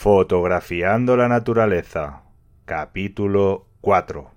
Fotografiando 0.00 1.16
la 1.16 1.26
naturaleza. 1.26 2.22
Capítulo 2.64 3.66
4. 3.80 4.30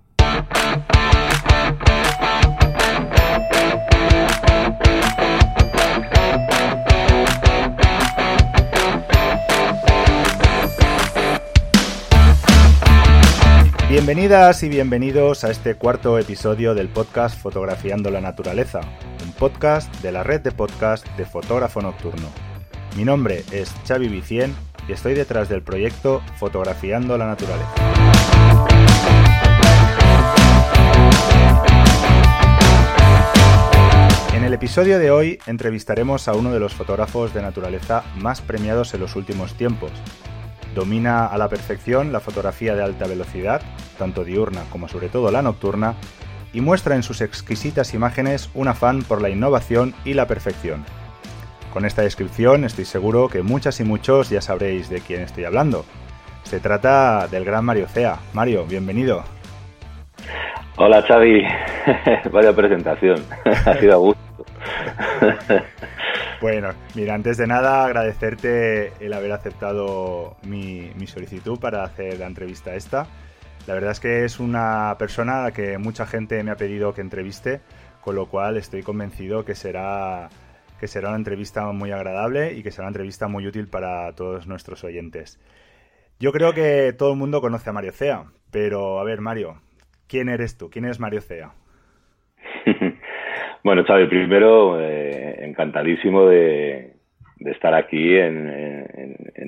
Bienvenidas 13.88 14.64
y 14.64 14.70
bienvenidos 14.70 15.44
a 15.44 15.52
este 15.52 15.76
cuarto 15.76 16.18
episodio 16.18 16.74
del 16.74 16.90
podcast 16.90 17.40
Fotografiando 17.40 18.10
la 18.10 18.20
Naturaleza, 18.20 18.82
un 19.24 19.32
podcast 19.34 19.94
de 20.02 20.12
la 20.12 20.24
red 20.24 20.42
de 20.42 20.52
podcast 20.52 21.06
de 21.18 21.26
Fotógrafo 21.28 21.84
Nocturno. 21.84 22.30
Mi 22.98 23.06
nombre 23.06 23.44
es 23.52 23.72
Xavi 23.88 24.08
Vicien 24.08 24.56
estoy 24.92 25.14
detrás 25.14 25.50
del 25.50 25.62
proyecto 25.62 26.22
Fotografiando 26.38 27.18
la 27.18 27.28
Naturaleza. 27.28 27.74
En 34.34 34.44
el 34.44 34.54
episodio 34.54 35.00
de 35.00 35.12
hoy 35.12 35.40
entrevistaremos 35.46 36.28
a 36.28 36.34
uno 36.34 36.52
de 36.52 36.60
los 36.60 36.74
fotógrafos 36.74 37.34
de 37.34 37.42
naturaleza 37.42 38.04
más 38.16 38.42
premiados 38.42 38.94
en 38.94 39.02
los 39.02 39.16
últimos 39.16 39.54
tiempos, 39.56 39.92
Domina 40.76 41.26
a 41.26 41.38
la 41.38 41.50
perfección 41.50 42.14
la 42.14 42.22
fotografía 42.22 42.76
de 42.76 42.84
alta 42.84 43.06
velocidad, 43.06 43.62
tanto 43.98 44.24
diurna 44.24 44.64
como 44.72 44.88
sobre 44.88 45.10
todo 45.10 45.30
la 45.32 45.42
nocturna, 45.42 45.96
y 46.54 46.62
muestra 46.62 46.96
en 46.96 47.04
sus 47.04 47.22
exquisitas 47.22 47.94
imágenes 47.94 48.50
un 48.54 48.68
afán 48.68 49.04
por 49.04 49.22
la 49.22 49.30
innovación 49.30 49.94
y 50.06 50.14
la 50.14 50.28
perfección. 50.28 50.86
Con 51.72 51.86
esta 51.86 52.02
descripción 52.02 52.66
estoy 52.66 52.86
seguro 52.86 53.30
que 53.30 53.42
muchas 53.44 53.80
y 53.80 53.84
muchos 53.84 54.30
ya 54.30 54.42
sabréis 54.42 54.90
de 54.90 55.00
quién 55.00 55.22
estoy 55.22 55.46
hablando. 55.46 55.86
Se 56.44 56.60
trata 56.60 57.28
del 57.28 57.46
gran 57.46 57.64
Mario 57.64 57.88
Cea. 57.88 58.18
Mario, 58.34 58.66
bienvenido. 58.66 59.24
Hola 60.78 61.02
Xavi, 61.02 61.44
vaya 62.32 62.54
presentación, 62.54 63.24
ha 63.66 63.74
sido 63.76 63.94
a 63.94 63.98
gusto. 63.98 64.46
Bueno, 66.42 66.70
mira, 66.96 67.14
antes 67.14 67.38
de 67.38 67.46
nada 67.46 67.86
agradecerte 67.86 68.94
el 69.00 69.14
haber 69.14 69.32
aceptado 69.32 70.38
mi, 70.42 70.92
solicitud 71.06 71.60
para 71.60 71.84
hacer 71.84 72.18
la 72.18 72.26
entrevista 72.26 72.74
esta. 72.74 73.06
La 73.68 73.76
verdad 73.76 73.92
es 73.92 74.00
que 74.00 74.26
es 74.26 74.40
una 74.40 74.96
persona 74.98 75.42
a 75.42 75.44
la 75.44 75.52
que 75.52 75.78
mucha 75.78 76.08
gente 76.08 76.44
me 76.44 76.50
ha 76.50 76.56
pedido 76.56 76.96
que 76.96 77.02
entreviste, 77.02 77.62
con 78.02 78.16
lo 78.16 78.26
cual 78.26 78.58
estoy 78.58 78.82
convencido 78.82 79.46
que 79.46 79.54
será, 79.54 80.30
que 80.82 80.88
será 80.88 81.10
una 81.10 81.18
entrevista 81.18 81.72
muy 81.72 81.92
agradable 81.92 82.54
y 82.54 82.64
que 82.64 82.72
será 82.72 82.88
una 82.88 82.94
entrevista 82.96 83.28
muy 83.28 83.46
útil 83.46 83.68
para 83.68 84.12
todos 84.16 84.48
nuestros 84.48 84.84
oyentes. 84.84 85.40
Yo 86.20 86.32
creo 86.32 86.54
que 86.54 86.92
todo 86.98 87.12
el 87.12 87.20
mundo 87.20 87.40
conoce 87.40 87.70
a 87.70 87.74
Mario 87.74 87.92
Cea, 87.92 88.24
pero 88.52 89.00
a 89.00 89.04
ver, 89.04 89.22
Mario, 89.22 89.62
¿quién 90.08 90.28
eres 90.28 90.58
tú? 90.58 90.72
¿Quién 90.72 90.86
es 90.86 91.00
Mario 91.00 91.22
Cea? 91.22 91.52
Bueno, 93.64 93.84
Xavi, 93.84 94.08
primero, 94.08 94.82
eh, 94.82 95.46
encantadísimo 95.46 96.26
de, 96.26 96.94
estar 97.46 97.76
aquí 97.76 98.18
en, 98.18 98.50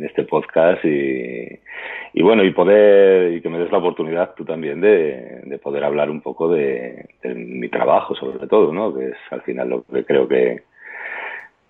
este 0.03 0.21
podcast 0.25 0.85
y, 0.85 2.21
bueno, 2.21 2.43
y 2.43 2.51
poder, 2.51 3.33
y 3.33 3.41
que 3.41 3.49
me 3.49 3.57
des 3.57 3.71
la 3.71 3.79
oportunidad 3.79 4.35
tú 4.35 4.45
también 4.45 4.81
de, 4.81 5.59
poder 5.63 5.83
hablar 5.83 6.11
un 6.11 6.21
poco 6.21 6.47
de, 6.47 7.09
mi 7.23 7.69
trabajo, 7.69 8.13
sobre 8.13 8.45
todo, 8.45 8.71
¿no? 8.71 8.93
Que 8.93 9.07
es 9.07 9.17
al 9.31 9.41
final 9.41 9.69
lo 9.69 9.83
que 9.83 10.05
creo 10.05 10.27
que, 10.27 10.61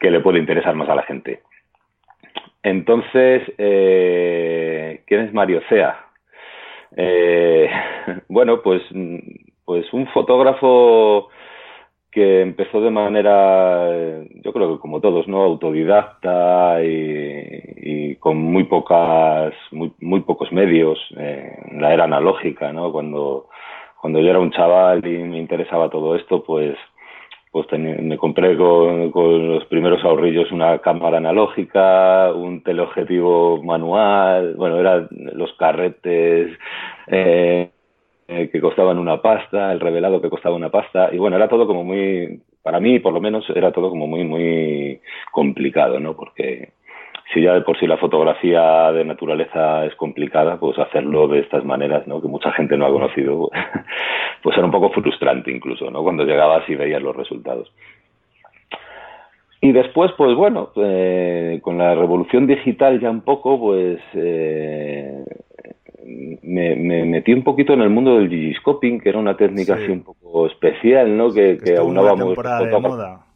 que 0.04 0.12
le 0.12 0.20
puede 0.20 0.38
interesar 0.38 0.76
más 0.76 0.90
a 0.90 0.96
la 0.96 1.04
gente. 1.04 1.44
Entonces, 2.62 3.42
eh, 3.58 5.02
¿quién 5.08 5.22
es 5.22 5.34
Mario 5.34 5.62
Cea? 5.70 5.98
Eh, 6.98 7.70
bueno, 8.28 8.62
pues, 8.62 8.82
pues 9.64 9.94
un 9.94 10.06
fotógrafo 10.08 11.30
que 12.12 12.42
empezó 12.42 12.82
de 12.82 12.92
manera, 12.92 13.88
yo 14.44 14.52
creo 14.52 14.74
que 14.74 14.82
como 14.82 15.00
todos, 15.00 15.26
¿no? 15.30 15.42
Autodidacta 15.42 16.84
y, 16.84 18.18
con 18.18 18.38
muy 18.38 18.66
pocas, 18.66 19.54
muy, 19.72 19.94
muy 20.02 20.20
pocos 20.22 20.52
medios, 20.52 21.00
la 21.72 21.94
era 21.94 22.04
analógica, 22.04 22.74
¿no? 22.74 22.92
Cuando, 22.92 23.48
cuando 24.02 24.20
yo 24.20 24.30
era 24.30 24.40
un 24.40 24.52
chaval 24.52 25.06
y 25.08 25.18
me 25.18 25.40
interesaba 25.40 25.90
todo 25.90 26.16
esto, 26.18 26.44
pues, 26.44 26.78
pues 27.54 27.68
me 27.80 28.18
compré 28.18 28.58
con, 28.58 29.12
con, 29.12 29.48
los 29.48 29.66
primeros 29.66 30.04
ahorrillos 30.04 30.52
una 30.52 30.80
cámara 30.80 31.18
analógica, 31.18 32.34
un 32.34 32.64
teleobjetivo 32.64 33.62
manual, 33.62 34.56
bueno, 34.56 34.80
eran 34.80 35.08
los 35.12 35.54
carretes, 35.54 36.52
eh, 37.06 37.70
eh, 38.28 38.50
que 38.52 38.60
costaban 38.60 38.98
una 38.98 39.22
pasta, 39.22 39.72
el 39.72 39.80
revelado 39.80 40.20
que 40.20 40.32
costaba 40.32 40.56
una 40.56 40.72
pasta, 40.72 41.10
y 41.14 41.20
bueno, 41.20 41.36
era 41.36 41.48
todo 41.48 41.68
como 41.68 41.84
muy, 41.84 42.42
para 42.64 42.80
mí 42.80 42.98
por 42.98 43.14
lo 43.14 43.22
menos, 43.22 43.48
era 43.52 43.72
todo 43.72 43.92
como 43.92 44.08
muy, 44.08 44.24
muy 44.24 45.00
complicado, 45.32 46.00
¿no? 46.00 46.16
Porque 46.16 46.74
si 47.34 47.42
ya 47.42 47.54
de 47.54 47.62
por 47.62 47.78
sí 47.80 47.88
la 47.88 47.98
fotografía 47.98 48.92
de 48.92 49.06
naturaleza 49.06 49.86
es 49.86 49.96
complicada, 49.96 50.60
pues 50.60 50.78
hacerlo 50.78 51.28
de 51.28 51.40
estas 51.40 51.66
maneras, 51.66 52.08
¿no? 52.08 52.22
Que 52.22 52.28
mucha 52.28 52.52
gente 52.52 52.78
no 52.78 52.86
ha 52.86 52.92
conocido, 52.92 53.50
pues 54.44 54.58
era 54.58 54.66
un 54.66 54.72
poco 54.72 54.92
frustrante 54.92 55.52
incluso, 55.52 55.90
¿no? 55.90 56.04
Cuando 56.04 56.24
llegabas 56.24 56.68
y 56.70 56.76
veías 56.76 57.02
los 57.02 57.16
resultados. 57.16 57.72
Y 59.62 59.72
después, 59.72 60.12
pues 60.18 60.36
bueno, 60.36 60.72
eh, 60.76 61.60
con 61.62 61.78
la 61.78 61.96
revolución 61.96 62.48
digital 62.48 63.00
ya 63.00 63.10
un 63.10 63.22
poco, 63.22 63.58
pues 63.58 64.00
eh, 64.14 65.24
me, 66.44 66.76
me, 66.76 67.06
metí 67.06 67.34
un 67.34 67.44
poquito 67.44 67.74
en 67.74 67.82
el 67.82 67.90
mundo 67.90 68.18
del 68.18 68.28
digiscoping, 68.28 69.00
que 69.00 69.10
era 69.10 69.20
una 69.20 69.38
técnica 69.38 69.76
así 69.76 69.90
un 69.90 70.04
poco 70.04 70.48
especial, 70.48 71.16
¿no? 71.16 71.32
Que, 71.32 71.58
que 71.58 71.78
aunábamos. 71.78 72.36
de 72.36 72.80
moda. 72.80 73.33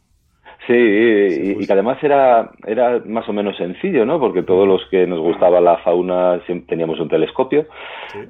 Sí, 0.68 0.74
y, 0.74 1.66
que 1.66 1.72
además 1.72 1.96
era, 2.02 2.50
era 2.66 3.00
más 3.06 3.26
o 3.26 3.32
menos 3.32 3.56
sencillo, 3.56 4.04
¿no? 4.04 4.20
Porque 4.20 4.42
todos 4.42 4.68
los 4.68 4.84
que 4.90 5.06
nos 5.06 5.18
gustaba 5.18 5.62
la 5.62 5.78
fauna 5.78 6.42
teníamos 6.66 7.00
un 7.00 7.08
telescopio. 7.08 7.64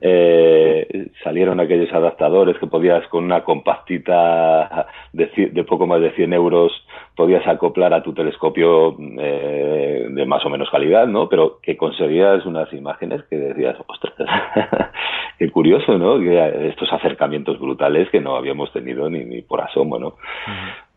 Eh, 0.01 1.09
salieron 1.25 1.59
aquellos 1.59 1.93
adaptadores 1.93 2.57
que 2.59 2.69
podías 2.69 3.05
con 3.09 3.25
una 3.25 3.43
compactita 3.43 4.87
de, 5.13 5.51
de 5.53 5.65
poco 5.65 5.89
más 5.89 6.01
de 6.01 6.13
100 6.13 6.33
euros 6.33 6.73
podías 7.17 7.45
acoplar 7.49 7.93
a 7.93 8.05
tu 8.05 8.13
telescopio 8.13 8.97
eh, 9.19 10.07
de 10.09 10.25
más 10.25 10.47
o 10.47 10.51
menos 10.51 10.71
calidad, 10.71 11.09
¿no? 11.09 11.29
Pero 11.29 11.59
que 11.61 11.77
conseguías 11.77 12.47
unas 12.47 12.73
imágenes 12.73 13.25
que 13.29 13.37
decías, 13.37 13.77
ostras, 13.89 14.15
qué 15.41 15.51
curioso, 15.51 15.99
¿no? 15.99 16.21
Que 16.21 16.69
estos 16.69 16.93
acercamientos 16.93 17.59
brutales 17.59 18.09
que 18.11 18.21
no 18.21 18.37
habíamos 18.37 18.73
tenido 18.73 19.11
ni, 19.11 19.25
ni 19.25 19.43
por 19.43 19.61
asomo, 19.61 19.99
¿no? 19.99 20.15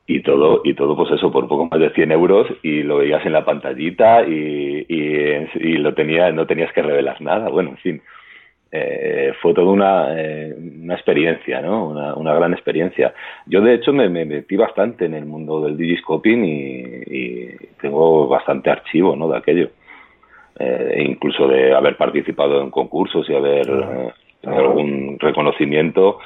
Y 0.08 0.22
todo 0.22 0.62
y 0.64 0.74
todo 0.74 0.96
pues 0.96 1.12
eso 1.12 1.32
por 1.32 1.48
poco 1.48 1.68
más 1.68 1.80
de 1.80 1.92
100 1.92 2.12
euros 2.12 2.48
y 2.64 2.84
lo 2.84 2.98
veías 2.98 3.26
en 3.26 3.34
la 3.34 3.46
pantallita 3.46 4.24
y, 4.28 4.86
y, 4.88 5.78
lo 5.78 5.94
tenía 5.94 6.32
no 6.32 6.46
tenías 6.46 6.74
que 6.74 6.82
revelar 6.82 7.22
nada 7.22 7.50
bueno 7.50 7.72
en 7.72 7.78
fin 7.78 8.02
eh, 8.74 9.34
fue 9.42 9.53
toda 9.53 9.70
una, 9.70 10.18
eh, 10.18 10.56
una 10.82 10.94
experiencia, 10.94 11.59
¿no? 11.59 11.90
Una, 11.90 12.16
una, 12.16 12.34
gran 12.34 12.53
experiencia. 12.53 13.14
Yo, 13.46 13.59
de 13.59 13.74
hecho, 13.74 13.92
me, 13.92 14.08
me, 14.08 14.24
metí 14.24 14.56
bastante 14.56 15.03
en 15.03 15.14
el 15.14 15.26
mundo 15.26 15.59
del 15.59 15.76
digiscoping 15.76 16.46
y, 16.46 16.84
y 17.06 17.58
tengo 17.82 18.30
bastante 18.30 18.70
archivo, 18.70 19.14
¿no? 19.18 19.28
De 19.28 19.38
aquello. 19.38 19.72
Eh, 20.59 21.06
incluso 21.08 21.47
de 21.47 21.74
haber 21.74 21.97
participado 21.97 22.62
en 22.62 22.70
concursos 22.70 23.28
y 23.30 23.34
haber 23.34 23.68
eh, 23.68 24.12
algún 24.46 25.18
reconocimiento 25.18 26.20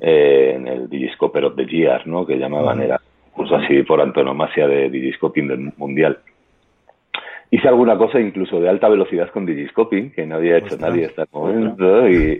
eh, 0.00 0.52
en 0.54 0.68
el 0.68 0.88
Digiscoper 0.88 1.46
of 1.46 1.56
the 1.56 1.66
Year, 1.66 2.06
¿no? 2.06 2.24
Que 2.24 2.36
llamaban, 2.36 2.82
era 2.82 3.00
curso 3.40 3.56
así 3.56 3.82
por 3.84 4.02
antonomasia 4.02 4.68
de 4.68 4.90
digiscoping 4.90 5.48
del 5.48 5.72
mundial. 5.78 6.18
hice 7.50 7.66
alguna 7.66 7.96
cosa 7.96 8.20
incluso 8.20 8.60
de 8.60 8.68
alta 8.68 8.86
velocidad 8.86 9.30
con 9.30 9.46
digiscoping, 9.46 10.10
que 10.10 10.26
no 10.26 10.34
había 10.36 10.58
hecho 10.58 10.76
nadie 10.76 11.06
hasta 11.06 11.22
el 11.22 11.28
momento, 11.32 12.06
y, 12.10 12.38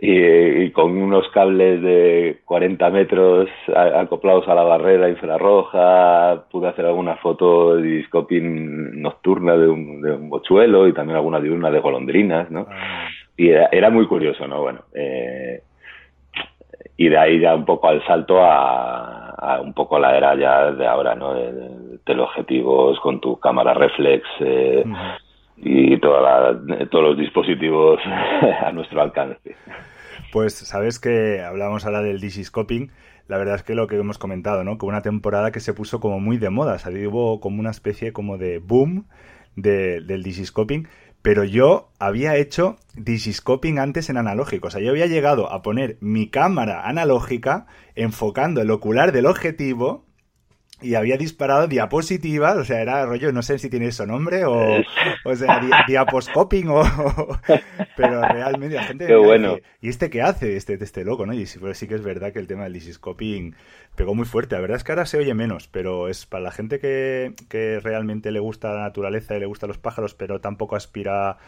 y, 0.00 0.70
con 0.70 0.96
unos 0.96 1.28
cables 1.30 1.82
de 1.82 2.38
40 2.44 2.90
metros 2.90 3.48
acoplados 3.74 4.46
a 4.46 4.54
la 4.54 4.62
barrera 4.62 5.08
infrarroja, 5.08 6.44
pude 6.52 6.68
hacer 6.68 6.86
alguna 6.86 7.16
foto 7.16 7.74
de 7.74 7.82
digiscoping 7.82 9.02
nocturna 9.02 9.56
de 9.56 9.66
un, 9.66 10.00
de 10.02 10.12
un 10.12 10.30
bochuelo 10.30 10.86
y 10.86 10.92
también 10.92 11.16
alguna 11.16 11.40
diurna 11.40 11.72
de 11.72 11.80
golondrinas, 11.80 12.48
¿no? 12.48 12.68
Ah. 12.70 13.08
Y 13.36 13.48
era, 13.48 13.90
muy 13.90 14.06
curioso, 14.06 14.46
¿no? 14.46 14.60
Bueno, 14.60 14.84
eh, 14.94 15.62
y 17.00 17.08
de 17.08 17.16
ahí 17.16 17.40
ya 17.40 17.54
un 17.54 17.64
poco 17.64 17.88
al 17.88 18.04
salto 18.04 18.36
a, 18.42 19.58
un 19.64 19.72
poco 19.72 19.98
la 19.98 20.18
era 20.18 20.36
ya 20.36 20.70
de 20.70 20.86
ahora, 20.86 21.14
¿no? 21.14 21.32
De, 21.32 21.98
teleobjetivos 22.04 23.00
con 23.00 23.22
tu 23.22 23.40
cámara 23.40 23.72
reflex 23.72 24.22
eh, 24.40 24.84
y 25.56 25.98
toda 25.98 26.60
todos 26.90 27.04
los 27.04 27.16
dispositivos 27.16 28.00
a 28.66 28.70
nuestro 28.72 29.00
alcance. 29.00 29.56
Pues 30.30 30.52
sabes 30.52 31.00
que 31.00 31.40
hablábamos 31.40 31.86
ahora 31.86 32.02
del 32.02 32.20
digiscoping. 32.20 32.90
La 33.28 33.38
verdad 33.38 33.54
es 33.54 33.62
que 33.62 33.74
lo 33.74 33.86
que 33.86 33.96
hemos 33.96 34.18
comentado, 34.18 34.62
¿no? 34.62 34.76
Que 34.76 34.84
una 34.84 35.00
temporada 35.00 35.52
que 35.52 35.60
se 35.60 35.72
puso 35.72 36.00
como 36.00 36.20
muy 36.20 36.36
de 36.36 36.50
moda. 36.50 36.76
O 36.76 37.08
hubo 37.08 37.40
como 37.40 37.60
una 37.60 37.70
especie 37.70 38.12
como 38.12 38.36
de 38.36 38.58
boom 38.58 39.06
del 39.56 40.22
digiscoping 40.22 40.86
pero 41.22 41.44
yo 41.44 41.90
había 41.98 42.36
hecho 42.36 42.78
digiscoping 42.94 43.78
antes 43.78 44.08
en 44.08 44.16
analógico. 44.16 44.68
O 44.68 44.70
sea, 44.70 44.80
yo 44.80 44.90
había 44.90 45.06
llegado 45.06 45.52
a 45.52 45.62
poner 45.62 45.98
mi 46.00 46.28
cámara 46.28 46.88
analógica 46.88 47.66
enfocando 47.94 48.62
el 48.62 48.70
ocular 48.70 49.12
del 49.12 49.26
objetivo 49.26 50.06
y 50.82 50.94
había 50.94 51.16
disparado 51.16 51.66
diapositivas, 51.66 52.56
o 52.56 52.64
sea, 52.64 52.80
era 52.80 53.04
rollo, 53.04 53.32
no 53.32 53.42
sé 53.42 53.58
si 53.58 53.68
tiene 53.68 53.86
eso 53.86 54.06
nombre, 54.06 54.44
o, 54.44 54.82
o 55.24 55.36
sea, 55.36 55.60
diaposcoping, 55.86 56.68
o, 56.68 56.82
pero 57.96 58.22
realmente 58.22 58.76
la 58.76 58.84
gente... 58.84 59.06
Qué 59.06 59.16
bueno. 59.16 59.58
¿Y 59.80 59.88
este 59.88 60.10
qué 60.10 60.22
hace? 60.22 60.56
Este, 60.56 60.74
este 60.74 61.04
loco, 61.04 61.26
¿no? 61.26 61.34
Y 61.34 61.46
sí, 61.46 61.58
sí 61.74 61.86
que 61.86 61.94
es 61.94 62.02
verdad 62.02 62.32
que 62.32 62.38
el 62.38 62.46
tema 62.46 62.64
del 62.64 62.72
digiscoping 62.72 63.54
pegó 63.94 64.14
muy 64.14 64.24
fuerte. 64.24 64.54
La 64.54 64.60
verdad 64.60 64.76
es 64.76 64.84
que 64.84 64.92
ahora 64.92 65.06
se 65.06 65.18
oye 65.18 65.34
menos, 65.34 65.68
pero 65.68 66.08
es 66.08 66.26
para 66.26 66.44
la 66.44 66.50
gente 66.50 66.78
que, 66.78 67.34
que 67.48 67.80
realmente 67.80 68.30
le 68.30 68.40
gusta 68.40 68.72
la 68.72 68.82
naturaleza 68.82 69.36
y 69.36 69.40
le 69.40 69.46
gustan 69.46 69.68
los 69.68 69.78
pájaros, 69.78 70.14
pero 70.14 70.40
tampoco 70.40 70.76
aspira 70.76 71.38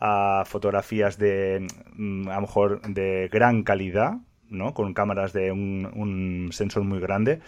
a 0.00 0.44
fotografías 0.46 1.16
de, 1.16 1.66
mm, 1.94 2.28
a 2.28 2.34
lo 2.34 2.40
mejor, 2.42 2.82
de 2.82 3.28
gran 3.32 3.62
calidad, 3.62 4.14
¿no? 4.50 4.74
Con 4.74 4.92
cámaras 4.94 5.32
de 5.32 5.52
un, 5.52 5.90
un 5.94 6.50
sensor 6.52 6.82
muy 6.82 7.00
grande 7.00 7.40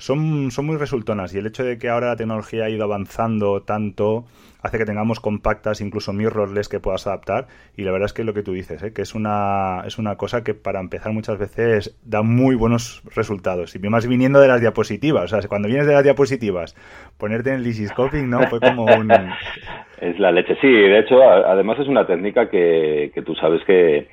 son, 0.00 0.50
son 0.50 0.66
muy 0.66 0.76
resultonas 0.78 1.34
y 1.34 1.38
el 1.38 1.46
hecho 1.46 1.62
de 1.62 1.78
que 1.78 1.90
ahora 1.90 2.08
la 2.08 2.16
tecnología 2.16 2.64
ha 2.64 2.70
ido 2.70 2.84
avanzando 2.84 3.62
tanto 3.62 4.24
hace 4.62 4.78
que 4.78 4.84
tengamos 4.84 5.20
compactas, 5.20 5.80
incluso 5.80 6.12
mirrorless 6.12 6.68
que 6.68 6.80
puedas 6.80 7.06
adaptar 7.06 7.46
y 7.76 7.82
la 7.82 7.92
verdad 7.92 8.06
es 8.06 8.12
que 8.14 8.24
lo 8.24 8.32
que 8.32 8.42
tú 8.42 8.52
dices, 8.52 8.82
¿eh? 8.82 8.92
que 8.94 9.02
es 9.02 9.14
una, 9.14 9.82
es 9.86 9.98
una 9.98 10.16
cosa 10.16 10.42
que 10.42 10.54
para 10.54 10.80
empezar 10.80 11.12
muchas 11.12 11.38
veces 11.38 11.98
da 12.04 12.22
muy 12.22 12.56
buenos 12.56 13.02
resultados 13.14 13.76
y 13.76 13.78
más 13.90 14.06
viniendo 14.06 14.40
de 14.40 14.48
las 14.48 14.60
diapositivas, 14.60 15.32
o 15.32 15.40
sea, 15.40 15.48
cuando 15.48 15.68
vienes 15.68 15.86
de 15.86 15.92
las 15.92 16.04
diapositivas, 16.04 16.74
ponerte 17.18 17.50
en 17.50 17.56
el 17.56 17.62
lisiscoping, 17.64 18.28
¿no? 18.28 18.40
Fue 18.48 18.60
como 18.60 18.84
un... 18.84 19.12
Es 20.00 20.18
la 20.18 20.32
leche, 20.32 20.56
sí, 20.62 20.66
de 20.66 21.00
hecho, 21.00 21.22
además 21.22 21.78
es 21.78 21.86
una 21.86 22.06
técnica 22.06 22.48
que, 22.48 23.10
que 23.14 23.20
tú 23.20 23.34
sabes 23.34 23.62
que 23.66 24.08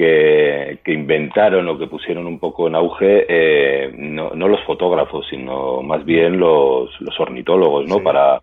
que, 0.00 0.92
inventaron 0.92 1.68
o 1.68 1.78
que 1.78 1.86
pusieron 1.86 2.26
un 2.26 2.38
poco 2.38 2.68
en 2.68 2.74
auge 2.74 3.26
eh, 3.28 3.92
no, 3.96 4.30
no, 4.34 4.48
los 4.48 4.62
fotógrafos, 4.64 5.26
sino 5.28 5.82
más 5.82 6.04
bien 6.04 6.38
los, 6.38 6.90
los 7.00 7.20
ornitólogos, 7.20 7.86
¿no? 7.86 8.02
Para, 8.02 8.40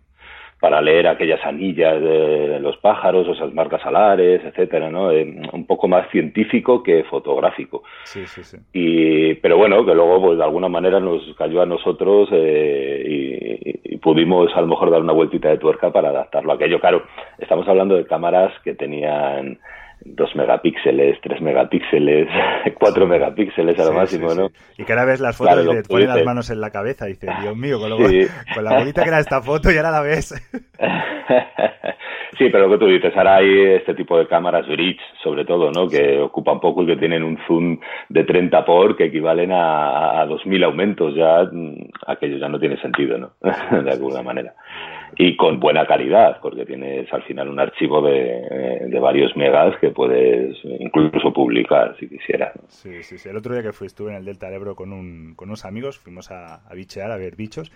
para 0.59 0.81
leer 0.81 1.07
aquellas 1.07 1.43
anillas 1.45 2.01
de 2.01 2.59
los 2.59 2.77
pájaros, 2.77 3.27
o 3.27 3.33
esas 3.33 3.53
marcas 3.53 3.85
alares, 3.85 4.43
etcétera, 4.43 4.89
¿no? 4.89 5.11
Eh, 5.11 5.35
un 5.51 5.65
poco 5.65 5.87
más 5.87 6.09
científico 6.11 6.83
que 6.83 7.03
fotográfico. 7.05 7.83
Sí, 8.03 8.25
sí, 8.27 8.43
sí. 8.43 8.57
Y, 8.73 9.35
pero 9.35 9.57
bueno, 9.57 9.83
que 9.85 9.95
luego, 9.95 10.21
pues 10.21 10.37
de 10.37 10.43
alguna 10.43 10.69
manera 10.69 10.99
nos 10.99 11.21
cayó 11.37 11.61
a 11.61 11.65
nosotros 11.65 12.29
eh, 12.31 13.03
y, 13.05 13.93
y, 13.93 13.97
pudimos 13.97 14.55
a 14.55 14.61
lo 14.61 14.67
mejor 14.67 14.91
dar 14.91 15.01
una 15.01 15.13
vueltita 15.13 15.49
de 15.49 15.57
tuerca 15.57 15.91
para 15.91 16.09
adaptarlo 16.09 16.51
a 16.51 16.55
aquello. 16.55 16.79
Claro, 16.79 17.03
estamos 17.39 17.67
hablando 17.67 17.95
de 17.95 18.05
cámaras 18.05 18.53
que 18.63 18.73
tenían 18.73 19.59
2 20.05 20.35
megapíxeles, 20.35 21.19
3 21.21 21.41
megapíxeles, 21.41 22.27
4 22.79 23.07
megapíxeles 23.07 23.79
a 23.79 23.85
lo 23.85 23.93
máximo, 23.93 24.33
¿no? 24.33 24.49
Y 24.77 24.83
cada 24.83 25.05
vez 25.05 25.19
las 25.19 25.37
fotos 25.37 25.65
y 25.65 25.69
te 25.69 25.83
ponen 25.83 26.07
las 26.07 26.23
manos 26.23 26.49
en 26.49 26.61
la 26.61 26.69
cabeza 26.69 27.07
y 27.07 27.13
dices, 27.13 27.29
Dios 27.41 27.55
mío, 27.55 27.79
con, 27.79 27.91
con 28.55 28.63
la 28.63 28.79
bonita 28.79 29.03
que 29.03 29.09
era 29.09 29.19
esta 29.19 29.41
foto 29.41 29.71
y 29.71 29.77
ahora 29.77 29.91
la 29.91 30.01
ves. 30.01 30.29
sí, 32.37 32.49
pero 32.51 32.67
lo 32.67 32.71
que 32.71 32.85
tú 32.85 32.87
dices, 32.87 33.15
ahora 33.15 33.37
hay 33.37 33.75
este 33.75 33.93
tipo 33.95 34.17
de 34.17 34.27
cámaras 34.27 34.67
bridge, 34.67 35.01
sobre 35.23 35.45
todo, 35.45 35.71
¿no? 35.71 35.87
Que 35.87 36.19
ocupan 36.19 36.59
poco 36.59 36.83
y 36.83 36.87
que 36.87 36.97
tienen 36.97 37.23
un 37.23 37.37
zoom 37.47 37.79
de 38.09 38.23
30 38.23 38.65
por 38.65 38.95
que 38.95 39.05
equivalen 39.05 39.51
a, 39.51 40.21
a 40.21 40.27
2.000 40.27 40.65
aumentos, 40.65 41.15
ya 41.15 41.43
mm, 41.51 41.89
aquello 42.07 42.37
ya 42.37 42.49
no 42.49 42.59
tiene 42.59 42.79
sentido, 42.81 43.17
¿no? 43.17 43.31
de 43.41 43.91
alguna 43.91 44.21
manera 44.21 44.53
y 45.15 45.35
con 45.37 45.59
buena 45.59 45.85
calidad, 45.85 46.39
porque 46.41 46.65
tienes 46.65 47.11
al 47.13 47.23
final 47.23 47.49
un 47.49 47.59
archivo 47.59 48.01
de, 48.01 48.87
de, 48.87 48.99
varios 48.99 49.35
megas 49.37 49.75
que 49.79 49.89
puedes 49.89 50.57
incluso 50.63 51.31
publicar 51.33 51.95
si 51.99 52.07
quisieras. 52.07 52.53
Sí, 52.67 53.03
sí, 53.03 53.17
sí. 53.17 53.29
El 53.29 53.37
otro 53.37 53.53
día 53.53 53.63
que 53.63 53.73
fui, 53.73 53.87
estuve 53.87 54.11
en 54.11 54.17
el 54.17 54.25
Delta 54.25 54.51
Ebro 54.51 54.75
con, 54.75 54.91
un, 54.93 55.33
con 55.35 55.49
unos 55.49 55.65
amigos, 55.65 55.97
fuimos 55.97 56.31
a, 56.31 56.67
a 56.67 56.73
bichear, 56.73 57.11
a 57.11 57.17
ver 57.17 57.35
bichos, 57.35 57.71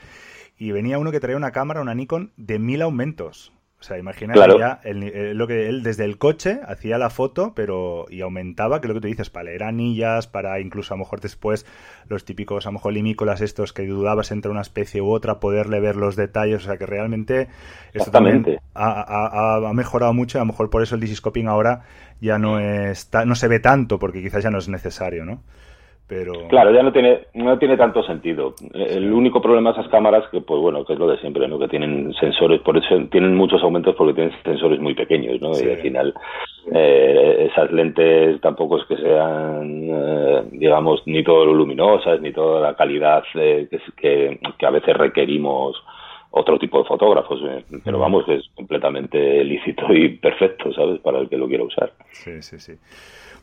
y 0.57 0.71
venía 0.71 0.99
uno 0.99 1.11
que 1.11 1.19
traía 1.19 1.37
una 1.37 1.51
cámara, 1.51 1.81
una 1.81 1.95
Nikon, 1.95 2.31
de 2.37 2.59
mil 2.59 2.81
aumentos. 2.81 3.53
O 3.81 3.83
sea, 3.83 3.97
imagínate 3.97 4.39
ya 4.59 4.79
el, 4.83 5.35
lo 5.35 5.47
que 5.47 5.67
él 5.67 5.81
desde 5.81 6.05
el 6.05 6.19
coche 6.19 6.59
hacía 6.67 6.99
la 6.99 7.09
foto, 7.09 7.53
pero 7.55 8.05
y 8.11 8.21
aumentaba, 8.21 8.79
que 8.79 8.87
lo 8.87 8.93
que 8.93 9.01
tú 9.01 9.07
dices, 9.07 9.31
para 9.31 9.45
leer 9.45 9.63
anillas, 9.63 10.27
para 10.27 10.59
incluso 10.59 10.93
a 10.93 10.97
lo 10.97 10.99
mejor 10.99 11.19
después 11.19 11.65
los 12.07 12.23
típicos, 12.23 12.67
a 12.67 12.69
lo 12.69 12.73
mejor 12.73 12.93
limícolas 12.93 13.41
estos 13.41 13.73
que 13.73 13.87
dudabas 13.87 14.29
entre 14.31 14.51
una 14.51 14.61
especie 14.61 15.01
u 15.01 15.09
otra, 15.09 15.39
poderle 15.39 15.79
ver 15.79 15.95
los 15.95 16.15
detalles, 16.15 16.61
o 16.61 16.65
sea 16.67 16.77
que 16.77 16.85
realmente 16.85 17.47
esto 17.91 18.11
también 18.11 18.59
ha, 18.75 19.67
ha, 19.67 19.73
mejorado 19.73 20.13
mucho, 20.13 20.37
a 20.37 20.41
lo 20.41 20.45
mejor 20.45 20.69
por 20.69 20.83
eso 20.83 20.93
el 20.93 21.01
discoping 21.01 21.47
ahora 21.47 21.81
ya 22.21 22.37
no 22.37 22.59
está, 22.59 23.25
no 23.25 23.33
se 23.33 23.47
ve 23.47 23.59
tanto, 23.59 23.97
porque 23.97 24.21
quizás 24.21 24.43
ya 24.43 24.51
no 24.51 24.59
es 24.59 24.69
necesario, 24.69 25.25
¿no? 25.25 25.41
Claro, 26.49 26.73
ya 26.73 26.83
no 26.83 26.91
tiene, 26.91 27.21
no 27.35 27.57
tiene 27.57 27.77
tanto 27.77 28.03
sentido. 28.03 28.53
El 28.73 29.13
único 29.13 29.41
problema 29.41 29.71
de 29.71 29.79
esas 29.79 29.91
cámaras, 29.91 30.25
que 30.29 30.41
pues 30.41 30.59
bueno, 30.59 30.83
que 30.83 30.93
es 30.93 30.99
lo 30.99 31.07
de 31.07 31.17
siempre, 31.19 31.47
¿no? 31.47 31.57
Que 31.57 31.69
tienen 31.69 32.13
sensores, 32.15 32.59
por 32.61 32.77
eso 32.77 32.95
tienen 33.09 33.35
muchos 33.35 33.63
aumentos 33.63 33.95
porque 33.95 34.13
tienen 34.13 34.33
sensores 34.43 34.79
muy 34.81 34.93
pequeños, 34.93 35.39
¿no? 35.41 35.51
Y 35.57 35.69
al 35.69 35.77
final 35.77 36.13
eh, 36.73 37.47
esas 37.49 37.71
lentes 37.71 38.41
tampoco 38.41 38.77
es 38.77 38.85
que 38.87 38.97
sean, 38.97 39.83
eh, 39.83 40.43
digamos, 40.51 41.01
ni 41.05 41.23
todo 41.23 41.45
lo 41.45 41.53
luminosas, 41.53 42.19
ni 42.19 42.33
toda 42.33 42.59
la 42.59 42.75
calidad 42.75 43.23
eh, 43.35 43.69
que, 43.95 44.39
que, 44.57 44.65
a 44.65 44.69
veces 44.69 44.97
requerimos 44.97 45.81
otro 46.31 46.59
tipo 46.59 46.79
de 46.79 46.85
fotógrafos, 46.85 47.41
pero 47.83 47.99
vamos, 47.99 48.27
es 48.27 48.49
completamente 48.55 49.43
lícito 49.43 49.93
y 49.93 50.17
perfecto, 50.17 50.73
¿sabes? 50.73 50.99
Para 50.99 51.19
el 51.19 51.29
que 51.29 51.37
lo 51.37 51.47
quiera 51.47 51.63
usar. 51.63 51.93
Sí, 52.11 52.41
sí, 52.41 52.59
sí. 52.59 52.73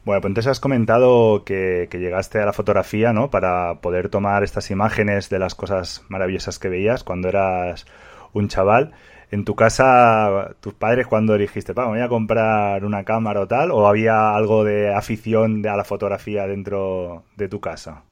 Bueno, 0.04 0.20
pues 0.22 0.30
entonces 0.30 0.50
has 0.50 0.60
comentado 0.60 1.44
que, 1.44 1.88
llegaste 1.92 2.40
a 2.40 2.46
la 2.46 2.52
fotografía, 2.52 3.12
¿no? 3.12 3.30
Para 3.30 3.80
poder 3.80 4.08
tomar 4.08 4.42
estas 4.44 4.70
imágenes 4.70 5.28
de 5.28 5.38
las 5.38 5.54
cosas 5.54 6.04
maravillosas 6.08 6.58
que 6.58 6.68
veías 6.68 7.04
cuando 7.04 7.28
eras 7.28 7.86
un 8.32 8.48
chaval. 8.48 8.92
En 9.30 9.44
tu 9.44 9.54
casa, 9.54 10.56
tus 10.60 10.72
padres, 10.72 11.06
cuando 11.06 11.36
dijiste, 11.36 11.74
pa, 11.74 11.86
voy 11.86 12.00
a 12.00 12.08
comprar 12.08 12.84
una 12.84 13.04
cámara 13.04 13.42
o 13.42 13.46
tal, 13.48 13.70
o 13.70 13.86
había 13.86 14.34
algo 14.34 14.64
de 14.64 14.94
afición 14.94 15.66
a 15.66 15.76
la 15.76 15.84
fotografía 15.84 16.46
dentro 16.46 17.24
de 17.36 17.48
tu 17.48 17.60
casa? 17.60 18.04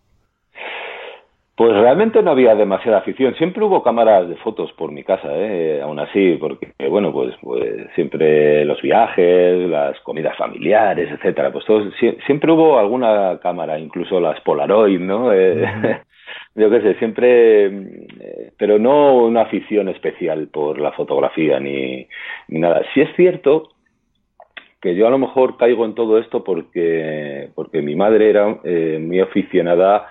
Pues 1.57 1.73
realmente 1.73 2.23
no 2.23 2.33
había 2.33 2.55
demasiada 2.55 2.99
afición. 2.99 3.35
Siempre 3.37 3.65
hubo 3.65 3.83
cámaras 3.83 4.29
de 4.29 4.37
fotos 4.37 4.71
por 4.75 4.93
mi 4.93 5.03
casa, 5.03 5.29
¿eh? 5.33 5.81
aún 5.83 5.99
así, 5.99 6.37
porque, 6.39 6.75
bueno, 6.91 7.11
pues, 7.13 7.35
pues 7.41 7.87
siempre 7.95 8.63
los 8.67 8.83
viajes, 8.83 9.67
las 9.67 9.99
comidas 10.01 10.37
familiares, 10.37 11.11
etcétera, 11.11 11.51
pues 11.51 11.65
todo, 11.65 11.91
siempre 12.27 12.53
hubo 12.53 12.79
alguna 12.79 13.39
cámara, 13.41 13.79
incluso 13.79 14.21
las 14.21 14.39
Polaroid, 14.43 15.01
¿no? 15.01 15.33
Eh, 15.33 15.65
yo 16.57 16.69
qué 16.69 16.83
sé, 16.83 16.95
siempre, 16.97 17.65
eh, 17.65 18.53
pero 18.59 18.79
no 18.79 19.25
una 19.25 19.43
afición 19.43 19.89
especial 19.89 20.49
por 20.49 20.79
la 20.79 20.93
fotografía 20.93 21.59
ni, 21.59 22.07
ni 22.49 22.61
nada. 22.61 22.83
Sí 22.93 23.01
es 23.01 23.09
cierto 23.17 23.71
que 24.83 24.95
yo 24.95 25.07
a 25.07 25.11
lo 25.11 25.17
mejor 25.17 25.57
caigo 25.57 25.87
en 25.87 25.95
todo 25.95 26.19
esto 26.19 26.45
porque, 26.45 27.49
porque 27.55 27.81
mi 27.81 27.97
madre 27.97 28.29
era 28.29 28.59
eh, 28.63 28.99
muy 29.01 29.21
aficionada 29.21 30.07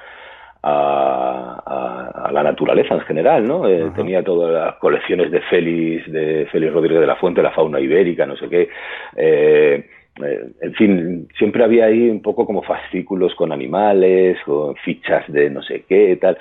a, 0.67 2.29
la 2.31 2.43
naturaleza 2.43 2.95
en 2.95 3.01
general, 3.01 3.47
¿no? 3.47 3.67
Eh, 3.67 3.91
tenía 3.95 4.23
todas 4.23 4.51
las 4.51 4.75
colecciones 4.75 5.31
de 5.31 5.41
Félix, 5.41 6.11
de 6.11 6.47
Félix 6.51 6.73
Rodríguez 6.73 7.01
de 7.01 7.07
la 7.07 7.15
Fuente, 7.15 7.41
la 7.41 7.51
fauna 7.51 7.79
ibérica, 7.79 8.25
no 8.25 8.35
sé 8.35 8.49
qué. 8.49 8.69
Eh, 9.15 9.85
eh, 10.23 10.45
en 10.61 10.73
fin, 10.73 11.27
siempre 11.37 11.63
había 11.63 11.85
ahí 11.85 12.09
un 12.09 12.21
poco 12.21 12.45
como 12.45 12.63
fascículos 12.63 13.35
con 13.35 13.51
animales, 13.51 14.37
con 14.45 14.75
fichas 14.77 15.25
de 15.27 15.49
no 15.49 15.61
sé 15.61 15.83
qué, 15.87 16.15
tal. 16.17 16.37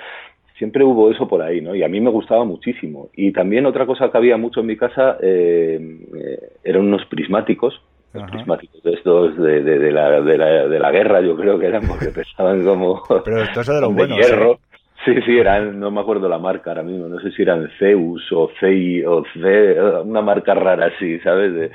siempre 0.57 0.83
hubo 0.83 1.11
eso 1.11 1.27
por 1.27 1.41
ahí, 1.41 1.59
¿no? 1.59 1.75
Y 1.75 1.83
a 1.83 1.89
mí 1.89 1.99
me 1.99 2.09
gustaba 2.09 2.45
muchísimo. 2.45 3.09
Y 3.15 3.31
también 3.33 3.65
otra 3.65 3.85
cosa 3.85 4.09
que 4.09 4.17
había 4.17 4.37
mucho 4.37 4.61
en 4.61 4.67
mi 4.67 4.77
casa 4.77 5.17
eh, 5.21 5.79
eh, 6.15 6.39
eran 6.63 6.83
unos 6.83 7.05
prismáticos, 7.05 7.81
los 8.15 8.31
prismáticos 8.31 8.83
de 8.83 8.93
estos 8.93 9.37
de, 9.37 9.61
de, 9.61 9.91
la, 9.91 10.21
de, 10.21 10.37
la, 10.37 10.67
de 10.67 10.79
la 10.79 10.91
guerra, 10.91 11.21
yo 11.21 11.35
creo 11.35 11.59
que 11.59 11.67
eran 11.67 11.87
porque 11.87 12.07
pesaban 12.15 12.63
como 12.63 13.03
Pero 13.23 13.41
esto 13.43 13.61
es 13.61 13.67
de 13.67 13.81
los 13.81 13.93
buenos, 13.93 14.17
hierro. 14.17 14.53
¿eh? 14.53 14.59
Sí, 15.05 15.13
sí, 15.23 15.37
eran, 15.37 15.79
no 15.79 15.91
me 15.91 16.01
acuerdo 16.01 16.27
la 16.27 16.39
marca 16.39 16.71
ahora 16.71 16.81
mismo, 16.81 17.07
no 17.07 17.19
sé 17.19 17.31
si 17.31 17.43
eran 17.43 17.69
Zeus 17.77 18.23
o 18.31 18.49
Zei 18.59 19.03
o 19.05 19.23
C, 19.33 19.79
una 20.03 20.21
marca 20.21 20.55
rara 20.55 20.87
así, 20.87 21.19
¿sabes? 21.19 21.53
De, 21.53 21.71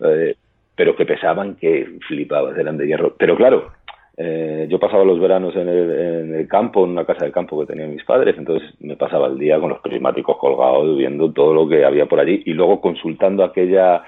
eh, 0.00 0.36
pero 0.76 0.94
que 0.94 1.06
pesaban 1.06 1.54
que 1.54 1.98
flipabas, 2.06 2.58
eran 2.58 2.76
de 2.76 2.86
hierro. 2.86 3.14
Pero 3.16 3.36
claro, 3.36 3.72
eh, 4.16 4.66
yo 4.68 4.78
pasaba 4.78 5.04
los 5.04 5.18
veranos 5.18 5.56
en 5.56 5.68
el, 5.68 5.90
en 5.90 6.34
el, 6.34 6.46
campo, 6.46 6.84
en 6.84 6.90
una 6.90 7.04
casa 7.04 7.24
de 7.24 7.32
campo 7.32 7.58
que 7.60 7.72
tenían 7.72 7.94
mis 7.94 8.04
padres, 8.04 8.36
entonces 8.38 8.68
me 8.80 8.96
pasaba 8.96 9.26
el 9.26 9.38
día 9.38 9.58
con 9.58 9.70
los 9.70 9.80
prismáticos 9.80 10.36
colgados, 10.38 10.96
viendo 10.96 11.32
todo 11.32 11.52
lo 11.52 11.68
que 11.68 11.84
había 11.84 12.06
por 12.06 12.20
allí 12.20 12.42
y 12.46 12.52
luego 12.52 12.80
consultando 12.80 13.42
aquella, 13.42 14.02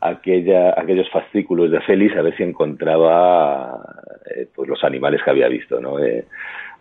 aquella, 0.00 0.74
aquellos 0.76 1.08
fascículos 1.10 1.70
de 1.70 1.80
Félix 1.80 2.16
a 2.16 2.22
ver 2.22 2.36
si 2.36 2.42
encontraba 2.42 3.80
eh, 4.34 4.48
pues 4.54 4.68
los 4.68 4.82
animales 4.84 5.20
que 5.24 5.30
había 5.30 5.48
visto, 5.48 5.80
¿no? 5.80 5.98
Eh, 5.98 6.24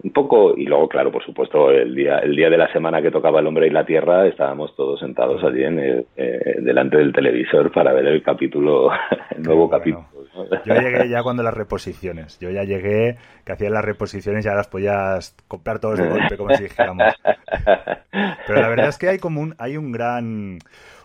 un 0.03 0.11
poco 0.11 0.55
y 0.55 0.65
luego 0.65 0.87
claro 0.87 1.11
por 1.11 1.23
supuesto 1.23 1.71
el 1.71 1.95
día 1.95 2.19
el 2.19 2.35
día 2.35 2.49
de 2.49 2.57
la 2.57 2.71
semana 2.71 3.01
que 3.01 3.09
tocaba 3.09 3.39
el 3.39 3.47
hombre 3.47 3.67
y 3.67 3.71
la 3.71 3.85
tierra 3.85 4.27
estábamos 4.27 4.75
todos 4.75 4.99
sentados 4.99 5.43
allí 5.43 5.63
en 5.63 5.79
el, 5.79 6.05
eh, 6.15 6.57
delante 6.61 6.97
del 6.97 7.11
televisor 7.11 7.71
para 7.71 7.93
ver 7.93 8.05
el 8.05 8.21
capítulo 8.21 8.91
el 9.35 9.41
nuevo 9.41 9.67
bueno. 9.67 9.79
capítulo 9.79 10.05
yo 10.65 10.75
llegué 10.75 11.09
ya 11.09 11.23
cuando 11.23 11.41
las 11.41 11.53
reposiciones 11.53 12.37
yo 12.39 12.51
ya 12.51 12.63
llegué 12.63 13.17
que 13.43 13.51
hacían 13.51 13.73
las 13.73 13.83
reposiciones 13.83 14.45
ya 14.45 14.53
las 14.53 14.67
podías 14.67 15.35
comprar 15.47 15.79
todos 15.79 15.97
de 15.97 16.07
golpe 16.07 16.37
como 16.37 16.53
si 16.53 16.63
dijéramos 16.63 17.15
pero 18.45 18.61
la 18.61 18.69
verdad 18.69 18.89
es 18.89 18.99
que 18.99 19.09
hay 19.09 19.17
como 19.17 19.41
un 19.41 19.55
hay 19.57 19.77
un 19.77 19.91
gran 19.91 20.59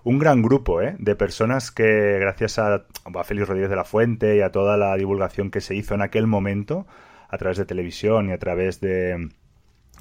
un 0.05 0.19
gran 0.19 0.43
grupo 0.43 0.81
¿eh? 0.83 0.97
de 0.99 1.15
personas 1.15 1.71
que 1.71 2.19
gracias 2.19 2.59
a, 2.59 2.85
a 3.15 3.25
Félix 3.25 3.49
Rodríguez 3.49 3.71
de 3.71 3.77
la 3.77 3.85
Fuente 3.85 4.37
y 4.37 4.41
a 4.41 4.51
toda 4.51 4.77
la 4.77 4.97
divulgación 4.97 5.51
que 5.51 5.61
se 5.61 5.75
hizo 5.75 5.95
en 5.95 6.03
aquel 6.03 6.27
momento 6.27 6.87
a 7.29 7.39
través 7.39 7.57
de 7.59 7.65
televisión 7.65 8.29
y 8.29 8.33
a 8.33 8.39
través 8.39 8.81
de, 8.81 9.31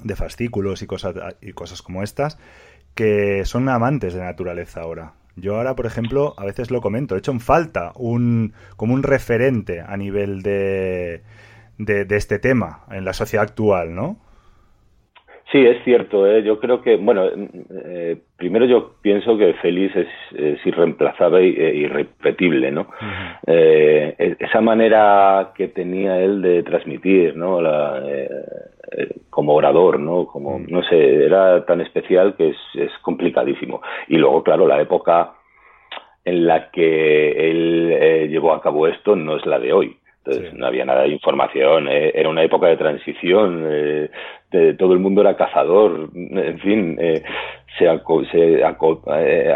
de 0.02 0.16
fascículos 0.16 0.82
y 0.82 0.86
cosas, 0.86 1.14
y 1.40 1.52
cosas 1.52 1.82
como 1.82 2.02
estas, 2.02 2.38
que 2.94 3.44
son 3.44 3.68
amantes 3.68 4.12
de 4.14 4.20
la 4.20 4.26
naturaleza 4.26 4.82
ahora. 4.82 5.14
Yo 5.36 5.56
ahora, 5.56 5.74
por 5.74 5.86
ejemplo, 5.86 6.34
a 6.36 6.44
veces 6.44 6.70
lo 6.70 6.82
comento, 6.82 7.14
he 7.14 7.18
hecho 7.18 7.32
en 7.32 7.40
falta 7.40 7.92
un, 7.94 8.52
como 8.76 8.92
un 8.92 9.02
referente 9.02 9.80
a 9.80 9.96
nivel 9.96 10.42
de, 10.42 11.22
de, 11.78 12.04
de 12.04 12.16
este 12.16 12.38
tema 12.38 12.84
en 12.90 13.04
la 13.04 13.14
sociedad 13.14 13.44
actual, 13.44 13.94
¿no? 13.94 14.18
Sí, 15.52 15.58
es 15.66 15.84
cierto. 15.84 16.26
¿eh? 16.26 16.42
Yo 16.42 16.58
creo 16.58 16.80
que, 16.80 16.96
bueno, 16.96 17.26
eh, 17.84 18.16
primero 18.38 18.64
yo 18.64 18.94
pienso 19.02 19.36
que 19.36 19.52
Félix 19.60 19.94
es, 19.96 20.08
es 20.34 20.66
irreemplazable 20.66 21.42
e 21.42 21.76
irrepetible, 21.76 22.70
¿no? 22.70 22.80
Uh 22.80 22.84
-huh. 22.84 23.38
eh, 23.48 24.36
esa 24.38 24.62
manera 24.62 25.52
que 25.54 25.68
tenía 25.68 26.18
él 26.20 26.40
de 26.40 26.62
transmitir, 26.62 27.36
¿no? 27.36 27.60
La, 27.60 28.02
eh, 28.02 28.28
como 29.28 29.54
orador, 29.54 30.00
¿no? 30.00 30.26
Como, 30.26 30.58
no 30.58 30.82
sé, 30.84 31.26
era 31.26 31.66
tan 31.66 31.82
especial 31.82 32.34
que 32.36 32.48
es, 32.48 32.56
es 32.74 32.92
complicadísimo. 33.02 33.82
Y 34.08 34.16
luego, 34.16 34.42
claro, 34.42 34.66
la 34.66 34.80
época 34.80 35.32
en 36.24 36.46
la 36.46 36.70
que 36.70 37.50
él 37.50 38.30
llevó 38.30 38.54
a 38.54 38.62
cabo 38.62 38.86
esto 38.86 39.16
no 39.16 39.36
es 39.36 39.44
la 39.44 39.58
de 39.58 39.72
hoy. 39.72 39.96
Entonces 40.24 40.52
sí. 40.52 40.56
no 40.56 40.66
había 40.66 40.84
nada 40.84 41.02
de 41.02 41.08
información, 41.08 41.88
eh, 41.88 42.12
era 42.14 42.28
una 42.28 42.44
época 42.44 42.68
de 42.68 42.76
transición, 42.76 43.64
eh, 43.68 44.10
de, 44.52 44.74
todo 44.74 44.92
el 44.92 45.00
mundo 45.00 45.20
era 45.20 45.36
cazador, 45.36 46.10
en 46.14 46.58
fin, 46.60 46.96
eh, 47.00 47.22
se, 47.76 47.88
aco 47.88 48.24
se 48.26 48.62
aco 48.62 49.02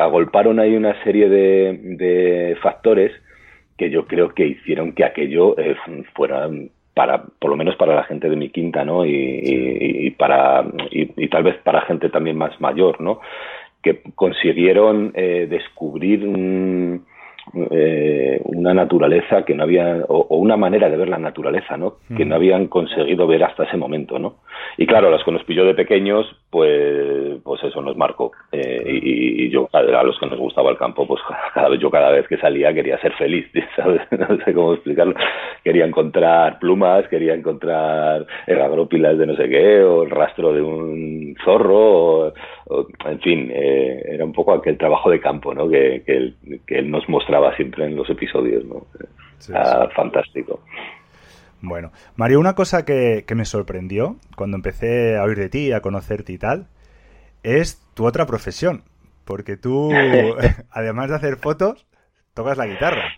agolparon 0.00 0.58
ahí 0.58 0.74
una 0.74 1.00
serie 1.04 1.28
de, 1.28 1.78
de, 1.82 2.56
factores 2.60 3.12
que 3.78 3.90
yo 3.90 4.06
creo 4.06 4.30
que 4.30 4.46
hicieron 4.46 4.92
que 4.92 5.04
aquello 5.04 5.54
fuera 6.14 6.48
para 6.94 7.24
por 7.24 7.50
lo 7.50 7.56
menos 7.56 7.76
para 7.76 7.94
la 7.94 8.04
gente 8.04 8.28
de 8.28 8.36
mi 8.36 8.48
quinta, 8.48 8.84
¿no? 8.84 9.04
Y, 9.04 9.10
y, 9.12 10.06
y 10.06 10.10
para 10.12 10.64
y, 10.90 11.12
y, 11.16 11.28
tal 11.28 11.44
vez 11.44 11.56
para 11.62 11.82
gente 11.82 12.08
también 12.08 12.38
más 12.38 12.58
mayor, 12.60 13.00
¿no? 13.00 13.20
Que 13.82 14.00
consiguieron 14.14 15.12
descubrir 15.12 16.26
un 16.26 17.04
eh, 17.54 18.40
una 18.44 18.74
naturaleza 18.74 19.44
que 19.44 19.54
no 19.54 19.62
había, 19.62 20.04
o, 20.08 20.26
o, 20.28 20.36
una 20.36 20.56
manera 20.56 20.90
de 20.90 20.96
ver 20.96 21.08
la 21.08 21.18
naturaleza, 21.18 21.76
¿no? 21.76 21.96
Mm. 22.08 22.16
Que 22.16 22.24
no 22.24 22.34
habían 22.34 22.66
conseguido 22.66 23.26
ver 23.26 23.44
hasta 23.44 23.64
ese 23.64 23.76
momento, 23.76 24.18
¿no? 24.18 24.36
Y 24.76 24.86
claro, 24.86 25.10
los 25.10 25.24
que 25.24 25.32
nos 25.32 25.44
pilló 25.44 25.64
de 25.64 25.74
pequeños, 25.74 26.26
pues, 26.50 27.40
pues 27.42 27.62
eso 27.64 27.80
nos 27.80 27.96
marcó. 27.96 28.32
Eh, 28.52 29.00
y, 29.02 29.44
y, 29.44 29.50
yo, 29.50 29.68
a 29.72 30.02
los 30.02 30.18
que 30.18 30.26
nos 30.26 30.38
gustaba 30.38 30.70
el 30.70 30.76
campo, 30.76 31.06
pues 31.06 31.20
cada 31.54 31.68
vez, 31.68 31.80
yo 31.80 31.90
cada 31.90 32.10
vez 32.10 32.26
que 32.28 32.36
salía 32.36 32.74
quería 32.74 32.98
ser 32.98 33.12
feliz, 33.12 33.46
¿sabes? 33.76 34.00
No 34.10 34.36
sé 34.44 34.52
cómo 34.52 34.74
explicarlo. 34.74 35.14
Quería 35.62 35.86
encontrar 35.86 36.58
plumas, 36.58 37.06
quería 37.08 37.34
encontrar 37.34 38.26
eragrópilas 38.46 39.18
de 39.18 39.26
no 39.26 39.36
sé 39.36 39.48
qué, 39.48 39.82
o 39.82 40.02
el 40.02 40.10
rastro 40.10 40.52
de 40.52 40.62
un 40.62 41.36
zorro, 41.44 42.26
o 42.26 42.32
en 42.68 43.20
fin, 43.20 43.50
eh, 43.52 44.02
era 44.06 44.24
un 44.24 44.32
poco 44.32 44.52
aquel 44.52 44.76
trabajo 44.76 45.10
de 45.10 45.20
campo, 45.20 45.54
¿no? 45.54 45.68
Que, 45.68 46.02
que, 46.04 46.16
él, 46.16 46.36
que 46.66 46.78
él 46.78 46.90
nos 46.90 47.08
mostraba 47.08 47.54
siempre 47.56 47.86
en 47.86 47.96
los 47.96 48.08
episodios, 48.10 48.64
¿no? 48.64 48.86
Sí, 49.38 49.52
ah, 49.54 49.86
sí. 49.88 49.94
Fantástico. 49.94 50.60
Bueno, 51.62 51.92
Mario, 52.16 52.40
una 52.40 52.54
cosa 52.54 52.84
que, 52.84 53.24
que, 53.26 53.34
me 53.34 53.44
sorprendió 53.44 54.16
cuando 54.36 54.56
empecé 54.56 55.16
a 55.16 55.24
oír 55.24 55.38
de 55.38 55.48
ti, 55.48 55.72
a 55.72 55.80
conocerte 55.80 56.32
y 56.32 56.38
tal, 56.38 56.66
es 57.42 57.82
tu 57.94 58.06
otra 58.06 58.26
profesión. 58.26 58.82
Porque 59.24 59.56
tú, 59.56 59.90
además 60.70 61.10
de 61.10 61.16
hacer 61.16 61.36
fotos, 61.36 61.86
tocas 62.34 62.56
la 62.56 62.66
guitarra. 62.66 63.14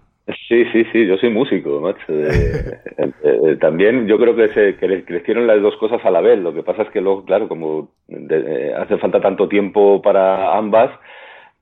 Sí, 0.46 0.64
sí, 0.72 0.84
sí, 0.92 1.06
yo 1.06 1.16
soy 1.16 1.30
músico, 1.30 1.80
macho. 1.80 2.04
Eh, 2.98 3.12
eh, 3.22 3.56
también 3.60 4.08
yo 4.08 4.18
creo 4.18 4.34
que 4.34 4.48
se 4.48 4.76
que 4.76 5.04
crecieron 5.04 5.46
las 5.46 5.62
dos 5.62 5.76
cosas 5.76 6.04
a 6.04 6.10
la 6.10 6.20
vez. 6.20 6.38
Lo 6.40 6.52
que 6.52 6.62
pasa 6.64 6.82
es 6.82 6.90
que 6.90 7.00
luego, 7.00 7.24
claro, 7.24 7.48
como 7.48 7.90
de, 8.08 8.74
hace 8.74 8.98
falta 8.98 9.20
tanto 9.20 9.48
tiempo 9.48 10.02
para 10.02 10.56
ambas, 10.56 10.90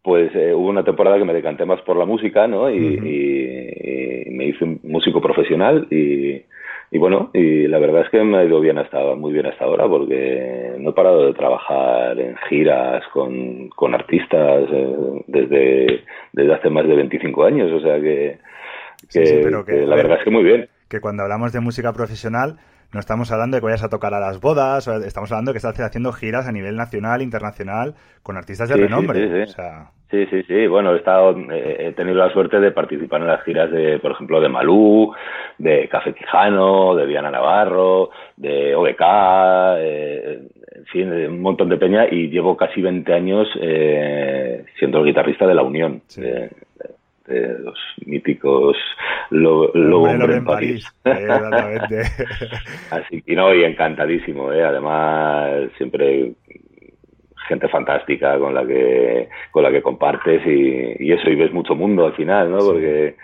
pues 0.03 0.35
eh, 0.35 0.55
hubo 0.55 0.69
una 0.69 0.85
temporada 0.85 1.19
que 1.19 1.25
me 1.25 1.35
decanté 1.35 1.67
más 1.67 1.81
por 1.83 1.97
la 1.97 2.07
música, 2.07 2.47
¿no? 2.47 2.71
Y, 2.71 2.79
uh 2.79 3.01
-huh. 3.01 3.07
y, 3.07 4.29
y 4.29 4.31
me 4.31 4.47
hice 4.47 4.65
un 4.65 4.81
músico 4.85 5.21
profesional 5.21 5.87
y, 5.91 6.43
y, 6.91 6.99
bueno, 6.99 7.31
y 7.35 7.67
la 7.69 7.79
verdad 7.79 8.03
es 8.03 8.11
que 8.11 8.23
me 8.23 8.39
ha 8.39 8.45
ido 8.45 8.61
bien 8.61 8.79
hasta, 8.79 9.15
muy 9.15 9.33
bien 9.33 9.47
hasta 9.47 9.65
ahora 9.67 9.87
porque 9.89 10.73
no 10.79 10.91
he 10.91 10.93
parado 10.95 11.27
de 11.27 11.35
trabajar 11.35 12.19
en 12.19 12.37
giras 12.49 13.03
con, 13.13 13.69
con 13.71 13.95
artistas 13.95 14.65
eh, 14.73 14.97
desde, 15.27 16.01
desde 16.33 16.55
hace 16.55 16.71
más 16.71 16.87
de 16.89 16.95
25 16.97 17.45
años, 17.45 17.71
o 17.73 17.81
sea 17.81 18.01
que, 18.01 18.39
que, 19.01 19.27
sí, 19.27 19.27
sí, 19.27 19.41
pero 19.43 19.65
que, 19.65 19.73
que 19.73 19.87
la 19.87 19.97
verdad 19.97 20.19
es 20.19 20.25
que 20.25 20.31
muy 20.31 20.45
bien. 20.45 20.69
Que 20.89 21.01
cuando 21.01 21.23
hablamos 21.23 21.53
de 21.53 21.61
música 21.61 21.93
profesional 21.93 22.59
no 22.93 23.01
estamos 23.01 23.31
hablando 23.33 23.57
de 23.57 23.61
que 23.61 23.67
vayas 23.67 23.85
a 23.85 23.89
tocar 23.89 24.15
a 24.15 24.21
las 24.21 24.41
bodas, 24.41 24.87
estamos 25.05 25.31
hablando 25.33 25.51
de 25.51 25.55
que 25.55 25.59
estás 25.59 25.79
haciendo 25.81 26.13
giras 26.13 26.47
a 26.47 26.53
nivel 26.53 26.77
nacional, 26.77 27.21
internacional, 27.21 27.95
con 28.23 28.37
artistas 28.37 28.69
de 28.69 28.77
sí, 28.77 28.81
renombre. 28.81 29.21
Sí, 29.21 29.29
sí, 29.29 29.43
o 29.43 29.47
sea... 29.47 29.91
sí, 30.11 30.27
sí, 30.27 30.43
sí, 30.45 30.67
bueno, 30.67 30.95
he, 30.95 30.99
estado, 30.99 31.37
he 31.51 31.93
tenido 31.93 32.17
la 32.17 32.33
suerte 32.33 32.61
de 32.61 32.71
participar 32.71 33.21
en 33.21 33.27
las 33.27 33.43
giras 33.43 33.71
de, 33.71 33.99
por 33.99 34.13
ejemplo, 34.13 34.41
de 34.41 34.49
Malú, 34.49 35.13
de 35.59 35.89
Café 35.89 36.15
Quijano, 36.15 36.95
de 36.95 37.07
Diana 37.07 37.31
Navarro, 37.31 38.11
de 38.37 38.75
OBK, 38.75 39.03
eh, 39.79 40.49
en 40.77 40.85
fin, 40.87 41.11
de 41.11 41.29
un 41.29 41.41
montón 41.41 41.69
de 41.69 41.79
peña 41.79 42.07
y 42.11 42.29
llevo 42.29 42.57
casi 42.57 42.81
20 42.81 43.13
años 43.13 43.49
eh, 43.61 44.65
siendo 44.79 45.01
el 45.01 45.07
guitarrista 45.07 45.47
de 45.47 45.55
La 45.55 45.63
Unión. 45.63 46.03
Sí. 46.07 46.23
De, 46.23 46.51
de 47.27 47.59
los 47.59 47.79
míticos 48.05 48.77
Lobo 49.31 49.71
lo 49.75 50.03
Hombre 50.03 50.37
en 50.37 50.45
París. 50.45 50.87
París. 51.03 51.27
Así 52.91 53.23
que 53.23 53.35
no, 53.35 53.55
y 53.55 53.65
encantadísimo, 53.65 54.53
¿eh? 54.53 54.65
además 54.65 55.71
siempre 55.77 56.33
gente 57.49 57.69
fantástica 57.69 58.39
con 58.39 58.55
la 58.55 58.67
que 58.67 59.29
con 59.51 59.63
la 59.63 59.71
que 59.71 59.83
compartes 59.83 60.43
y, 60.47 61.05
y 61.05 61.13
eso 61.13 61.31
y 61.31 61.37
ves 61.37 61.53
mucho 61.53 61.75
mundo 61.75 62.07
al 62.07 62.15
final, 62.15 62.51
¿no? 62.51 62.61
Sí. 62.61 62.67
Porque 62.69 63.15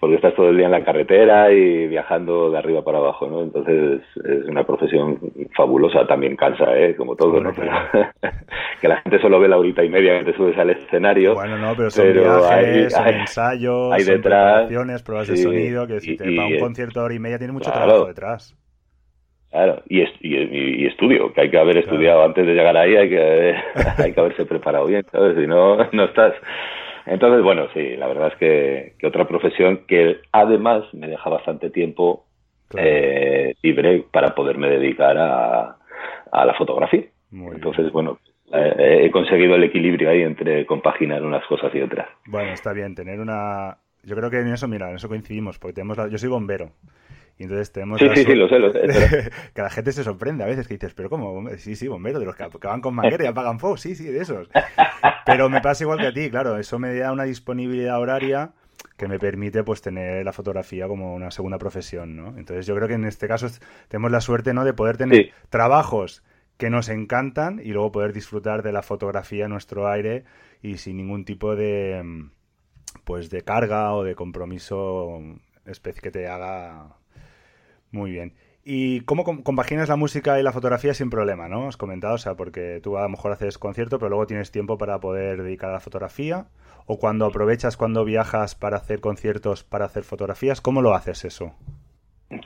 porque 0.00 0.16
estás 0.16 0.34
todo 0.34 0.48
el 0.48 0.56
día 0.56 0.64
en 0.64 0.72
la 0.72 0.82
carretera 0.82 1.52
y 1.52 1.86
viajando 1.86 2.50
de 2.50 2.56
arriba 2.56 2.82
para 2.82 2.98
abajo, 2.98 3.28
¿no? 3.28 3.42
Entonces 3.42 4.00
es 4.16 4.44
una 4.46 4.64
profesión 4.64 5.18
fabulosa, 5.54 6.06
también 6.06 6.36
cansa, 6.36 6.74
¿eh? 6.74 6.96
Como 6.96 7.14
todo, 7.14 7.38
¿no? 7.38 7.52
Pero, 7.54 7.70
que 8.80 8.88
la 8.88 9.02
gente 9.02 9.20
solo 9.20 9.38
ve 9.38 9.48
la 9.48 9.58
horita 9.58 9.84
y 9.84 9.90
media 9.90 10.18
que 10.20 10.32
te 10.32 10.36
subes 10.38 10.56
al 10.56 10.70
escenario. 10.70 11.34
Bueno, 11.34 11.58
no, 11.58 11.74
pero 11.76 11.90
son 11.90 12.06
pero 12.06 12.22
viajes, 12.22 12.50
hay, 12.50 12.90
son 12.90 13.20
ensayos, 13.20 13.92
hay 13.92 14.04
detrás, 14.04 14.72
son 14.72 15.04
pruebas 15.04 15.26
sí, 15.26 15.32
de 15.32 15.38
sonido, 15.38 15.86
que 15.86 16.00
si 16.00 16.16
te 16.16 16.34
va 16.34 16.46
un 16.46 16.58
concierto 16.58 17.00
de 17.00 17.04
hora 17.04 17.14
y 17.14 17.18
media 17.18 17.36
tiene 17.36 17.52
mucho 17.52 17.70
claro, 17.70 17.86
trabajo 17.86 18.06
detrás. 18.06 18.56
Claro, 19.50 19.82
y, 19.86 20.00
y, 20.00 20.82
y, 20.82 20.86
estudio, 20.86 21.30
que 21.34 21.42
hay 21.42 21.50
que 21.50 21.58
haber 21.58 21.76
estudiado 21.76 22.24
antes 22.24 22.46
de 22.46 22.54
llegar 22.54 22.76
ahí, 22.76 22.96
hay 22.96 23.08
que, 23.10 23.54
hay 23.98 24.12
que 24.14 24.20
haberse 24.20 24.46
preparado 24.46 24.86
bien, 24.86 25.04
¿sabes? 25.12 25.36
Si 25.36 25.46
no, 25.46 25.76
no 25.92 26.04
estás 26.04 26.32
entonces, 27.06 27.42
bueno, 27.42 27.66
sí, 27.74 27.96
la 27.96 28.06
verdad 28.08 28.28
es 28.32 28.38
que, 28.38 28.94
que 28.98 29.06
otra 29.06 29.26
profesión 29.26 29.84
que 29.86 30.20
además 30.32 30.84
me 30.92 31.08
deja 31.08 31.30
bastante 31.30 31.70
tiempo 31.70 32.26
claro. 32.68 32.88
eh, 32.88 33.54
libre 33.62 34.04
para 34.10 34.34
poderme 34.34 34.68
dedicar 34.68 35.16
a, 35.18 35.76
a 36.32 36.44
la 36.44 36.54
fotografía. 36.54 37.04
Entonces, 37.32 37.92
bueno, 37.92 38.18
eh, 38.52 39.02
he 39.04 39.10
conseguido 39.10 39.54
el 39.54 39.64
equilibrio 39.64 40.10
ahí 40.10 40.22
entre 40.22 40.66
compaginar 40.66 41.22
unas 41.22 41.46
cosas 41.46 41.72
y 41.74 41.80
otras. 41.80 42.08
Bueno, 42.26 42.52
está 42.52 42.72
bien, 42.72 42.94
tener 42.94 43.20
una... 43.20 43.78
Yo 44.02 44.16
creo 44.16 44.30
que 44.30 44.40
en 44.40 44.52
eso, 44.52 44.66
mira, 44.66 44.88
en 44.88 44.96
eso 44.96 45.08
coincidimos, 45.08 45.58
porque 45.58 45.74
tenemos 45.74 45.96
la... 45.96 46.08
yo 46.08 46.18
soy 46.18 46.28
bombero. 46.28 46.70
Y 47.40 47.44
entonces 47.44 47.72
tenemos 47.72 47.98
sí, 47.98 48.06
sí, 48.14 48.24
sí, 48.24 48.34
lo 48.34 48.50
sé, 48.50 48.58
lo 48.58 48.70
sé. 48.70 48.80
que 49.54 49.62
la 49.62 49.70
gente 49.70 49.92
se 49.92 50.04
sorprende 50.04 50.44
a 50.44 50.46
veces 50.46 50.68
que 50.68 50.74
dices, 50.74 50.92
pero 50.92 51.08
¿cómo? 51.08 51.48
Sí, 51.56 51.74
sí, 51.74 51.88
bombero, 51.88 52.20
de 52.20 52.26
los 52.26 52.36
que, 52.36 52.44
van 52.64 52.82
con 52.82 52.94
manguera 52.94 53.24
y 53.24 53.28
apagan 53.28 53.58
fuego, 53.58 53.78
sí, 53.78 53.94
sí, 53.94 54.04
de 54.04 54.20
esos. 54.20 54.50
Pero 55.24 55.48
me 55.48 55.62
pasa 55.62 55.84
igual 55.84 56.00
que 56.00 56.08
a 56.08 56.12
ti, 56.12 56.28
claro, 56.28 56.58
eso 56.58 56.78
me 56.78 56.94
da 56.94 57.10
una 57.10 57.24
disponibilidad 57.24 57.98
horaria 57.98 58.52
que 58.98 59.08
me 59.08 59.18
permite 59.18 59.64
pues 59.64 59.80
tener 59.80 60.22
la 60.22 60.34
fotografía 60.34 60.86
como 60.86 61.14
una 61.14 61.30
segunda 61.30 61.56
profesión, 61.56 62.14
¿no? 62.14 62.36
Entonces 62.36 62.66
yo 62.66 62.74
creo 62.74 62.88
que 62.88 62.94
en 62.94 63.06
este 63.06 63.26
caso 63.26 63.46
tenemos 63.88 64.10
la 64.10 64.20
suerte, 64.20 64.52
¿no? 64.52 64.66
De 64.66 64.74
poder 64.74 64.98
tener 64.98 65.32
trabajos 65.48 66.22
que 66.58 66.68
nos 66.68 66.90
encantan 66.90 67.58
y 67.64 67.68
luego 67.68 67.90
poder 67.90 68.12
disfrutar 68.12 68.62
de 68.62 68.72
la 68.72 68.82
fotografía 68.82 69.46
en 69.46 69.52
nuestro 69.52 69.88
aire 69.88 70.24
y 70.60 70.76
sin 70.76 70.98
ningún 70.98 71.24
tipo 71.24 71.56
de 71.56 72.28
pues 73.04 73.30
de 73.30 73.40
carga 73.40 73.94
o 73.94 74.04
de 74.04 74.14
compromiso 74.14 75.22
que 76.02 76.10
te 76.10 76.28
haga 76.28 76.99
muy 77.92 78.10
bien. 78.10 78.32
¿Y 78.64 79.00
cómo 79.00 79.24
compaginas 79.24 79.88
la 79.88 79.96
música 79.96 80.38
y 80.38 80.42
la 80.42 80.52
fotografía 80.52 80.92
sin 80.92 81.08
problema, 81.08 81.48
no? 81.48 81.66
Has 81.66 81.78
comentado, 81.78 82.14
o 82.14 82.18
sea, 82.18 82.34
porque 82.34 82.80
tú 82.82 82.98
a 82.98 83.02
lo 83.02 83.08
mejor 83.08 83.32
haces 83.32 83.56
concierto, 83.56 83.98
pero 83.98 84.10
luego 84.10 84.26
tienes 84.26 84.52
tiempo 84.52 84.76
para 84.76 85.00
poder 85.00 85.42
dedicar 85.42 85.70
a 85.70 85.74
la 85.74 85.80
fotografía. 85.80 86.44
O 86.86 86.98
cuando 86.98 87.24
aprovechas 87.24 87.76
cuando 87.76 88.04
viajas 88.04 88.54
para 88.54 88.76
hacer 88.76 89.00
conciertos, 89.00 89.64
para 89.64 89.86
hacer 89.86 90.02
fotografías, 90.02 90.60
¿cómo 90.60 90.82
lo 90.82 90.94
haces 90.94 91.24
eso? 91.24 91.52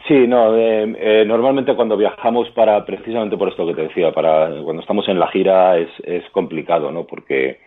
Sí, 0.07 0.27
no, 0.27 0.57
eh, 0.57 0.95
eh, 0.99 1.25
normalmente 1.27 1.75
cuando 1.75 1.97
viajamos 1.97 2.49
para, 2.51 2.85
precisamente 2.87 3.37
por 3.37 3.49
esto 3.49 3.67
que 3.67 3.75
te 3.75 3.83
decía, 3.83 4.13
para 4.13 4.49
cuando 4.63 4.81
estamos 4.81 5.07
en 5.09 5.19
la 5.19 5.29
gira 5.29 5.77
es, 5.77 5.91
es 6.05 6.25
complicado, 6.31 6.91
¿no? 6.91 7.07
Porque, 7.07 7.59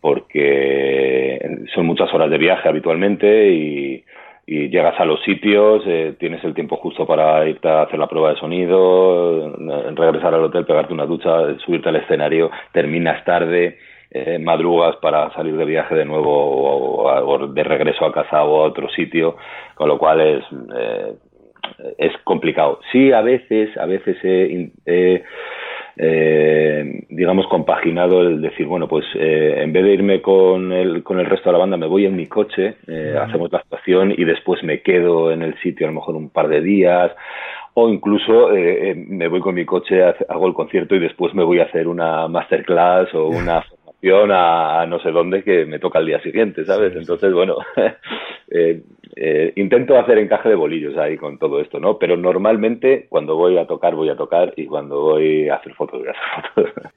porque 0.00 1.64
son 1.74 1.86
muchas 1.86 2.12
horas 2.14 2.30
de 2.30 2.38
viaje 2.38 2.68
habitualmente 2.68 3.52
y, 3.52 4.04
y 4.46 4.68
llegas 4.68 4.98
a 5.00 5.04
los 5.04 5.22
sitios, 5.22 5.82
eh, 5.86 6.14
tienes 6.18 6.44
el 6.44 6.54
tiempo 6.54 6.76
justo 6.76 7.06
para 7.06 7.48
irte 7.48 7.68
a 7.68 7.82
hacer 7.82 7.98
la 7.98 8.08
prueba 8.08 8.30
de 8.30 8.40
sonido, 8.40 9.56
regresar 9.94 10.34
al 10.34 10.44
hotel, 10.44 10.66
pegarte 10.66 10.92
una 10.92 11.06
ducha, 11.06 11.58
subirte 11.64 11.88
al 11.88 11.96
escenario, 11.96 12.50
terminas 12.72 13.24
tarde, 13.24 13.78
eh, 14.10 14.38
madrugas 14.38 14.96
para 14.96 15.32
salir 15.34 15.56
de 15.56 15.64
viaje 15.64 15.94
de 15.94 16.04
nuevo 16.04 17.04
o, 17.04 17.48
de 17.48 17.64
regreso 17.64 18.04
a 18.04 18.12
casa 18.12 18.44
o 18.44 18.62
a 18.62 18.68
otro 18.68 18.88
sitio, 18.90 19.36
con 19.74 19.88
lo 19.88 19.98
cual 19.98 20.20
es, 20.20 20.44
eh, 20.76 21.14
es 21.98 22.12
complicado. 22.24 22.80
Sí, 22.92 23.12
a 23.12 23.22
veces, 23.22 23.76
a 23.78 23.86
veces 23.86 24.16
he 24.22 25.22
eh, 25.96 27.04
digamos, 27.08 27.46
compaginado 27.46 28.22
el 28.22 28.40
decir, 28.40 28.66
bueno, 28.66 28.88
pues 28.88 29.04
eh, 29.14 29.60
en 29.62 29.72
vez 29.72 29.84
de 29.84 29.94
irme 29.94 30.22
con 30.22 30.72
el, 30.72 31.02
con 31.02 31.20
el 31.20 31.26
resto 31.26 31.48
de 31.48 31.52
la 31.52 31.58
banda, 31.58 31.76
me 31.76 31.86
voy 31.86 32.06
en 32.06 32.16
mi 32.16 32.26
coche, 32.26 32.76
eh, 32.86 33.16
hacemos 33.20 33.52
la 33.52 33.58
actuación 33.58 34.12
y 34.16 34.24
después 34.24 34.62
me 34.64 34.82
quedo 34.82 35.30
en 35.30 35.42
el 35.42 35.58
sitio 35.60 35.86
a 35.86 35.90
lo 35.90 35.96
mejor 35.96 36.16
un 36.16 36.30
par 36.30 36.48
de 36.48 36.60
días, 36.60 37.12
o 37.74 37.88
incluso 37.88 38.52
eh, 38.52 38.90
eh, 38.90 38.94
me 38.94 39.28
voy 39.28 39.40
con 39.40 39.54
mi 39.54 39.64
coche, 39.64 40.02
hago 40.02 40.46
el 40.46 40.54
concierto 40.54 40.94
y 40.94 41.00
después 41.00 41.34
me 41.34 41.44
voy 41.44 41.60
a 41.60 41.64
hacer 41.64 41.88
una 41.88 42.28
masterclass 42.28 43.12
o 43.14 43.26
una 43.26 43.62
formación 43.62 44.30
a, 44.32 44.86
no 44.86 45.00
sé 45.00 45.10
dónde 45.10 45.42
que 45.42 45.64
me 45.66 45.78
toca 45.78 45.98
al 45.98 46.06
día 46.06 46.20
siguiente, 46.22 46.64
¿sabes? 46.64 46.94
Entonces, 46.94 47.32
bueno, 47.32 47.56
eh, 49.16 49.52
intento 49.56 49.98
hacer 49.98 50.18
encaje 50.18 50.48
de 50.48 50.54
bolillos 50.54 50.96
ahí 50.96 51.16
con 51.16 51.38
todo 51.38 51.60
esto, 51.60 51.80
¿no? 51.80 51.98
Pero 51.98 52.16
normalmente 52.16 53.06
cuando 53.08 53.36
voy 53.36 53.58
a 53.58 53.66
tocar, 53.66 53.94
voy 53.94 54.08
a 54.08 54.16
tocar 54.16 54.52
y 54.56 54.66
cuando 54.66 55.00
voy 55.00 55.48
a 55.48 55.56
hacer 55.56 55.74
fotos, 55.74 56.00
voy 56.00 56.08
a 56.08 56.12
hacer 56.12 56.72
fotos. 56.72 56.92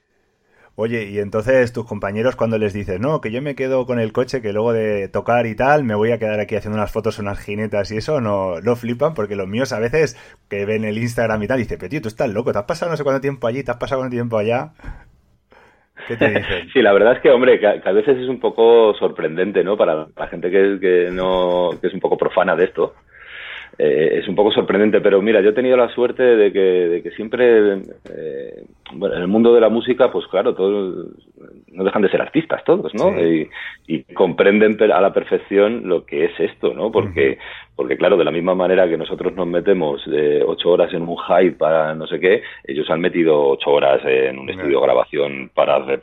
Oye, 0.80 1.10
y 1.10 1.18
entonces 1.18 1.72
tus 1.72 1.84
compañeros 1.86 2.36
cuando 2.36 2.56
les 2.56 2.72
dices, 2.72 3.00
no, 3.00 3.20
que 3.20 3.32
yo 3.32 3.42
me 3.42 3.56
quedo 3.56 3.84
con 3.84 3.98
el 3.98 4.12
coche, 4.12 4.40
que 4.40 4.52
luego 4.52 4.72
de 4.72 5.08
tocar 5.08 5.46
y 5.46 5.56
tal, 5.56 5.82
me 5.82 5.96
voy 5.96 6.12
a 6.12 6.20
quedar 6.20 6.38
aquí 6.38 6.54
haciendo 6.54 6.78
unas 6.78 6.92
fotos, 6.92 7.18
unas 7.18 7.40
jinetas 7.40 7.90
y 7.90 7.96
eso, 7.96 8.20
no, 8.20 8.60
no 8.60 8.76
flipan, 8.76 9.12
porque 9.12 9.34
los 9.34 9.48
míos 9.48 9.72
a 9.72 9.80
veces 9.80 10.16
que 10.48 10.64
ven 10.66 10.84
el 10.84 10.96
Instagram 10.96 11.42
y 11.42 11.48
tal, 11.48 11.58
dicen, 11.58 11.78
pero 11.80 11.90
tío, 11.90 12.00
tú 12.00 12.06
estás 12.06 12.32
loco, 12.32 12.52
te 12.52 12.60
has 12.60 12.64
pasado 12.64 12.92
no 12.92 12.96
sé 12.96 13.02
cuánto 13.02 13.20
tiempo 13.20 13.48
allí, 13.48 13.64
te 13.64 13.72
has 13.72 13.76
pasado 13.76 14.02
cuánto 14.02 14.14
tiempo 14.14 14.38
allá. 14.38 14.72
Sí, 16.72 16.82
la 16.82 16.92
verdad 16.92 17.14
es 17.16 17.20
que, 17.20 17.30
hombre, 17.30 17.58
que 17.58 17.66
a, 17.66 17.92
veces 17.92 18.18
es 18.18 18.28
un 18.28 18.40
poco 18.40 18.94
sorprendente, 18.94 19.64
¿no? 19.64 19.76
Para 19.76 20.06
la 20.16 20.26
gente 20.28 20.50
que, 20.50 20.78
que, 20.80 21.10
no, 21.10 21.70
que 21.80 21.88
es 21.88 21.94
un 21.94 22.00
poco 22.00 22.16
profana 22.16 22.54
de 22.56 22.64
esto. 22.64 22.94
Eh, 23.80 24.18
es 24.18 24.28
un 24.28 24.34
poco 24.34 24.50
sorprendente, 24.50 25.00
pero 25.00 25.22
mira, 25.22 25.40
yo 25.40 25.50
he 25.50 25.54
tenido 25.54 25.76
la 25.76 25.88
suerte 25.94 26.24
de 26.24 26.52
que, 26.52 26.58
de 26.58 27.00
que 27.00 27.12
siempre, 27.12 27.74
eh, 28.12 28.64
bueno, 28.92 29.14
en 29.14 29.22
el 29.22 29.28
mundo 29.28 29.54
de 29.54 29.60
la 29.60 29.68
música, 29.68 30.10
pues 30.10 30.26
claro, 30.26 30.52
todos 30.52 31.06
no 31.68 31.84
dejan 31.84 32.02
de 32.02 32.10
ser 32.10 32.20
artistas 32.20 32.64
todos, 32.64 32.92
¿no? 32.94 33.12
Y, 33.20 33.48
comprenden 34.14 34.76
a 34.92 35.00
la 35.00 35.12
perfección 35.12 35.88
lo 35.88 36.04
que 36.04 36.24
es 36.24 36.40
esto, 36.40 36.74
¿no? 36.74 36.90
Porque, 36.90 37.38
porque 37.76 37.96
claro, 37.96 38.16
de 38.16 38.24
la 38.24 38.32
misma 38.32 38.54
manera 38.54 38.88
que 38.88 38.98
nosotros 38.98 39.32
nos 39.34 39.46
metemos 39.46 40.04
de 40.06 40.42
ocho 40.44 40.70
horas 40.70 40.92
en 40.92 41.02
un 41.02 41.16
hype 41.16 41.52
para 41.52 41.94
no 41.94 42.06
sé 42.06 42.18
qué, 42.18 42.42
ellos 42.64 42.90
han 42.90 43.00
metido 43.00 43.48
ocho 43.48 43.70
horas 43.70 44.00
en 44.04 44.38
un 44.38 44.50
estudio 44.50 44.80
de 44.80 44.86
grabación 44.86 45.50
para 45.54 45.76
hacer, 45.76 46.02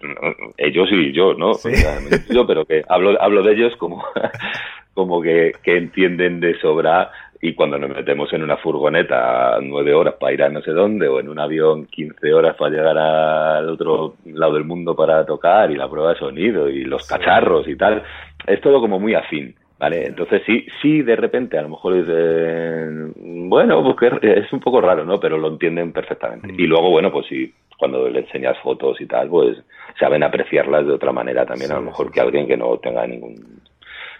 ellos 0.58 0.88
y 0.92 1.12
yo, 1.12 1.34
¿no? 1.34 1.52
yo, 2.34 2.48
pero 2.48 2.66
que 2.66 2.84
hablo, 2.88 3.22
hablo 3.22 3.44
de 3.44 3.54
ellos 3.54 3.76
como, 3.76 4.04
como 4.94 5.22
que, 5.22 5.52
que 5.62 5.78
entienden 5.78 6.40
de 6.40 6.58
sobra 6.60 7.12
y 7.48 7.54
cuando 7.54 7.78
nos 7.78 7.92
metemos 7.92 8.32
en 8.34 8.42
una 8.42 8.58
furgoneta 8.58 9.60
nueve 9.62 9.94
horas 9.94 10.16
para 10.20 10.34
ir 10.34 10.42
a 10.42 10.50
no 10.50 10.62
sé 10.62 10.72
dónde 10.72 11.08
o 11.08 11.20
en 11.20 11.30
un 11.30 11.38
avión 11.38 11.86
quince 11.86 12.34
horas 12.34 12.56
para 12.56 12.76
llegar 12.76 12.98
al 12.98 13.70
otro 13.70 14.16
lado 14.26 14.54
del 14.56 14.64
mundo 14.64 14.96
para 14.96 15.24
tocar 15.26 15.70
y 15.70 15.76
la 15.76 15.88
prueba 15.88 16.14
de 16.14 16.20
sonido 16.20 16.68
y 16.70 16.84
los 16.86 17.08
cacharros 17.08 17.68
y 17.68 17.76
tal, 17.76 18.02
es 18.48 18.60
todo 18.62 18.82
como 18.82 19.00
muy 19.00 19.14
afín. 19.14 19.56
¿Vale? 19.78 20.06
Entonces 20.06 20.42
sí, 20.46 20.66
sí 20.82 21.02
de 21.02 21.18
repente 21.18 21.58
a 21.58 21.62
lo 21.62 21.70
mejor 21.70 21.96
dicen, 21.96 23.50
bueno, 23.50 23.84
pues 23.84 24.14
es 24.24 24.54
un 24.54 24.62
poco 24.62 24.80
raro, 24.80 25.04
¿no? 25.04 25.20
Pero 25.20 25.38
lo 25.38 25.50
entienden 25.50 25.92
perfectamente. 25.92 26.48
Mm. 26.48 26.60
Y 26.60 26.66
luego, 26.66 26.90
bueno, 26.92 27.12
pues 27.12 27.28
sí, 27.28 27.54
cuando 27.78 28.10
le 28.10 28.22
enseñas 28.22 28.58
fotos 28.60 29.00
y 29.02 29.06
tal, 29.06 29.28
pues 29.28 29.58
saben 30.00 30.24
apreciarlas 30.24 30.88
de 30.88 30.94
otra 30.94 31.12
manera 31.12 31.46
también, 31.46 31.74
a 31.74 31.76
lo 31.76 31.82
mejor 31.82 32.10
que 32.10 32.22
alguien 32.22 32.48
que 32.48 32.56
no 32.56 32.78
tenga 32.78 33.06
ningún 33.06 33.36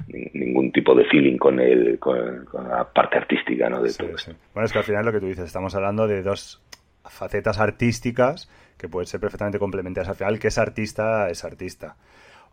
ningún 0.08 0.72
tipo 0.72 0.96
de 0.96 1.06
feeling 1.06 1.38
con, 1.38 1.60
el, 1.60 2.00
con, 2.00 2.46
la 2.54 2.92
parte 2.92 3.18
artística 3.18 3.70
¿no? 3.70 3.82
de 3.82 3.94
todo 3.94 4.10
Bueno, 4.54 4.66
es 4.66 4.72
que 4.72 4.80
al 4.80 4.84
final 4.84 5.06
lo 5.06 5.12
que 5.12 5.20
tú 5.20 5.28
dices, 5.28 5.46
estamos 5.46 5.76
hablando 5.76 6.08
de 6.08 6.22
dos 6.22 6.62
facetas 7.04 7.60
artísticas 7.60 8.50
que 8.78 8.90
pueden 8.90 9.08
ser 9.08 9.20
perfectamente 9.20 9.60
complementarias. 9.60 10.10
Al 10.10 10.16
final, 10.16 10.40
que 10.40 10.48
es 10.50 10.58
artista, 10.58 11.30
es 11.30 11.44
artista. 11.44 11.96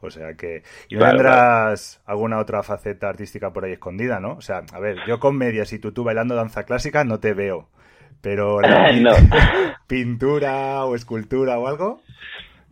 O 0.00 0.10
sea 0.10 0.34
que. 0.34 0.62
Y 0.88 0.96
no 0.96 1.08
tendrás 1.08 2.02
alguna 2.06 2.38
otra 2.38 2.62
faceta 2.62 3.08
artística 3.08 3.52
por 3.52 3.64
ahí 3.64 3.72
escondida, 3.72 4.18
¿no? 4.18 4.32
O 4.32 4.40
sea, 4.40 4.62
a 4.72 4.80
ver, 4.80 4.96
yo 5.06 5.20
con 5.20 5.36
medias 5.36 5.72
y 5.72 5.78
tú, 5.78 5.92
tú 5.92 6.04
bailando 6.04 6.34
danza 6.34 6.64
clásica 6.64 7.04
no 7.04 7.20
te 7.20 7.34
veo. 7.34 7.68
Pero 8.20 8.58
pintura 9.86 10.84
o 10.84 10.94
escultura 10.96 11.58
o 11.58 11.68
algo. 11.68 12.02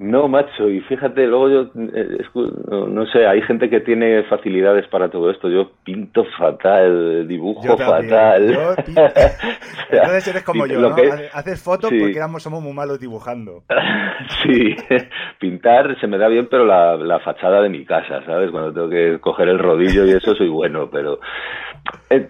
No, 0.00 0.28
macho, 0.28 0.70
y 0.70 0.80
fíjate, 0.80 1.26
luego 1.26 1.50
yo, 1.50 1.60
eh, 1.94 2.24
no, 2.88 3.04
sé, 3.08 3.26
hay 3.26 3.42
gente 3.42 3.68
que 3.68 3.80
tiene 3.80 4.22
facilidades 4.22 4.86
para 4.88 5.10
todo 5.10 5.30
esto. 5.30 5.50
Yo 5.50 5.72
pinto 5.84 6.24
fatal, 6.38 7.28
dibujo 7.28 7.76
fatal. 7.76 8.76
Entonces 9.90 10.28
eres 10.28 10.42
como 10.42 10.64
yo, 10.66 10.80
¿no? 10.80 10.96
Haces 11.34 11.62
fotos 11.62 11.90
porque 11.90 12.16
éramos, 12.16 12.42
somos 12.42 12.62
muy 12.62 12.72
malos 12.72 12.98
dibujando. 12.98 13.64
sí, 14.42 14.74
pintar 15.38 16.00
se 16.00 16.06
me 16.06 16.16
da 16.16 16.28
bien, 16.28 16.48
pero 16.50 16.64
la, 16.64 16.96
la 16.96 17.20
fachada 17.20 17.60
de 17.60 17.68
mi 17.68 17.84
casa, 17.84 18.24
¿sabes? 18.24 18.50
Cuando 18.50 18.72
tengo 18.72 18.88
que 18.88 19.18
coger 19.20 19.50
el 19.50 19.58
rodillo 19.58 20.06
y 20.06 20.12
eso 20.12 20.34
soy 20.34 20.48
bueno, 20.48 20.88
pero 20.90 21.20
eh, 22.08 22.28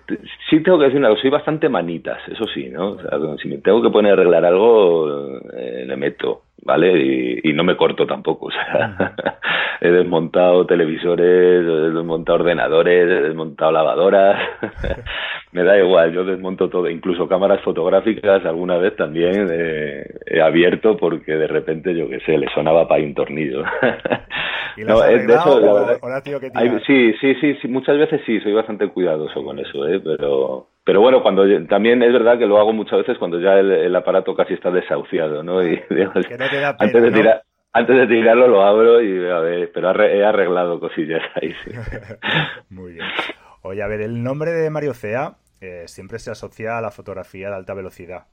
sí 0.49 0.61
tengo 0.61 0.79
que 0.79 0.87
decir 0.87 0.99
una 0.99 1.11
cosa, 1.11 1.23
soy 1.23 1.31
bastante 1.31 1.69
manitas, 1.69 2.19
eso 2.29 2.47
sí, 2.53 2.69
¿no? 2.69 2.91
O 2.91 3.01
sea, 3.01 3.11
si 3.41 3.49
me 3.49 3.59
tengo 3.59 3.81
que 3.81 3.91
poner 3.91 4.11
a 4.11 4.15
arreglar 4.15 4.45
algo, 4.45 5.39
eh, 5.57 5.85
le 5.87 5.97
meto. 5.97 6.43
¿Vale? 6.63 7.41
Y, 7.43 7.53
no 7.53 7.65
me 7.65 7.77
corto 7.77 8.07
tampoco, 8.07 8.47
o 8.49 8.51
sea, 8.51 9.15
he 9.81 9.91
desmontado 9.91 10.67
televisores, 10.67 11.27
he 11.27 11.91
desmontado 11.93 12.39
ordenadores, 12.41 13.11
he 13.11 13.23
desmontado 13.23 13.73
lavadoras, 13.73 14.41
me 15.53 15.65
da 15.65 15.79
igual, 15.79 16.13
yo 16.13 16.25
desmonto 16.25 16.69
todo, 16.69 16.89
incluso 16.89 17.29
cámaras 17.29 17.61
fotográficas 17.63 18.45
alguna 18.47 18.79
vez 18.79 18.97
también 18.97 19.49
he 19.51 20.41
abierto 20.41 20.97
porque 20.97 21.33
de 21.33 21.47
repente, 21.47 21.95
yo 21.95 22.09
qué 22.09 22.21
sé, 22.21 22.39
le 22.39 22.49
sonaba 22.55 22.87
para 22.89 23.03
un 23.03 23.15
tornillo. 23.15 23.63
¿Y 24.77 24.85
no, 24.85 25.05
es 25.05 25.27
de 25.27 25.35
eso, 25.35 25.61
la 25.61 25.73
verdad, 25.73 26.83
sí, 26.87 27.13
sí, 27.21 27.35
sí, 27.41 27.55
sí, 27.61 27.69
muchas 27.69 27.99
veces 27.99 28.21
sí, 28.25 28.41
soy 28.41 28.53
bastante 28.53 28.89
cuidadoso 28.89 29.43
con 29.43 29.59
eso, 29.59 29.87
¿eh? 29.87 30.01
pero 30.01 30.69
pero 30.85 31.01
bueno, 31.01 31.23
cuando 31.23 31.45
también 31.67 32.03
es 32.03 32.13
verdad 32.13 32.39
que 32.39 32.47
lo 32.47 32.59
hago 32.59 32.73
muchas 32.73 32.99
veces 33.01 33.19
cuando 33.19 33.39
ya 33.39 33.59
el, 33.59 33.95
aparato 33.95 34.35
casi 34.35 34.55
está 34.55 34.71
desahuciado, 34.71 35.43
¿no? 35.43 35.63
Y 35.67 35.81
antes 36.79 37.03
de 37.03 37.13
tirar, 37.13 37.43
antes 37.73 37.97
de 37.97 38.07
tirarlo 38.07 38.49
lo 38.49 38.63
abro 38.63 39.01
y 39.03 39.29
a 39.29 39.39
ver, 39.41 39.71
pero 39.73 39.91
he 40.03 40.25
arreglado 40.25 40.81
cosillas 40.81 41.23
ahí, 41.37 41.55
sí. 41.65 41.71
Muy 42.71 42.95
bien. 42.95 43.07
Oye, 43.63 43.83
a 43.83 43.87
ver, 43.87 44.01
el 44.01 44.23
nombre 44.23 44.53
de 44.53 44.71
Mario 44.71 44.95
Cea 44.95 45.37
eh, 45.61 45.85
siempre 45.87 46.19
se 46.19 46.31
asocia 46.31 46.79
a 46.79 46.81
la 46.81 46.91
fotografía 46.91 47.51
de 47.51 47.57
alta 47.57 47.75
velocidad. 47.75 48.27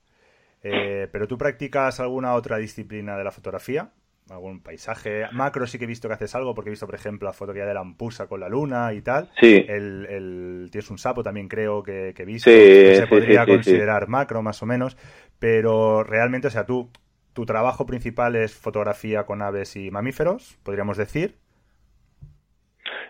Eh, 0.63 1.07
¿Pero 1.11 1.27
tú 1.27 1.37
practicas 1.37 1.99
alguna 1.99 2.33
otra 2.33 2.57
disciplina 2.57 3.17
de 3.17 3.23
la 3.23 3.31
fotografía? 3.31 3.91
Algún 4.29 4.61
paisaje. 4.61 5.25
Macro 5.31 5.67
sí 5.67 5.77
que 5.77 5.85
he 5.85 5.87
visto 5.87 6.07
que 6.07 6.13
haces 6.13 6.33
algo 6.35 6.53
porque 6.53 6.69
he 6.69 6.71
visto 6.71 6.85
por 6.85 6.95
ejemplo 6.95 7.27
la 7.27 7.33
foto 7.33 7.53
que 7.53 7.61
hay 7.61 7.67
de 7.67 7.73
la 7.73 7.81
ampusa 7.81 8.27
con 8.27 8.39
la 8.39 8.49
luna 8.49 8.93
y 8.93 9.01
tal. 9.01 9.29
Sí. 9.39 9.65
El, 9.67 10.05
el 10.05 10.69
tienes 10.71 10.89
un 10.89 10.97
sapo 10.97 11.23
también 11.23 11.47
creo 11.47 11.83
que, 11.83 12.13
que 12.15 12.23
he 12.23 12.25
visto 12.25 12.49
que 12.49 12.95
se 12.95 13.07
podría 13.07 13.45
considerar 13.45 14.07
macro 14.07 14.41
más 14.41 14.61
o 14.63 14.65
menos. 14.65 14.97
Pero 15.39 16.03
realmente 16.03 16.47
o 16.47 16.51
sea 16.51 16.65
tú 16.65 16.89
tu 17.33 17.45
trabajo 17.45 17.85
principal 17.85 18.35
es 18.35 18.55
fotografía 18.55 19.25
con 19.25 19.41
aves 19.41 19.75
y 19.75 19.91
mamíferos 19.91 20.57
podríamos 20.63 20.97
decir 20.97 21.35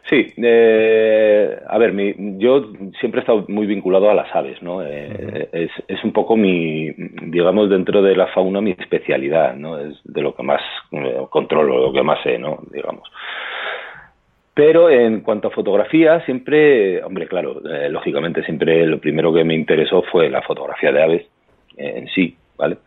Sí, 0.09 0.33
eh, 0.37 1.59
a 1.67 1.77
ver, 1.77 1.91
mi, 1.91 2.13
yo 2.37 2.71
siempre 2.99 3.19
he 3.19 3.23
estado 3.23 3.45
muy 3.49 3.65
vinculado 3.65 4.09
a 4.09 4.13
las 4.13 4.33
aves, 4.33 4.61
¿no? 4.61 4.81
Eh, 4.81 5.49
es, 5.51 5.71
es, 5.87 6.01
un 6.03 6.13
poco 6.13 6.37
mi, 6.37 6.91
digamos, 7.23 7.69
dentro 7.69 8.01
de 8.01 8.15
la 8.15 8.27
fauna 8.27 8.61
mi 8.61 8.71
especialidad, 8.71 9.55
¿no? 9.55 9.77
Es 9.77 9.99
de 10.05 10.21
lo 10.21 10.33
que 10.33 10.43
más 10.43 10.61
eh, 10.91 11.17
controlo, 11.29 11.87
lo 11.87 11.93
que 11.93 12.03
más 12.03 12.23
sé, 12.23 12.37
¿no? 12.37 12.59
Digamos. 12.71 13.09
Pero 14.53 14.89
en 14.89 15.21
cuanto 15.21 15.49
a 15.49 15.51
fotografía, 15.51 16.21
siempre, 16.21 17.03
hombre, 17.03 17.27
claro, 17.27 17.61
eh, 17.69 17.89
lógicamente 17.89 18.43
siempre 18.43 18.87
lo 18.87 18.99
primero 18.99 19.33
que 19.33 19.43
me 19.43 19.55
interesó 19.55 20.03
fue 20.03 20.29
la 20.29 20.41
fotografía 20.41 20.91
de 20.93 21.03
aves 21.03 21.27
en 21.75 22.07
sí, 22.07 22.35
¿vale? 22.57 22.77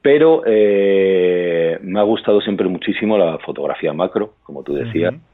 Pero 0.00 0.42
eh, 0.46 1.76
me 1.82 1.98
ha 1.98 2.04
gustado 2.04 2.40
siempre 2.40 2.68
muchísimo 2.68 3.18
la 3.18 3.36
fotografía 3.38 3.92
macro, 3.92 4.34
como 4.44 4.62
tú 4.62 4.74
decías. 4.74 5.12
Uh 5.12 5.16
-huh 5.16 5.29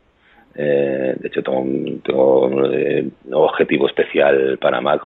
eh, 0.57 1.15
de 1.19 1.29
hecho, 1.29 1.43
tengo 1.43 1.61
un, 1.61 2.03
un 3.25 3.35
objetivo 3.35 3.87
especial 3.87 4.59
para 4.59 4.81
Mac. 4.81 5.06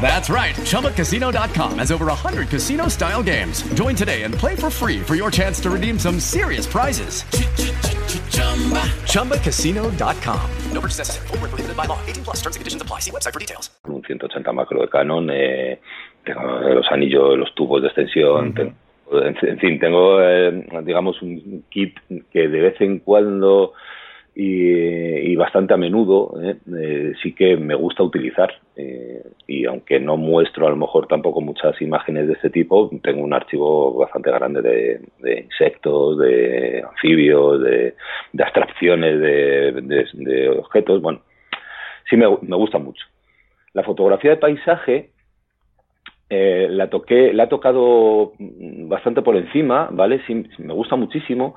That's 0.00 0.28
right. 0.28 0.54
ChumbaCasino.com 0.54 1.78
has 1.78 1.90
over 1.90 2.06
100 2.06 2.48
casino 2.48 2.88
style 2.88 3.22
games. 3.22 3.62
Join 3.74 3.96
today 3.96 4.24
and 4.24 4.34
play 4.34 4.54
for 4.54 4.68
free 4.68 5.00
for 5.00 5.14
your 5.14 5.30
chance 5.30 5.58
to 5.60 5.70
redeem 5.70 5.98
some 5.98 6.20
serious 6.20 6.66
prizes. 6.66 7.24
ChumbaCasino.com. 9.08 10.50
No 10.72 10.80
purchase 10.80 10.98
necessary. 10.98 11.26
Forward, 11.28 11.50
prohibited 11.50 11.76
by 11.76 11.86
law. 11.86 11.98
18 12.06 12.24
plus 12.24 12.36
terms 12.42 12.56
and 12.56 12.60
conditions 12.60 12.82
apply. 12.82 13.00
See 13.00 13.10
website 13.10 13.32
for 13.32 13.40
details. 13.40 13.70
Un 13.86 14.02
180 14.02 14.52
macro 14.52 14.80
de 14.80 14.88
Canon, 14.88 15.30
eh, 15.30 15.78
tengo 16.24 16.42
los 16.74 16.86
anillos, 16.90 17.38
los 17.38 17.54
tubos 17.54 17.80
de 17.82 17.88
extensión. 17.88 18.48
Uh 18.48 18.52
-huh. 18.52 18.54
tengo, 18.54 18.74
en, 19.22 19.36
en, 19.48 19.58
fin, 19.58 19.78
tengo, 19.78 20.20
eh, 20.20 20.66
digamos, 20.84 21.22
un 21.22 21.64
kit 21.70 21.96
que 22.32 22.48
de 22.48 22.60
vez 22.60 22.80
en 22.80 22.98
cuando 23.00 23.72
y, 24.34 25.30
y 25.32 25.36
bastante 25.36 25.74
a 25.74 25.76
menudo 25.76 26.34
eh, 26.42 26.56
eh, 26.76 27.12
sí 27.22 27.34
que 27.34 27.56
me 27.56 27.74
gusta 27.76 28.02
utilizar 28.02 28.52
eh, 28.74 29.22
y 29.46 29.64
aunque 29.64 30.00
no 30.00 30.16
muestro 30.16 30.66
a 30.66 30.70
lo 30.70 30.76
mejor 30.76 31.06
tampoco 31.06 31.40
muchas 31.40 31.80
imágenes 31.80 32.26
de 32.26 32.32
este 32.32 32.50
tipo 32.50 32.90
tengo 33.02 33.22
un 33.22 33.32
archivo 33.32 33.94
bastante 33.94 34.32
grande 34.32 34.60
de, 34.60 35.00
de 35.20 35.40
insectos 35.40 36.18
de 36.18 36.82
anfibios 36.88 37.62
de, 37.62 37.94
de 38.32 38.42
abstracciones 38.42 39.20
de, 39.20 40.08
de, 40.14 40.48
objetos. 40.48 41.00
Bueno 41.00 41.20
sí 42.10 42.16
me, 42.16 42.26
me 42.42 42.56
gusta 42.56 42.78
mucho. 42.78 43.06
La 43.72 43.84
fotografía 43.84 44.32
de 44.32 44.36
paisaje 44.38 45.10
eh, 46.28 46.66
la 46.70 46.88
toqué 46.88 47.32
la 47.32 47.44
he 47.44 47.48
tocado 47.48 48.32
bastante 48.38 49.22
por 49.22 49.36
encima 49.36 49.88
vale 49.92 50.20
sí, 50.26 50.44
me 50.58 50.72
gusta 50.72 50.96
muchísimo 50.96 51.54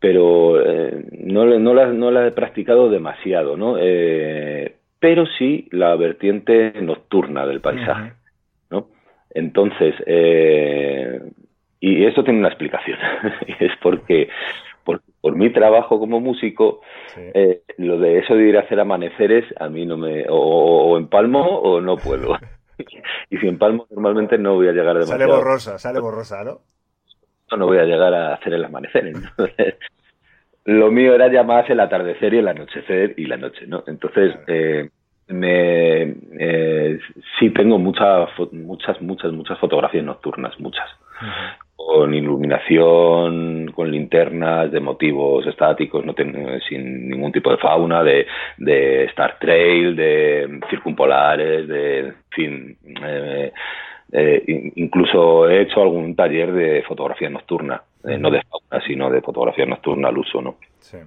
pero 0.00 0.60
eh, 0.60 1.04
no, 1.24 1.44
no, 1.44 1.74
la, 1.74 1.86
no 1.88 2.10
la 2.10 2.26
he 2.26 2.32
practicado 2.32 2.88
demasiado, 2.88 3.56
¿no? 3.56 3.76
Eh, 3.78 4.76
pero 4.98 5.26
sí 5.38 5.68
la 5.70 5.94
vertiente 5.96 6.72
nocturna 6.80 7.46
del 7.46 7.60
paisaje, 7.60 8.08
uh 8.08 8.14
-huh. 8.14 8.70
¿no? 8.70 8.88
Entonces, 9.30 9.94
eh, 10.06 11.20
y 11.80 12.04
eso 12.04 12.24
tiene 12.24 12.38
una 12.38 12.48
explicación, 12.48 12.98
es 13.60 13.72
porque 13.82 14.30
por, 14.84 15.02
por, 15.20 15.36
mi 15.36 15.50
trabajo 15.50 16.00
como 16.00 16.18
músico, 16.18 16.80
sí. 17.14 17.20
eh, 17.34 17.62
lo 17.76 17.98
de 17.98 18.18
eso 18.18 18.34
de 18.34 18.48
ir 18.48 18.56
a 18.56 18.60
hacer 18.60 18.80
amaneceres, 18.80 19.44
a 19.58 19.68
mí 19.68 19.84
no 19.84 19.98
me, 19.98 20.24
o, 20.30 20.92
o 20.92 20.98
empalmo 20.98 21.44
o 21.44 21.80
no 21.82 21.96
puedo. 21.96 22.38
y 23.30 23.36
si 23.36 23.46
empalmo, 23.46 23.86
normalmente 23.90 24.38
no 24.38 24.54
voy 24.54 24.68
a 24.68 24.72
llegar 24.72 24.94
demasiado. 24.94 25.20
Sale 25.20 25.32
borrosa, 25.32 25.78
sale 25.78 26.00
borrosa, 26.00 26.42
¿no? 26.42 26.60
No 27.56 27.66
voy 27.66 27.78
a 27.78 27.84
llegar 27.84 28.14
a 28.14 28.34
hacer 28.34 28.54
el 28.54 28.64
amanecer. 28.64 29.06
Entonces, 29.06 29.74
lo 30.64 30.90
mío 30.90 31.14
era 31.14 31.30
ya 31.32 31.42
más 31.42 31.68
el 31.70 31.80
atardecer 31.80 32.34
y 32.34 32.38
el 32.38 32.48
anochecer 32.48 33.14
y 33.16 33.26
la 33.26 33.36
noche, 33.36 33.66
¿no? 33.66 33.82
Entonces, 33.86 34.34
eh, 34.46 34.88
me, 35.28 36.02
eh, 36.38 36.98
sí 37.38 37.50
tengo 37.50 37.78
muchas, 37.78 38.28
muchas, 38.52 39.00
muchas, 39.00 39.32
muchas 39.32 39.58
fotografías 39.58 40.04
nocturnas, 40.04 40.58
muchas. 40.60 40.88
Uh 41.22 41.24
-huh. 41.24 41.56
Con 41.76 42.14
iluminación, 42.14 43.72
con 43.74 43.90
linternas 43.90 44.70
de 44.70 44.80
motivos 44.80 45.46
estáticos, 45.46 46.04
no 46.04 46.14
tengo, 46.14 46.38
sin 46.68 47.08
ningún 47.08 47.32
tipo 47.32 47.50
de 47.50 47.56
fauna, 47.56 48.02
de, 48.04 48.26
de 48.58 49.04
Star 49.06 49.38
Trail, 49.38 49.96
de 49.96 50.60
circumpolares, 50.68 51.66
de, 51.66 51.98
en 52.00 52.14
fin, 52.30 52.76
eh, 53.04 53.52
eh, 54.12 54.72
incluso 54.76 55.48
he 55.48 55.62
hecho 55.62 55.82
algún 55.82 56.14
taller 56.16 56.52
de 56.52 56.82
fotografía 56.82 57.30
nocturna, 57.30 57.82
eh, 58.04 58.18
no 58.18 58.30
de 58.30 58.42
fauna, 58.42 58.84
sino 58.86 59.10
de 59.10 59.20
fotografía 59.20 59.66
nocturna 59.66 60.08
al 60.08 60.18
uso, 60.18 60.42
¿no? 60.42 60.56
Sí. 60.78 60.98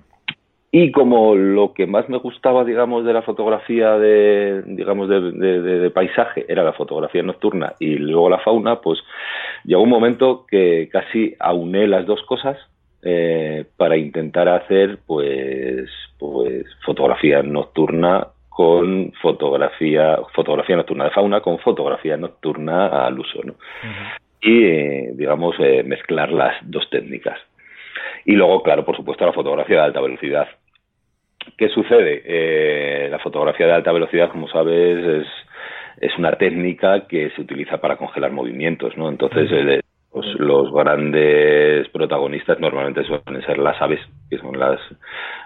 Y 0.75 0.91
como 0.91 1.35
lo 1.35 1.73
que 1.73 1.85
más 1.85 2.09
me 2.09 2.17
gustaba, 2.17 2.63
digamos, 2.63 3.05
de 3.05 3.13
la 3.13 3.21
fotografía 3.21 3.97
de, 3.99 4.63
digamos, 4.65 5.07
de, 5.07 5.21
de, 5.31 5.61
de, 5.61 5.79
de, 5.79 5.89
paisaje 5.91 6.45
era 6.49 6.63
la 6.63 6.73
fotografía 6.73 7.21
nocturna 7.21 7.73
y 7.79 7.95
luego 7.97 8.29
la 8.29 8.39
fauna, 8.39 8.81
pues 8.81 8.99
llegó 9.65 9.83
un 9.83 9.89
momento 9.89 10.47
que 10.49 10.89
casi 10.91 11.35
auné 11.39 11.85
las 11.85 12.07
dos 12.07 12.23
cosas 12.23 12.57
eh, 13.03 13.65
para 13.77 13.97
intentar 13.97 14.47
hacer, 14.47 14.97
pues, 15.05 15.89
pues, 16.17 16.65
fotografía 16.85 17.43
nocturna 17.43 18.29
con 18.53 19.11
fotografía, 19.21 20.19
fotografía 20.33 20.75
nocturna 20.75 21.05
de 21.05 21.09
fauna 21.09 21.41
con 21.41 21.57
fotografía 21.59 22.17
nocturna 22.17 23.05
al 23.05 23.19
uso, 23.19 23.41
¿no? 23.43 23.53
Uh 23.53 23.55
-huh. 23.55 24.19
Y, 24.41 24.65
eh, 24.65 25.11
digamos, 25.15 25.55
eh, 25.59 25.83
mezclar 25.83 26.31
las 26.31 26.55
dos 26.61 26.87
técnicas. 26.89 27.39
Y 28.25 28.33
luego, 28.33 28.61
claro, 28.61 28.85
por 28.85 28.95
supuesto, 28.95 29.25
la 29.25 29.33
fotografía 29.33 29.77
de 29.77 29.83
alta 29.83 30.01
velocidad. 30.01 30.47
¿Qué 31.57 31.69
sucede? 31.69 32.21
Eh, 32.25 33.07
la 33.09 33.19
fotografía 33.19 33.65
de 33.65 33.73
alta 33.73 33.91
velocidad, 33.91 34.29
como 34.29 34.47
sabes, 34.47 35.23
es, 35.23 35.27
es 36.01 36.17
una 36.17 36.33
técnica 36.33 37.07
que 37.07 37.31
se 37.31 37.41
utiliza 37.41 37.79
para 37.79 37.95
congelar 37.95 38.31
movimientos, 38.31 38.95
¿no? 38.97 39.09
Entonces, 39.09 39.49
pues, 40.13 40.27
los 40.35 40.71
grandes 40.71 41.89
protagonistas 41.89 42.59
normalmente 42.59 43.03
suelen 43.03 43.41
ser 43.45 43.57
las 43.57 43.81
aves, 43.81 43.99
que 44.29 44.37
son 44.37 44.59
las, 44.59 44.79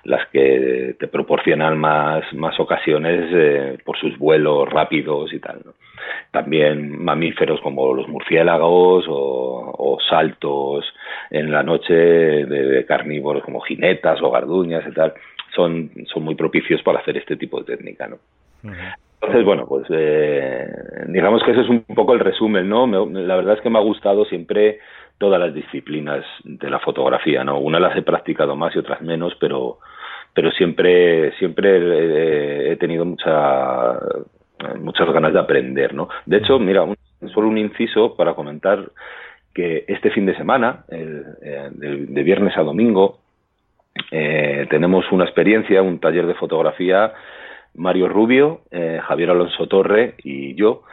las 0.03 0.27
que 0.27 0.95
te 0.99 1.07
proporcionan 1.07 1.77
más, 1.77 2.25
más 2.33 2.59
ocasiones 2.59 3.29
eh, 3.33 3.77
por 3.85 3.97
sus 3.97 4.17
vuelos 4.17 4.69
rápidos 4.69 5.31
y 5.31 5.39
tal. 5.39 5.61
¿no? 5.65 5.71
También 6.31 7.01
mamíferos 7.01 7.61
como 7.61 7.93
los 7.93 8.09
murciélagos 8.09 9.05
o, 9.07 9.73
o 9.77 9.99
saltos 10.09 10.85
en 11.29 11.49
la 11.49 11.63
noche 11.63 11.93
de, 11.93 12.45
de, 12.45 12.85
carnívoros 12.85 13.43
como 13.43 13.61
jinetas 13.61 14.21
o 14.21 14.29
garduñas 14.29 14.85
y 14.85 14.91
tal, 14.91 15.13
son, 15.55 15.91
son 16.13 16.23
muy 16.23 16.35
propicios 16.35 16.83
para 16.83 16.99
hacer 16.99 17.15
este 17.15 17.37
tipo 17.37 17.61
de 17.61 17.77
técnica. 17.77 18.07
¿no? 18.07 18.17
Uh 18.63 18.67
-huh. 18.67 18.95
Entonces, 19.19 19.45
bueno, 19.45 19.65
pues 19.67 19.85
eh, 19.89 20.67
digamos 21.07 21.43
que 21.43 21.51
ese 21.51 21.61
es 21.61 21.69
un 21.69 21.81
poco 21.83 22.13
el 22.13 22.19
resumen, 22.19 22.69
¿no? 22.69 22.85
Me, 22.85 23.21
la 23.23 23.35
verdad 23.35 23.55
es 23.55 23.61
que 23.61 23.69
me 23.69 23.79
ha 23.79 23.81
gustado 23.81 24.25
siempre 24.25 24.79
todas 25.17 25.39
las 25.39 25.53
disciplinas 25.53 26.23
de 26.43 26.69
la 26.69 26.79
fotografía, 26.79 27.43
¿no? 27.43 27.59
Unas 27.59 27.81
las 27.81 27.97
he 27.97 28.03
practicado 28.03 28.55
más 28.55 28.75
y 28.75 28.79
otras 28.79 29.01
menos, 29.01 29.33
pero, 29.39 29.79
pero 30.33 30.51
siempre, 30.51 31.31
siempre 31.39 31.77
he, 31.77 32.71
he 32.73 32.75
tenido 32.77 33.05
mucha, 33.05 33.99
muchas 34.79 35.11
ganas 35.11 35.33
de 35.33 35.39
aprender, 35.39 35.93
¿no? 35.93 36.09
De 36.25 36.37
hecho, 36.37 36.59
mira, 36.59 36.85
solo 37.33 37.47
un 37.47 37.57
inciso 37.57 38.15
para 38.15 38.35
comentar 38.35 38.91
que 39.53 39.85
este 39.87 40.11
fin 40.11 40.27
de 40.27 40.37
semana, 40.37 40.85
el, 40.89 41.25
eh, 41.41 41.69
de 41.71 42.23
viernes 42.23 42.55
a 42.57 42.61
domingo, 42.61 43.17
eh, 44.11 44.67
tenemos 44.69 45.11
una 45.11 45.25
experiencia, 45.25 45.81
un 45.81 45.99
taller 45.99 46.27
de 46.27 46.35
fotografía, 46.35 47.13
Mario 47.77 48.09
Rubio, 48.09 48.61
eh, 48.71 48.99
Javier 49.01 49.29
Alonso 49.29 49.67
Torre 49.67 50.15
y 50.23 50.55
yo, 50.55 50.83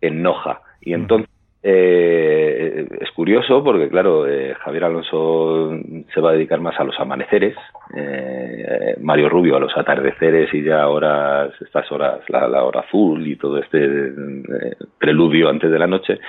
en 0.00 0.22
Noja. 0.22 0.60
Y 0.80 0.92
entonces 0.92 1.30
eh, 1.68 2.86
es 3.00 3.10
curioso 3.10 3.64
porque, 3.64 3.88
claro, 3.88 4.28
eh, 4.28 4.54
Javier 4.54 4.84
Alonso 4.84 5.76
se 6.14 6.20
va 6.20 6.30
a 6.30 6.34
dedicar 6.34 6.60
más 6.60 6.78
a 6.78 6.84
los 6.84 6.96
amaneceres, 7.00 7.56
eh, 7.96 8.94
Mario 9.00 9.28
Rubio 9.28 9.56
a 9.56 9.60
los 9.60 9.76
atardeceres 9.76 10.54
y 10.54 10.62
ya 10.62 10.86
horas, 10.88 11.50
estas 11.60 11.90
horas, 11.90 12.20
la, 12.28 12.46
la 12.46 12.62
hora 12.62 12.82
azul 12.82 13.26
y 13.26 13.34
todo 13.34 13.58
este 13.58 13.84
eh, 13.84 14.76
preludio 14.96 15.48
antes 15.48 15.68
de 15.68 15.78
la 15.78 15.88
noche. 15.88 16.20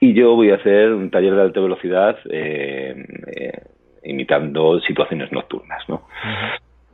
Y 0.00 0.12
yo 0.12 0.34
voy 0.34 0.50
a 0.50 0.56
hacer 0.56 0.92
un 0.92 1.08
taller 1.08 1.36
de 1.36 1.42
alta 1.42 1.60
velocidad 1.60 2.18
imitando 4.02 4.80
situaciones 4.80 5.30
nocturnas, 5.30 5.88
¿no? 5.88 6.02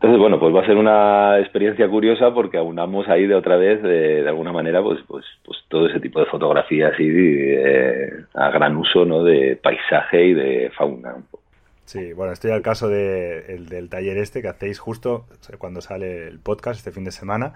Entonces, 0.06 0.20
bueno, 0.20 0.38
pues 0.38 0.54
va 0.54 0.60
a 0.60 0.66
ser 0.66 0.76
una 0.76 1.40
experiencia 1.40 1.88
curiosa 1.88 2.32
porque 2.32 2.58
aunamos 2.58 3.08
ahí 3.08 3.26
de 3.26 3.34
otra 3.34 3.56
vez, 3.56 3.82
de, 3.82 4.24
alguna 4.28 4.52
manera, 4.52 4.80
pues, 4.80 5.00
pues, 5.08 5.24
pues 5.44 5.58
todo 5.66 5.88
ese 5.88 5.98
tipo 5.98 6.20
de 6.20 6.26
fotografía 6.26 6.90
así 6.94 7.08
eh, 7.10 8.12
a 8.34 8.50
gran 8.50 8.76
uso, 8.76 9.04
¿no? 9.04 9.24
De 9.24 9.58
paisaje 9.60 10.26
y 10.26 10.32
de 10.32 10.70
fauna. 10.78 11.12
un 11.16 11.24
poco. 11.24 11.42
Sí, 11.86 12.12
bueno, 12.12 12.32
estoy 12.32 12.52
al 12.52 12.62
caso 12.62 12.88
de, 12.88 13.52
el, 13.52 13.68
del 13.68 13.88
taller 13.88 14.18
este 14.18 14.42
que 14.42 14.48
hacéis 14.48 14.78
justo 14.78 15.24
cuando 15.58 15.80
sale 15.80 16.28
el 16.28 16.38
podcast 16.38 16.78
este 16.78 16.92
fin 16.92 17.02
de 17.02 17.10
semana 17.10 17.54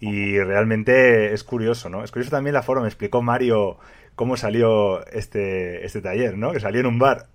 y 0.00 0.40
realmente 0.40 1.34
es 1.34 1.44
curioso, 1.44 1.90
¿no? 1.90 2.02
Es 2.02 2.12
curioso 2.12 2.30
también 2.30 2.54
la 2.54 2.62
forma, 2.62 2.84
me 2.84 2.88
explicó 2.88 3.20
Mario 3.20 3.76
cómo 4.14 4.38
salió 4.38 5.04
este, 5.08 5.84
este 5.84 6.00
taller, 6.00 6.38
¿no? 6.38 6.52
Que 6.52 6.60
salió 6.60 6.80
en 6.80 6.86
un 6.86 6.98
bar. 6.98 7.26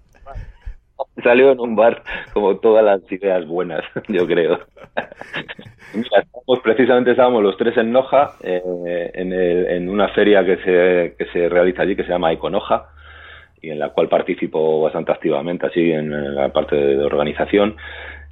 Salió 1.24 1.52
en 1.52 1.60
un 1.60 1.76
bar, 1.76 2.04
como 2.34 2.58
todas 2.58 2.84
las 2.84 3.12
ideas 3.12 3.46
buenas, 3.48 3.84
yo 4.08 4.26
creo. 4.28 4.60
Mira, 5.94 6.20
estábamos, 6.22 6.60
precisamente 6.64 7.12
estábamos 7.12 7.44
los 7.44 7.58
tres 7.58 7.76
en 7.78 7.92
Noja, 7.92 8.34
eh, 8.44 9.12
en, 9.14 9.34
el- 9.34 9.68
en 9.68 9.90
una 9.90 10.10
feria 10.10 10.44
que 10.46 10.58
se, 10.58 11.16
que 11.18 11.26
se 11.32 11.50
realiza 11.50 11.82
allí, 11.82 11.96
que 11.96 12.04
se 12.04 12.10
llama 12.10 12.32
Econoja, 12.32 12.90
y 13.62 13.70
en 13.72 13.80
la 13.80 13.90
cual 13.90 14.08
participo 14.08 14.82
bastante 14.82 15.12
activamente, 15.12 15.66
así, 15.68 15.92
en 15.92 16.36
la 16.36 16.50
parte 16.50 16.76
de 16.76 17.04
organización. 17.04 17.76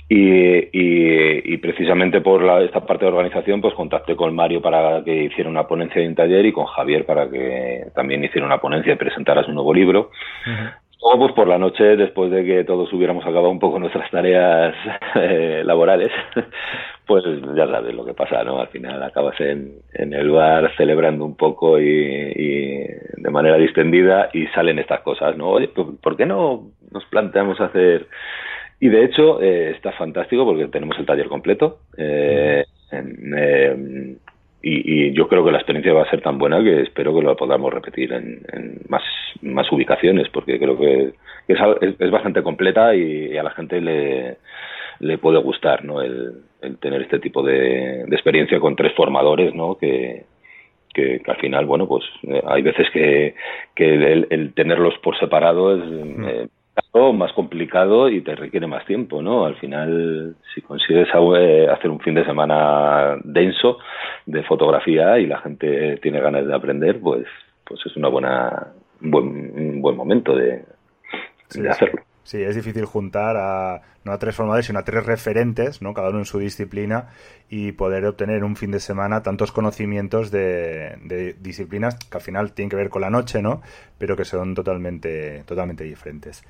Y, 0.10 0.30
y, 0.71 1.53
y 1.53 1.58
precisamente 1.58 2.21
por 2.21 2.41
la, 2.41 2.62
esta 2.62 2.86
parte 2.86 3.03
de 3.03 3.12
organización, 3.12 3.60
pues 3.60 3.73
contacté 3.73 4.15
con 4.15 4.34
Mario 4.34 4.62
para 4.62 5.03
que 5.03 5.23
hiciera 5.25 5.49
una 5.49 5.67
ponencia 5.67 6.01
de 6.01 6.08
un 6.08 6.15
taller 6.15 6.45
y 6.45 6.53
con 6.53 6.65
Javier 6.65 7.06
para 7.06 7.30
que 7.30 7.88
también 7.93 8.23
hiciera 8.23 8.47
una 8.47 8.60
ponencia 8.60 8.93
y 8.93 8.97
presentara 8.97 9.43
su 9.43 9.51
nuevo 9.51 9.73
libro. 9.73 10.12
Luego, 11.02 11.20
pues 11.20 11.34
por 11.34 11.48
la 11.48 11.60
noche, 11.60 11.96
después 11.96 12.32
de 12.32 12.44
que 12.44 12.64
todos 12.64 12.92
hubiéramos 12.92 13.24
acabado 13.24 13.50
un 13.50 13.60
poco 13.60 13.78
nuestras 13.80 14.10
tareas 14.10 14.74
eh, 15.16 15.62
laborales, 15.64 16.12
pues 17.06 17.24
ya 17.56 17.68
sabes 17.68 17.94
lo 17.94 18.04
que 18.04 18.14
pasa, 18.14 18.44
¿no? 18.44 18.60
Al 18.60 18.68
final 18.70 19.02
acabas 19.04 19.40
en, 19.40 19.76
en 19.94 20.14
el 20.14 20.32
bar 20.32 20.72
celebrando 20.76 21.24
un 21.24 21.36
poco 21.36 21.80
y, 21.80 22.84
de 23.18 23.30
manera 23.30 23.58
distendida 23.58 24.30
y 24.34 24.48
salen 24.48 24.80
estas 24.80 25.02
cosas, 25.02 25.38
¿no? 25.38 25.50
Oye, 25.50 25.70
¿por, 25.70 26.18
qué 26.18 26.26
no 26.26 26.72
nos 26.92 27.06
planteamos 27.06 27.60
hacer...? 27.62 28.08
Y 28.80 28.90
de 28.90 29.06
hecho 29.06 29.42
eh, 29.42 29.72
está 29.72 29.92
fantástico 29.94 30.46
porque 30.46 30.68
tenemos 30.68 30.98
el 31.00 31.06
taller 31.06 31.28
completo. 31.28 31.80
eh, 31.98 32.64
eh, 32.92 34.18
y, 34.67 35.08
y 35.08 35.13
yo 35.13 35.27
creo 35.27 35.45
que 35.45 35.51
la 35.51 35.60
experiencia 35.60 35.93
va 35.93 36.03
a 36.03 36.10
ser 36.10 36.21
tan 36.21 36.38
buena 36.38 36.62
que 36.62 36.82
espero 36.82 37.15
que 37.15 37.21
lo 37.21 37.36
podamos 37.38 37.73
repetir 37.73 38.12
en, 38.12 38.41
en 38.51 38.82
más, 38.89 39.03
más 39.41 39.71
ubicaciones, 39.71 40.27
porque 40.30 40.60
creo 40.60 40.77
que 40.77 41.13
es, 41.47 42.12
bastante 42.12 42.43
completa 42.43 42.93
y, 42.93 43.32
y 43.32 43.38
a 43.38 43.43
la 43.43 43.51
gente 43.51 43.80
le, 43.80 44.38
le 44.99 45.17
puede 45.19 45.39
gustar 45.39 45.86
¿no? 45.86 46.01
el, 46.01 46.34
el 46.62 46.77
tener 46.80 47.01
este 47.01 47.19
tipo 47.19 47.43
de, 47.43 48.03
de 48.06 48.15
experiencia 48.15 48.60
con 48.60 48.75
tres 48.75 48.93
formadores 48.93 49.56
¿no? 49.56 49.77
que, 49.77 50.25
que, 50.93 51.21
que 51.23 51.32
al 51.32 51.38
final, 51.38 51.65
bueno, 51.65 51.88
pues 51.88 52.03
eh, 52.23 52.41
hay 52.45 52.62
veces 52.62 52.89
que, 52.91 53.36
que 53.73 53.93
el, 53.93 54.27
el 54.30 54.53
tenerlos 54.53 54.95
por 55.01 55.17
separado 55.17 55.77
es 55.77 55.84
eh, 56.27 56.47
más 57.13 57.32
complicado 57.34 58.10
y 58.10 58.22
te 58.22 58.36
requiere 58.36 58.68
más 58.68 58.86
tiempo, 58.86 59.22
¿no? 59.22 59.46
Al 59.46 59.56
final, 59.58 60.36
si 60.54 60.62
consigues 60.62 61.08
eh, 61.38 61.68
hacer 61.70 61.90
un 61.92 62.00
fin 62.00 62.16
de 62.16 62.26
semana 62.26 63.18
denso 63.24 63.78
de 64.26 64.44
fotografía 64.44 65.18
y 65.20 65.28
la 65.28 65.40
gente 65.40 65.98
tiene 65.98 66.20
ganas 66.20 66.48
de 66.48 66.56
aprender, 66.56 67.00
pues, 67.00 67.26
pues 67.63 67.80
es 67.86 67.96
una 67.98 68.10
buena, 68.10 68.74
un 69.02 69.12
buen, 69.12 69.28
un 69.28 69.82
buen 69.82 69.96
momento 69.96 70.36
de, 70.36 70.63
Sí, 71.50 71.62
de 71.62 71.72
sí. 71.74 71.84
hacerlo. 71.84 72.02
Sí, 72.24 72.42
es 72.44 72.56
difícil 72.56 72.84
juntar 72.86 73.38
a 73.38 73.82
no 74.04 74.12
a 74.12 74.18
tres 74.20 74.36
formadores, 74.36 74.66
sino 74.66 74.80
a 74.80 74.84
tres 74.84 75.06
referentes, 75.06 75.82
¿no? 75.82 75.94
Cada 75.94 76.10
uno 76.10 76.20
en 76.20 76.26
su 76.26 76.40
disciplina 76.40 77.10
y 77.50 77.72
poder 77.74 78.06
obtener 78.06 78.44
un 78.44 78.58
fin 78.58 78.72
de 78.72 78.80
semana 78.82 79.24
tantos 79.24 79.54
conocimientos 79.54 80.30
de, 80.32 80.98
de 81.06 81.34
disciplinas 81.40 81.96
que 81.98 82.18
al 82.18 82.22
final 82.24 82.54
tienen 82.54 82.70
que 82.70 82.76
ver 82.76 82.90
con 82.90 83.02
la 83.02 83.10
noche, 83.10 83.42
¿no? 83.42 83.62
Pero 83.98 84.18
que 84.18 84.26
son 84.26 84.56
totalmente, 84.56 85.44
totalmente 85.46 85.86
diferentes. 85.86 86.44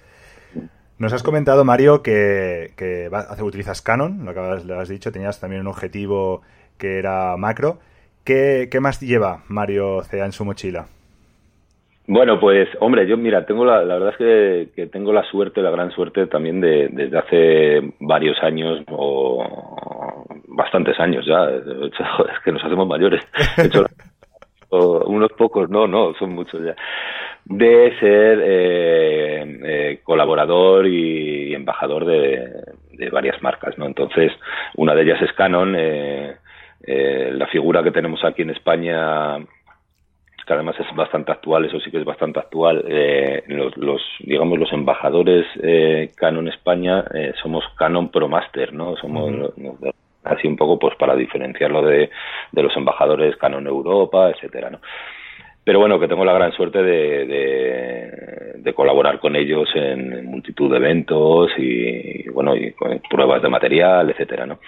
Nos 1.00 1.14
has 1.14 1.22
comentado, 1.22 1.64
Mario, 1.64 2.02
que, 2.02 2.72
que 2.76 3.10
utilizas 3.42 3.82
Canon, 3.82 4.26
lo 4.26 4.34
que 4.34 4.66
lo 4.66 4.80
has 4.80 4.90
dicho, 4.90 5.12
tenías 5.12 5.40
también 5.40 5.62
un 5.62 5.68
objetivo 5.68 6.42
que 6.78 6.98
era 6.98 7.38
macro. 7.38 7.80
¿Qué, 8.24 8.68
qué 8.72 8.80
más 8.80 9.00
lleva 9.00 9.44
Mario 9.48 10.02
Cea 10.04 10.26
en 10.26 10.32
su 10.32 10.44
mochila? 10.44 10.88
Bueno, 12.08 12.40
pues, 12.40 12.70
hombre, 12.80 13.06
yo, 13.06 13.18
mira, 13.18 13.46
tengo 13.46 13.66
la, 13.66 13.84
la 13.84 13.96
verdad 13.96 14.12
es 14.12 14.18
que, 14.18 14.70
que 14.74 14.88
tengo 14.88 15.12
la 15.12 15.24
suerte, 15.30 15.62
la 15.62 15.72
gran 15.72 15.92
suerte 15.92 16.26
también 16.28 16.62
de, 16.62 16.88
desde 16.90 17.18
hace 17.18 17.94
varios 18.00 18.42
años 18.42 18.82
o 18.90 20.26
bastantes 20.48 20.98
años 21.02 21.26
ya, 21.26 21.50
es 21.50 22.40
que 22.46 22.52
nos 22.54 22.64
hacemos 22.64 22.88
mayores. 22.88 23.22
Hecho, 23.58 23.86
unos 24.72 25.32
pocos, 25.34 25.70
no, 25.70 25.86
no, 25.86 26.14
son 26.14 26.34
muchos 26.34 26.64
ya, 26.64 26.76
de 27.50 27.98
ser 28.00 28.42
eh, 28.44 29.60
eh, 29.64 30.00
colaborador 30.04 30.86
y, 30.88 31.54
embajador 31.54 32.06
de, 32.06 32.50
de 32.92 33.10
varias 33.10 33.42
marcas, 33.42 33.78
¿no? 33.78 33.86
Entonces, 33.86 34.32
una 34.76 34.94
de 34.94 35.04
ellas 35.04 35.22
es 35.22 35.34
Canon, 35.34 35.76
eh, 35.78 36.36
eh, 36.86 37.32
la 37.34 37.48
figura 37.48 37.84
que 37.84 37.92
tenemos 37.92 38.24
aquí 38.24 38.42
en 38.44 38.52
España 38.52 39.38
que 40.48 40.54
además 40.54 40.80
es 40.80 40.96
bastante 40.96 41.34
actual, 41.34 41.66
eso 41.66 41.78
sí 41.82 41.92
que 41.92 41.98
es 41.98 42.06
bastante 42.06 42.40
actual. 42.40 42.86
Eh, 42.88 43.44
los, 43.48 43.76
los, 43.76 44.02
digamos, 44.20 44.58
los 44.58 44.72
embajadores 44.72 45.46
eh, 45.62 46.10
Canon 46.16 46.48
España 46.48 47.04
eh, 47.14 47.34
somos 47.44 47.66
Canon 47.78 48.10
Pro 48.10 48.30
Master, 48.30 48.72
¿no? 48.72 48.96
Somos 48.96 49.52
así 50.24 50.48
un 50.48 50.56
poco 50.56 50.80
pues 50.80 50.96
para 50.96 51.18
diferenciarlo 51.18 51.82
de, 51.82 52.10
de 52.54 52.64
los 52.64 52.76
embajadores 52.78 53.36
Canon 53.36 53.68
Europa, 53.68 54.30
etcétera, 54.30 54.70
¿no? 54.70 54.80
Pero 55.67 55.80
bueno, 55.80 55.99
que 55.99 56.08
tengo 56.08 56.23
la 56.23 56.32
gran 56.32 56.53
suerte 56.53 56.82
de, 56.82 57.25
de, 57.25 58.53
de 58.56 58.73
colaborar 58.73 59.19
con 59.19 59.36
ellos 59.36 59.67
en 59.75 60.25
multitud 60.25 60.71
de 60.71 60.77
eventos 60.77 61.51
y, 61.58 62.21
y, 62.21 62.30
bueno, 62.30 62.56
y 62.56 62.71
con 62.71 63.01
pruebas 63.10 63.41
de 63.41 63.49
material, 63.49 64.10
etcétera, 64.10 64.45
¿no? 64.45 64.60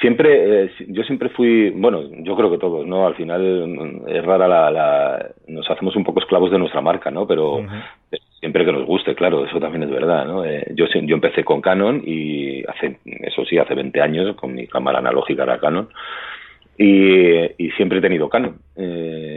Siempre, 0.00 0.64
eh, 0.64 0.70
yo 0.88 1.02
siempre 1.02 1.28
fui, 1.28 1.68
bueno, 1.76 2.04
yo 2.22 2.34
creo 2.36 2.50
que 2.50 2.56
todos, 2.56 2.86
¿no? 2.86 3.06
Al 3.06 3.16
final 3.16 3.68
mm, 3.68 4.08
es 4.08 4.24
rara 4.24 4.48
la, 4.48 4.70
la, 4.70 5.26
nos 5.46 5.70
hacemos 5.70 5.94
un 5.94 6.04
poco 6.04 6.20
esclavos 6.20 6.50
de 6.50 6.58
nuestra 6.58 6.80
marca, 6.80 7.10
¿no? 7.10 7.26
Pero 7.26 7.66
siempre 8.40 8.64
que 8.64 8.72
nos 8.72 8.86
guste, 8.86 9.14
claro, 9.14 9.44
eso 9.44 9.60
también 9.60 9.82
es 9.82 9.90
verdad, 9.90 10.24
¿no? 10.24 10.42
Eh, 10.42 10.72
yo, 10.74 10.86
yo 10.86 11.16
empecé 11.16 11.44
con 11.44 11.60
Canon 11.60 12.02
y 12.02 12.64
hace, 12.64 12.96
eso 13.04 13.44
sí, 13.44 13.58
hace 13.58 13.74
20 13.74 14.00
años 14.00 14.36
con 14.36 14.54
mi 14.54 14.66
cámara 14.68 15.00
analógica 15.00 15.42
era 15.42 15.60
Canon 15.60 15.90
y, 16.78 17.62
y 17.62 17.70
siempre 17.72 17.98
he 17.98 18.00
tenido 18.00 18.30
Canon. 18.30 18.56
Eh, 18.76 19.27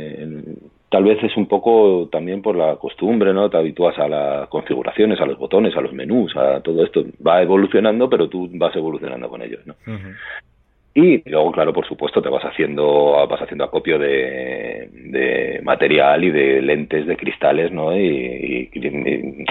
tal 0.91 1.05
vez 1.05 1.23
es 1.23 1.35
un 1.37 1.47
poco 1.47 2.09
también 2.11 2.41
por 2.41 2.55
la 2.55 2.75
costumbre, 2.75 3.33
¿no? 3.33 3.49
Te 3.49 3.55
habitúas 3.57 3.97
a 3.97 4.09
las 4.09 4.49
configuraciones, 4.49 5.21
a 5.21 5.25
los 5.25 5.37
botones, 5.37 5.75
a 5.77 5.81
los 5.81 5.93
menús, 5.93 6.35
a 6.35 6.59
todo 6.61 6.83
esto. 6.83 7.05
Va 7.25 7.41
evolucionando, 7.41 8.09
pero 8.09 8.27
tú 8.27 8.49
vas 8.53 8.75
evolucionando 8.75 9.29
con 9.29 9.41
ellos, 9.41 9.65
¿no? 9.65 9.75
Y 10.93 11.29
luego, 11.29 11.53
claro, 11.53 11.71
por 11.71 11.87
supuesto, 11.87 12.21
te 12.21 12.27
vas 12.27 12.43
haciendo, 12.43 13.25
vas 13.25 13.41
haciendo 13.41 13.63
acopio 13.63 13.97
de, 13.97 14.89
de 14.91 15.61
material 15.63 16.25
y 16.25 16.31
de 16.31 16.61
lentes 16.61 17.07
de 17.07 17.15
cristales, 17.15 17.71
¿no? 17.71 17.95
Y, 17.97 18.69
y- 18.73 18.87
y- 18.87 19.45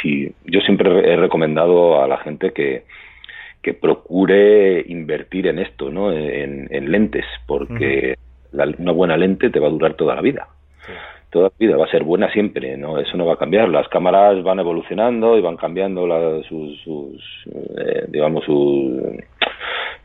si, 0.00 0.32
yo 0.44 0.60
siempre 0.60 0.88
he 1.12 1.16
recomendado 1.16 2.00
a 2.00 2.06
la 2.06 2.18
gente 2.18 2.52
que, 2.52 2.84
que 3.62 3.74
procure 3.74 4.84
invertir 4.86 5.48
en 5.48 5.58
esto, 5.58 5.90
¿no? 5.90 6.12
En, 6.12 6.68
en 6.70 6.92
lentes, 6.92 7.24
porque 7.48 8.14
la- 8.52 8.72
una 8.78 8.92
buena 8.92 9.16
lente 9.16 9.50
te 9.50 9.58
va 9.58 9.66
a 9.66 9.70
durar 9.70 9.94
toda 9.94 10.14
la 10.14 10.20
vida. 10.22 10.46
Toda 11.30 11.48
la 11.48 11.52
vida 11.58 11.76
va 11.76 11.86
a 11.86 11.90
ser 11.90 12.04
buena 12.04 12.30
siempre, 12.32 12.76
¿no? 12.76 12.98
Eso 12.98 13.16
no 13.16 13.26
va 13.26 13.34
a 13.34 13.38
cambiar. 13.38 13.68
Las 13.68 13.88
cámaras 13.88 14.40
van 14.44 14.60
evolucionando 14.60 15.36
y 15.36 15.40
van 15.40 15.56
cambiando 15.56 16.06
la- 16.06 16.40
sus, 16.48 16.80
sus, 16.82 17.20
eh, 17.78 18.04
digamos, 18.08 18.44
sus, 18.44 18.92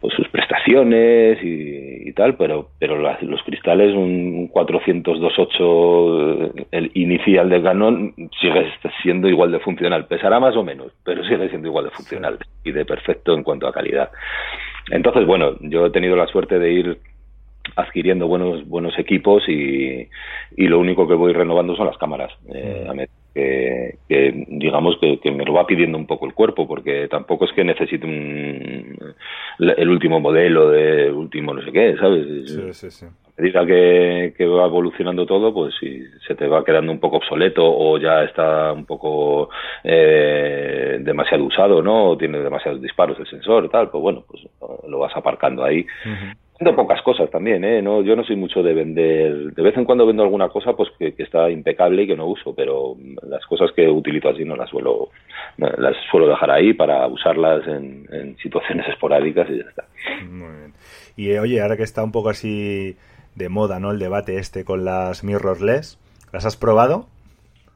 pues 0.02 0.14
sus 0.16 0.28
prestaciones 0.30 1.38
y, 1.44 2.10
y 2.10 2.14
tal, 2.14 2.36
pero, 2.36 2.70
pero 2.80 2.98
los 2.98 3.44
cristales, 3.44 3.94
un 3.94 4.48
402.8 4.50 6.68
el 6.72 6.92
inicial 6.96 7.50
de 7.50 7.62
Canon 7.62 8.14
sigue 8.40 8.72
siendo 9.04 9.28
igual 9.28 9.52
de 9.52 9.60
funcional. 9.60 10.08
Pesará 10.08 10.40
más 10.40 10.56
o 10.56 10.64
menos, 10.64 10.92
pero 11.04 11.24
sigue 11.26 11.50
siendo 11.50 11.68
igual 11.68 11.86
de 11.86 11.92
funcional 11.92 12.38
y 12.64 12.72
de 12.72 12.86
perfecto 12.86 13.34
en 13.34 13.44
cuanto 13.44 13.68
a 13.68 13.74
calidad. 13.74 14.10
Entonces, 14.92 15.26
bueno, 15.26 15.56
yo 15.62 15.86
he 15.86 15.92
tenido 15.92 16.16
la 16.16 16.28
suerte 16.28 16.58
de 16.58 16.72
ir 16.72 16.98
adquiriendo 17.76 18.28
buenos 18.28 18.68
buenos 18.68 18.98
equipos 18.98 19.48
y, 19.48 20.08
y 20.58 20.68
lo 20.68 20.80
único 20.80 21.08
que 21.08 21.14
voy 21.14 21.34
renovando 21.34 21.76
son 21.76 21.88
las 21.88 21.98
cámaras. 21.98 22.32
Eh, 22.54 22.88
a 22.90 22.94
que, 23.34 24.46
digamos 24.48 24.98
que, 25.00 25.32
me 25.32 25.46
lo 25.46 25.54
va 25.54 25.66
pidiendo 25.66 25.98
un 25.98 26.08
poco 26.08 26.26
el 26.26 26.34
cuerpo, 26.34 26.68
porque 26.68 27.08
tampoco 27.08 27.46
es 27.46 27.54
que 27.54 27.64
necesite 27.64 28.06
un, 28.06 28.98
el 29.60 29.90
último 29.90 30.20
modelo 30.20 30.70
de 30.70 31.12
último 31.12 31.54
no 31.54 31.62
sé 31.62 31.72
qué, 31.72 31.96
¿sabes? 31.98 32.26
A 33.38 33.42
medida 33.42 33.66
que, 33.66 34.34
que, 34.38 34.46
va 34.46 34.66
evolucionando 34.66 35.26
todo, 35.26 35.54
pues 35.54 35.74
si 35.80 36.04
se 36.28 36.36
te 36.36 36.48
va 36.48 36.66
quedando 36.66 36.92
un 36.92 37.00
poco 37.00 37.18
obsoleto 37.18 37.64
o 37.64 37.98
ya 37.98 38.24
está 38.24 38.74
un 38.74 38.86
poco 38.86 39.50
eh, 39.84 40.98
demasiado 41.00 41.46
usado, 41.46 41.82
¿no? 41.82 42.10
O 42.10 42.18
tiene 42.18 42.40
demasiados 42.40 42.82
disparos 42.82 43.18
el 43.20 43.28
sensor, 43.28 43.70
tal, 43.70 43.90
pues 43.90 44.02
bueno, 44.02 44.26
pues 44.28 44.44
lo 44.88 45.00
vas 45.00 45.16
aparcando 45.16 45.64
ahí. 45.64 45.86
Vendo 46.60 46.76
pocas 46.76 47.02
cosas 47.04 47.30
también, 47.32 47.64
¿eh? 47.64 47.82
No, 47.82 48.02
yo 48.02 48.18
no 48.18 48.24
soy 48.26 48.36
mucho 48.36 48.62
de 48.62 48.74
vender. 48.74 49.54
De 49.54 49.62
vez 49.62 49.78
en 49.78 49.86
cuando 49.86 50.06
vendo 50.06 50.24
alguna 50.24 50.50
cosa 50.50 50.74
pues 50.74 50.90
que, 51.00 51.14
está 51.18 51.50
impecable 51.50 52.04
y 52.04 52.08
que 52.08 52.18
no 52.18 52.26
uso, 52.26 52.54
pero 52.54 52.98
las 53.24 53.46
cosas 53.46 53.72
que 53.74 53.88
utilizo 53.88 54.28
así 54.28 54.44
no 54.44 54.58
las 54.58 54.70
suelo, 54.70 55.10
las 55.58 55.96
suelo 56.12 56.28
dejar 56.28 56.52
ahí 56.52 56.74
para 56.74 57.08
usarlas 57.08 57.66
en, 57.66 58.36
situaciones 58.44 58.88
esporádicas 58.90 59.50
y 59.50 59.58
ya 59.58 59.70
está. 59.70 59.86
Muy 60.30 60.58
bien. 60.58 60.74
Y 61.16 61.32
oye, 61.38 61.62
ahora 61.62 61.78
que 61.78 61.84
está 61.84 62.04
un 62.04 62.12
poco 62.12 62.30
así 62.30 62.98
de 63.36 63.48
moda, 63.48 63.80
¿no? 63.80 63.92
El 63.92 64.00
debate 64.00 64.38
este 64.38 64.66
con 64.66 64.84
las 64.84 65.24
mirrorless, 65.24 65.98
¿las 66.34 66.46
has 66.46 66.58
probado? 66.58 67.08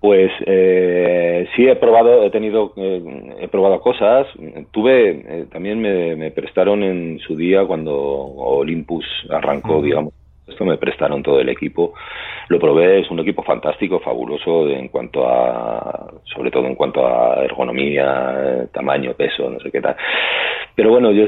Pues 0.04 0.34
eh, 0.46 1.48
sí 1.56 1.66
he 1.66 1.78
probado, 1.78 2.26
he 2.26 2.30
tenido, 2.30 2.74
eh, 2.76 3.38
he 3.40 3.48
probado 3.48 3.80
cosas. 3.80 4.28
Tuve, 4.72 5.12
eh, 5.12 5.46
también 5.50 5.80
me, 5.80 6.18
me, 6.18 6.30
prestaron 6.30 6.84
en 6.84 7.20
su 7.20 7.38
día 7.38 7.66
cuando 7.66 7.96
Olympus 7.96 9.06
arrancó, 9.30 9.82
digamos, 9.82 10.14
esto 10.48 10.66
me 10.66 10.78
prestaron 10.78 11.24
todo 11.24 11.40
el 11.40 11.50
equipo. 11.50 11.94
Lo 12.50 12.60
probé, 12.60 13.00
es 13.00 13.10
un 13.10 13.20
equipo 13.20 13.44
fantástico, 13.44 14.00
fabuloso 14.00 14.70
en 14.70 14.90
cuanto 14.90 15.28
a, 15.28 16.12
sobre 16.36 16.52
todo 16.52 16.68
en 16.68 16.76
cuanto 16.76 17.08
a 17.08 17.44
ergonomía, 17.44 18.68
tamaño, 18.74 19.14
peso, 19.14 19.50
no 19.50 19.60
sé 19.60 19.72
qué 19.72 19.82
tal. 19.82 19.96
Pero 20.76 20.90
bueno, 20.90 21.12
yo 21.12 21.28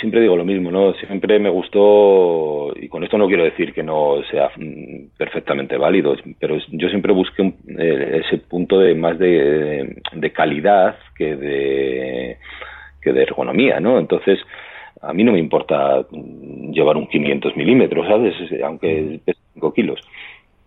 siempre 0.00 0.20
digo 0.20 0.36
lo 0.36 0.44
mismo, 0.44 0.70
¿no? 0.70 0.92
Siempre 0.94 1.38
me 1.38 1.48
gustó, 1.48 2.72
y 2.76 2.88
con 2.88 3.04
esto 3.04 3.16
no 3.16 3.28
quiero 3.28 3.44
decir 3.44 3.72
que 3.72 3.84
no 3.84 4.20
sea 4.30 4.50
perfectamente 5.16 5.76
válido, 5.76 6.16
pero 6.40 6.58
yo 6.72 6.88
siempre 6.88 7.12
busqué 7.12 7.54
eh, 7.78 8.22
ese 8.24 8.38
punto 8.38 8.80
de 8.80 8.94
más 8.94 9.18
de, 9.18 10.02
de 10.12 10.32
calidad 10.32 10.98
que 11.16 11.36
de, 11.36 12.38
que 13.00 13.12
de 13.12 13.22
ergonomía, 13.22 13.78
¿no? 13.78 13.98
Entonces, 13.98 14.40
a 15.00 15.12
mí 15.12 15.24
no 15.24 15.32
me 15.32 15.38
importa 15.38 16.04
llevar 16.10 16.96
un 16.96 17.06
500 17.06 17.56
milímetros, 17.56 18.06
¿sabes? 18.06 18.34
Aunque 18.62 19.20
pese 19.24 19.40
5 19.54 19.72
kilos. 19.74 20.00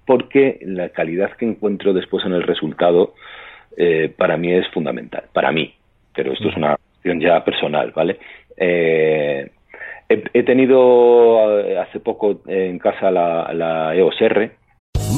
Porque 0.06 0.60
la 0.62 0.89
calidad 0.89 1.32
que 1.38 1.46
encuentro 1.46 1.94
después 1.94 2.26
en 2.26 2.34
el 2.34 2.44
resultado 2.44 3.13
eh, 3.78 4.13
para 4.15 4.38
mí 4.38 4.52
es 4.52 4.67
fundamental. 4.70 5.24
Para 5.34 5.52
mí. 5.52 5.74
Pero 6.13 6.34
esto 6.34 6.50
es 6.50 6.58
una 6.58 6.78
cuestión 6.78 7.20
ya 7.20 7.44
personal, 7.44 7.91
¿vale? 7.96 8.20
Eh, 8.58 9.50
he, 10.10 10.44
tenido 10.44 11.62
eh, 11.62 11.78
hace 11.78 12.00
poco 12.00 12.41
en 12.48 12.80
casa 12.80 13.12
la, 13.12 13.54
la 13.54 13.96
EOS 13.96 14.22
R. 14.22 14.52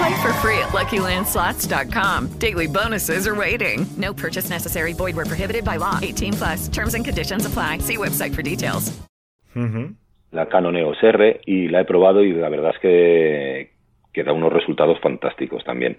Play 0.00 0.22
for 0.22 0.32
free 0.34 0.58
at 0.58 0.70
LuckyLandSlots.com. 0.72 2.28
Daily 2.38 2.66
bonuses 2.66 3.26
are 3.26 3.34
waiting. 3.34 3.86
No 3.98 4.14
purchase 4.14 4.48
necessary. 4.48 4.94
Void 4.94 5.14
where 5.14 5.26
prohibited 5.26 5.64
by 5.64 5.76
law. 5.76 5.98
18 6.00 6.32
plus. 6.32 6.68
Terms 6.68 6.94
and 6.94 7.04
conditions 7.04 7.44
apply. 7.44 7.78
See 7.78 7.98
website 7.98 8.34
for 8.34 8.42
details. 8.42 8.92
La 10.32 10.46
Canon 10.46 10.76
EOS 10.76 11.02
R 11.02 11.40
y 11.44 11.68
la 11.68 11.80
he 11.80 11.84
probado 11.84 12.22
y 12.22 12.32
la 12.32 12.48
verdad 12.48 12.70
es 12.74 12.78
que, 12.80 13.72
que 14.12 14.22
da 14.22 14.32
unos 14.32 14.52
resultados 14.52 14.98
fantásticos 15.00 15.64
también. 15.64 15.96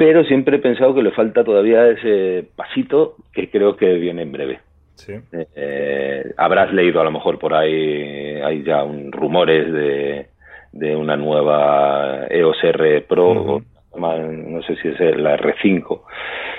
pero 0.00 0.24
siempre 0.24 0.56
he 0.56 0.60
pensado 0.60 0.94
que 0.94 1.02
le 1.02 1.10
falta 1.10 1.44
todavía 1.44 1.86
ese 1.90 2.46
pasito 2.56 3.16
que 3.34 3.50
creo 3.50 3.76
que 3.76 3.92
viene 3.96 4.22
en 4.22 4.32
breve. 4.32 4.60
Sí. 4.94 5.12
Eh, 5.54 6.32
habrás 6.38 6.72
leído 6.72 7.02
a 7.02 7.04
lo 7.04 7.10
mejor 7.10 7.38
por 7.38 7.52
ahí, 7.52 8.40
hay 8.40 8.62
ya 8.62 8.82
un, 8.82 9.12
rumores 9.12 9.70
de, 9.70 10.28
de 10.72 10.96
una 10.96 11.16
nueva 11.16 12.26
EOS 12.28 12.64
R 12.64 13.02
Pro, 13.02 13.62
no 13.96 14.62
sé 14.62 14.76
si 14.76 14.88
es 14.88 15.00
la 15.16 15.36
R5, 15.36 16.00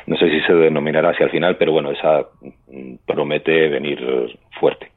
no 0.07 0.17
sé 0.17 0.29
si 0.29 0.41
se 0.41 0.53
denominará 0.53 1.09
así 1.09 1.23
al 1.23 1.29
final, 1.29 1.57
pero 1.57 1.71
bueno, 1.71 1.91
esa 1.91 2.27
promete 3.05 3.69
venir 3.69 4.37
fuerte 4.59 4.91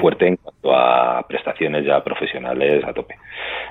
fuerte 0.00 0.26
en 0.26 0.36
cuanto 0.36 0.74
a 0.74 1.26
prestaciones 1.28 1.84
ya 1.84 2.02
profesionales 2.02 2.84
a 2.84 2.92
tope. 2.92 3.16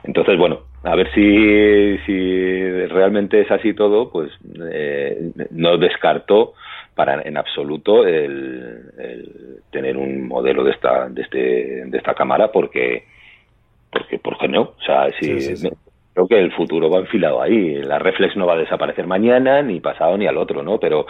Entonces, 0.04 0.38
bueno, 0.38 0.62
a 0.84 0.96
ver 0.96 1.12
si, 1.14 1.98
si 2.06 2.86
realmente 2.88 3.42
es 3.42 3.52
así 3.52 3.74
todo, 3.74 4.12
pues 4.12 4.32
eh, 4.72 5.32
no 5.52 5.78
descarto 5.78 6.54
para 6.94 7.22
en 7.22 7.38
absoluto 7.38 8.06
el, 8.06 9.62
tener 9.72 9.98
un 9.98 10.28
modelo 10.28 10.64
de 10.64 10.72
esta 10.72 11.10
de 11.10 11.22
este 11.24 11.86
de 11.86 11.98
esta 11.98 12.14
cámara 12.14 12.52
porque 12.52 13.04
porque 13.96 14.20
porque 14.20 14.48
no 14.48 14.62
o 14.62 14.82
sea 14.86 15.10
si 15.20 15.70
creo 16.14 16.28
que 16.28 16.40
el 16.40 16.52
futuro 16.52 16.90
va 16.90 17.00
enfilado 17.00 17.42
ahí 17.42 17.76
la 17.82 18.00
reflex 18.00 18.36
no 18.36 18.46
va 18.46 18.54
a 18.54 18.58
desaparecer 18.58 19.08
mañana 19.08 19.62
ni 19.62 19.80
pasado 19.80 20.18
ni 20.18 20.28
al 20.28 20.38
otro 20.38 20.62
no 20.62 20.80
pero 20.80 21.06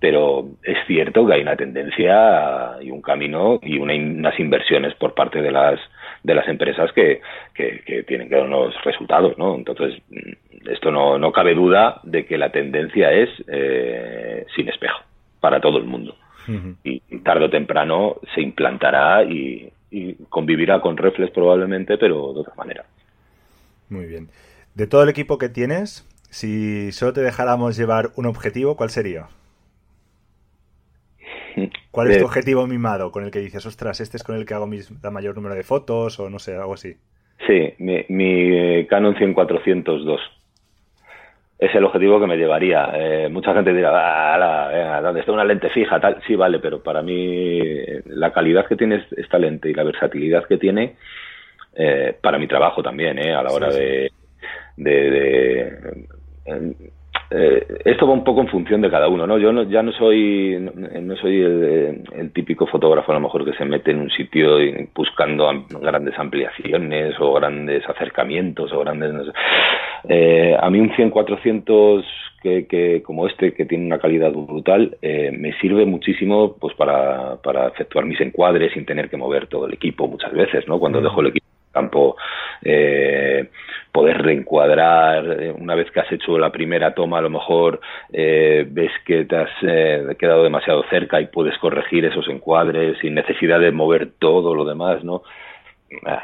pero 0.00 0.44
es 0.62 0.76
cierto 0.86 1.26
que 1.26 1.32
hay 1.32 1.40
una 1.40 1.56
tendencia 1.56 2.76
y 2.82 2.90
un 2.90 3.00
camino 3.00 3.58
y 3.62 3.78
unas 3.78 4.38
inversiones 4.38 4.94
por 4.96 5.14
parte 5.14 5.40
de 5.40 5.50
las 5.50 5.80
de 6.22 6.34
las 6.34 6.46
empresas 6.46 6.92
que, 6.92 7.22
que, 7.54 8.02
tienen 8.06 8.28
que 8.28 8.34
dar 8.34 8.44
unos 8.44 8.74
resultados, 8.82 9.36
¿no? 9.38 9.54
Entonces, 9.54 10.02
esto 10.70 10.90
no, 10.90 11.18
no 11.18 11.32
cabe 11.32 11.54
duda 11.54 12.00
de 12.02 12.24
que 12.26 12.38
la 12.38 12.50
tendencia 12.50 13.12
es 13.12 13.30
eh, 13.46 14.44
sin 14.56 14.68
espejo 14.68 15.00
para 15.40 15.60
todo 15.60 15.78
el 15.78 15.84
mundo. 15.84 16.16
y, 16.82 17.00
tarde 17.20 17.46
o 17.46 17.50
temprano 17.50 18.16
se 18.34 18.42
implantará 18.42 19.22
y, 19.24 19.70
y 19.94 20.14
convivirá 20.28 20.80
con 20.80 20.96
reflex 20.96 21.30
probablemente, 21.32 21.96
pero 21.96 22.32
de 22.32 22.40
otra 22.40 22.54
manera. 22.56 22.84
Muy 23.88 24.06
bien. 24.06 24.28
De 24.74 24.88
todo 24.88 25.04
el 25.04 25.08
equipo 25.08 25.38
que 25.38 25.48
tienes, 25.48 26.04
si 26.30 26.90
solo 26.90 27.12
te 27.12 27.20
dejáramos 27.20 27.76
llevar 27.76 28.10
un 28.16 28.26
objetivo, 28.26 28.76
¿cuál 28.76 28.90
sería? 28.90 29.28
¿Cuál 31.92 32.10
es 32.10 32.18
tu 32.18 32.24
objetivo 32.24 32.66
mimado 32.66 33.12
con 33.12 33.22
el 33.22 33.30
que 33.30 33.38
dices, 33.38 33.64
ostras, 33.66 34.00
este 34.00 34.16
es 34.16 34.24
con 34.24 34.34
el 34.34 34.44
que 34.44 34.54
hago 34.54 34.66
mis, 34.66 34.90
la 35.00 35.12
mayor 35.12 35.36
número 35.36 35.54
de 35.54 35.62
fotos 35.62 36.18
o 36.18 36.28
no 36.28 36.40
sé, 36.40 36.56
algo 36.56 36.74
así? 36.74 36.96
Sí, 37.46 37.74
mi, 37.78 38.04
mi 38.08 38.86
Canon 38.86 39.14
100-402. 39.14 40.18
Es 41.58 41.74
el 41.74 41.84
objetivo 41.84 42.20
que 42.20 42.26
me 42.26 42.36
llevaría. 42.36 42.90
Eh, 42.94 43.28
mucha 43.30 43.54
gente 43.54 43.72
dirá, 43.72 43.90
ah, 43.94 44.68
venga, 44.68 45.00
¿dónde 45.00 45.20
está 45.20 45.32
una 45.32 45.44
lente 45.44 45.70
fija? 45.70 46.00
Tal. 46.00 46.20
Sí, 46.26 46.34
vale, 46.34 46.58
pero 46.58 46.82
para 46.82 47.02
mí 47.02 47.60
la 48.06 48.32
calidad 48.32 48.66
que 48.66 48.76
tiene 48.76 49.04
esta 49.16 49.38
lente 49.38 49.70
y 49.70 49.74
la 49.74 49.84
versatilidad 49.84 50.44
que 50.46 50.58
tiene, 50.58 50.96
eh, 51.76 52.16
para 52.20 52.38
mi 52.38 52.46
trabajo 52.46 52.82
también, 52.82 53.18
eh, 53.18 53.34
a 53.34 53.42
la 53.42 53.50
hora 53.50 53.68
de, 53.68 54.10
de, 54.76 55.10
de 55.10 56.06
eh, 57.30 57.66
esto 57.84 58.06
va 58.06 58.12
un 58.12 58.22
poco 58.22 58.42
en 58.42 58.48
función 58.48 58.80
de 58.80 58.90
cada 58.90 59.08
uno, 59.08 59.26
¿no? 59.26 59.38
Yo 59.38 59.52
no, 59.52 59.64
ya 59.64 59.82
no 59.82 59.90
soy 59.92 60.56
no, 60.60 61.16
soy 61.16 61.40
el, 61.40 62.30
típico 62.32 62.66
fotógrafo 62.66 63.10
a 63.10 63.14
lo 63.14 63.20
mejor 63.20 63.44
que 63.44 63.56
se 63.56 63.64
mete 63.64 63.90
en 63.90 64.00
un 64.00 64.10
sitio 64.10 64.56
buscando 64.94 65.50
grandes 65.80 66.16
ampliaciones 66.18 67.14
o 67.18 67.32
grandes 67.32 67.88
acercamientos 67.88 68.72
o 68.72 68.80
grandes... 68.80 69.12
Eh, 70.08 70.56
a 70.58 70.70
mí 70.70 70.80
un 70.80 70.90
100-400 70.90 72.04
que, 72.42 72.66
que, 72.66 73.02
como 73.02 73.26
este, 73.26 73.54
que 73.54 73.64
tiene 73.64 73.86
una 73.86 73.98
calidad 73.98 74.32
brutal, 74.32 74.96
eh, 75.00 75.30
me 75.32 75.52
sirve 75.60 75.86
muchísimo 75.86 76.56
pues 76.58 76.74
para, 76.76 77.36
para 77.36 77.68
efectuar 77.68 78.04
mis 78.04 78.20
encuadres 78.20 78.72
sin 78.72 78.84
tener 78.84 79.08
que 79.08 79.16
mover 79.16 79.46
todo 79.46 79.66
el 79.66 79.74
equipo 79.74 80.06
muchas 80.06 80.32
veces, 80.32 80.68
¿no? 80.68 80.78
Cuando 80.78 81.00
dejo 81.00 81.20
el 81.20 81.28
equipo 81.28 81.46
campo 81.74 82.16
eh, 82.62 83.50
poder 83.92 84.22
reencuadrar 84.22 85.42
eh, 85.42 85.52
una 85.52 85.74
vez 85.74 85.90
que 85.90 86.00
has 86.00 86.10
hecho 86.12 86.38
la 86.38 86.50
primera 86.50 86.94
toma 86.94 87.18
a 87.18 87.22
lo 87.22 87.30
mejor 87.30 87.80
eh, 88.12 88.66
ves 88.68 88.92
que 89.04 89.24
te 89.24 89.36
has 89.36 89.50
eh, 89.62 90.16
quedado 90.18 90.44
demasiado 90.44 90.84
cerca 90.88 91.20
y 91.20 91.26
puedes 91.26 91.58
corregir 91.58 92.04
esos 92.04 92.26
encuadres 92.28 92.96
sin 93.00 93.14
necesidad 93.14 93.60
de 93.60 93.72
mover 93.72 94.12
todo 94.18 94.54
lo 94.54 94.64
demás 94.64 95.04
no 95.04 95.22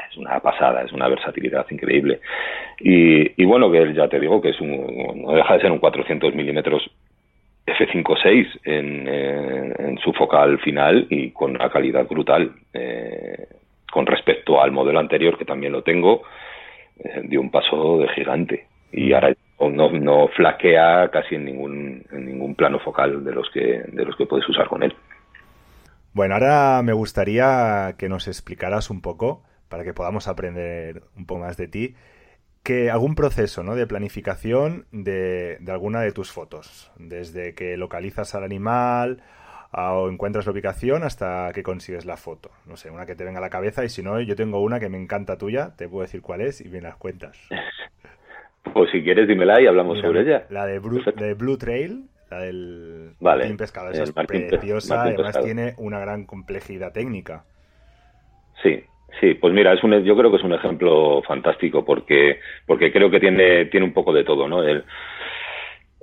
es 0.09 0.17
una 0.17 0.39
pasada, 0.39 0.83
es 0.83 0.91
una 0.91 1.07
versatilidad 1.07 1.65
increíble. 1.69 2.19
Y, 2.79 3.45
bueno, 3.45 3.71
que 3.71 3.93
ya 3.93 4.07
te 4.07 4.19
digo 4.19 4.41
que 4.41 4.49
es 4.49 4.61
un, 4.61 5.21
no 5.21 5.33
deja 5.33 5.55
de 5.55 5.61
ser 5.61 5.71
un 5.71 5.79
400 5.79 6.33
milímetros 6.33 6.89
F5.6 7.65 8.59
en, 8.65 9.07
en, 9.07 9.97
su 9.99 10.13
focal 10.13 10.59
final 10.59 11.05
y 11.09 11.31
con 11.31 11.51
una 11.51 11.69
calidad 11.69 12.07
brutal. 12.07 12.51
Eh, 12.73 13.47
con 13.91 14.07
respecto 14.07 14.59
al 14.59 14.71
modelo 14.71 14.99
anterior, 14.99 15.37
que 15.37 15.45
también 15.45 15.73
lo 15.73 15.83
tengo, 15.83 16.23
eh, 16.97 17.21
dio 17.25 17.41
un 17.41 17.51
paso 17.51 17.99
de 17.99 18.07
gigante. 18.09 18.67
Y 18.91 19.13
ahora 19.13 19.35
no, 19.59 19.91
no 19.91 20.27
flaquea 20.29 21.09
casi 21.11 21.35
en 21.35 21.45
ningún, 21.45 22.03
en 22.11 22.25
ningún 22.25 22.55
plano 22.55 22.79
focal 22.79 23.23
de 23.23 23.31
los, 23.31 23.49
que, 23.51 23.83
de 23.87 24.05
los 24.05 24.15
que 24.15 24.25
puedes 24.25 24.47
usar 24.49 24.67
con 24.67 24.81
él. 24.81 24.95
Bueno, 26.13 26.33
ahora 26.33 26.81
me 26.83 26.93
gustaría 26.93 27.95
que 27.97 28.09
nos 28.09 28.27
explicaras 28.27 28.89
un 28.89 29.01
poco, 29.01 29.43
para 29.71 29.83
que 29.83 29.95
podamos 29.95 30.27
aprender 30.27 31.01
un 31.17 31.25
poco 31.25 31.41
más 31.41 31.57
de 31.57 31.67
ti, 31.67 31.95
que 32.61 32.91
algún 32.91 33.15
proceso 33.15 33.63
¿no? 33.63 33.75
de 33.75 33.87
planificación 33.87 34.85
de, 34.91 35.57
de 35.59 35.71
alguna 35.71 36.01
de 36.01 36.11
tus 36.11 36.31
fotos, 36.31 36.91
desde 36.97 37.55
que 37.55 37.77
localizas 37.77 38.35
al 38.35 38.43
animal 38.43 39.23
o 39.71 40.09
encuentras 40.09 40.45
la 40.45 40.51
ubicación 40.51 41.03
hasta 41.03 41.51
que 41.53 41.63
consigues 41.63 42.05
la 42.05 42.17
foto. 42.17 42.51
No 42.67 42.75
sé, 42.75 42.91
una 42.91 43.05
que 43.05 43.15
te 43.15 43.23
venga 43.23 43.39
a 43.39 43.41
la 43.41 43.49
cabeza 43.49 43.85
y 43.85 43.89
si 43.89 44.03
no, 44.03 44.19
yo 44.19 44.35
tengo 44.35 44.59
una 44.59 44.79
que 44.79 44.89
me 44.89 45.01
encanta 45.01 45.37
tuya, 45.37 45.73
te 45.77 45.87
puedo 45.87 46.03
decir 46.03 46.21
cuál 46.21 46.41
es 46.41 46.61
y 46.61 46.69
me 46.69 46.81
las 46.81 46.97
cuentas. 46.97 47.37
Pues 48.73 48.91
si 48.91 49.03
quieres 49.03 49.27
dímela 49.27 49.59
y 49.59 49.65
hablamos 49.65 49.99
sobre 49.99 50.21
ella. 50.21 50.45
La 50.51 50.67
de 50.67 50.77
Blue, 50.77 51.01
de 51.17 51.33
Blue 51.33 51.57
Trail, 51.57 52.05
la 52.29 52.39
del 52.41 53.15
vale, 53.19 53.39
Martín 53.39 53.57
Pescado, 53.57 53.89
esa 53.89 54.03
es 54.03 54.11
preciosa, 54.11 55.01
además 55.01 55.41
tiene 55.41 55.73
una 55.77 55.99
gran 55.99 56.25
complejidad 56.25 56.93
técnica. 56.93 57.43
Sí, 58.61 58.83
Sí, 59.19 59.35
pues 59.35 59.53
mira, 59.53 59.73
es 59.73 59.83
un, 59.83 60.03
yo 60.03 60.15
creo 60.15 60.31
que 60.31 60.37
es 60.37 60.43
un 60.43 60.53
ejemplo 60.53 61.21
fantástico 61.23 61.83
porque, 61.85 62.39
porque 62.65 62.91
creo 62.91 63.11
que 63.11 63.19
tiene, 63.19 63.65
tiene 63.65 63.85
un 63.85 63.93
poco 63.93 64.13
de 64.13 64.23
todo, 64.23 64.47
¿no? 64.47 64.63
El, 64.63 64.83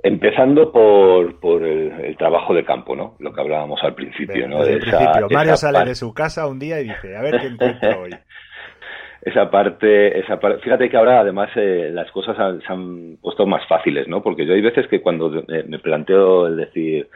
Empezando 0.01 0.71
por, 0.71 1.41
por 1.41 1.61
el, 1.61 2.15
trabajo 2.15 2.53
de 2.53 2.63
campo, 2.63 2.95
¿no? 2.95 3.15
Lo 3.19 3.33
que 3.33 3.41
hablábamos 3.41 3.83
al 3.83 3.95
principio, 3.95 4.47
¿no? 4.47 4.61
principio. 4.61 5.27
Mario 5.29 5.57
sale 5.57 5.83
de 5.83 5.95
su 5.95 6.13
casa 6.13 6.47
un 6.47 6.57
día 6.57 6.79
y 6.79 6.85
dice, 6.85 7.17
a 7.17 7.21
ver 7.21 7.41
qué 7.41 7.47
encuentro 7.47 8.03
hoy. 8.03 8.11
esa 9.21 9.49
parte, 9.49 10.17
esa 10.19 10.37
fíjate 10.37 10.89
que 10.89 10.95
ahora 10.95 11.19
además 11.19 11.49
eh, 11.55 11.89
las 11.91 12.09
cosas 12.11 12.37
se 12.65 12.71
han 12.71 13.17
puesto 13.21 13.45
más 13.45 13.67
fáciles, 13.67 14.07
¿no? 14.07 14.23
Porque 14.23 14.45
yo 14.45 14.53
hay 14.53 14.61
veces 14.61 14.87
que 14.87 15.01
cuando 15.01 15.43
eh, 15.49 15.65
me 15.67 15.79
planteo 15.79 16.47
el 16.47 16.55
decir, 16.55 17.09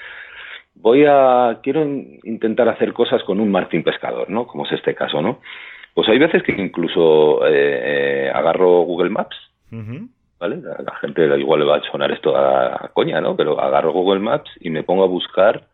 voy 0.75 1.05
a, 1.07 1.59
quiero 1.63 1.83
intentar 1.85 2.67
hacer 2.67 2.91
cosas 2.91 3.23
con 3.23 3.39
un 3.39 3.49
martín 3.49 3.83
pescador, 3.83 4.29
¿no? 4.29 4.45
Como 4.45 4.65
es 4.65 4.73
este 4.73 4.93
caso, 4.93 5.21
¿no? 5.21 5.39
Pues 5.93 6.09
hay 6.09 6.17
veces 6.17 6.41
que 6.43 6.53
incluso 6.53 7.45
eh, 7.47 8.31
agarro 8.33 8.81
Google 8.81 9.11
Maps, 9.11 9.35
la 10.39 10.95
gente 11.01 11.25
igual 11.39 11.61
le 11.61 11.65
va 11.65 11.77
a 11.77 11.91
sonar 11.91 12.11
esto 12.11 12.35
a, 12.35 12.89
coña, 12.93 13.21
¿no? 13.21 13.35
Pero 13.35 13.59
agarro 13.59 13.91
Google 13.91 14.19
Maps 14.19 14.51
y 14.59 14.69
me 14.69 14.83
pongo 14.83 15.03
a 15.03 15.07
buscar 15.07 15.65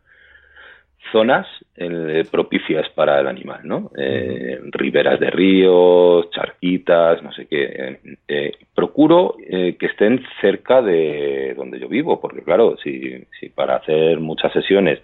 zonas 1.12 1.48
eh, 1.76 2.24
propicias 2.30 2.88
para 2.90 3.20
el 3.20 3.28
animal, 3.28 3.62
¿no? 3.64 3.92
Eh, 3.98 4.60
riberas 4.72 5.20
de 5.20 5.32
ríos, 5.32 6.30
charquitas, 6.32 7.24
no 7.24 7.32
sé 7.32 7.48
qué. 7.48 8.00
Eh, 8.28 8.52
procuro 8.76 9.36
que 9.40 9.86
estén 9.86 10.24
cerca 10.42 10.82
de 10.82 11.54
donde 11.56 11.80
yo 11.80 11.88
vivo, 11.88 12.20
porque 12.20 12.44
claro, 12.44 12.76
si, 12.84 13.24
si 13.40 13.50
para 13.50 13.78
hacer 13.78 14.20
muchas 14.20 14.52
sesiones 14.54 15.00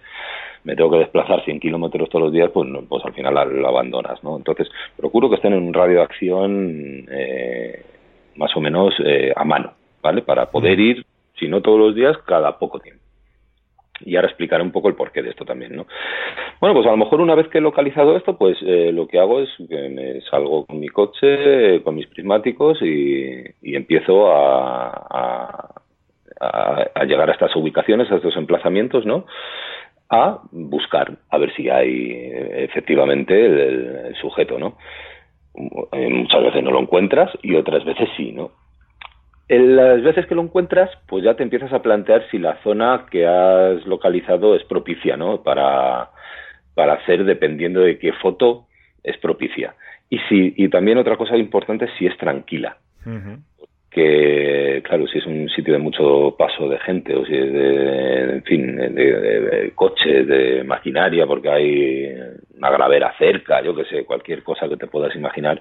me 0.66 0.74
tengo 0.76 0.90
que 0.90 0.98
desplazar 0.98 1.44
100 1.44 1.60
kilómetros 1.60 2.10
todos 2.10 2.24
los 2.24 2.32
días, 2.32 2.50
pues, 2.52 2.68
pues 2.88 3.04
al 3.04 3.14
final 3.14 3.34
lo 3.34 3.68
abandonas, 3.68 4.22
¿no? 4.22 4.36
Entonces, 4.36 4.68
procuro 4.96 5.30
que 5.30 5.36
estén 5.36 5.54
en 5.54 5.62
un 5.62 5.72
radio 5.72 5.96
de 5.96 6.02
acción 6.02 7.06
más 8.36 8.56
o 8.56 8.60
menos 8.60 8.94
eh, 9.04 9.32
a 9.34 9.44
mano, 9.44 9.72
¿vale? 10.02 10.22
Para 10.22 10.50
poder 10.50 10.78
ir, 10.78 11.04
si 11.38 11.48
no 11.48 11.62
todos 11.62 11.78
los 11.78 11.94
días, 11.94 12.16
cada 12.26 12.58
poco 12.58 12.78
tiempo. 12.80 13.02
Y 14.00 14.16
ahora 14.16 14.28
explicaré 14.28 14.62
un 14.62 14.72
poco 14.72 14.88
el 14.88 14.94
porqué 14.94 15.22
de 15.22 15.30
esto 15.30 15.46
también, 15.46 15.74
¿no? 15.74 15.86
Bueno, 16.60 16.74
pues 16.74 16.86
a 16.86 16.90
lo 16.90 16.98
mejor 16.98 17.20
una 17.22 17.34
vez 17.34 17.48
que 17.48 17.58
he 17.58 17.62
localizado 17.62 18.14
esto, 18.16 18.36
pues 18.36 18.58
eh, 18.60 18.90
lo 18.92 19.08
que 19.08 19.18
hago 19.18 19.40
es 19.40 19.48
que 19.56 19.88
me 19.88 20.20
salgo 20.22 20.66
con 20.66 20.78
mi 20.78 20.88
coche, 20.88 21.82
con 21.82 21.94
mis 21.94 22.06
prismáticos 22.06 22.82
y, 22.82 23.42
empiezo 23.62 24.30
a, 24.32 25.82
a, 26.40 27.04
llegar 27.04 27.30
a 27.30 27.32
estas 27.32 27.54
ubicaciones, 27.56 28.10
a 28.10 28.16
estos 28.16 28.36
emplazamientos, 28.36 29.06
¿no? 29.06 29.24
A 30.08 30.40
buscar, 30.52 31.18
a 31.30 31.38
ver 31.38 31.52
si 31.54 31.68
hay 31.68 32.12
efectivamente 32.12 33.46
el 33.46 34.14
sujeto, 34.20 34.58
¿no? 34.58 34.76
Eh, 35.92 36.08
muchas 36.10 36.42
veces 36.42 36.62
no 36.62 36.70
lo 36.70 36.80
encuentras 36.80 37.30
y 37.42 37.54
otras 37.54 37.84
veces 37.84 38.08
sí, 38.16 38.32
¿no? 38.32 38.50
En 39.48 39.76
las 39.76 40.02
veces 40.02 40.26
que 40.26 40.34
lo 40.34 40.42
encuentras, 40.42 40.90
pues 41.08 41.24
ya 41.24 41.34
te 41.34 41.42
empiezas 41.42 41.72
a 41.72 41.82
plantear 41.82 42.28
si 42.30 42.38
la 42.38 42.60
zona 42.62 43.06
que 43.10 43.26
has 43.26 43.84
localizado 43.86 44.54
es 44.54 44.64
propicia, 44.64 45.16
¿no? 45.16 45.42
Para, 45.42 46.10
para 46.74 46.94
hacer 46.94 47.24
dependiendo 47.24 47.80
de 47.80 47.98
qué 47.98 48.12
foto 48.12 48.66
es 49.02 49.16
propicia. 49.18 49.74
Y 50.10 50.18
si, 50.28 50.54
y 50.56 50.68
también 50.68 50.98
otra 50.98 51.16
cosa 51.16 51.36
importante, 51.36 51.88
si 51.98 52.06
es 52.06 52.16
tranquila 52.18 52.76
que, 53.96 54.82
claro, 54.84 55.06
si 55.06 55.16
es 55.16 55.24
un 55.24 55.48
sitio 55.48 55.72
de 55.72 55.78
mucho 55.78 56.36
paso 56.36 56.68
de 56.68 56.78
gente 56.80 57.16
o 57.16 57.24
si 57.24 57.34
es 57.34 57.50
de, 57.50 58.22
en 58.34 58.42
fin, 58.42 58.76
de, 58.76 59.72
coches, 59.74 60.26
de 60.26 60.64
maquinaria, 60.64 61.26
porque 61.26 61.48
hay 61.48 62.14
una 62.58 62.68
gravera 62.68 63.14
cerca, 63.16 63.62
yo 63.62 63.74
que 63.74 63.86
sé, 63.86 64.04
cualquier 64.04 64.42
cosa 64.42 64.68
que 64.68 64.76
te 64.76 64.86
puedas 64.86 65.16
imaginar, 65.16 65.58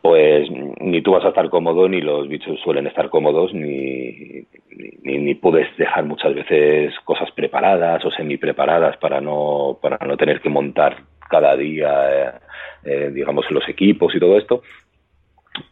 pues 0.00 0.48
ni 0.78 1.02
tú 1.02 1.10
vas 1.10 1.24
a 1.24 1.30
estar 1.30 1.50
cómodo, 1.50 1.88
ni 1.88 2.00
los 2.00 2.28
bichos 2.28 2.60
suelen 2.60 2.86
estar 2.86 3.10
cómodos, 3.10 3.52
ni, 3.52 4.46
ni, 5.02 5.18
ni 5.18 5.34
puedes 5.34 5.66
dejar 5.76 6.04
muchas 6.04 6.36
veces 6.36 6.94
cosas 7.02 7.28
preparadas 7.32 8.04
o 8.04 8.12
semi 8.12 8.36
preparadas 8.36 8.96
para 8.98 9.20
no, 9.20 9.80
para 9.82 9.98
no 10.06 10.16
tener 10.16 10.40
que 10.40 10.48
montar 10.48 10.98
cada 11.28 11.56
día, 11.56 11.90
eh, 12.12 12.32
eh, 12.84 13.10
digamos, 13.12 13.50
los 13.50 13.68
equipos 13.68 14.14
y 14.14 14.20
todo 14.20 14.38
esto. 14.38 14.62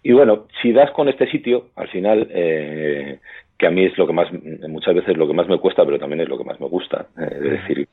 Y 0.02 0.12
bueno, 0.12 0.46
si 0.62 0.72
das 0.72 0.90
con 0.92 1.08
este 1.08 1.30
sitio, 1.30 1.68
al 1.76 1.88
final, 1.88 2.28
eh, 2.30 3.18
que 3.58 3.66
a 3.66 3.70
mí 3.70 3.84
es 3.84 3.96
lo 3.96 4.06
que 4.06 4.12
más, 4.12 4.28
muchas 4.68 4.94
veces 4.94 5.16
lo 5.16 5.26
que 5.26 5.34
más 5.34 5.48
me 5.48 5.58
cuesta, 5.58 5.84
pero 5.84 5.98
también 5.98 6.20
es 6.20 6.28
lo 6.28 6.38
que 6.38 6.44
más 6.44 6.60
me 6.60 6.66
gusta. 6.66 7.06
Eh, 7.18 7.28
es 7.32 7.50
decir, 7.50 7.88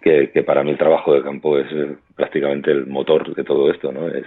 que, 0.00 0.30
que, 0.30 0.42
para 0.42 0.62
mí 0.62 0.70
el 0.70 0.78
trabajo 0.78 1.14
de 1.14 1.22
campo 1.22 1.58
es 1.58 1.66
eh, 1.72 1.96
prácticamente 2.14 2.70
el 2.70 2.86
motor 2.86 3.34
de 3.34 3.44
todo 3.44 3.70
esto, 3.70 3.92
¿no? 3.92 4.08
Es 4.08 4.24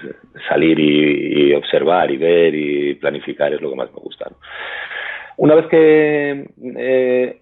salir 0.50 0.80
y, 0.80 1.54
observar 1.54 2.12
y 2.12 2.18
ver 2.18 2.54
y 2.54 2.96
planificar 2.96 3.54
es 3.54 3.62
lo 3.62 3.70
que 3.70 3.76
más 3.76 3.94
me 3.94 4.00
gusta. 4.00 4.30
Una 5.38 5.56
vez 5.56 5.68
que 5.68 6.50
eh, 6.78 7.40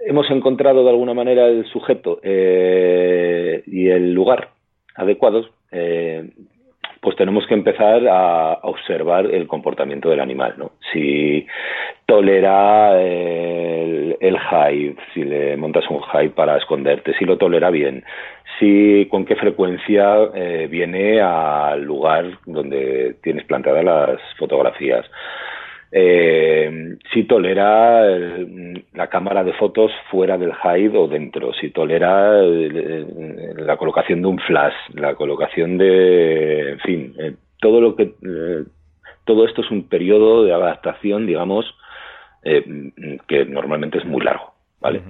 hemos 0.00 0.30
encontrado 0.30 0.84
de 0.84 0.90
alguna 0.90 1.14
manera 1.14 1.46
el 1.46 1.64
sujeto 1.66 2.20
eh, 2.22 3.62
y 3.66 3.88
el 3.88 4.12
lugar 4.12 4.50
adecuados, 4.94 5.50
eh, 5.72 6.30
pues 7.04 7.16
tenemos 7.16 7.46
que 7.46 7.52
empezar 7.52 8.08
a, 8.08 8.60
observar 8.62 9.26
el 9.26 9.46
comportamiento 9.46 10.08
del 10.08 10.20
animal, 10.20 10.54
¿no? 10.56 10.72
Si 10.90 11.46
tolera 12.06 12.98
el, 12.98 14.16
el 14.20 14.36
hide, 14.36 14.96
si 15.12 15.22
le 15.22 15.54
montas 15.58 15.84
un 15.90 16.00
hide 16.00 16.30
para 16.30 16.56
esconderte, 16.56 17.12
si 17.18 17.26
lo 17.26 17.36
tolera 17.36 17.68
bien, 17.68 18.04
si 18.58 19.06
con 19.10 19.26
qué 19.26 19.36
frecuencia 19.36 20.30
eh, 20.34 20.66
viene 20.70 21.20
al 21.20 21.82
lugar 21.82 22.38
donde 22.46 23.16
tienes 23.22 23.44
planteadas 23.44 23.84
las 23.84 24.20
fotografías 24.38 25.04
eh, 25.96 26.96
si 27.12 27.22
tolera 27.22 28.04
la 28.94 29.06
cámara 29.06 29.44
de 29.44 29.52
fotos 29.52 29.92
fuera 30.10 30.36
del 30.36 30.50
hide 30.50 30.98
o 30.98 31.06
dentro, 31.06 31.52
si 31.54 31.70
tolera 31.70 32.42
la 32.42 33.76
colocación 33.76 34.20
de 34.20 34.26
un 34.26 34.40
flash, 34.40 34.74
la 34.94 35.14
colocación 35.14 35.78
de, 35.78 36.72
en 36.72 36.80
fin, 36.80 37.14
eh, 37.20 37.36
todo 37.60 37.80
lo 37.80 37.94
que, 37.94 38.12
eh, 38.22 38.64
todo 39.24 39.46
esto 39.46 39.60
es 39.60 39.70
un 39.70 39.88
periodo 39.88 40.42
de 40.42 40.52
adaptación, 40.52 41.26
digamos, 41.26 41.64
eh, 42.42 42.64
que 43.28 43.44
normalmente 43.44 43.98
es 43.98 44.04
muy 44.04 44.20
largo, 44.20 44.52
¿vale? 44.80 45.00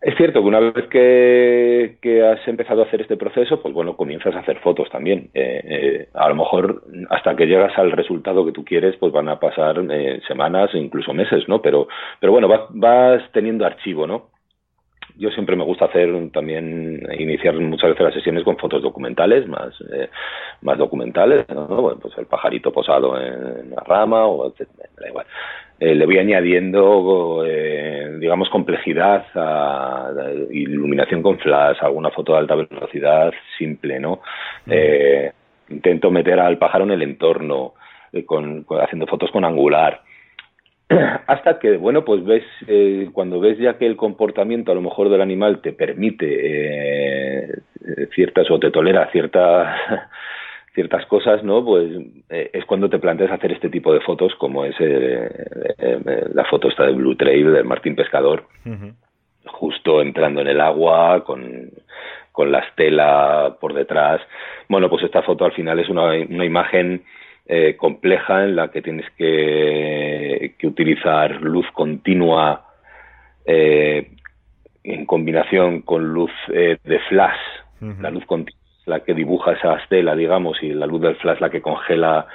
Es 0.00 0.14
cierto 0.16 0.40
que 0.40 0.46
una 0.46 0.60
vez 0.60 0.86
que, 0.88 2.22
has 2.22 2.46
empezado 2.46 2.82
a 2.82 2.86
hacer 2.86 3.00
este 3.00 3.16
proceso, 3.16 3.60
pues 3.60 3.72
bueno, 3.72 3.96
comienzas 3.96 4.34
a 4.34 4.40
hacer 4.40 4.58
fotos 4.60 4.88
también. 4.90 5.30
Eh, 5.34 5.62
eh, 5.64 6.08
a 6.14 6.28
lo 6.28 6.34
mejor 6.34 6.82
hasta 7.10 7.34
que 7.34 7.46
llegas 7.46 7.76
al 7.78 7.92
resultado 7.92 8.44
que 8.44 8.52
tú 8.52 8.64
quieres, 8.64 8.96
pues 8.96 9.12
van 9.12 9.28
a 9.28 9.40
pasar 9.40 9.78
eh, 9.90 10.20
semanas 10.28 10.70
incluso 10.74 11.12
meses, 11.12 11.48
¿no? 11.48 11.62
Pero, 11.62 11.88
pero 12.20 12.32
bueno, 12.32 12.46
vas, 12.46 12.62
vas 12.70 13.22
teniendo 13.32 13.64
archivo, 13.64 14.06
¿no? 14.06 14.35
Yo 15.18 15.30
siempre 15.30 15.56
me 15.56 15.64
gusta 15.64 15.86
hacer 15.86 16.10
también 16.32 17.00
iniciar 17.18 17.54
muchas 17.54 17.90
veces 17.90 18.04
las 18.04 18.14
sesiones 18.14 18.44
con 18.44 18.56
fotos 18.58 18.82
documentales 18.82 19.46
más 19.48 19.72
eh, 19.92 20.08
más 20.62 20.78
documentales 20.78 21.48
¿no? 21.48 21.66
bueno, 21.66 21.98
pues 22.00 22.16
el 22.18 22.26
pajarito 22.26 22.72
posado 22.72 23.18
en 23.20 23.70
la 23.70 23.82
rama 23.84 24.26
o 24.26 24.48
etcétera, 24.48 24.88
da 24.98 25.08
igual. 25.08 25.26
Eh, 25.78 25.94
le 25.94 26.06
voy 26.06 26.18
añadiendo 26.18 27.44
eh, 27.46 28.16
digamos 28.18 28.48
complejidad 28.48 29.26
a, 29.34 30.08
a, 30.08 30.32
iluminación 30.50 31.22
con 31.22 31.38
flash 31.38 31.78
alguna 31.82 32.10
foto 32.10 32.32
de 32.32 32.38
alta 32.38 32.54
velocidad 32.54 33.32
simple 33.58 34.00
no 34.00 34.20
eh, 34.66 35.32
intento 35.68 36.10
meter 36.10 36.40
al 36.40 36.58
pájaro 36.58 36.84
en 36.84 36.92
el 36.92 37.02
entorno 37.02 37.74
eh, 38.12 38.24
con, 38.24 38.62
con, 38.64 38.80
haciendo 38.80 39.06
fotos 39.06 39.30
con 39.30 39.44
angular 39.44 40.00
hasta 41.26 41.58
que, 41.58 41.76
bueno, 41.76 42.04
pues 42.04 42.24
ves, 42.24 42.44
eh, 42.66 43.10
cuando 43.12 43.40
ves 43.40 43.58
ya 43.58 43.78
que 43.78 43.86
el 43.86 43.96
comportamiento 43.96 44.72
a 44.72 44.74
lo 44.74 44.82
mejor 44.82 45.08
del 45.08 45.20
animal 45.20 45.60
te 45.60 45.72
permite 45.72 46.26
eh, 46.28 47.54
ciertas 48.14 48.50
o 48.50 48.58
te 48.58 48.70
tolera 48.70 49.10
ciertas 49.10 49.76
ciertas 50.76 51.06
cosas, 51.06 51.42
¿no? 51.42 51.64
Pues 51.64 51.90
eh, 52.28 52.50
es 52.52 52.64
cuando 52.66 52.88
te 52.90 52.98
planteas 52.98 53.32
hacer 53.32 53.50
este 53.50 53.70
tipo 53.70 53.94
de 53.94 54.00
fotos, 54.00 54.34
como 54.36 54.64
es 54.66 54.76
eh, 54.78 55.28
eh, 55.78 56.24
la 56.34 56.44
foto 56.44 56.68
esta 56.68 56.84
de 56.84 56.92
Blue 56.92 57.16
Trail 57.16 57.50
del 57.50 57.64
Martín 57.64 57.96
Pescador, 57.96 58.44
uh 58.66 58.68
-huh. 58.68 58.94
justo 59.46 60.02
entrando 60.02 60.42
en 60.42 60.48
el 60.48 60.60
agua, 60.60 61.24
con, 61.24 61.70
con 62.30 62.52
la 62.52 62.58
estela 62.58 63.56
por 63.58 63.72
detrás. 63.72 64.20
Bueno, 64.68 64.90
pues 64.90 65.02
esta 65.04 65.22
foto 65.22 65.46
al 65.46 65.52
final 65.52 65.78
es 65.78 65.88
una, 65.88 66.12
una 66.28 66.44
imagen 66.44 67.02
eh, 67.48 67.76
compleja 67.76 68.44
en 68.44 68.56
la 68.56 68.68
que 68.68 68.82
tienes 68.82 69.08
que, 69.16 70.54
que 70.58 70.66
utilizar 70.66 71.40
luz 71.42 71.66
continua 71.72 72.66
eh, 73.44 74.10
en 74.82 75.06
combinación 75.06 75.82
con 75.82 76.12
luz 76.12 76.32
eh, 76.52 76.78
de 76.84 76.98
flash, 77.08 77.38
uh 77.80 77.86
-huh. 77.86 78.00
la 78.00 78.10
luz 78.10 78.24
continua 78.26 78.66
la 78.86 79.00
que 79.00 79.14
dibuja 79.14 79.52
esa 79.52 79.74
estela, 79.76 80.14
digamos, 80.14 80.62
y 80.62 80.72
la 80.72 80.86
luz 80.86 81.02
del 81.02 81.16
flash 81.16 81.40
la 81.40 81.50
que 81.50 81.60
congela 81.60 82.26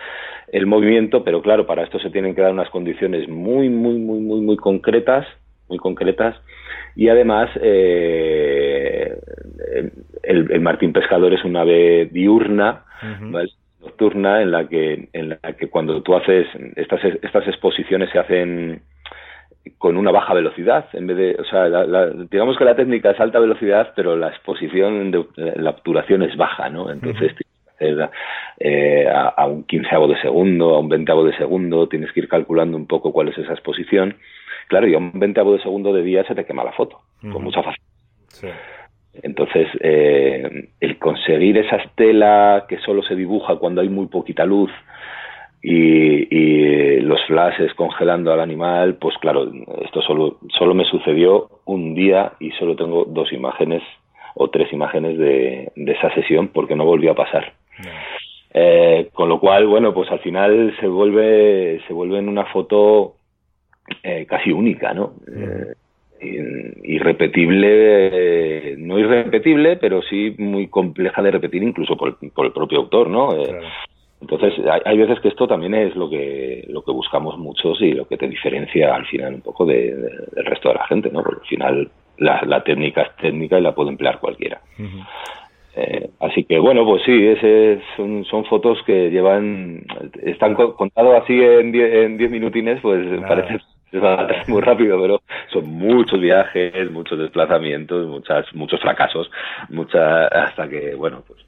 el 0.52 0.66
movimiento, 0.68 1.24
pero 1.24 1.42
claro, 1.42 1.66
para 1.66 1.84
esto 1.84 1.98
se 2.00 2.10
tienen 2.10 2.36
que 2.36 2.42
dar 2.42 2.52
unas 2.52 2.70
condiciones 2.70 3.28
muy, 3.30 3.70
muy, 3.70 3.98
muy, 3.98 4.20
muy, 4.20 4.42
muy 4.42 4.58
concretas, 4.58 5.26
muy 5.70 5.78
concretas, 5.78 6.36
y 6.94 7.08
además 7.08 7.50
eh, 7.62 9.18
el, 10.24 10.52
el, 10.52 10.60
martín 10.60 10.92
pescador 10.92 11.34
es 11.34 11.44
una 11.46 11.62
ave 11.62 12.10
diurna, 12.12 12.84
uh 13.02 13.06
-huh. 13.06 13.32
¿vale? 13.32 13.50
Nocturna 13.82 14.42
en 14.42 14.52
la 14.52 14.68
que 14.68 15.10
en 15.14 15.30
la 15.30 15.38
que 15.54 15.70
cuando 15.70 16.02
tú 16.02 16.16
haces 16.16 16.48
estas 16.76 17.04
estas 17.04 17.48
exposiciones 17.48 18.10
se 18.12 18.20
hacen 18.20 18.82
con 19.78 19.98
una 19.98 20.12
baja 20.12 20.34
velocidad 20.34 20.86
en 20.94 21.08
vez 21.08 21.18
de 21.18 21.36
o 21.40 21.46
sea 21.46 21.68
la, 21.68 21.86
la, 21.86 22.10
digamos 22.10 22.58
que 22.58 22.66
la 22.66 22.76
técnica 22.76 23.12
es 23.12 23.20
alta 23.20 23.40
velocidad 23.40 23.94
pero 23.96 24.16
la 24.16 24.30
exposición 24.30 25.12
de 25.12 25.26
la 25.56 25.72
obturación 25.72 26.24
es 26.24 26.36
baja 26.36 26.70
no 26.70 26.92
entonces 26.92 27.34
eh, 28.60 29.08
a, 29.08 29.30
a, 29.30 29.48
un 29.48 29.64
quinceavo 29.64 30.08
de 30.08 30.22
segundo 30.22 30.76
a 30.76 30.80
un 30.80 30.90
veinteavo 30.90 31.24
de 31.24 31.36
segundo 31.38 31.88
tienes 31.88 32.12
que 32.12 32.22
ir 32.22 32.28
calculando 32.28 32.78
un 32.78 32.86
poco 32.86 33.12
cuál 33.12 33.30
es 33.30 33.38
esa 33.38 33.54
exposición 33.54 34.16
claro 34.68 34.88
y 34.88 34.94
a 34.94 35.00
un 35.00 35.12
veinteavo 35.20 35.54
de 35.54 35.64
segundo 35.64 35.92
de 35.94 36.04
día 36.04 36.24
se 36.26 36.36
te 36.36 36.46
quema 36.46 36.64
la 36.64 36.74
foto 36.74 36.98
uh 37.24 37.28
-huh. 37.28 37.34
con 37.34 37.44
mucha 37.44 37.64
facilidad 37.64 37.92
sí. 38.28 38.48
Entonces, 39.22 39.68
eh, 39.82 40.70
el 40.80 40.98
conseguir 40.98 41.58
esa 41.58 41.78
estela 41.78 42.66
que 42.68 42.78
solo 42.80 43.04
se 43.04 43.16
dibuja 43.16 43.58
cuando 43.58 43.82
hay 43.82 43.90
muy 43.90 44.08
poquita 44.08 44.46
luz 44.46 44.72
y, 45.62 46.36
y, 46.36 47.00
los 47.02 47.24
flashes 47.26 47.74
congelando 47.74 48.32
al 48.32 48.40
animal, 48.40 48.96
pues 48.96 49.16
claro, 49.18 49.52
esto 49.84 50.02
solo, 50.02 50.38
solo 50.58 50.74
me 50.74 50.86
sucedió 50.86 51.50
un 51.66 51.94
día 51.94 52.34
y 52.40 52.52
solo 52.52 52.76
tengo 52.76 53.06
dos 53.06 53.32
imágenes 53.34 53.84
o 54.36 54.50
tres 54.50 54.72
imágenes 54.72 55.18
de, 55.18 55.72
de 55.76 55.92
esa 55.92 56.14
sesión 56.14 56.48
porque 56.48 56.76
no 56.76 56.86
volvió 56.86 57.12
a 57.12 57.16
pasar. 57.16 57.54
No. 57.80 57.90
Eh, 58.54 59.10
con 59.14 59.30
lo 59.30 59.40
cual, 59.40 59.68
bueno, 59.68 59.94
pues 59.94 60.12
al 60.12 60.20
final 60.20 60.76
se 60.80 60.88
vuelve, 60.88 61.82
se 61.88 61.94
vuelve 61.94 62.20
en 62.20 62.28
una 62.28 62.46
foto 62.46 63.16
eh, 64.04 64.26
casi 64.28 64.52
única, 64.52 64.94
¿no? 64.94 65.14
Eh, 65.28 65.74
irrepetible, 66.84 68.76
no 68.78 69.00
irrepetible, 69.00 69.78
pero 69.78 70.02
sí 70.04 70.36
muy 70.38 70.68
compleja 70.68 71.22
de 71.22 71.32
repetir 71.32 71.64
incluso 71.64 71.98
por, 71.98 72.18
por 72.32 72.46
el 72.46 72.52
propio 72.52 72.80
autor, 72.80 73.10
¿no? 73.10 73.34
Eh, 73.34 73.44
claro. 73.44 73.68
Entonces, 74.22 74.54
hay, 74.70 74.82
hay, 74.86 74.98
veces 75.00 75.20
que 75.20 75.30
esto 75.30 75.48
también 75.48 75.74
es 75.74 75.96
lo 75.96 76.08
que, 76.08 76.64
lo 76.70 76.84
que 76.84 76.92
buscamos 76.92 77.40
muchos 77.40 77.82
y 77.82 77.94
lo 77.94 78.06
que 78.06 78.18
te 78.18 78.28
diferencia 78.28 78.94
al 78.94 79.08
final 79.08 79.34
un 79.34 79.42
poco 79.42 79.66
de, 79.66 79.96
de, 79.96 80.10
del 80.36 80.46
resto 80.46 80.70
de 80.70 80.76
la 80.76 80.86
gente, 80.86 81.10
¿no? 81.12 81.24
Porque 81.24 81.42
al 81.42 81.48
final 81.48 81.90
la, 82.18 82.42
la, 82.46 82.64
técnica 82.64 83.02
es 83.02 83.16
técnica 83.16 83.58
y 83.58 83.64
la 83.64 83.74
puede 83.74 83.90
emplear 83.90 84.20
cualquiera. 84.20 84.62
Uh 84.78 84.84
-huh. 84.84 85.08
eh, 85.76 86.10
así 86.20 86.44
que 86.44 86.60
bueno, 86.60 86.86
pues 86.86 87.02
sí, 87.04 87.28
ese 87.28 87.82
son, 87.98 88.24
son 88.26 88.46
fotos 88.46 88.78
que 88.86 89.10
llevan, 89.10 89.86
están 90.22 90.54
contados 90.54 91.24
así 91.24 91.34
en 91.42 91.72
10 92.18 92.30
minutines, 92.30 92.80
pues 92.80 93.04
Nada. 93.04 93.28
parece 93.28 93.58
es 94.42 94.50
muy 94.50 94.62
rápido, 94.62 95.02
pero 95.02 95.22
son 95.52 95.66
muchos 95.66 96.20
viajes, 96.20 96.90
muchos 96.92 97.20
desplazamientos, 97.20 98.08
muchas, 98.08 98.46
muchos 98.54 98.80
fracasos, 98.80 99.30
mucha, 99.70 100.28
hasta 100.28 100.68
que, 100.70 100.96
bueno, 100.96 101.24
pues 101.28 101.40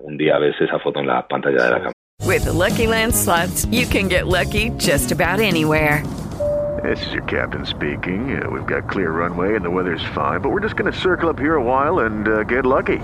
un 0.00 0.16
día 0.16 0.38
ves 0.38 0.60
esa 0.60 0.78
foto 0.78 1.00
en 1.00 1.06
la 1.06 1.26
pantalla 1.26 1.62
de 1.62 1.70
la 1.70 1.76
cámara. 1.76 1.92
With 2.24 2.44
the 2.44 2.52
Lucky 2.52 2.86
Land 2.86 3.14
slots, 3.14 3.66
you 3.66 3.86
can 3.86 4.08
get 4.08 4.26
lucky 4.26 4.70
just 4.78 5.12
about 5.12 5.40
anywhere. 5.40 6.02
This 6.82 7.04
is 7.06 7.12
your 7.12 7.22
captain 7.22 7.64
speaking. 7.64 8.40
Uh, 8.40 8.50
we've 8.50 8.66
got 8.66 8.88
clear 8.88 9.10
runway 9.10 9.54
and 9.54 9.64
the 9.64 9.70
weather's 9.70 10.04
fine, 10.14 10.40
but 10.40 10.50
we're 10.50 10.60
just 10.60 10.76
going 10.76 10.92
to 10.92 10.98
circle 10.98 11.30
up 11.30 11.38
here 11.38 11.54
a 11.54 11.62
while 11.62 12.00
and 12.00 12.28
uh, 12.28 12.42
get 12.42 12.66
lucky. 12.66 12.98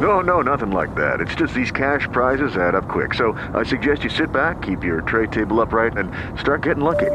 No, 0.00 0.20
no, 0.20 0.42
nothing 0.42 0.70
like 0.70 0.94
that. 0.96 1.20
It's 1.20 1.34
just 1.34 1.54
these 1.54 1.70
cash 1.70 2.06
prizes 2.12 2.56
add 2.56 2.74
up 2.74 2.88
quick. 2.88 3.14
So 3.14 3.32
I 3.54 3.62
suggest 3.62 4.04
you 4.04 4.10
sit 4.10 4.32
back, 4.32 4.60
keep 4.62 4.84
your 4.84 5.00
tray 5.00 5.28
table 5.28 5.60
upright, 5.60 5.96
and 5.96 6.10
start 6.38 6.62
getting 6.62 6.84
lucky. 6.84 7.10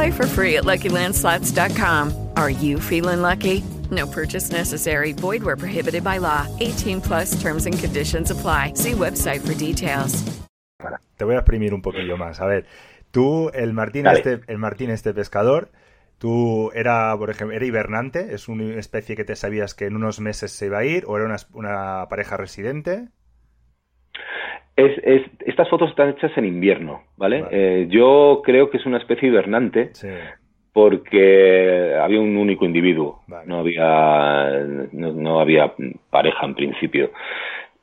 Play 0.00 0.12
for 0.12 0.26
free 0.26 0.56
at 0.56 0.64
LuckyLandSlots.com. 0.64 2.30
Are 2.34 2.48
you 2.48 2.80
feeling 2.80 3.20
lucky? 3.20 3.62
No 3.90 4.06
purchase 4.06 4.50
necessary. 4.50 5.12
Void 5.12 5.42
where 5.42 5.58
prohibited 5.58 6.02
by 6.02 6.16
law. 6.16 6.46
18 6.58 7.02
plus 7.02 7.38
terms 7.38 7.66
and 7.66 7.78
conditions 7.78 8.30
apply. 8.30 8.72
See 8.76 8.92
website 8.92 9.42
for 9.42 9.52
details. 9.52 10.24
Te 11.18 11.24
voy 11.26 11.34
a 11.34 11.40
exprimir 11.40 11.74
un 11.74 11.82
poquillo 11.82 12.16
más. 12.16 12.40
A 12.40 12.46
ver, 12.46 12.64
tú, 13.10 13.50
el 13.52 13.74
Martín, 13.74 14.06
este, 14.06 14.40
el 14.46 14.56
Martín 14.56 14.88
este 14.88 15.12
pescador, 15.12 15.70
tú 16.16 16.70
era, 16.72 17.14
por 17.18 17.28
ejemplo, 17.28 17.54
era 17.54 17.66
hibernante, 17.66 18.34
es 18.34 18.48
una 18.48 18.76
especie 18.78 19.16
que 19.16 19.24
te 19.24 19.36
sabías 19.36 19.74
que 19.74 19.84
en 19.84 19.96
unos 19.96 20.18
meses 20.18 20.50
se 20.50 20.64
iba 20.64 20.78
a 20.78 20.84
ir, 20.86 21.04
o 21.08 21.18
era 21.18 21.26
una, 21.26 21.36
una 21.52 22.06
pareja 22.08 22.38
residente. 22.38 23.10
Es, 24.80 24.98
es, 25.04 25.22
estas 25.46 25.68
fotos 25.68 25.90
están 25.90 26.10
hechas 26.10 26.32
en 26.36 26.46
invierno, 26.46 27.02
¿vale? 27.16 27.42
vale. 27.42 27.82
Eh, 27.82 27.86
yo 27.88 28.40
creo 28.44 28.70
que 28.70 28.78
es 28.78 28.86
una 28.86 28.98
especie 28.98 29.28
hibernante 29.28 29.90
sí. 29.92 30.08
porque 30.72 31.94
había 32.00 32.20
un 32.20 32.36
único 32.36 32.64
individuo, 32.64 33.20
vale. 33.26 33.46
no 33.46 33.58
había 33.58 34.64
no, 34.92 35.12
no, 35.12 35.40
había 35.40 35.72
pareja 36.10 36.46
en 36.46 36.54
principio. 36.54 37.10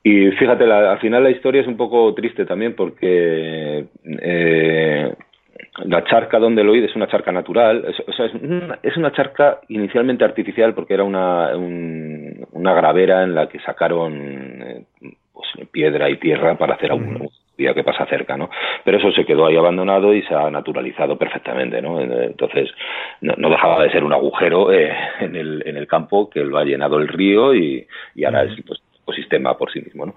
Y 0.03 0.31
fíjate, 0.31 0.65
la, 0.65 0.93
al 0.93 0.99
final 0.99 1.23
la 1.23 1.31
historia 1.31 1.61
es 1.61 1.67
un 1.67 1.77
poco 1.77 2.13
triste 2.13 2.45
también 2.45 2.75
porque 2.75 3.85
eh, 4.21 5.13
la 5.85 6.03
charca 6.05 6.39
donde 6.39 6.63
lo 6.63 6.71
oí 6.71 6.83
es 6.83 6.95
una 6.95 7.07
charca 7.07 7.31
natural, 7.31 7.85
es, 7.87 7.99
o 8.07 8.13
sea, 8.13 8.25
es, 8.25 8.33
una, 8.35 8.79
es 8.81 8.97
una 8.97 9.11
charca 9.11 9.59
inicialmente 9.67 10.23
artificial 10.23 10.73
porque 10.73 10.93
era 10.93 11.03
una, 11.03 11.55
un, 11.55 12.47
una 12.51 12.73
gravera 12.73 13.23
en 13.23 13.35
la 13.35 13.47
que 13.47 13.59
sacaron 13.59 14.61
eh, 14.61 14.85
pues, 15.37 15.69
piedra 15.69 16.09
y 16.09 16.17
tierra 16.17 16.57
para 16.57 16.73
hacer 16.73 16.91
algún 16.91 17.29
día 17.57 17.73
que 17.73 17.83
pasa 17.83 18.05
cerca, 18.07 18.37
¿no? 18.37 18.49
Pero 18.83 18.97
eso 18.97 19.11
se 19.11 19.25
quedó 19.25 19.45
ahí 19.45 19.55
abandonado 19.55 20.13
y 20.13 20.23
se 20.23 20.33
ha 20.33 20.49
naturalizado 20.49 21.17
perfectamente, 21.17 21.81
¿no? 21.81 22.01
Entonces, 22.01 22.69
no, 23.21 23.33
no 23.37 23.49
dejaba 23.49 23.83
de 23.83 23.91
ser 23.91 24.03
un 24.03 24.13
agujero 24.13 24.71
eh, 24.71 24.95
en, 25.19 25.35
el, 25.35 25.63
en 25.65 25.77
el 25.77 25.87
campo 25.87 26.29
que 26.29 26.43
lo 26.43 26.57
ha 26.57 26.65
llenado 26.65 26.97
el 26.97 27.07
río 27.07 27.53
y, 27.53 27.85
y 28.15 28.25
ahora 28.25 28.43
es 28.43 28.53
pues, 28.65 28.81
ecosistema 29.01 29.57
por 29.57 29.71
sí 29.71 29.81
mismo, 29.81 30.07
¿no? 30.07 30.15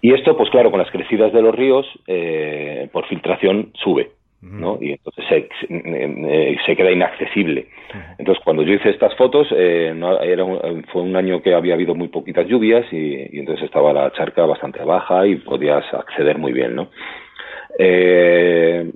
Y 0.00 0.12
esto, 0.12 0.36
pues 0.36 0.50
claro, 0.50 0.70
con 0.70 0.78
las 0.78 0.90
crecidas 0.90 1.32
de 1.32 1.42
los 1.42 1.54
ríos, 1.54 1.86
eh, 2.06 2.88
por 2.92 3.06
filtración 3.06 3.72
sube, 3.74 4.10
¿no? 4.42 4.78
Y 4.80 4.92
entonces 4.92 5.24
se, 5.28 5.48
eh, 5.68 6.56
se 6.64 6.76
queda 6.76 6.90
inaccesible. 6.90 7.66
Entonces, 8.18 8.42
cuando 8.44 8.62
yo 8.62 8.74
hice 8.74 8.90
estas 8.90 9.14
fotos, 9.16 9.48
eh, 9.50 9.92
no, 9.96 10.20
era 10.20 10.44
un, 10.44 10.84
fue 10.92 11.02
un 11.02 11.16
año 11.16 11.42
que 11.42 11.54
había 11.54 11.74
habido 11.74 11.94
muy 11.94 12.08
poquitas 12.08 12.46
lluvias 12.46 12.84
y, 12.92 13.36
y, 13.36 13.38
entonces 13.38 13.64
estaba 13.64 13.92
la 13.92 14.12
charca 14.12 14.44
bastante 14.46 14.82
baja 14.84 15.26
y 15.26 15.36
podías 15.36 15.84
acceder 15.92 16.38
muy 16.38 16.52
bien, 16.52 16.74
¿no? 16.76 16.90
Eh, 17.78 18.90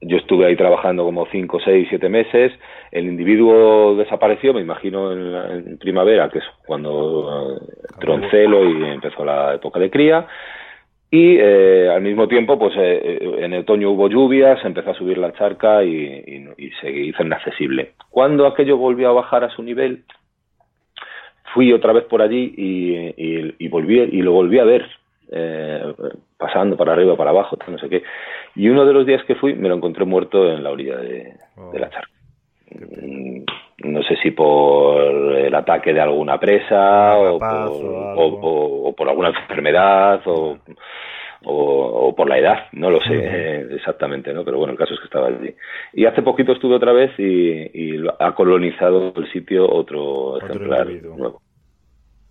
yo 0.00 0.18
estuve 0.18 0.46
ahí 0.46 0.56
trabajando 0.56 1.04
como 1.04 1.26
5, 1.26 1.58
6, 1.64 1.86
7 1.88 2.08
meses, 2.08 2.52
el 2.92 3.06
individuo 3.06 3.96
desapareció, 3.96 4.52
me 4.52 4.60
imagino 4.60 5.12
en, 5.12 5.68
en 5.68 5.78
primavera, 5.78 6.28
que 6.28 6.38
es 6.38 6.44
cuando 6.66 7.56
eh, 7.56 7.60
troncelo 7.98 8.68
y 8.68 8.84
empezó 8.84 9.24
la 9.24 9.54
época 9.54 9.80
de 9.80 9.90
cría, 9.90 10.26
y 11.10 11.36
eh, 11.38 11.88
al 11.88 12.02
mismo 12.02 12.26
tiempo, 12.28 12.58
pues 12.58 12.74
eh, 12.76 13.18
eh, 13.20 13.36
en 13.44 13.52
el 13.52 13.60
otoño 13.60 13.90
hubo 13.90 14.08
lluvias, 14.08 14.64
empezó 14.64 14.90
a 14.90 14.94
subir 14.94 15.18
la 15.18 15.32
charca 15.32 15.84
y, 15.84 15.90
y, 15.96 16.48
y 16.66 16.70
se 16.80 16.90
hizo 16.90 17.22
inaccesible. 17.22 17.92
Cuando 18.10 18.46
aquello 18.46 18.76
volvió 18.76 19.08
a 19.10 19.12
bajar 19.12 19.44
a 19.44 19.50
su 19.50 19.62
nivel, 19.62 20.02
fui 21.54 21.72
otra 21.72 21.92
vez 21.92 22.04
por 22.04 22.22
allí 22.22 22.54
y, 22.56 22.96
y, 23.16 23.54
y 23.58 23.68
volví 23.68 24.00
y 24.00 24.20
lo 24.22 24.32
volví 24.32 24.58
a 24.58 24.64
ver 24.64 24.84
eh, 25.30 25.94
pasando 26.36 26.76
para 26.76 26.92
arriba 26.92 27.16
para 27.16 27.30
abajo 27.30 27.56
no 27.68 27.78
sé 27.78 27.88
qué 27.88 28.02
y 28.54 28.68
uno 28.68 28.84
de 28.84 28.92
los 28.92 29.06
días 29.06 29.24
que 29.24 29.34
fui 29.36 29.54
me 29.54 29.68
lo 29.68 29.74
encontré 29.76 30.04
muerto 30.04 30.48
en 30.52 30.62
la 30.62 30.70
orilla 30.70 30.96
de, 30.98 31.32
Oh. 31.56 31.70
de 31.72 31.78
la 31.78 31.88
charca 31.90 32.10
Mm, 32.10 32.15
no 33.84 34.02
sé 34.02 34.16
si 34.16 34.30
por 34.30 35.00
el 35.36 35.54
ataque 35.54 35.92
de 35.92 36.00
alguna 36.00 36.38
presa 36.40 37.16
o 37.18 37.38
por, 37.38 37.48
rapaz 37.48 37.70
o 37.70 37.86
o- 37.86 38.10
algo. 38.12 38.40
o- 38.42 38.88
o 38.88 38.92
por 38.94 39.08
alguna 39.08 39.28
enfermedad 39.28 40.20
o, 40.26 42.14
por 42.16 42.28
la 42.28 42.38
edad, 42.38 42.66
no 42.72 42.90
lo 42.90 43.00
sé 43.02 43.14
eh, 43.14 43.66
exactamente, 43.72 44.32
¿no? 44.32 44.44
Pero 44.44 44.58
bueno, 44.58 44.72
el 44.72 44.78
caso 44.78 44.94
es 44.94 45.00
que 45.00 45.04
estaba 45.06 45.28
allí. 45.28 45.54
Y 45.92 46.06
hace 46.06 46.22
poquito 46.22 46.52
estuve 46.52 46.74
otra 46.74 46.92
vez 46.92 47.12
y, 47.18 47.70
y 47.72 48.04
ha 48.18 48.34
colonizado 48.34 49.12
el 49.16 49.30
sitio 49.32 49.70
otro, 49.70 50.38
ejemplar 50.38 50.86
individuo. 50.86 51.16
nuevo. 51.16 51.42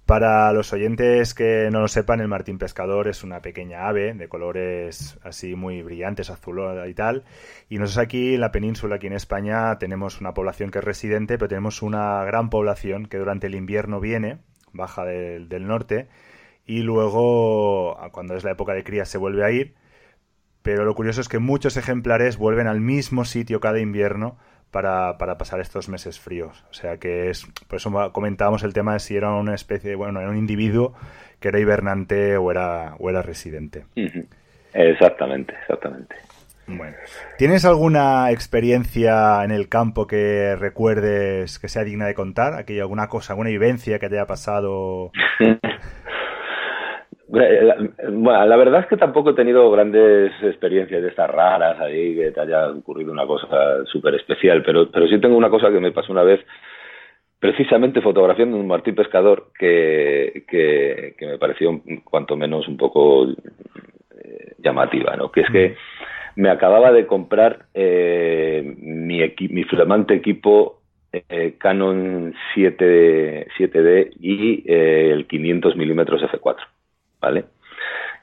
Para 0.06 0.54
los 0.54 0.72
oyentes 0.72 1.34
que 1.34 1.70
no 1.72 1.82
lo 1.82 1.88
sepan, 1.88 2.22
el 2.22 2.28
martín 2.28 2.60
pescador 2.60 3.08
es 3.08 3.24
una 3.24 3.42
pequeña 3.42 3.88
ave 3.88 4.14
de 4.14 4.30
colores 4.30 5.18
así 5.24 5.56
muy 5.56 5.82
brillantes, 5.82 6.30
azul 6.30 6.62
y 6.88 6.94
tal. 6.94 7.24
Y 7.70 7.80
nosotros 7.80 8.06
aquí 8.06 8.36
en 8.36 8.42
la 8.42 8.52
península, 8.52 8.98
aquí 8.98 9.08
en 9.08 9.14
España, 9.14 9.80
tenemos 9.80 10.22
una 10.22 10.36
población 10.36 10.70
que 10.70 10.78
es 10.78 10.84
residente, 10.84 11.40
pero 11.40 11.50
tenemos 11.50 11.82
una 11.82 12.24
gran 12.24 12.52
población 12.52 13.08
que 13.08 13.18
durante 13.18 13.48
el 13.48 13.56
invierno 13.56 14.00
viene, 14.00 14.38
baja 14.74 15.06
del, 15.06 15.50
del 15.50 15.66
norte, 15.66 16.08
y 16.68 16.82
luego, 16.82 17.98
cuando 18.12 18.36
es 18.36 18.44
la 18.44 18.52
época 18.52 18.74
de 18.74 18.84
cría, 18.84 19.06
se 19.06 19.18
vuelve 19.18 19.44
a 19.44 19.50
ir. 19.50 19.74
Pero 20.62 20.86
lo 20.86 20.94
curioso 20.94 21.22
es 21.22 21.30
que 21.30 21.40
muchos 21.40 21.78
ejemplares 21.78 22.38
vuelven 22.38 22.68
al 22.68 22.80
mismo 22.80 23.26
sitio 23.26 23.60
cada 23.60 23.80
invierno 23.80 24.38
para, 24.76 25.18
para 25.18 25.38
pasar 25.38 25.62
estos 25.62 25.88
meses 25.88 26.20
fríos. 26.20 26.66
O 26.70 26.74
sea 26.74 26.98
que 26.98 27.30
es, 27.30 27.46
por 27.70 27.78
eso 27.78 28.12
comentábamos 28.12 28.62
el 28.64 28.74
tema 28.74 28.92
de 28.92 29.00
si 29.00 29.16
era 29.16 29.32
una 29.32 29.56
especie, 29.56 29.96
bueno, 29.96 30.20
era 30.20 30.30
un 30.30 30.36
individuo 30.36 30.94
que 31.40 31.48
era 31.48 31.62
hibernante 31.62 32.36
o 32.36 32.52
era, 32.52 32.96
o 33.00 33.10
era 33.10 33.22
residente. 33.22 33.86
Exactamente, 34.74 35.54
exactamente. 35.62 36.18
Bueno, 36.68 36.94
¿tienes 37.38 37.64
alguna 37.64 38.32
experiencia 38.32 39.46
en 39.46 39.52
el 39.52 39.70
campo 39.70 40.08
que 40.08 40.58
recuerdes 40.58 41.58
que 41.58 41.70
sea 41.70 41.86
digna 41.86 42.08
de 42.08 42.14
contar? 42.14 42.56
¿Aquí 42.56 42.78
alguna 42.78 43.08
cosa, 43.08 43.32
alguna 43.32 43.52
vivencia 43.52 43.98
que 43.98 44.10
te 44.10 44.16
haya 44.16 44.28
pasado? 44.28 45.14
La- 47.40 47.76
Bueno, 48.10 48.46
la 48.46 48.56
verdad 48.56 48.82
es 48.82 48.88
que 48.88 48.98
tampoco 48.98 49.32
he 49.32 49.34
tenido 49.36 49.70
grandes 49.72 50.32
experiencias 50.44 51.02
de 51.02 51.10
estas 51.10 51.30
raras 51.30 51.80
ahí, 51.80 52.16
que 52.16 52.32
te 52.32 52.42
haya 52.42 52.70
ocurrido 52.70 53.12
una 53.12 53.26
cosa 53.26 53.86
súper 53.86 54.16
especial, 54.16 54.64
pero, 54.64 54.90
pero 54.92 55.08
sí 55.08 55.20
tengo 55.20 55.36
una 55.38 55.50
cosa 55.50 55.72
que 55.72 55.80
me 55.80 55.92
pasó 55.92 56.12
una 56.12 56.24
vez, 56.24 56.40
precisamente 57.40 58.02
fotografiando 58.02 58.58
un 58.58 58.68
martín 58.68 58.96
pescador, 58.96 59.48
que, 59.58 60.44
que, 60.48 61.16
que 61.18 61.26
me 61.28 61.38
pareció 61.38 61.82
cuanto 62.04 62.36
menos 62.36 62.68
un 62.68 62.78
poco 62.78 63.28
eh, 63.28 64.54
llamativa, 64.60 65.16
¿no? 65.16 65.32
Que 65.32 65.42
es 65.42 65.50
que 65.50 65.76
me 66.38 66.50
acababa 66.50 66.92
de 66.92 67.06
comprar 67.06 67.66
eh, 67.74 68.64
mi, 68.78 69.20
equi- 69.22 69.50
mi 69.50 69.64
flamante 69.64 70.14
equipo 70.16 70.82
eh, 71.14 71.56
Canon 71.58 72.34
7, 72.54 73.48
7D 73.58 74.12
y 74.20 74.64
eh, 74.70 75.12
el 75.12 75.28
500 75.28 75.76
milímetros 75.78 76.22
f4, 76.24 76.58
¿vale? 77.26 77.46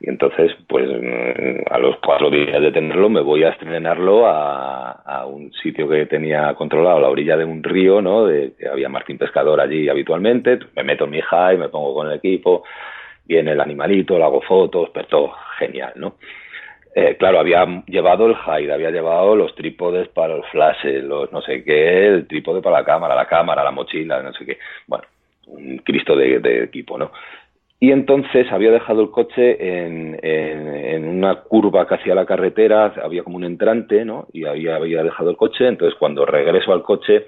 Y 0.00 0.08
entonces, 0.08 0.52
pues 0.68 0.88
mm, 0.88 1.72
a 1.72 1.78
los 1.78 1.96
cuatro 2.04 2.30
días 2.30 2.60
de 2.60 2.72
tenerlo, 2.72 3.08
me 3.08 3.20
voy 3.20 3.44
a 3.44 3.50
estrenarlo 3.50 4.26
a, 4.26 4.90
a 4.90 5.26
un 5.26 5.52
sitio 5.52 5.88
que 5.88 6.06
tenía 6.06 6.54
controlado, 6.54 6.96
a 6.98 7.00
la 7.00 7.08
orilla 7.08 7.36
de 7.36 7.44
un 7.44 7.62
río, 7.62 8.00
¿no? 8.00 8.26
De, 8.26 8.52
que 8.58 8.68
había 8.68 8.88
Martín 8.88 9.18
Pescador 9.18 9.60
allí 9.60 9.88
habitualmente. 9.88 10.58
Me 10.76 10.84
meto 10.84 11.04
en 11.04 11.10
mi 11.10 11.20
high, 11.20 11.58
me 11.58 11.68
pongo 11.68 11.94
con 11.94 12.08
el 12.08 12.14
equipo, 12.14 12.64
viene 13.24 13.52
el 13.52 13.60
animalito, 13.60 14.18
le 14.18 14.24
hago 14.24 14.40
fotos, 14.40 14.90
pero 14.92 15.06
todo 15.06 15.34
genial, 15.58 15.92
¿no? 15.96 16.14
Eh, 16.94 17.16
claro, 17.18 17.38
había 17.38 17.64
llevado 17.86 18.26
el 18.26 18.34
hide, 18.34 18.72
había 18.72 18.90
llevado 18.90 19.34
los 19.34 19.54
trípodes 19.54 20.08
para 20.08 20.34
el 20.34 20.42
flash, 20.44 20.84
los 21.02 21.32
no 21.32 21.40
sé 21.42 21.64
qué, 21.64 22.06
el 22.08 22.26
trípode 22.26 22.60
para 22.60 22.80
la 22.80 22.84
cámara, 22.84 23.14
la 23.14 23.26
cámara, 23.26 23.64
la 23.64 23.70
mochila, 23.70 24.22
no 24.22 24.32
sé 24.34 24.44
qué. 24.44 24.58
Bueno, 24.86 25.04
un 25.46 25.78
Cristo 25.78 26.14
de 26.14 26.64
equipo, 26.64 26.98
¿no? 26.98 27.12
Y 27.82 27.90
entonces 27.90 28.46
había 28.52 28.70
dejado 28.70 29.02
el 29.02 29.10
coche 29.10 29.56
en, 29.58 30.16
en, 30.22 30.68
en 30.68 31.08
una 31.08 31.42
curva 31.42 31.84
que 31.84 31.96
hacía 31.96 32.14
la 32.14 32.24
carretera, 32.24 32.94
había 33.02 33.24
como 33.24 33.38
un 33.38 33.42
entrante, 33.42 34.04
¿no? 34.04 34.28
Y 34.32 34.44
había, 34.44 34.76
había 34.76 35.02
dejado 35.02 35.30
el 35.30 35.36
coche, 35.36 35.66
entonces 35.66 35.98
cuando 35.98 36.24
regreso 36.24 36.72
al 36.72 36.84
coche, 36.84 37.26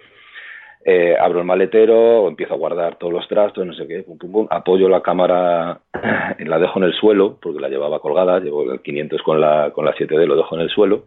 eh, 0.85 1.17
abro 1.21 1.41
el 1.41 1.45
maletero, 1.45 2.29
empiezo 2.29 2.55
a 2.55 2.57
guardar 2.57 2.99
todos 2.99 3.13
los 3.13 3.27
trastos, 3.27 3.67
no 3.67 3.75
sé 3.75 3.89
qué, 3.89 4.05
pum, 4.05 4.17
pum, 4.17 4.31
pum, 4.31 4.47
apoyo 4.49 4.89
la 4.89 5.01
cámara, 5.01 5.81
la 6.39 6.59
dejo 6.61 6.79
en 6.79 6.85
el 6.85 6.95
suelo, 6.95 7.37
porque 7.43 7.59
la 7.59 7.69
llevaba 7.69 7.99
colgada, 7.99 8.39
llevo 8.39 8.71
el 8.75 8.81
500 8.81 9.23
con 9.23 9.41
la, 9.41 9.73
con 9.73 9.85
la 9.85 9.93
7D, 9.97 10.25
lo 10.25 10.37
dejo 10.37 10.55
en 10.55 10.61
el 10.61 10.71
suelo, 10.71 11.07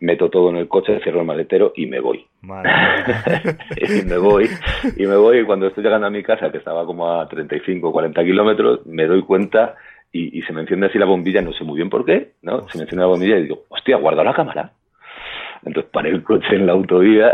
meto 0.00 0.28
todo 0.28 0.50
en 0.50 0.56
el 0.56 0.68
coche, 0.68 1.00
cierro 1.02 1.20
el 1.20 1.26
maletero 1.26 1.72
y 1.76 1.86
me 1.86 2.00
voy. 2.00 2.26
Y 3.76 4.02
me 4.04 4.18
voy, 4.18 4.48
y 4.96 5.06
me 5.06 5.16
voy, 5.16 5.40
y 5.40 5.44
cuando 5.44 5.66
estoy 5.66 5.84
llegando 5.84 6.06
a 6.06 6.10
mi 6.10 6.22
casa, 6.22 6.50
que 6.50 6.58
estaba 6.58 6.84
como 6.84 7.10
a 7.10 7.28
35 7.28 7.92
40 7.92 8.24
kilómetros, 8.24 8.86
me 8.86 9.06
doy 9.06 9.22
cuenta 9.22 9.76
y, 10.12 10.38
y 10.38 10.42
se 10.42 10.52
me 10.52 10.62
enciende 10.62 10.86
así 10.86 10.98
la 10.98 11.06
bombilla, 11.06 11.42
no 11.42 11.52
sé 11.52 11.64
muy 11.64 11.76
bien 11.76 11.90
por 11.90 12.04
qué, 12.04 12.32
¿no? 12.42 12.68
Se 12.68 12.78
me 12.78 12.84
enciende 12.84 13.02
la 13.02 13.06
bombilla 13.06 13.36
y 13.38 13.42
digo, 13.42 13.64
hostia, 13.68 13.96
guarda 13.96 14.24
la 14.24 14.34
cámara. 14.34 14.72
Entonces 15.64 15.90
paré 15.92 16.10
el 16.10 16.22
coche 16.22 16.54
en 16.54 16.66
la 16.66 16.72
autovía 16.72 17.32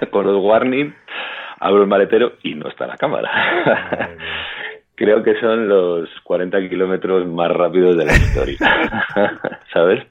con 0.10 0.28
el 0.28 0.36
warning, 0.36 0.94
abro 1.58 1.82
el 1.82 1.88
maletero 1.88 2.32
y 2.42 2.54
no 2.54 2.68
está 2.68 2.86
la 2.86 2.96
cámara. 2.96 3.30
Creo 5.00 5.22
que 5.22 5.34
son 5.40 5.66
los 5.66 6.10
40 6.24 6.68
kilómetros 6.68 7.26
más 7.26 7.50
rápidos 7.50 7.96
de 7.96 8.04
la 8.04 8.12
historia. 8.12 8.58
¿Sabes? 9.72 10.04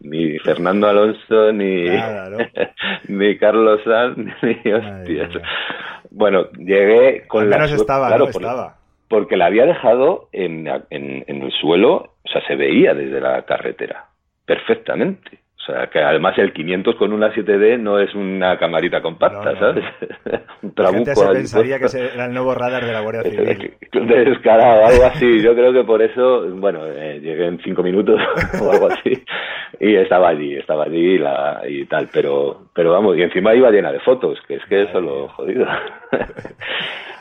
Ni 0.00 0.40
Fernando 0.40 0.88
Alonso, 0.88 1.52
ni, 1.52 1.84
Nada, 1.84 2.28
¿no? 2.28 2.38
ni 3.08 3.38
Carlos 3.38 3.80
Sanz, 3.84 4.18
ni 4.42 4.72
hostias. 4.72 5.30
Bueno, 6.10 6.50
llegué 6.58 7.28
con 7.28 7.44
Al 7.44 7.50
la 7.50 7.56
menos 7.58 7.70
suerte- 7.70 7.82
estaba, 7.82 8.08
claro, 8.08 8.26
¿no? 8.26 8.32
por- 8.32 8.42
Estaba. 8.42 8.76
porque 9.08 9.36
la 9.36 9.46
había 9.46 9.66
dejado 9.66 10.28
en, 10.32 10.66
en, 10.90 11.24
en 11.28 11.42
el 11.42 11.52
suelo, 11.52 12.14
o 12.24 12.28
sea, 12.32 12.44
se 12.48 12.56
veía 12.56 12.94
desde 12.94 13.20
la 13.20 13.42
carretera 13.42 14.06
perfectamente. 14.46 15.38
O 15.68 15.72
sea, 15.72 15.86
que 15.88 15.98
además 15.98 16.38
el 16.38 16.52
500 16.54 16.96
con 16.96 17.12
una 17.12 17.30
7D 17.30 17.78
no 17.78 17.98
es 17.98 18.14
una 18.14 18.58
camarita 18.58 19.02
compacta, 19.02 19.54
¿sabes? 19.58 19.84
Un 20.62 20.72
La 20.76 20.90
gente 20.90 21.12
trabuco 21.12 21.32
se 21.32 21.38
pensaría 21.38 21.78
que 21.78 21.86
era 22.14 22.24
el 22.24 22.32
nuevo 22.32 22.54
radar 22.54 22.86
de 22.86 22.92
la 22.92 23.00
Guardia 23.00 23.22
Civil. 23.30 23.74
Descarado, 23.92 24.86
algo 24.86 25.04
así. 25.04 25.42
Yo 25.42 25.54
creo 25.54 25.72
que 25.74 25.84
por 25.84 26.00
eso, 26.00 26.46
bueno, 26.56 26.86
eh, 26.86 27.20
llegué 27.20 27.46
en 27.46 27.60
cinco 27.62 27.82
minutos 27.82 28.18
o 28.62 28.72
algo 28.72 28.88
así 28.88 29.22
y 29.78 29.94
estaba 29.96 30.30
allí, 30.30 30.56
estaba 30.56 30.84
allí 30.84 31.14
y, 31.14 31.18
la, 31.18 31.60
y 31.68 31.84
tal, 31.84 32.08
pero, 32.12 32.68
pero 32.74 32.92
vamos, 32.92 33.16
y 33.18 33.22
encima 33.22 33.54
iba 33.54 33.70
llena 33.70 33.92
de 33.92 34.00
fotos, 34.00 34.38
que 34.48 34.54
es 34.54 34.64
que 34.70 34.82
eso 34.82 34.98
es 34.98 35.04
lo 35.04 35.28
jodido. 35.28 35.66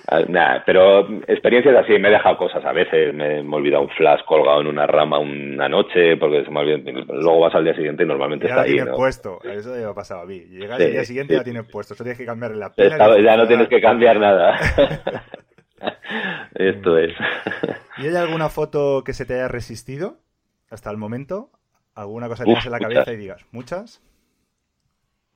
Ah, 0.09 0.21
Nada, 0.29 0.63
pero 0.65 1.01
experiencias 1.27 1.75
así, 1.75 1.99
me 1.99 2.07
he 2.07 2.11
dejado 2.11 2.37
cosas 2.37 2.63
a 2.63 2.71
veces, 2.71 3.13
me, 3.13 3.43
me 3.43 3.51
he 3.51 3.55
olvidado 3.59 3.83
un 3.83 3.89
flash 3.89 4.21
colgado 4.25 4.61
en 4.61 4.67
una 4.67 4.87
rama 4.87 5.19
una 5.19 5.67
noche, 5.67 6.15
porque 6.15 6.45
se 6.45 6.49
me 6.51 6.61
olvidó, 6.61 7.03
luego 7.13 7.41
vas 7.41 7.55
al 7.55 7.65
día 7.65 7.75
siguiente 7.75 8.03
y 8.03 8.05
normalmente 8.07 8.45
Ya 8.47 8.51
está 8.53 8.61
ahí, 8.61 8.71
tienes 8.71 8.87
¿no? 8.91 8.95
puesto, 8.95 9.39
eso 9.43 9.71
me 9.71 9.83
ha 9.83 9.93
pasado 9.93 10.21
a 10.21 10.25
mí. 10.25 10.39
Llegas 10.49 10.77
Sí, 10.77 10.83
el 10.85 10.91
día 10.93 11.03
siguiente 11.03 11.33
sí. 11.33 11.39
ya 11.39 11.43
tienes 11.43 11.65
puesto, 11.69 11.93
eso 11.93 12.03
tienes 12.05 12.17
que 12.17 12.25
cambiarle 12.25 12.57
la. 12.57 12.67
Está- 12.77 13.19
y 13.19 13.23
ya 13.23 13.35
no 13.35 13.47
tienes 13.47 13.67
que 13.67 13.81
cambiar 13.81 14.17
nada. 14.17 14.57
Esto 16.55 16.97
es. 16.97 17.13
¿Y 17.97 18.07
hay 18.07 18.15
alguna 18.15 18.49
foto 18.49 19.03
que 19.03 19.13
se 19.13 19.25
te 19.25 19.33
haya 19.35 19.47
resistido 19.47 20.17
hasta 20.69 20.89
el 20.89 20.97
momento? 20.97 21.49
¿Alguna 21.95 22.27
cosa 22.29 22.43
que 22.45 22.51
Uf, 22.51 22.63
tengas 22.63 22.65
en 22.67 22.71
la 22.71 22.77
muchas. 22.77 22.93
cabeza 22.93 23.13
y 23.13 23.17
digas, 23.17 23.45
muchas? 23.51 24.01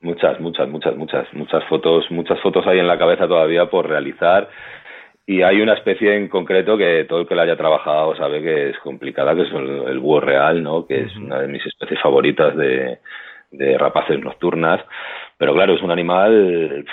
Muchas, 0.02 0.40
muchas, 0.40 0.68
muchas, 0.68 0.96
muchas, 0.96 1.32
muchas 1.32 1.64
fotos, 1.64 2.10
muchas 2.10 2.40
fotos 2.40 2.66
hay 2.66 2.80
en 2.80 2.88
la 2.88 2.98
cabeza 2.98 3.28
todavía 3.28 3.66
por 3.66 3.88
realizar. 3.88 4.48
Y 5.24 5.42
hay 5.42 5.60
una 5.60 5.74
especie 5.74 6.16
en 6.16 6.28
concreto 6.28 6.76
que 6.76 7.04
todo 7.08 7.20
el 7.20 7.28
que 7.28 7.36
la 7.36 7.42
haya 7.42 7.56
trabajado 7.56 8.16
sabe 8.16 8.42
que 8.42 8.70
es 8.70 8.78
complicada, 8.80 9.34
que 9.36 9.42
es 9.42 9.52
el, 9.52 9.84
el 9.88 9.98
búho 10.00 10.18
real, 10.20 10.60
¿no? 10.62 10.84
Que 10.86 11.02
es 11.02 11.16
una 11.16 11.40
de 11.40 11.46
mis 11.46 11.64
especies 11.64 12.00
favoritas 12.00 12.56
de, 12.56 12.98
de 13.52 13.78
rapaces 13.78 14.18
nocturnas. 14.18 14.80
Pero 15.38 15.54
claro, 15.54 15.74
es 15.74 15.82
un 15.82 15.92
animal 15.92 16.84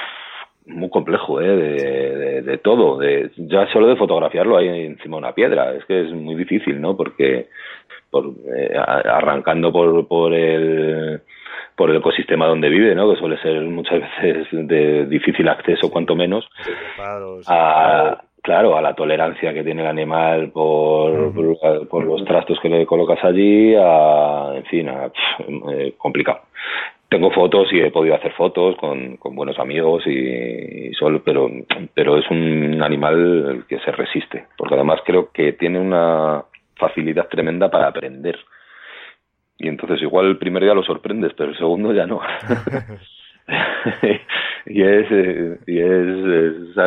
muy 0.68 0.90
complejo, 0.92 1.42
¿eh? 1.42 1.48
De, 1.48 2.16
de- 2.18 2.42
de 2.44 2.58
todo. 2.60 3.00
De, 3.00 3.32
ya 3.38 3.66
solo 3.74 3.88
de 3.88 3.96
fotografiarlo 3.96 4.56
ahí 4.58 4.68
encima 4.70 5.18
de 5.18 5.24
una 5.24 5.34
piedra. 5.34 5.74
Es 5.74 5.84
que 5.86 6.02
es 6.02 6.12
muy 6.14 6.36
difícil, 6.36 6.80
¿no? 6.80 6.96
Porque 6.96 7.48
por 8.12 8.26
eh, 8.56 8.78
arrancando 8.78 9.72
por, 9.72 10.08
por 10.08 10.34
el 10.36 11.22
por 11.80 11.90
el 11.92 11.96
ecosistema 11.96 12.46
donde 12.46 12.68
vive, 12.68 12.94
¿no? 12.94 13.10
Que 13.10 13.18
suele 13.18 13.38
ser 13.38 13.62
muchas 13.62 14.02
veces 14.02 14.48
de 14.52 15.06
difícil 15.06 15.48
acceso, 15.48 15.90
cuanto 15.90 16.14
menos, 16.14 16.46
a, 17.48 18.22
claro, 18.42 18.76
a 18.76 18.82
la 18.82 18.94
tolerancia 18.96 19.54
que 19.54 19.64
tiene 19.64 19.84
el 19.84 19.88
animal 19.88 20.52
por, 20.52 21.34
por, 21.88 22.04
los 22.04 22.26
trastos 22.26 22.60
que 22.60 22.68
le 22.68 22.86
colocas 22.86 23.24
allí, 23.24 23.76
a, 23.76 24.56
en 24.56 24.66
fin, 24.66 24.90
a, 24.90 25.10
eh, 25.72 25.94
complicado. 25.98 26.42
Tengo 27.08 27.32
fotos 27.32 27.72
y 27.72 27.80
he 27.80 27.92
podido 27.92 28.16
hacer 28.16 28.34
fotos 28.34 28.76
con, 28.76 29.16
con 29.16 29.34
buenos 29.34 29.58
amigos 29.58 30.06
y, 30.06 30.92
solo, 30.96 31.22
pero, 31.24 31.50
pero 31.94 32.18
es 32.18 32.30
un 32.30 32.84
animal 32.84 33.64
que 33.70 33.80
se 33.80 33.94
resiste, 33.94 34.48
porque 34.58 34.76
además 34.76 35.00
creo 35.06 35.32
que 35.32 35.54
tiene 35.54 35.80
una 35.80 36.44
facilidad 36.76 37.30
tremenda 37.30 37.72
para 37.72 37.88
aprender 37.88 38.38
y 39.60 39.68
entonces 39.68 40.02
igual 40.02 40.28
el 40.28 40.38
primer 40.38 40.64
día 40.64 40.74
lo 40.74 40.84
sorprendes, 40.84 41.34
pero 41.38 41.52
el 41.52 41.58
segundo 41.58 41.94
ya 41.94 42.08
no. 42.08 42.22
y 44.66 44.82
es, 44.82 45.08
eh, 45.12 45.60
y 45.68 45.80
es, 45.80 46.78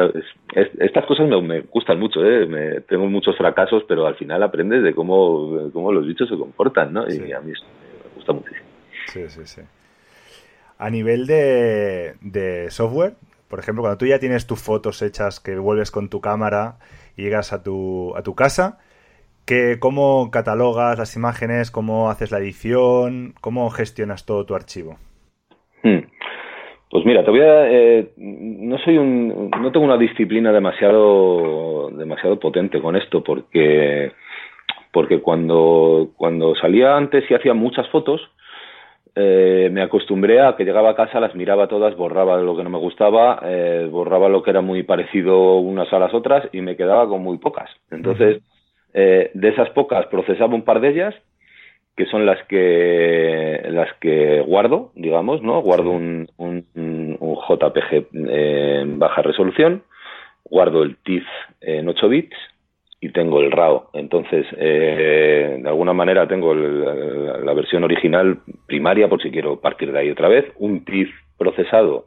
estas 0.78 1.04
cosas 1.04 1.28
me, 1.28 1.60
gustan 1.60 2.00
mucho, 2.00 2.24
¿eh? 2.24 2.46
Me, 2.46 2.80
tengo 2.80 3.06
muchos 3.06 3.36
fracasos, 3.36 3.84
pero 3.86 4.06
al 4.06 4.16
final 4.16 4.42
aprendes 4.42 4.82
de 4.82 4.94
cómo, 4.94 5.70
cómo 5.72 5.92
los 5.92 6.06
bichos 6.06 6.30
se 6.30 6.36
comportan, 6.36 6.94
¿no? 6.94 7.06
Y 7.08 7.32
a 7.32 7.40
mí 7.40 7.52
me 7.52 8.14
gusta 8.16 8.32
muchísimo. 8.32 8.66
Sí, 9.06 9.28
sí, 9.28 9.42
sí. 9.44 9.60
A 10.78 10.88
nivel 10.88 11.26
de, 11.26 12.14
de 12.22 12.70
software, 12.70 13.14
por 13.48 13.58
ejemplo, 13.58 13.82
cuando 13.82 13.98
tú 13.98 14.06
ya 14.06 14.18
tienes 14.18 14.46
tus 14.46 14.60
fotos 14.60 15.02
hechas 15.02 15.38
que 15.38 15.58
vuelves 15.58 15.90
con 15.90 16.08
tu 16.08 16.22
cámara 16.22 16.78
y 17.18 17.24
llegas 17.24 17.52
a 17.52 17.62
tu, 17.62 18.16
a 18.16 18.22
tu 18.22 18.34
casa, 18.34 18.78
¿Cómo 19.80 20.30
catalogas 20.30 20.98
las 20.98 21.16
imágenes? 21.16 21.70
¿Cómo 21.70 22.10
haces 22.10 22.30
la 22.30 22.38
edición? 22.38 23.34
¿Cómo 23.40 23.68
gestionas 23.70 24.24
todo 24.24 24.46
tu 24.46 24.54
archivo? 24.54 24.96
Hmm. 25.82 26.06
Pues 26.90 27.04
mira, 27.06 27.24
te 27.24 27.30
voy 27.30 27.40
a, 27.40 27.70
eh, 27.70 28.12
no 28.18 28.76
soy 28.78 28.98
un, 28.98 29.50
no 29.50 29.72
tengo 29.72 29.86
una 29.86 29.96
disciplina 29.96 30.52
demasiado, 30.52 31.90
demasiado 31.90 32.38
potente 32.38 32.82
con 32.82 32.96
esto 32.96 33.24
porque, 33.24 34.12
porque 34.92 35.20
cuando, 35.20 36.10
cuando 36.16 36.54
salía 36.54 36.94
antes 36.94 37.24
y 37.30 37.34
hacía 37.34 37.54
muchas 37.54 37.88
fotos, 37.88 38.20
eh, 39.14 39.70
me 39.72 39.82
acostumbré 39.82 40.40
a 40.40 40.54
que 40.54 40.64
llegaba 40.64 40.90
a 40.90 40.94
casa, 40.94 41.18
las 41.18 41.34
miraba 41.34 41.66
todas, 41.66 41.96
borraba 41.96 42.36
lo 42.36 42.54
que 42.56 42.62
no 42.62 42.70
me 42.70 42.78
gustaba, 42.78 43.40
eh, 43.42 43.88
borraba 43.90 44.28
lo 44.28 44.42
que 44.42 44.50
era 44.50 44.60
muy 44.60 44.82
parecido 44.82 45.56
unas 45.56 45.90
a 45.94 45.98
las 45.98 46.12
otras 46.12 46.46
y 46.52 46.60
me 46.60 46.76
quedaba 46.76 47.08
con 47.08 47.22
muy 47.22 47.38
pocas. 47.38 47.70
Entonces, 47.90 48.42
eh, 48.94 49.30
de 49.34 49.48
esas 49.48 49.70
pocas 49.70 50.06
procesaba 50.06 50.54
un 50.54 50.62
par 50.62 50.80
de 50.80 50.90
ellas, 50.90 51.14
que 51.96 52.06
son 52.06 52.24
las 52.24 52.42
que 52.46 53.62
las 53.68 53.92
que 54.00 54.40
guardo, 54.40 54.92
digamos, 54.94 55.42
¿no? 55.42 55.60
Guardo 55.60 55.90
un, 55.90 56.28
un, 56.38 56.66
JPG 57.48 58.06
en 58.12 58.98
baja 58.98 59.22
resolución, 59.22 59.82
guardo 60.44 60.82
el 60.82 60.96
TIFF 60.96 61.26
en 61.60 61.88
8 61.88 62.08
bits 62.08 62.36
y 63.00 63.10
tengo 63.10 63.40
el 63.40 63.50
RAW. 63.50 63.88
Entonces, 63.94 64.46
eh, 64.56 65.58
de 65.60 65.68
alguna 65.68 65.92
manera 65.92 66.26
tengo 66.28 66.54
la 66.54 67.52
versión 67.52 67.84
original 67.84 68.38
primaria, 68.66 69.08
por 69.08 69.20
si 69.20 69.30
quiero 69.30 69.60
partir 69.60 69.92
de 69.92 69.98
ahí 69.98 70.10
otra 70.10 70.28
vez, 70.28 70.46
un 70.56 70.84
TIFF 70.84 71.10
procesado 71.36 72.06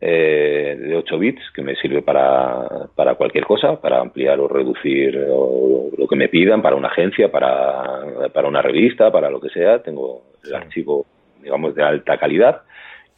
eh, 0.00 0.76
de 0.78 0.96
8 0.96 1.18
bits 1.18 1.42
que 1.54 1.62
me 1.62 1.74
sirve 1.76 2.02
para, 2.02 2.88
para 2.94 3.14
cualquier 3.16 3.44
cosa, 3.44 3.80
para 3.80 4.00
ampliar 4.00 4.38
o 4.40 4.48
reducir 4.48 5.14
lo 5.14 6.06
que 6.08 6.16
me 6.16 6.28
pidan, 6.28 6.62
para 6.62 6.76
una 6.76 6.88
agencia, 6.88 7.30
para, 7.30 8.28
para 8.32 8.48
una 8.48 8.62
revista, 8.62 9.10
para 9.10 9.30
lo 9.30 9.40
que 9.40 9.50
sea. 9.50 9.82
Tengo 9.82 10.22
el 10.44 10.54
archivo, 10.54 11.06
digamos, 11.42 11.74
de 11.74 11.82
alta 11.82 12.16
calidad 12.16 12.62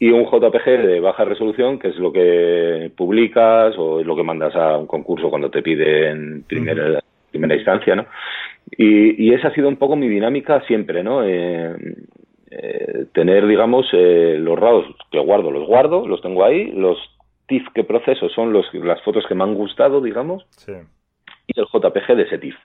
y 0.01 0.09
un 0.09 0.25
JPG 0.25 0.65
de 0.65 0.99
baja 0.99 1.23
resolución, 1.25 1.77
que 1.77 1.89
es 1.89 1.95
lo 1.97 2.11
que 2.11 2.91
publicas 2.97 3.77
o 3.77 3.99
es 3.99 4.05
lo 4.07 4.15
que 4.15 4.23
mandas 4.23 4.55
a 4.55 4.75
un 4.75 4.87
concurso 4.87 5.29
cuando 5.29 5.51
te 5.51 5.61
piden 5.61 6.43
primera, 6.47 6.99
primera 7.29 7.53
instancia, 7.53 7.95
¿no? 7.95 8.07
Y, 8.75 9.27
y, 9.27 9.33
esa 9.35 9.49
ha 9.49 9.53
sido 9.53 9.67
un 9.67 9.75
poco 9.75 9.95
mi 9.95 10.07
dinámica 10.07 10.61
siempre, 10.61 11.03
¿no? 11.03 11.23
Eh, 11.23 11.75
eh, 12.53 13.05
tener, 13.13 13.47
digamos, 13.47 13.87
eh, 13.93 14.35
los 14.37 14.59
RAWs 14.59 14.85
que 15.09 15.19
guardo, 15.19 15.51
los 15.51 15.65
guardo, 15.65 16.05
los 16.05 16.21
tengo 16.21 16.43
ahí, 16.43 16.69
los 16.73 16.97
TIFF 17.47 17.69
que 17.73 17.85
proceso 17.85 18.27
son 18.27 18.51
los, 18.51 18.65
las 18.73 19.01
fotos 19.03 19.25
que 19.25 19.35
me 19.35 19.45
han 19.45 19.55
gustado, 19.55 20.01
digamos, 20.01 20.45
y 21.47 21.57
el 21.57 21.65
JPG 21.65 22.15
de 22.17 22.23
ese 22.23 22.39
TIFF. 22.39 22.57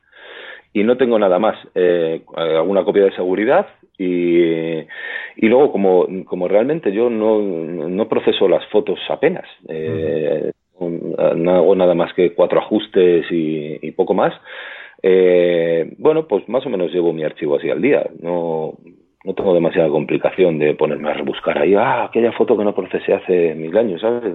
Y 0.72 0.82
no 0.82 0.96
tengo 0.96 1.20
nada 1.20 1.38
más, 1.38 1.56
eh, 1.76 2.22
alguna 2.34 2.84
copia 2.84 3.04
de 3.04 3.14
seguridad 3.14 3.68
y, 3.96 4.40
y 4.42 5.48
luego 5.48 5.70
como, 5.70 6.08
como 6.24 6.48
realmente 6.48 6.92
yo 6.92 7.08
no, 7.08 7.38
no 7.38 8.08
proceso 8.08 8.48
las 8.48 8.66
fotos 8.66 8.98
apenas, 9.08 9.46
no 10.80 11.54
hago 11.54 11.76
nada 11.76 11.94
más 11.94 12.12
que 12.12 12.34
cuatro 12.34 12.58
ajustes 12.58 13.24
y, 13.30 13.78
y 13.86 13.92
poco 13.92 14.14
más, 14.14 14.34
bueno, 15.98 16.26
pues 16.26 16.48
más 16.48 16.66
o 16.66 16.70
menos 16.70 16.92
llevo 16.92 17.12
mi 17.12 17.22
archivo 17.22 17.56
así 17.56 17.70
al 17.70 17.80
día. 17.80 18.04
No, 18.20 18.74
no 19.26 19.34
tengo 19.34 19.52
demasiada 19.52 19.88
complicación 19.88 20.58
de 20.60 20.74
ponerme 20.74 21.10
a 21.10 21.14
rebuscar 21.14 21.58
ahí, 21.58 21.74
ah, 21.74 22.04
aquella 22.04 22.30
foto 22.30 22.56
que 22.56 22.62
no 22.62 22.74
procesé 22.74 23.12
hace 23.12 23.56
mil 23.56 23.76
años, 23.76 24.00
¿sabes? 24.00 24.32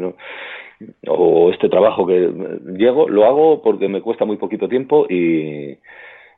O 1.07 1.49
este 1.49 1.69
trabajo 1.69 2.05
que 2.05 2.29
llego, 2.77 3.07
lo 3.07 3.25
hago 3.25 3.61
porque 3.61 3.87
me 3.87 4.01
cuesta 4.01 4.25
muy 4.25 4.35
poquito 4.35 4.67
tiempo 4.67 5.05
y, 5.09 5.77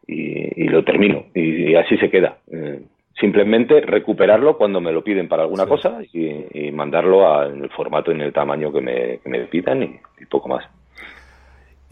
y, 0.06 0.68
lo 0.68 0.84
termino 0.84 1.26
y, 1.34 1.74
así 1.74 1.98
se 1.98 2.12
queda. 2.12 2.38
Eh, 2.52 2.82
simplemente 3.20 3.82
recuperarlo 3.82 4.56
cuando 4.56 4.80
me 4.82 4.92
lo 4.92 5.04
piden 5.04 5.28
para 5.28 5.44
alguna 5.44 5.66
cosa 5.66 6.00
y, 6.14 6.72
mandarlo 6.72 7.44
en 7.48 7.64
el 7.64 7.70
formato 7.72 8.12
y 8.12 8.16
en 8.16 8.22
el 8.22 8.34
tamaño 8.34 8.72
que 8.72 8.82
me, 8.82 9.18
que 9.18 9.30
me 9.30 9.40
pidan 9.46 9.82
y 9.82 10.26
poco 10.30 10.50
más. 10.50 10.64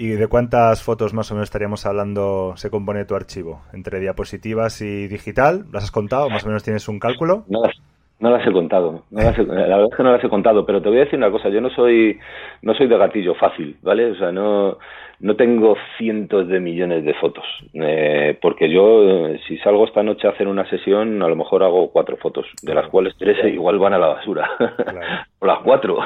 ¿Y 0.01 0.13
de 0.13 0.27
cuántas 0.27 0.81
fotos 0.81 1.13
más 1.13 1.29
o 1.29 1.35
menos 1.35 1.49
estaríamos 1.49 1.85
hablando 1.85 2.53
se 2.55 2.71
compone 2.71 3.05
tu 3.05 3.13
archivo? 3.13 3.61
¿Entre 3.71 3.99
diapositivas 3.99 4.81
y 4.81 5.07
digital? 5.07 5.65
¿Las 5.71 5.83
has 5.83 5.91
contado? 5.91 6.27
¿Más 6.27 6.43
o 6.43 6.47
menos 6.47 6.63
tienes 6.63 6.89
un 6.89 6.97
cálculo? 6.97 7.43
No 7.47 7.61
las, 7.61 7.75
no 8.19 8.31
las 8.31 8.47
he 8.47 8.51
contado. 8.51 9.03
la 9.11 9.29
verdad 9.29 9.85
es 9.91 9.95
que 9.95 10.01
no 10.01 10.11
las 10.11 10.23
he 10.23 10.27
contado, 10.27 10.65
pero 10.65 10.81
te 10.81 10.89
voy 10.89 10.97
a 10.97 11.01
decir 11.01 11.19
una 11.19 11.29
cosa. 11.29 11.49
Yo 11.49 11.61
no 11.61 11.69
soy, 11.69 12.17
no 12.63 12.73
soy 12.73 12.87
de 12.87 12.97
gatillo 12.97 13.35
fácil, 13.35 13.77
¿vale? 13.83 14.09
O 14.09 14.15
sea, 14.15 14.31
no, 14.31 14.79
no 15.19 15.35
tengo 15.35 15.75
cientos 15.99 16.47
de 16.47 16.59
millones 16.59 17.05
de 17.05 17.13
fotos. 17.13 17.45
Eh, 17.75 18.39
porque 18.41 18.71
yo, 18.71 19.35
si 19.47 19.59
salgo 19.59 19.85
esta 19.85 20.01
noche 20.01 20.27
a 20.27 20.31
hacer 20.31 20.47
una 20.47 20.67
sesión, 20.67 21.21
a 21.21 21.27
lo 21.27 21.35
mejor 21.35 21.61
hago 21.61 21.91
cuatro 21.91 22.17
fotos, 22.17 22.47
de 22.63 22.73
las 22.73 22.87
cuales 22.87 23.13
tres 23.19 23.37
igual 23.53 23.77
van 23.77 23.93
a 23.93 23.99
la 23.99 24.07
basura. 24.07 24.49
o 25.39 25.45
las 25.45 25.59
cuatro. 25.59 25.99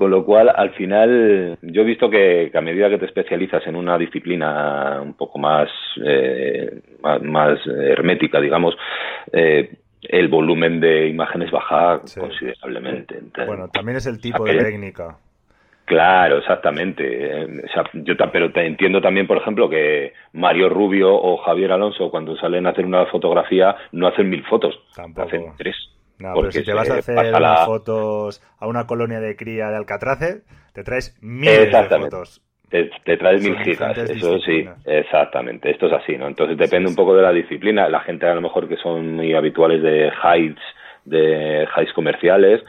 Con 0.00 0.10
lo 0.10 0.24
cual, 0.24 0.50
al 0.56 0.70
final, 0.70 1.58
yo 1.60 1.82
he 1.82 1.84
visto 1.84 2.08
que, 2.08 2.50
a 2.54 2.60
medida 2.62 2.88
que 2.88 2.96
te 2.96 3.04
especializas 3.04 3.66
en 3.66 3.76
una 3.76 3.98
disciplina 3.98 4.98
un 5.02 5.12
poco 5.12 5.38
más, 5.38 5.68
eh, 6.02 6.80
más, 7.20 7.58
hermética, 7.66 8.40
digamos, 8.40 8.74
eh, 9.30 9.76
el 10.00 10.28
volumen 10.28 10.80
de 10.80 11.06
imágenes 11.06 11.50
baja 11.50 12.00
considerablemente. 12.18 13.20
bueno, 13.44 13.68
también 13.68 13.98
es 13.98 14.06
el 14.06 14.22
tipo 14.22 14.42
de 14.46 14.56
técnica. 14.56 15.18
Claro, 15.84 16.38
exactamente. 16.38 17.44
O 17.62 17.68
sea, 17.68 17.84
yo 17.92 18.14
pero 18.32 18.50
te 18.52 18.64
entiendo 18.64 19.02
también, 19.02 19.26
por 19.26 19.36
ejemplo, 19.36 19.68
que 19.68 20.14
Mario 20.32 20.70
Rubio 20.70 21.14
o 21.14 21.36
Javier 21.36 21.72
Alonso, 21.72 22.10
cuando 22.10 22.38
salen 22.38 22.66
a 22.66 22.70
hacer 22.70 22.86
una 22.86 23.04
fotografía, 23.04 23.76
no 23.92 24.06
hacen 24.06 24.30
mil 24.30 24.44
fotos, 24.44 24.80
hacen 24.96 25.44
tres. 25.58 25.76
No, 26.20 26.34
pero 26.34 26.52
si 26.52 26.62
te 26.62 26.74
vas 26.74 26.90
a 26.90 26.98
hacer 26.98 27.16
fotos 27.64 28.42
a 28.58 28.66
una 28.66 28.86
colonia 28.86 29.20
de 29.20 29.36
cría 29.36 29.68
de 29.68 29.76
Alcatrace, 29.76 30.42
te 30.74 30.84
traes 30.84 31.18
miles 31.22 31.72
de 31.72 31.98
fotos. 31.98 32.42
Te, 32.68 33.16
traes 33.16 33.42
mil 33.42 33.58
gigas, 33.58 33.98
eso 33.98 34.38
sí, 34.38 34.64
exactamente, 34.84 35.70
esto 35.70 35.88
es 35.88 35.92
así, 35.92 36.16
¿no? 36.16 36.28
Entonces 36.28 36.56
depende 36.56 36.88
un 36.88 36.94
poco 36.94 37.16
de 37.16 37.22
la 37.22 37.32
disciplina, 37.32 37.88
la 37.88 37.98
gente 38.00 38.26
a 38.26 38.34
lo 38.34 38.40
mejor 38.40 38.68
que 38.68 38.76
son 38.76 39.16
muy 39.16 39.34
habituales 39.34 39.82
de 39.82 40.06
highs, 40.06 40.60
de 41.04 41.66
highs 41.76 41.92
comerciales, 41.94 42.62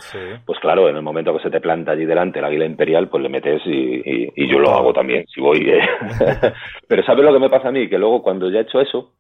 pues 0.44 0.58
claro, 0.60 0.90
en 0.90 0.96
el 0.96 1.04
momento 1.04 1.38
que 1.38 1.44
se 1.44 1.52
te 1.52 1.62
planta 1.62 1.92
allí 1.92 2.06
delante 2.06 2.40
el 2.40 2.46
águila 2.46 2.66
imperial, 2.66 3.10
pues 3.10 3.22
le 3.22 3.30
metes 3.30 3.62
y, 3.66 4.32
y, 4.36 4.52
yo 4.52 4.58
lo 4.58 4.72
hago 4.72 4.92
también, 4.92 5.26
si 5.28 5.40
voy. 5.40 5.70
¿eh? 5.70 5.82
Pero 6.88 7.04
¿sabes 7.04 7.24
lo 7.24 7.34
que 7.34 7.40
me 7.40 7.50
pasa 7.50 7.68
a 7.68 7.72
mí? 7.72 7.88
Que 7.88 8.00
luego 8.00 8.24
cuando 8.24 8.50
ya 8.50 8.60
he 8.60 8.64
hecho 8.64 8.82
eso, 8.82 9.12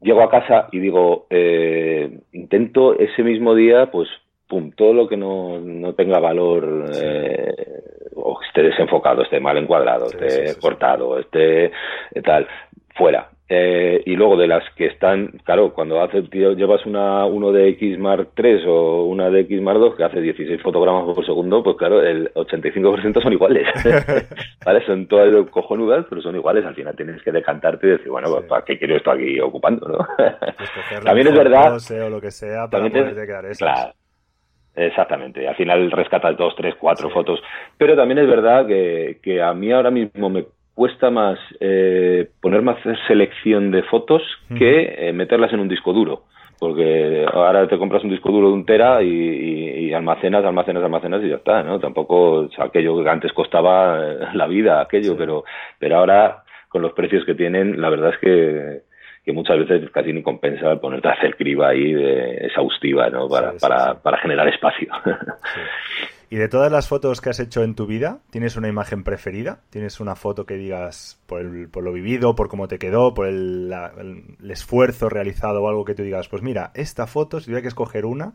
llego 0.00 0.22
a 0.22 0.30
casa 0.30 0.68
y 0.72 0.78
digo, 0.78 1.26
eh, 1.30 2.20
intento 2.32 2.98
ese 2.98 3.22
mismo 3.22 3.54
día, 3.54 3.90
pues, 3.90 4.08
pum, 4.46 4.70
todo 4.72 4.92
lo 4.92 5.08
que 5.08 5.16
no, 5.16 5.60
no 5.60 5.94
tenga 5.94 6.18
valor, 6.18 6.90
eh, 6.94 7.54
o 8.14 8.40
esté 8.42 8.62
desenfocado, 8.62 9.22
esté 9.22 9.40
mal 9.40 9.56
encuadrado, 9.56 10.06
esté 10.06 10.58
cortado, 10.60 11.18
esté 11.18 11.70
tal, 12.24 12.46
fuera. 12.94 13.30
Eh, 13.50 14.02
y 14.04 14.14
luego 14.14 14.36
de 14.36 14.46
las 14.46 14.62
que 14.74 14.86
están, 14.86 15.28
claro, 15.42 15.72
cuando 15.72 16.02
hace, 16.02 16.20
tío, 16.24 16.52
llevas 16.52 16.84
una 16.84 17.24
uno 17.24 17.50
de 17.50 17.68
X 17.70 17.98
Mark 17.98 18.32
3 18.34 18.62
o 18.66 19.04
una 19.04 19.30
de 19.30 19.40
X 19.40 19.62
Mark 19.62 19.78
2 19.78 19.96
que 19.96 20.04
hace 20.04 20.20
16 20.20 20.60
fotogramas 20.60 21.04
por 21.14 21.24
segundo, 21.24 21.62
pues 21.62 21.76
claro, 21.78 22.02
el 22.02 22.30
85% 22.34 23.22
son 23.22 23.32
iguales. 23.32 23.66
¿Vale? 24.66 24.84
Son 24.84 25.06
todas 25.06 25.48
cojonudas, 25.48 26.04
pero 26.10 26.20
son 26.20 26.36
iguales. 26.36 26.66
Al 26.66 26.74
final 26.74 26.94
tienes 26.94 27.22
que 27.22 27.32
decantarte 27.32 27.86
y 27.86 27.90
decir, 27.90 28.10
bueno, 28.10 28.28
¿para 28.46 28.66
qué 28.66 28.78
quiero 28.78 28.96
esto 28.96 29.12
aquí 29.12 29.40
ocupando? 29.40 29.88
¿no? 29.88 30.06
Pues 30.16 31.02
también 31.04 31.28
es 31.28 31.34
verdad. 31.34 31.78
O 32.06 32.10
lo 32.10 32.20
que 32.20 32.30
sea 32.30 32.68
para 32.68 32.82
también 32.84 33.04
poderte 33.04 33.26
quedar 33.26 33.44
esas. 33.46 33.58
Claro. 33.58 33.92
Exactamente, 34.76 35.48
al 35.48 35.56
final 35.56 35.90
rescatas 35.90 36.36
dos, 36.36 36.54
tres, 36.56 36.76
cuatro 36.78 37.10
fotos, 37.10 37.40
pero 37.76 37.96
también 37.96 38.18
es 38.18 38.28
verdad 38.28 38.64
que, 38.64 39.18
que 39.20 39.42
a 39.42 39.52
mí 39.52 39.72
ahora 39.72 39.90
mismo 39.90 40.30
me 40.30 40.44
cuesta 40.78 41.10
más 41.10 41.40
eh, 41.58 42.28
a 42.40 42.70
hacer 42.70 42.96
selección 43.08 43.72
de 43.72 43.82
fotos 43.82 44.22
que 44.56 44.94
eh, 44.96 45.12
meterlas 45.12 45.52
en 45.52 45.58
un 45.58 45.68
disco 45.68 45.92
duro. 45.92 46.22
Porque 46.60 47.26
ahora 47.32 47.66
te 47.66 47.78
compras 47.78 48.04
un 48.04 48.10
disco 48.10 48.30
duro 48.30 48.48
de 48.48 48.54
un 48.54 48.64
tera 48.64 49.02
y, 49.02 49.08
y, 49.08 49.92
almacenas, 49.92 50.44
almacenas, 50.44 50.82
almacenas 50.82 51.22
y 51.24 51.28
ya 51.30 51.36
está, 51.36 51.64
¿no? 51.64 51.80
Tampoco, 51.80 52.30
o 52.30 52.50
sea, 52.50 52.66
aquello 52.66 53.02
que 53.02 53.10
antes 53.10 53.32
costaba 53.32 53.98
eh, 54.00 54.18
la 54.34 54.46
vida, 54.46 54.80
aquello, 54.80 55.16
pero, 55.16 55.44
pero 55.80 55.96
ahora 55.96 56.44
con 56.68 56.82
los 56.82 56.92
precios 56.92 57.24
que 57.24 57.34
tienen, 57.34 57.80
la 57.80 57.90
verdad 57.90 58.10
es 58.10 58.18
que, 58.18 58.80
que 59.24 59.32
muchas 59.32 59.58
veces 59.58 59.90
casi 59.90 60.12
ni 60.12 60.22
compensa 60.22 60.80
ponerte 60.80 61.08
a 61.08 61.12
hacer 61.12 61.36
criba 61.36 61.68
ahí 61.70 61.92
de 61.92 62.46
exhaustiva, 62.46 63.10
¿no? 63.10 63.28
Para, 63.28 63.50
Sí, 63.50 63.58
sí, 63.58 63.66
para, 63.66 63.94
para 63.94 64.18
generar 64.18 64.46
espacio. 64.48 64.88
Y 66.30 66.36
de 66.36 66.48
todas 66.48 66.70
las 66.70 66.88
fotos 66.88 67.20
que 67.22 67.30
has 67.30 67.40
hecho 67.40 67.62
en 67.62 67.74
tu 67.74 67.86
vida, 67.86 68.18
¿tienes 68.30 68.56
una 68.56 68.68
imagen 68.68 69.02
preferida? 69.02 69.60
¿Tienes 69.70 69.98
una 69.98 70.14
foto 70.14 70.44
que 70.44 70.54
digas 70.56 71.18
por, 71.26 71.40
el- 71.40 71.68
por 71.68 71.82
lo 71.84 71.92
vivido, 71.92 72.34
por 72.34 72.48
cómo 72.48 72.68
te 72.68 72.78
quedó, 72.78 73.14
por 73.14 73.26
el, 73.28 73.70
la- 73.70 73.92
el- 73.98 74.36
el 74.42 74.50
esfuerzo 74.50 75.08
realizado 75.08 75.62
o 75.62 75.68
algo 75.68 75.84
que 75.86 75.94
tú 75.94 76.02
digas, 76.02 76.28
pues 76.28 76.42
mira, 76.42 76.70
esta 76.74 77.06
foto, 77.06 77.40
si 77.40 77.46
tuviera 77.46 77.62
que 77.62 77.68
escoger 77.68 78.04
una, 78.04 78.34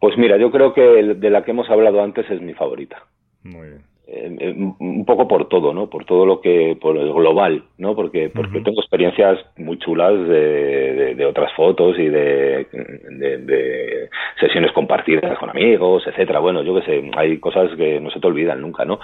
Pues 0.00 0.16
mira, 0.16 0.36
yo 0.38 0.50
creo 0.50 0.72
que 0.74 0.80
de 0.82 1.30
la 1.30 1.44
que 1.44 1.50
hemos 1.50 1.68
hablado 1.70 2.02
antes 2.02 2.28
es 2.30 2.40
mi 2.40 2.54
favorita. 2.54 3.06
muy 3.42 3.68
bien. 3.68 3.87
Eh, 4.10 4.36
eh, 4.40 4.54
un 4.78 5.04
poco 5.04 5.28
por 5.28 5.48
todo, 5.50 5.74
¿no? 5.74 5.90
Por 5.90 6.06
todo 6.06 6.24
lo 6.24 6.40
que, 6.40 6.78
por 6.80 6.96
el 6.96 7.12
global, 7.12 7.64
¿no? 7.76 7.94
Porque, 7.94 8.30
porque 8.30 8.60
tengo 8.62 8.80
experiencias 8.80 9.38
muy 9.58 9.78
chulas 9.78 10.14
de, 10.14 10.94
de- 10.94 11.14
de 11.14 11.26
otras 11.26 11.52
fotos 11.52 11.98
y 11.98 12.06
de, 12.08 12.66
de- 12.72 13.36
de 13.38 14.08
sesiones 14.40 14.72
compartidas 14.72 15.36
con 15.38 15.50
amigos, 15.50 16.06
etcétera. 16.06 16.38
Bueno, 16.40 16.62
yo 16.62 16.74
qué 16.76 16.82
sé, 16.86 17.10
hay 17.18 17.38
cosas 17.38 17.70
que 17.76 18.00
no 18.00 18.10
se 18.10 18.18
te 18.18 18.26
olvidan 18.26 18.62
nunca, 18.62 18.86
¿no? 18.86 18.98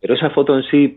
Pero 0.00 0.14
esa 0.14 0.30
foto 0.30 0.56
en 0.56 0.64
sí, 0.64 0.96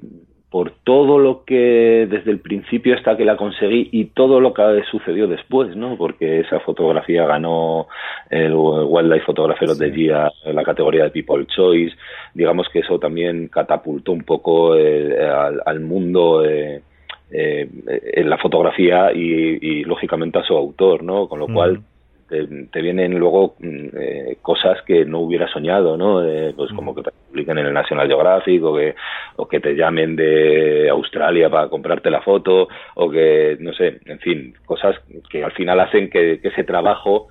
por 0.50 0.72
todo 0.86 1.20
lo 1.20 1.44
que 1.44 2.08
desde 2.10 2.32
el 2.32 2.40
principio 2.40 2.96
hasta 2.96 3.18
que 3.18 3.26
la 3.26 3.36
conseguí 3.36 3.90
y 3.92 4.06
todo 4.06 4.40
lo 4.40 4.54
que 4.54 4.82
sucedió 4.90 5.28
después, 5.28 5.76
¿no? 5.76 5.98
Porque 5.98 6.40
esa 6.40 6.62
fotografía 6.62 7.26
ganó 7.26 7.88
el 8.30 8.54
Wildlife 8.56 9.26
Photographer 9.26 9.70
of 9.70 9.78
the 9.78 9.92
Year 9.92 10.32
en 10.46 10.56
la 10.56 10.64
categoría 10.64 11.04
de 11.04 11.10
People 11.10 11.46
Choice. 11.48 11.96
Digamos 12.34 12.70
que 12.70 12.80
eso 12.80 12.98
también 12.98 13.50
catapultó 13.50 14.14
un 14.14 14.24
poco 14.24 14.78
eh, 14.78 15.20
al, 15.20 15.62
al 15.66 15.82
mundo 15.82 16.46
eh, 16.46 16.82
eh, 17.30 17.70
en 18.14 18.30
la 18.30 18.38
fotografía 18.38 19.12
y, 19.14 19.58
y, 19.62 19.84
lógicamente 19.84 20.40
a 20.40 20.44
su 20.44 20.56
autor, 20.56 21.04
¿no? 21.04 21.28
Con 21.28 21.40
lo 21.40 21.48
cual 21.48 21.82
te, 22.28 22.48
te 22.72 22.82
vienen 22.82 23.18
luego 23.18 23.56
mm, 23.60 23.88
eh, 23.98 24.38
cosas 24.42 24.82
que 24.86 25.06
no 25.06 25.20
hubiera 25.20 25.48
soñado, 25.48 25.98
¿no? 25.98 26.24
Eh, 26.24 26.54
pues 26.56 26.72
como 26.74 26.94
que 26.94 27.04
te 27.04 27.12
publiquen 27.30 27.58
en 27.58 27.68
el 27.68 27.74
National 27.74 28.08
Geographic 28.08 28.64
o 28.64 28.76
que, 28.76 28.96
o 29.38 29.48
que 29.48 29.60
te 29.60 29.76
llamen 29.76 30.16
de 30.16 30.90
Australia 30.90 31.50
para 31.50 31.70
comprarte 31.70 32.10
la 32.10 32.22
foto 32.22 32.68
o 32.96 33.10
que, 33.10 33.58
no 33.60 33.74
sé, 33.74 34.00
en 34.06 34.20
fin, 34.20 34.54
cosas 34.66 34.96
que 35.30 35.44
al 35.44 35.52
final 35.52 35.80
hacen 35.80 36.10
que, 36.10 36.40
que 36.42 36.50
ese 36.50 36.64
trabajo 36.64 37.28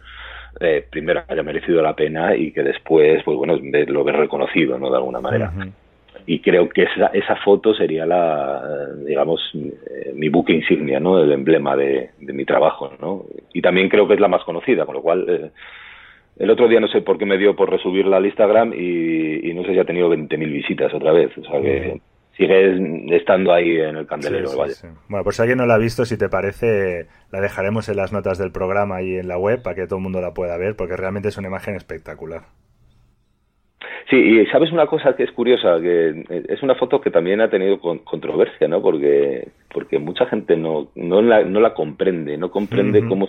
eh, 0.60 0.86
primero 0.90 1.22
haya 1.28 1.42
merecido 1.42 1.82
la 1.82 1.94
pena 1.94 2.34
y 2.34 2.52
que 2.52 2.62
después, 2.62 3.22
pues 3.24 3.36
bueno, 3.36 3.56
lo 3.56 4.04
ves 4.04 4.16
reconocido, 4.16 4.78
¿no? 4.78 4.90
De 4.90 4.96
alguna 4.96 5.20
manera. 5.20 5.52
Y 6.26 6.40
creo 6.40 6.68
que 6.68 6.82
esa, 6.82 7.06
esa 7.06 7.36
foto 7.36 7.72
sería 7.72 8.04
la, 8.04 8.88
digamos, 9.04 9.40
eh, 9.54 10.12
mi 10.14 10.28
buque 10.28 10.52
insignia, 10.52 10.98
¿no? 10.98 11.22
El 11.22 11.30
emblema 11.32 11.76
de, 11.76 12.10
de 12.18 12.32
mi 12.32 12.44
trabajo, 12.44 12.90
¿no? 13.00 13.24
Y 13.52 13.62
también 13.62 13.88
creo 13.88 14.08
que 14.08 14.14
es 14.14 14.20
la 14.20 14.28
más 14.28 14.42
conocida, 14.42 14.84
con 14.84 14.96
lo 14.96 15.02
cual, 15.02 15.26
eh, 15.28 15.50
el 16.38 16.50
otro 16.50 16.68
día 16.68 16.80
no 16.80 16.88
sé 16.88 17.00
por 17.00 17.16
qué 17.16 17.24
me 17.24 17.38
dio 17.38 17.56
por 17.56 17.70
resubirla 17.70 18.18
al 18.18 18.26
Instagram 18.26 18.72
y, 18.74 19.48
y 19.48 19.54
no 19.54 19.62
sé 19.64 19.72
si 19.72 19.78
ha 19.78 19.84
tenido 19.84 20.10
20.000 20.10 20.52
visitas 20.52 20.92
otra 20.92 21.12
vez. 21.12 21.30
O 21.38 21.44
sea 21.44 21.60
que 21.60 22.00
sigue 22.36 23.16
estando 23.16 23.52
ahí 23.52 23.80
en 23.80 23.96
el 23.96 24.06
candelero. 24.06 24.48
Sí, 24.48 24.72
sí. 24.72 24.86
Bueno, 25.08 25.24
por 25.24 25.34
si 25.34 25.42
alguien 25.42 25.58
no 25.58 25.66
la 25.66 25.74
ha 25.74 25.78
visto, 25.78 26.04
si 26.04 26.18
te 26.18 26.28
parece, 26.28 27.06
la 27.30 27.40
dejaremos 27.40 27.88
en 27.88 27.96
las 27.96 28.12
notas 28.12 28.38
del 28.38 28.52
programa 28.52 29.02
y 29.02 29.16
en 29.16 29.28
la 29.28 29.38
web 29.38 29.62
para 29.62 29.74
que 29.74 29.86
todo 29.86 29.96
el 29.96 30.02
mundo 30.02 30.20
la 30.20 30.34
pueda 30.34 30.58
ver, 30.58 30.76
porque 30.76 30.96
realmente 30.96 31.28
es 31.28 31.38
una 31.38 31.48
imagen 31.48 31.74
espectacular. 31.74 32.42
Sí, 34.08 34.16
y 34.16 34.46
sabes 34.46 34.70
una 34.70 34.86
cosa 34.86 35.16
que 35.16 35.24
es 35.24 35.32
curiosa, 35.32 35.80
que 35.80 36.10
eh, 36.28 36.44
es 36.48 36.62
una 36.62 36.76
foto 36.76 37.00
que 37.00 37.10
también 37.10 37.40
ha 37.40 37.50
tenido 37.50 37.80
con- 37.80 37.98
controversia, 38.00 38.68
¿no? 38.68 38.80
Porque, 38.80 39.48
porque 39.72 39.98
mucha 39.98 40.26
gente 40.26 40.56
no, 40.56 40.88
no, 40.94 41.22
la, 41.22 41.42
no 41.42 41.58
la 41.60 41.74
comprende, 41.74 42.36
no 42.38 42.50
comprende 42.50 43.02
cómo 43.04 43.28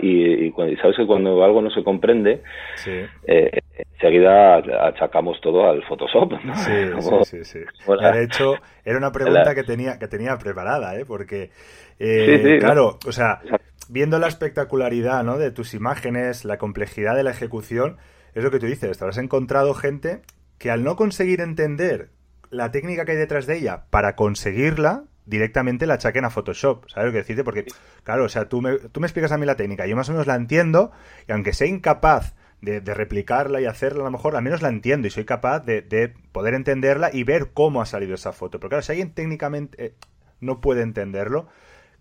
y, 0.00 0.46
y 0.46 0.46
y 0.48 0.76
sabes 0.76 0.96
que 0.96 1.06
cuando 1.06 1.44
algo 1.44 1.60
no 1.62 1.70
se 1.70 1.84
comprende, 1.84 2.42
Sí, 2.74 2.90
eh, 3.26 3.60
enseguida 3.94 4.56
achacamos 4.86 5.40
todo 5.40 5.68
al 5.68 5.82
Photoshop, 5.84 6.32
¿no? 6.44 6.54
sí, 6.54 6.72
Como- 6.94 7.24
sí, 7.24 7.44
sí, 7.44 7.44
sí. 7.44 7.58
la- 8.00 8.12
de 8.12 8.24
hecho, 8.24 8.60
era 8.84 8.98
una 8.98 9.12
pregunta 9.12 9.50
la- 9.50 9.54
que 9.54 9.64
tenía, 9.64 9.98
que 9.98 10.08
tenía 10.08 10.36
preparada, 10.38 10.98
¿eh? 10.98 11.04
Porque, 11.06 11.50
eh, 11.98 12.24
Sí, 12.26 12.38
sí, 12.38 12.58
claro, 12.58 12.98
o 13.06 13.12
sea, 13.12 13.40
viendo 13.88 14.18
la 14.18 14.28
espectacularidad, 14.28 15.24
¿no? 15.24 15.38
De 15.38 15.50
tus 15.50 15.74
imágenes, 15.74 16.44
la 16.44 16.58
complejidad 16.58 17.14
de 17.16 17.22
la 17.22 17.30
ejecución, 17.30 17.96
es 18.36 18.44
lo 18.44 18.50
que 18.50 18.58
tú 18.58 18.66
dices, 18.66 18.98
te 18.98 19.04
habrás 19.04 19.18
encontrado 19.18 19.72
gente 19.74 20.20
que 20.58 20.70
al 20.70 20.84
no 20.84 20.94
conseguir 20.94 21.40
entender 21.40 22.10
la 22.50 22.70
técnica 22.70 23.04
que 23.04 23.12
hay 23.12 23.18
detrás 23.18 23.46
de 23.46 23.56
ella 23.56 23.86
para 23.88 24.14
conseguirla, 24.14 25.04
directamente 25.24 25.86
la 25.86 25.94
achaquen 25.94 26.24
a 26.26 26.30
Photoshop, 26.30 26.88
¿sabes 26.88 27.06
lo 27.06 27.12
que 27.12 27.18
decirte? 27.18 27.44
Porque, 27.44 27.64
claro, 28.04 28.24
o 28.24 28.28
sea, 28.28 28.48
tú 28.48 28.60
me, 28.60 28.78
tú 28.78 29.00
me 29.00 29.06
explicas 29.06 29.32
a 29.32 29.38
mí 29.38 29.46
la 29.46 29.56
técnica, 29.56 29.86
yo 29.86 29.96
más 29.96 30.08
o 30.10 30.12
menos 30.12 30.26
la 30.26 30.34
entiendo, 30.34 30.92
y 31.26 31.32
aunque 31.32 31.54
sea 31.54 31.66
incapaz 31.66 32.34
de, 32.60 32.82
de 32.82 32.94
replicarla 32.94 33.60
y 33.60 33.64
hacerla 33.64 34.02
a 34.02 34.04
lo 34.04 34.10
mejor, 34.10 34.36
al 34.36 34.42
menos 34.42 34.60
la 34.60 34.68
entiendo 34.68 35.08
y 35.08 35.10
soy 35.10 35.24
capaz 35.24 35.60
de, 35.60 35.80
de 35.80 36.12
poder 36.32 36.52
entenderla 36.52 37.10
y 37.12 37.24
ver 37.24 37.52
cómo 37.54 37.80
ha 37.80 37.86
salido 37.86 38.14
esa 38.14 38.32
foto. 38.32 38.60
Pero 38.60 38.68
claro, 38.68 38.82
si 38.82 38.92
alguien 38.92 39.12
técnicamente 39.12 39.82
eh, 39.82 39.94
no 40.40 40.60
puede 40.60 40.82
entenderlo, 40.82 41.48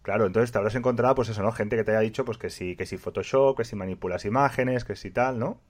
claro, 0.01 0.25
entonces 0.25 0.51
te 0.51 0.57
habrás 0.57 0.75
encontrado, 0.75 1.15
pues 1.15 1.29
eso, 1.29 1.41
¿no? 1.43 1.53
Gente 1.53 1.77
que 1.77 1.85
te 1.85 1.91
haya 1.91 2.01
dicho, 2.01 2.25
pues 2.25 2.37
que 2.37 2.49
sí, 2.49 2.75
que 2.75 2.85
si 2.85 2.97
Photoshop, 2.97 3.57
que 3.57 3.63
si 3.63 3.77
manipulas 3.77 4.25
imágenes, 4.25 4.83
que 4.83 4.97
si 4.97 5.11
tal, 5.11 5.39
¿no? 5.39 5.61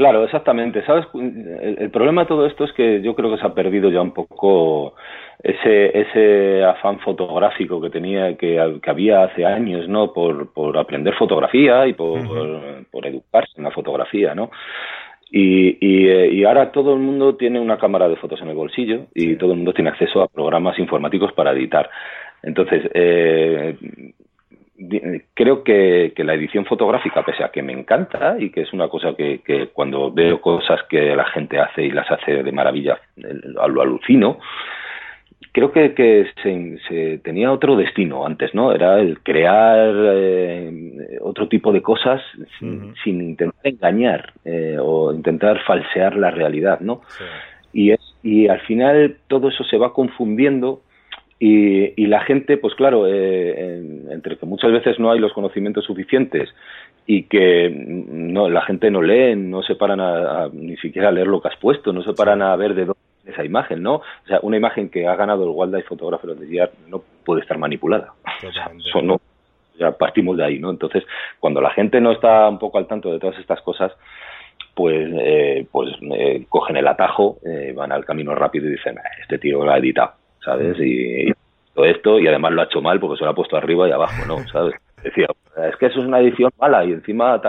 Claro, 0.00 0.24
exactamente. 0.24 0.82
¿Sabes? 0.86 1.04
El, 1.12 1.76
el 1.78 1.90
problema 1.90 2.22
de 2.22 2.28
todo 2.28 2.46
esto 2.46 2.64
es 2.64 2.72
que 2.72 3.02
yo 3.02 3.14
creo 3.14 3.30
que 3.30 3.36
se 3.36 3.46
ha 3.46 3.52
perdido 3.52 3.90
ya 3.90 4.00
un 4.00 4.12
poco 4.14 4.94
ese, 5.42 5.90
ese 6.00 6.64
afán 6.64 7.00
fotográfico 7.00 7.82
que 7.82 7.90
tenía, 7.90 8.34
que, 8.38 8.78
que 8.82 8.90
había 8.90 9.24
hace 9.24 9.44
años, 9.44 9.90
¿no? 9.90 10.14
Por, 10.14 10.54
por 10.54 10.78
aprender 10.78 11.12
fotografía 11.16 11.86
y 11.86 11.92
por, 11.92 12.18
por 12.90 13.06
educarse 13.06 13.52
en 13.58 13.64
la 13.64 13.72
fotografía, 13.72 14.34
¿no? 14.34 14.50
Y, 15.30 15.76
y, 15.86 16.08
eh, 16.08 16.32
y 16.32 16.44
ahora 16.44 16.72
todo 16.72 16.94
el 16.94 17.00
mundo 17.00 17.36
tiene 17.36 17.60
una 17.60 17.76
cámara 17.76 18.08
de 18.08 18.16
fotos 18.16 18.40
en 18.40 18.48
el 18.48 18.56
bolsillo 18.56 19.00
y 19.14 19.36
todo 19.36 19.50
el 19.50 19.58
mundo 19.58 19.74
tiene 19.74 19.90
acceso 19.90 20.22
a 20.22 20.28
programas 20.28 20.78
informáticos 20.78 21.30
para 21.34 21.52
editar. 21.52 21.90
Entonces, 22.42 22.90
eh, 22.94 23.76
creo 25.34 25.62
que, 25.62 26.12
que 26.14 26.24
la 26.24 26.34
edición 26.34 26.64
fotográfica, 26.64 27.24
pese 27.24 27.44
a 27.44 27.50
que 27.50 27.62
me 27.62 27.72
encanta 27.72 28.36
y 28.38 28.50
que 28.50 28.62
es 28.62 28.72
una 28.72 28.88
cosa 28.88 29.14
que, 29.14 29.40
que 29.40 29.68
cuando 29.68 30.10
veo 30.10 30.40
cosas 30.40 30.80
que 30.88 31.14
la 31.14 31.26
gente 31.26 31.58
hace 31.58 31.84
y 31.84 31.90
las 31.90 32.10
hace 32.10 32.42
de 32.42 32.52
maravilla, 32.52 32.98
eh, 33.16 33.34
lo, 33.44 33.82
alucino, 33.82 34.38
creo 35.52 35.72
que, 35.72 35.94
que 35.94 36.26
se, 36.42 36.78
se 36.88 37.18
tenía 37.18 37.52
otro 37.52 37.76
destino 37.76 38.24
antes, 38.24 38.54
¿no? 38.54 38.72
Era 38.72 39.00
el 39.00 39.20
crear 39.20 39.92
eh, 39.94 41.18
otro 41.20 41.48
tipo 41.48 41.72
de 41.72 41.82
cosas 41.82 42.22
sin, 42.58 42.94
sin 43.04 43.20
intentar 43.20 43.66
engañar 43.66 44.32
eh, 44.44 44.76
o 44.80 45.12
intentar 45.12 45.60
falsear 45.64 46.16
la 46.16 46.30
realidad, 46.30 46.80
¿no? 46.80 47.02
Y, 47.72 47.92
es, 47.92 48.00
y 48.22 48.48
al 48.48 48.60
final 48.60 49.16
todo 49.28 49.48
eso 49.48 49.64
se 49.64 49.76
va 49.76 49.92
confundiendo 49.92 50.82
y, 51.40 52.00
y 52.00 52.06
la 52.06 52.20
gente, 52.20 52.56
pues 52.58 52.74
claro, 52.74 53.06
eh, 53.08 53.78
en- 53.78 54.12
entre 54.12 54.36
que 54.36 54.46
muchas 54.46 54.70
veces 54.70 54.98
no 55.00 55.10
hay 55.10 55.18
los 55.18 55.32
conocimientos 55.32 55.84
suficientes 55.86 56.48
y 57.06 57.24
que 57.24 57.70
no, 57.74 58.48
la 58.48 58.60
gente 58.62 58.90
no 58.90 59.02
lee, 59.02 59.34
no 59.34 59.62
se 59.62 59.74
paran 59.74 59.98
a, 60.00 60.44
a 60.44 60.48
ni 60.52 60.76
siquiera 60.76 61.08
a 61.08 61.12
leer 61.12 61.26
lo 61.26 61.40
que 61.40 61.48
has 61.48 61.56
puesto, 61.56 61.92
no 61.92 62.02
se 62.02 62.12
paran 62.12 62.42
a 62.42 62.54
ver 62.56 62.74
de 62.74 62.84
dónde 62.84 63.00
es 63.24 63.32
esa 63.32 63.44
imagen, 63.44 63.82
¿no? 63.82 63.94
O 63.96 64.26
sea, 64.28 64.38
una 64.42 64.56
imagen 64.58 64.90
que 64.90 65.06
ha 65.08 65.16
ganado 65.16 65.42
el 65.44 65.50
Wildlife 65.52 65.88
Photographer 65.88 66.30
of 66.30 66.38
the 66.38 66.46
Year 66.46 66.70
no 66.88 67.02
puede 67.24 67.40
estar 67.40 67.58
manipulada. 67.58 68.12
O 68.46 68.52
sea, 68.52 68.70
eso 68.78 69.02
no, 69.02 69.20
ya 69.78 69.92
partimos 69.92 70.36
de 70.36 70.44
ahí, 70.44 70.58
¿no? 70.58 70.70
Entonces, 70.70 71.04
cuando 71.40 71.60
la 71.62 71.70
gente 71.70 72.00
no 72.00 72.12
está 72.12 72.48
un 72.48 72.58
poco 72.58 72.78
al 72.78 72.86
tanto 72.86 73.10
de 73.12 73.18
todas 73.18 73.38
estas 73.38 73.60
cosas, 73.62 73.92
pues, 74.74 75.10
eh, 75.20 75.66
pues 75.72 75.90
eh, 76.14 76.44
cogen 76.48 76.76
el 76.76 76.86
atajo, 76.86 77.38
eh, 77.44 77.72
van 77.74 77.92
al 77.92 78.04
camino 78.04 78.34
rápido 78.34 78.66
y 78.68 78.72
dicen, 78.72 78.96
"Ah, 78.98 79.08
este 79.22 79.38
tío 79.38 79.64
lo 79.64 79.70
ha 79.70 79.78
editado, 79.78 80.12
¿sabes? 80.44 80.78
Y, 80.78 81.30
y 81.30 81.32
puesto 81.74 81.84
esto 81.84 82.20
y 82.20 82.26
además 82.26 82.52
lo 82.52 82.62
ha 82.62 82.64
hecho 82.64 82.82
mal 82.82 83.00
porque 83.00 83.18
se 83.18 83.24
lo 83.24 83.30
ha 83.30 83.34
puesto 83.34 83.56
arriba 83.56 83.88
y 83.88 83.92
abajo, 83.92 84.26
¿no? 84.26 84.38
¿Sabes? 84.52 84.74
Decía, 85.02 85.26
es 85.68 85.76
que 85.76 85.86
eso 85.86 86.00
es 86.00 86.06
una 86.06 86.20
edición 86.20 86.50
mala 86.60 86.84
y 86.84 86.92
encima 86.92 87.40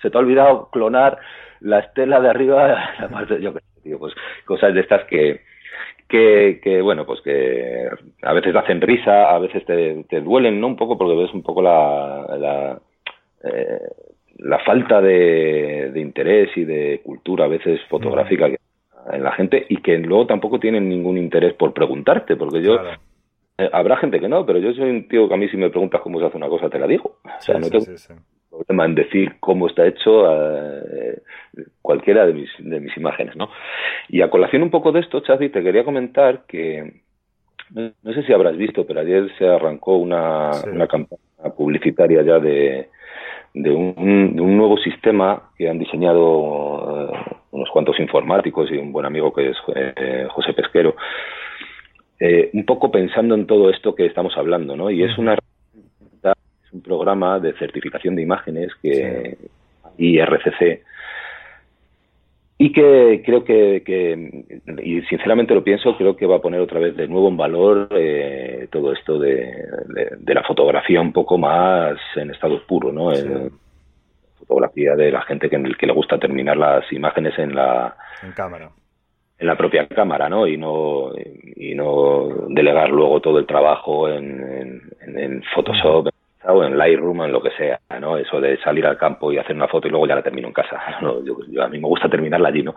se 0.00 0.10
te 0.10 0.16
ha 0.16 0.20
olvidado 0.20 0.68
clonar 0.70 1.18
la 1.60 1.80
estela 1.80 2.20
de 2.20 2.28
arriba, 2.28 2.90
además 2.98 3.28
yo 3.40 3.52
qué 3.52 3.60
sé, 3.60 3.80
tío, 3.82 3.98
pues 3.98 4.14
cosas 4.44 4.74
de 4.74 4.80
estas 4.80 5.04
que, 5.04 5.40
que, 6.08 6.60
que, 6.62 6.80
bueno, 6.80 7.04
pues 7.04 7.20
que 7.22 7.88
a 8.22 8.32
veces 8.32 8.52
te 8.52 8.58
hacen 8.58 8.80
risa, 8.80 9.30
a 9.30 9.38
veces 9.38 9.64
te, 9.64 10.04
te 10.08 10.20
duelen, 10.20 10.60
¿no? 10.60 10.68
Un 10.68 10.76
poco 10.76 10.96
porque 10.96 11.16
ves 11.16 11.34
un 11.34 11.42
poco 11.42 11.62
la, 11.62 12.26
la, 12.38 12.78
eh, 13.44 13.80
la 14.38 14.58
falta 14.60 15.00
de, 15.00 15.90
de, 15.92 16.00
interés 16.00 16.56
y 16.56 16.64
de 16.64 17.00
cultura 17.04 17.44
a 17.44 17.48
veces 17.48 17.80
fotográfica 17.88 18.48
en 19.12 19.22
la 19.22 19.32
gente 19.32 19.66
y 19.68 19.78
que 19.78 19.98
luego 19.98 20.26
tampoco 20.26 20.58
tienen 20.58 20.88
ningún 20.88 21.18
interés 21.18 21.54
por 21.54 21.72
preguntarte, 21.72 22.36
porque 22.36 22.62
yo... 22.62 22.74
Eh, 22.74 23.68
habrá 23.72 23.98
gente 23.98 24.20
que 24.20 24.28
no, 24.28 24.46
pero 24.46 24.58
yo 24.58 24.72
soy 24.72 24.88
un 24.88 25.06
tío 25.06 25.28
que 25.28 25.34
a 25.34 25.36
mí 25.36 25.46
si 25.48 25.58
me 25.58 25.68
preguntas 25.68 26.00
cómo 26.00 26.18
se 26.18 26.24
hace 26.24 26.36
una 26.38 26.48
cosa 26.48 26.70
te 26.70 26.78
la 26.78 26.86
digo. 26.86 27.16
O 27.24 27.40
sea, 27.40 27.58
no 27.58 27.68
tengo 27.68 27.84
problema 28.48 28.84
en 28.86 28.94
decir 28.94 29.34
cómo 29.38 29.66
está 29.66 29.86
hecho 29.86 30.24
eh, 30.32 31.20
cualquiera 31.82 32.26
de 32.26 32.32
mis, 32.32 32.48
de 32.58 32.80
mis 32.80 32.96
imágenes, 32.96 33.36
¿no? 33.36 33.50
Y 34.08 34.22
a 34.22 34.30
colación 34.30 34.62
un 34.62 34.70
poco 34.70 34.92
de 34.92 35.00
esto, 35.00 35.20
Chazi, 35.20 35.50
te 35.50 35.62
quería 35.62 35.84
comentar 35.84 36.46
que 36.46 37.02
no 37.70 38.12
sé 38.12 38.22
si 38.24 38.32
habrás 38.32 38.56
visto, 38.56 38.86
pero 38.86 39.00
ayer 39.00 39.30
se 39.38 39.46
arrancó 39.46 39.96
una, 39.96 40.50
una 40.72 40.86
campaña 40.86 41.20
publicitaria 41.56 42.22
ya 42.22 42.38
de, 42.38 42.88
de 43.54 43.70
un, 43.70 44.34
de 44.34 44.42
un, 44.42 44.56
nuevo 44.56 44.76
sistema 44.78 45.50
que 45.56 45.68
han 45.68 45.78
diseñado 45.78 47.12
eh, 47.12 47.36
unos 47.52 47.68
cuantos 47.70 47.98
informáticos 47.98 48.70
y 48.70 48.76
un 48.76 48.92
buen 48.92 49.06
amigo 49.06 49.32
que 49.32 49.50
es 49.50 49.56
eh, 49.74 50.26
José 50.30 50.52
Pesquero, 50.52 50.94
eh, 52.18 52.50
un 52.52 52.64
poco 52.64 52.90
pensando 52.90 53.34
en 53.34 53.46
todo 53.46 53.70
esto 53.70 53.94
que 53.94 54.06
estamos 54.06 54.36
hablando, 54.36 54.76
¿no? 54.76 54.90
Y 54.90 55.02
es 55.02 55.16
una 55.18 55.34
es 55.34 56.72
un 56.72 56.82
programa 56.82 57.40
de 57.40 57.52
certificación 57.54 58.14
de 58.14 58.22
imágenes 58.22 58.70
que 58.80 59.36
IRCC 59.98 60.84
y 62.58 62.72
que 62.72 63.22
creo 63.24 63.42
que, 63.42 63.82
que, 63.84 64.44
y 64.84 65.00
sinceramente 65.06 65.54
lo 65.54 65.64
pienso, 65.64 65.96
creo 65.96 66.14
que 66.14 66.26
va 66.26 66.36
a 66.36 66.42
poner 66.42 66.60
otra 66.60 66.78
vez 66.78 66.94
de 66.94 67.08
nuevo 67.08 67.28
en 67.28 67.38
valor 67.38 67.88
eh, 67.92 68.68
todo 68.70 68.92
esto 68.92 69.18
de, 69.18 69.64
de, 70.18 70.34
la 70.34 70.42
fotografía 70.42 71.00
un 71.00 71.12
poco 71.12 71.38
más 71.38 71.98
en 72.16 72.30
estado 72.30 72.62
puro, 72.66 72.92
¿no? 72.92 73.14
Sí. 73.14 73.26
En, 73.26 73.50
fotografía 74.50 74.96
de 74.96 75.12
la 75.12 75.22
gente 75.22 75.48
que, 75.48 75.62
que 75.78 75.86
le 75.86 75.92
gusta 75.92 76.18
terminar 76.18 76.56
las 76.56 76.92
imágenes 76.92 77.38
en 77.38 77.54
la 77.54 77.94
en 78.22 78.32
cámara 78.32 78.70
en 79.38 79.46
la 79.46 79.56
propia 79.56 79.86
cámara, 79.86 80.28
¿no? 80.28 80.46
Y 80.46 80.58
no, 80.58 81.12
y 81.56 81.74
no 81.74 82.28
delegar 82.48 82.90
luego 82.90 83.20
todo 83.20 83.38
el 83.38 83.46
trabajo 83.46 84.06
en, 84.06 84.82
en, 85.00 85.18
en 85.18 85.42
Photoshop 85.54 86.08
o 86.44 86.64
en 86.64 86.78
Lightroom 86.78 87.20
o 87.20 87.24
en 87.26 87.32
lo 87.32 87.42
que 87.42 87.50
sea, 87.50 87.78
¿no? 88.00 88.16
Eso 88.16 88.40
de 88.40 88.56
salir 88.62 88.86
al 88.86 88.96
campo 88.96 89.30
y 89.30 89.36
hacer 89.36 89.54
una 89.54 89.68
foto 89.68 89.86
y 89.86 89.90
luego 89.90 90.06
ya 90.06 90.14
la 90.14 90.22
termino 90.22 90.48
en 90.48 90.54
casa. 90.54 90.80
¿no? 91.02 91.22
Yo, 91.24 91.36
yo, 91.48 91.62
a 91.62 91.68
mí 91.68 91.78
me 91.78 91.86
gusta 91.86 92.08
terminarla 92.08 92.48
allí, 92.48 92.62
¿no? 92.62 92.74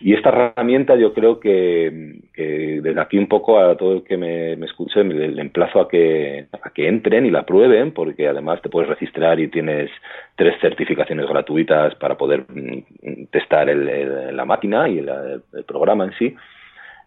Y 0.00 0.14
esta 0.14 0.30
herramienta 0.30 0.96
yo 0.96 1.14
creo 1.14 1.38
que, 1.38 2.18
que 2.34 2.80
desde 2.82 3.00
aquí 3.00 3.16
un 3.16 3.28
poco 3.28 3.60
a 3.60 3.76
todo 3.76 3.92
el 3.92 4.02
que 4.02 4.16
me, 4.16 4.56
me 4.56 4.66
escuche 4.66 5.04
le, 5.04 5.28
le, 5.28 5.40
emplazo 5.40 5.80
a 5.80 5.88
que, 5.88 6.46
a 6.60 6.70
que 6.70 6.88
entren 6.88 7.26
y 7.26 7.30
la 7.30 7.44
prueben 7.44 7.92
porque 7.92 8.26
además 8.26 8.60
te 8.60 8.68
puedes 8.68 8.88
registrar 8.88 9.38
y 9.38 9.48
tienes 9.48 9.88
tres 10.34 10.60
certificaciones 10.60 11.28
gratuitas 11.28 11.94
para 11.94 12.16
poder 12.16 12.44
mm, 12.48 13.26
testar 13.30 13.70
el, 13.70 13.88
el, 13.88 14.36
la 14.36 14.44
máquina 14.44 14.88
y 14.88 14.98
el, 14.98 15.08
el, 15.52 15.64
programa 15.64 16.04
en 16.04 16.12
sí. 16.14 16.34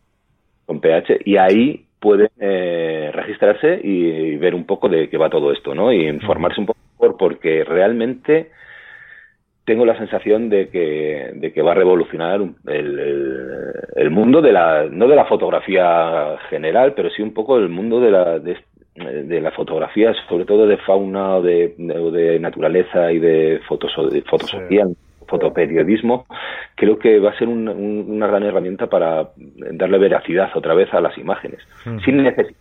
con 0.66 0.80
PH 0.80 1.20
y 1.26 1.38
ahí 1.38 1.86
pueden 2.00 2.30
eh, 2.40 3.12
registrarse 3.14 3.80
y 3.82 4.36
ver 4.38 4.56
un 4.56 4.66
poco 4.66 4.90
de 4.90 5.10
qué 5.10 5.18
va 5.18 5.30
todo 5.30 5.52
esto, 5.52 5.74
¿no? 5.74 5.92
Y 5.92 6.08
informarse 6.08 6.60
un 6.60 6.68
poco 6.68 7.18
porque 7.18 7.64
realmente 7.64 8.52
tengo 9.66 9.86
la 9.86 9.98
sensación 9.98 10.50
de 10.50 10.70
que, 10.70 11.32
de 11.36 11.54
que 11.54 11.62
va 11.62 11.72
a 11.72 11.76
revolucionar 11.76 12.42
el, 12.42 12.56
el, 12.68 13.74
el, 13.96 14.10
mundo 14.12 14.42
de 14.42 14.52
la, 14.52 14.86
no 14.90 15.08
de 15.08 15.16
la 15.16 15.26
fotografía 15.26 16.38
general, 16.50 16.94
pero 16.94 17.10
sí 17.10 17.22
un 17.22 17.34
poco 17.34 17.58
el 17.58 17.70
mundo 17.70 18.02
de 18.02 18.12
la, 18.12 18.40
de, 18.40 18.58
de 18.96 19.42
la 19.42 19.52
fotografía, 19.52 20.14
sobre 20.28 20.46
todo 20.46 20.68
de 20.68 20.78
fauna 20.78 21.38
o 21.38 21.42
de, 21.42 21.76
de, 21.78 22.40
naturaleza 22.40 23.12
y 23.12 23.20
de, 23.20 23.62
fotos, 23.68 23.92
de. 24.12 24.24
Sí 24.68 24.80
fotoperiodismo, 25.28 26.26
creo 26.76 26.98
que 27.00 27.20
va 27.20 27.32
a 27.32 27.38
ser 27.38 27.48
un, 27.48 27.68
un, 27.68 28.06
una 28.08 28.28
gran 28.28 28.44
herramienta 28.44 28.88
para 28.88 29.30
darle 29.36 29.98
veracidad 29.98 30.52
otra 30.56 30.74
vez 30.74 30.94
a 30.94 31.02
las 31.02 31.18
imágenes, 31.18 31.60
mm. 31.86 32.00
sin 32.00 32.24
necesidad 32.24 32.58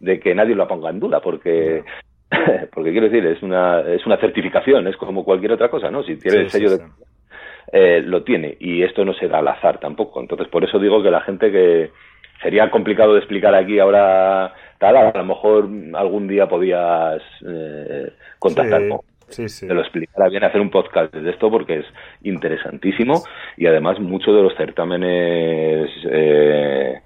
de 0.00 0.20
que 0.20 0.34
nadie 0.34 0.54
lo 0.54 0.68
ponga 0.68 0.90
en 0.90 1.00
duda, 1.00 1.20
porque 1.20 1.82
porque 2.74 2.90
quiero 2.90 3.08
decir, 3.08 3.24
es 3.26 3.42
una, 3.42 3.80
es 3.80 4.04
una 4.06 4.16
certificación, 4.18 4.86
es 4.86 4.96
como 4.96 5.24
cualquier 5.24 5.52
otra 5.52 5.68
cosa, 5.68 5.90
¿no? 5.90 6.02
Si 6.02 6.16
tiene 6.16 6.38
sí, 6.38 6.44
el 6.44 6.50
sello 6.50 6.68
sí, 6.70 6.76
de... 6.78 6.84
Eh, 7.72 8.02
lo 8.02 8.22
tiene, 8.22 8.56
y 8.60 8.82
esto 8.82 9.04
no 9.04 9.12
será 9.14 9.38
al 9.38 9.48
azar 9.48 9.80
tampoco. 9.80 10.20
Entonces, 10.20 10.48
por 10.48 10.64
eso 10.64 10.78
digo 10.78 11.02
que 11.02 11.10
la 11.10 11.20
gente 11.22 11.50
que 11.50 11.90
sería 12.40 12.70
complicado 12.70 13.14
de 13.14 13.18
explicar 13.18 13.54
aquí 13.54 13.78
ahora 13.78 14.54
tal, 14.78 14.96
a 14.96 15.12
lo 15.16 15.24
mejor 15.24 15.68
algún 15.94 16.28
día 16.28 16.46
podías 16.46 17.22
eh, 17.46 18.12
contactar 18.38 18.88
con 18.88 19.00
Sí, 19.28 19.48
sí. 19.48 19.66
te 19.66 19.74
lo 19.74 19.80
explicará 19.80 20.28
bien 20.28 20.44
hacer 20.44 20.60
un 20.60 20.70
podcast 20.70 21.12
de 21.12 21.30
esto 21.30 21.50
porque 21.50 21.80
es 21.80 21.86
interesantísimo 22.22 23.24
y 23.56 23.66
además 23.66 23.98
muchos 23.98 24.34
de 24.34 24.42
los 24.42 24.54
certámenes 24.56 25.90
eh, 26.10 27.00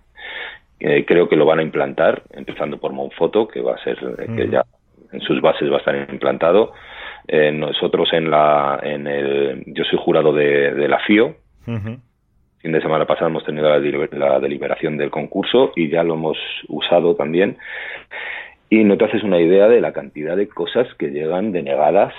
eh, 0.80 1.04
creo 1.06 1.28
que 1.28 1.36
lo 1.36 1.44
van 1.44 1.58
a 1.58 1.62
implantar, 1.62 2.22
empezando 2.30 2.78
por 2.78 2.92
Monfoto, 2.92 3.46
que 3.46 3.60
va 3.60 3.74
a 3.74 3.84
ser, 3.84 3.98
eh, 4.18 4.26
que 4.34 4.48
ya 4.48 4.64
en 5.12 5.20
sus 5.20 5.40
bases 5.42 5.70
va 5.70 5.76
a 5.76 5.78
estar 5.80 5.94
implantado. 6.10 6.72
Eh, 7.28 7.52
nosotros 7.52 8.08
en 8.14 8.30
la, 8.30 8.80
en 8.82 9.06
el, 9.06 9.62
yo 9.66 9.84
soy 9.84 9.98
jurado 10.02 10.32
de, 10.32 10.72
de 10.72 10.88
la 10.88 10.98
FIO. 11.00 11.36
Uh 11.66 11.70
-huh. 11.72 12.00
Fin 12.60 12.72
de 12.72 12.80
semana 12.80 13.06
pasado 13.06 13.28
hemos 13.28 13.44
tenido 13.44 13.68
la, 13.68 13.78
la 14.12 14.40
deliberación 14.40 14.96
del 14.96 15.10
concurso 15.10 15.72
y 15.76 15.88
ya 15.88 16.02
lo 16.02 16.14
hemos 16.14 16.38
usado 16.68 17.14
también 17.14 17.56
y 18.70 18.84
no 18.84 18.96
te 18.96 19.04
haces 19.04 19.24
una 19.24 19.40
idea 19.40 19.68
de 19.68 19.80
la 19.80 19.92
cantidad 19.92 20.36
de 20.36 20.48
cosas 20.48 20.86
que 20.94 21.10
llegan 21.10 21.50
denegadas 21.50 22.14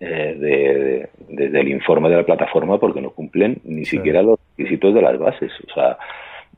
eh, 0.00 0.36
de, 0.38 0.48
de, 0.48 1.10
desde 1.28 1.60
el 1.60 1.68
informe 1.68 2.10
de 2.10 2.16
la 2.16 2.26
plataforma 2.26 2.78
porque 2.78 3.00
no 3.00 3.10
cumplen 3.10 3.60
ni 3.64 3.84
sí. 3.84 3.96
siquiera 3.96 4.22
los 4.22 4.40
requisitos 4.56 4.92
de 4.92 5.00
las 5.00 5.16
bases. 5.18 5.52
O 5.70 5.72
sea, 5.72 5.96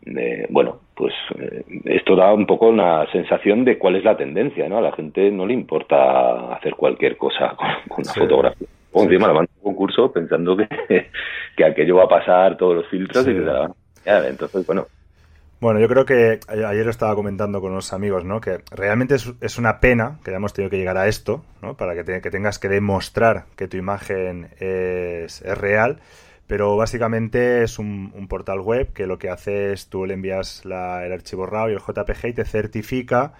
eh, 0.06 0.46
bueno, 0.48 0.80
pues 0.94 1.12
eh, 1.38 1.62
esto 1.84 2.16
da 2.16 2.32
un 2.32 2.46
poco 2.46 2.68
una 2.68 3.10
sensación 3.12 3.64
de 3.66 3.76
cuál 3.76 3.96
es 3.96 4.04
la 4.04 4.16
tendencia, 4.16 4.68
¿no? 4.70 4.78
A 4.78 4.82
la 4.82 4.92
gente 4.92 5.30
no 5.30 5.46
le 5.46 5.52
importa 5.52 6.54
hacer 6.54 6.74
cualquier 6.74 7.18
cosa 7.18 7.50
con, 7.56 7.68
con 7.88 7.98
una 7.98 8.12
sí. 8.12 8.20
fotografía. 8.20 8.68
O 8.92 9.02
encima 9.02 9.26
sí. 9.28 9.34
la 9.34 9.40
un 9.40 9.46
concurso 9.62 10.10
pensando 10.10 10.56
que, 10.56 10.66
que 11.56 11.64
aquello 11.64 11.96
va 11.96 12.04
a 12.04 12.08
pasar 12.08 12.56
todos 12.56 12.76
los 12.76 12.88
filtros 12.88 13.28
y 13.28 13.34
que 13.34 13.40
la 13.40 13.58
van 13.58 13.74
a... 14.06 14.28
Entonces, 14.28 14.66
bueno, 14.66 14.86
bueno, 15.60 15.80
yo 15.80 15.88
creo 15.88 16.04
que 16.04 16.40
ayer 16.48 16.88
estaba 16.88 17.14
comentando 17.14 17.60
con 17.60 17.72
unos 17.72 17.92
amigos, 17.92 18.24
¿no? 18.24 18.40
Que 18.40 18.60
realmente 18.70 19.14
es, 19.14 19.32
es 19.40 19.56
una 19.56 19.80
pena 19.80 20.18
que 20.22 20.30
hayamos 20.30 20.52
tenido 20.52 20.70
que 20.70 20.76
llegar 20.76 20.98
a 20.98 21.08
esto, 21.08 21.44
¿no? 21.62 21.76
Para 21.76 21.94
que, 21.94 22.04
te, 22.04 22.20
que 22.20 22.30
tengas 22.30 22.58
que 22.58 22.68
demostrar 22.68 23.46
que 23.56 23.66
tu 23.66 23.76
imagen 23.76 24.50
es, 24.58 25.40
es 25.40 25.58
real. 25.58 26.00
Pero 26.46 26.76
básicamente 26.76 27.64
es 27.64 27.78
un, 27.78 28.12
un, 28.14 28.28
portal 28.28 28.60
web 28.60 28.92
que 28.92 29.06
lo 29.06 29.18
que 29.18 29.30
hace 29.30 29.72
es 29.72 29.88
tú 29.88 30.06
le 30.06 30.14
envías 30.14 30.64
la, 30.64 31.04
el 31.04 31.12
archivo 31.12 31.46
RAW 31.46 31.70
y 31.70 31.72
el 31.72 31.80
JPG 31.80 32.26
y 32.28 32.32
te 32.34 32.44
certifica 32.44 33.32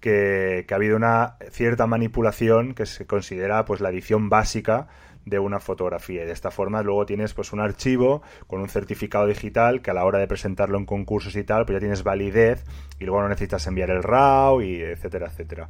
que, 0.00 0.64
que 0.66 0.74
ha 0.74 0.76
habido 0.76 0.96
una 0.96 1.36
cierta 1.50 1.86
manipulación 1.86 2.74
que 2.74 2.86
se 2.86 3.06
considera 3.06 3.64
pues 3.64 3.80
la 3.80 3.90
edición 3.90 4.28
básica 4.28 4.88
de 5.28 5.38
una 5.38 5.60
fotografía. 5.60 6.22
Y 6.22 6.26
de 6.26 6.32
esta 6.32 6.50
forma 6.50 6.82
luego 6.82 7.06
tienes 7.06 7.34
pues 7.34 7.52
un 7.52 7.60
archivo 7.60 8.22
con 8.46 8.60
un 8.60 8.68
certificado 8.68 9.26
digital 9.26 9.82
que 9.82 9.90
a 9.90 9.94
la 9.94 10.04
hora 10.04 10.18
de 10.18 10.26
presentarlo 10.26 10.78
en 10.78 10.86
concursos 10.86 11.36
y 11.36 11.44
tal 11.44 11.64
pues 11.64 11.76
ya 11.76 11.80
tienes 11.80 12.02
validez 12.02 12.64
y 12.98 13.04
luego 13.04 13.22
no 13.22 13.28
necesitas 13.28 13.66
enviar 13.66 13.90
el 13.90 14.02
RAW 14.02 14.62
y 14.62 14.80
etcétera 14.82 15.26
etcétera. 15.26 15.68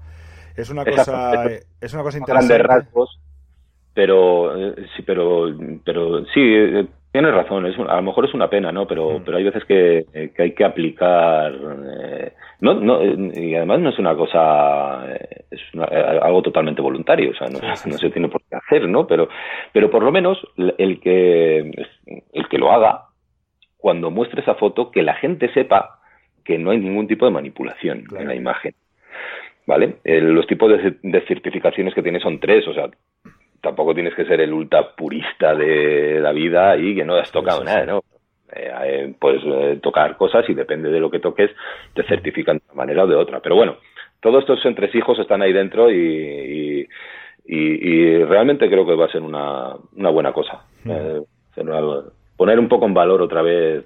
Es 0.56 0.70
una 0.70 0.84
cosa 0.84 1.44
es 1.80 1.94
una 1.94 2.02
cosa 2.02 2.18
interesante. 2.18 2.58
rasgos, 2.58 3.20
pero 3.94 4.52
sí 4.96 5.02
pero 5.04 5.46
pero 5.84 6.24
sí 6.26 6.40
tienes 7.12 7.32
razón 7.32 7.66
es, 7.66 7.78
a 7.78 7.96
lo 7.96 8.02
mejor 8.02 8.26
es 8.26 8.34
una 8.34 8.50
pena 8.50 8.72
no 8.72 8.86
pero 8.86 9.18
mm. 9.18 9.22
pero 9.24 9.36
hay 9.36 9.44
veces 9.44 9.64
que, 9.64 10.06
que 10.34 10.42
hay 10.42 10.52
que 10.52 10.64
aplicar 10.64 11.52
eh, 11.54 12.32
no, 12.60 12.74
no, 12.74 13.04
y 13.04 13.54
además 13.54 13.78
no 13.80 13.90
es 13.90 13.98
una 14.00 14.16
cosa, 14.16 15.16
es 15.48 15.60
una, 15.74 15.84
algo 15.84 16.42
totalmente 16.42 16.82
voluntario, 16.82 17.30
o 17.30 17.34
sea, 17.34 17.46
no, 17.46 17.58
sí, 17.58 17.66
sí, 17.76 17.90
no, 17.90 17.98
se 17.98 18.10
tiene 18.10 18.28
por 18.28 18.42
qué 18.42 18.56
hacer, 18.56 18.88
¿no? 18.88 19.06
Pero, 19.06 19.28
pero 19.72 19.90
por 19.90 20.02
lo 20.02 20.10
menos 20.10 20.38
el 20.56 21.00
que, 21.00 21.70
el 22.32 22.48
que 22.48 22.58
lo 22.58 22.72
haga, 22.72 23.04
cuando 23.76 24.10
muestre 24.10 24.40
esa 24.40 24.56
foto, 24.56 24.90
que 24.90 25.02
la 25.02 25.14
gente 25.14 25.52
sepa 25.52 26.00
que 26.44 26.58
no 26.58 26.72
hay 26.72 26.78
ningún 26.78 27.06
tipo 27.06 27.26
de 27.26 27.30
manipulación 27.30 28.02
claro. 28.02 28.22
en 28.22 28.28
la 28.28 28.34
imagen, 28.34 28.74
¿vale? 29.64 29.98
Eh, 30.02 30.20
los 30.20 30.46
tipos 30.48 30.68
de, 30.70 30.96
de 31.00 31.20
certificaciones 31.26 31.94
que 31.94 32.02
tiene 32.02 32.18
son 32.18 32.40
tres, 32.40 32.66
o 32.66 32.74
sea, 32.74 32.90
tampoco 33.60 33.94
tienes 33.94 34.14
que 34.14 34.24
ser 34.24 34.40
el 34.40 34.52
ultra 34.52 34.94
purista 34.94 35.54
de 35.54 36.20
la 36.20 36.32
vida 36.32 36.76
y 36.76 36.94
que 36.94 37.04
no 37.04 37.16
has 37.16 37.30
tocado 37.30 37.60
sí, 37.60 37.66
nada, 37.66 37.86
¿no? 37.86 38.02
eh, 38.52 39.14
puedes 39.18 39.42
eh, 39.44 39.78
tocar 39.82 40.16
cosas 40.16 40.48
y 40.48 40.54
depende 40.54 40.90
de 40.90 41.00
lo 41.00 41.10
que 41.10 41.20
toques 41.20 41.50
te 41.94 42.02
certifican 42.04 42.58
de 42.58 42.62
una 42.66 42.74
manera 42.74 43.04
o 43.04 43.06
de 43.06 43.16
otra. 43.16 43.40
Pero 43.40 43.56
bueno, 43.56 43.76
todos 44.20 44.40
estos 44.40 44.64
entresijos 44.64 45.18
están 45.18 45.42
ahí 45.42 45.52
dentro 45.52 45.90
y, 45.90 46.88
y, 47.44 48.24
realmente 48.24 48.68
creo 48.68 48.86
que 48.86 48.94
va 48.94 49.06
a 49.06 49.12
ser 49.12 49.22
una, 49.22 49.74
una 49.96 50.10
buena 50.10 50.32
cosa. 50.32 50.64
Eh, 50.86 51.22
poner 52.38 52.58
un 52.60 52.68
poco 52.68 52.86
en 52.86 52.94
valor 52.94 53.20
otra 53.20 53.42
vez 53.42 53.84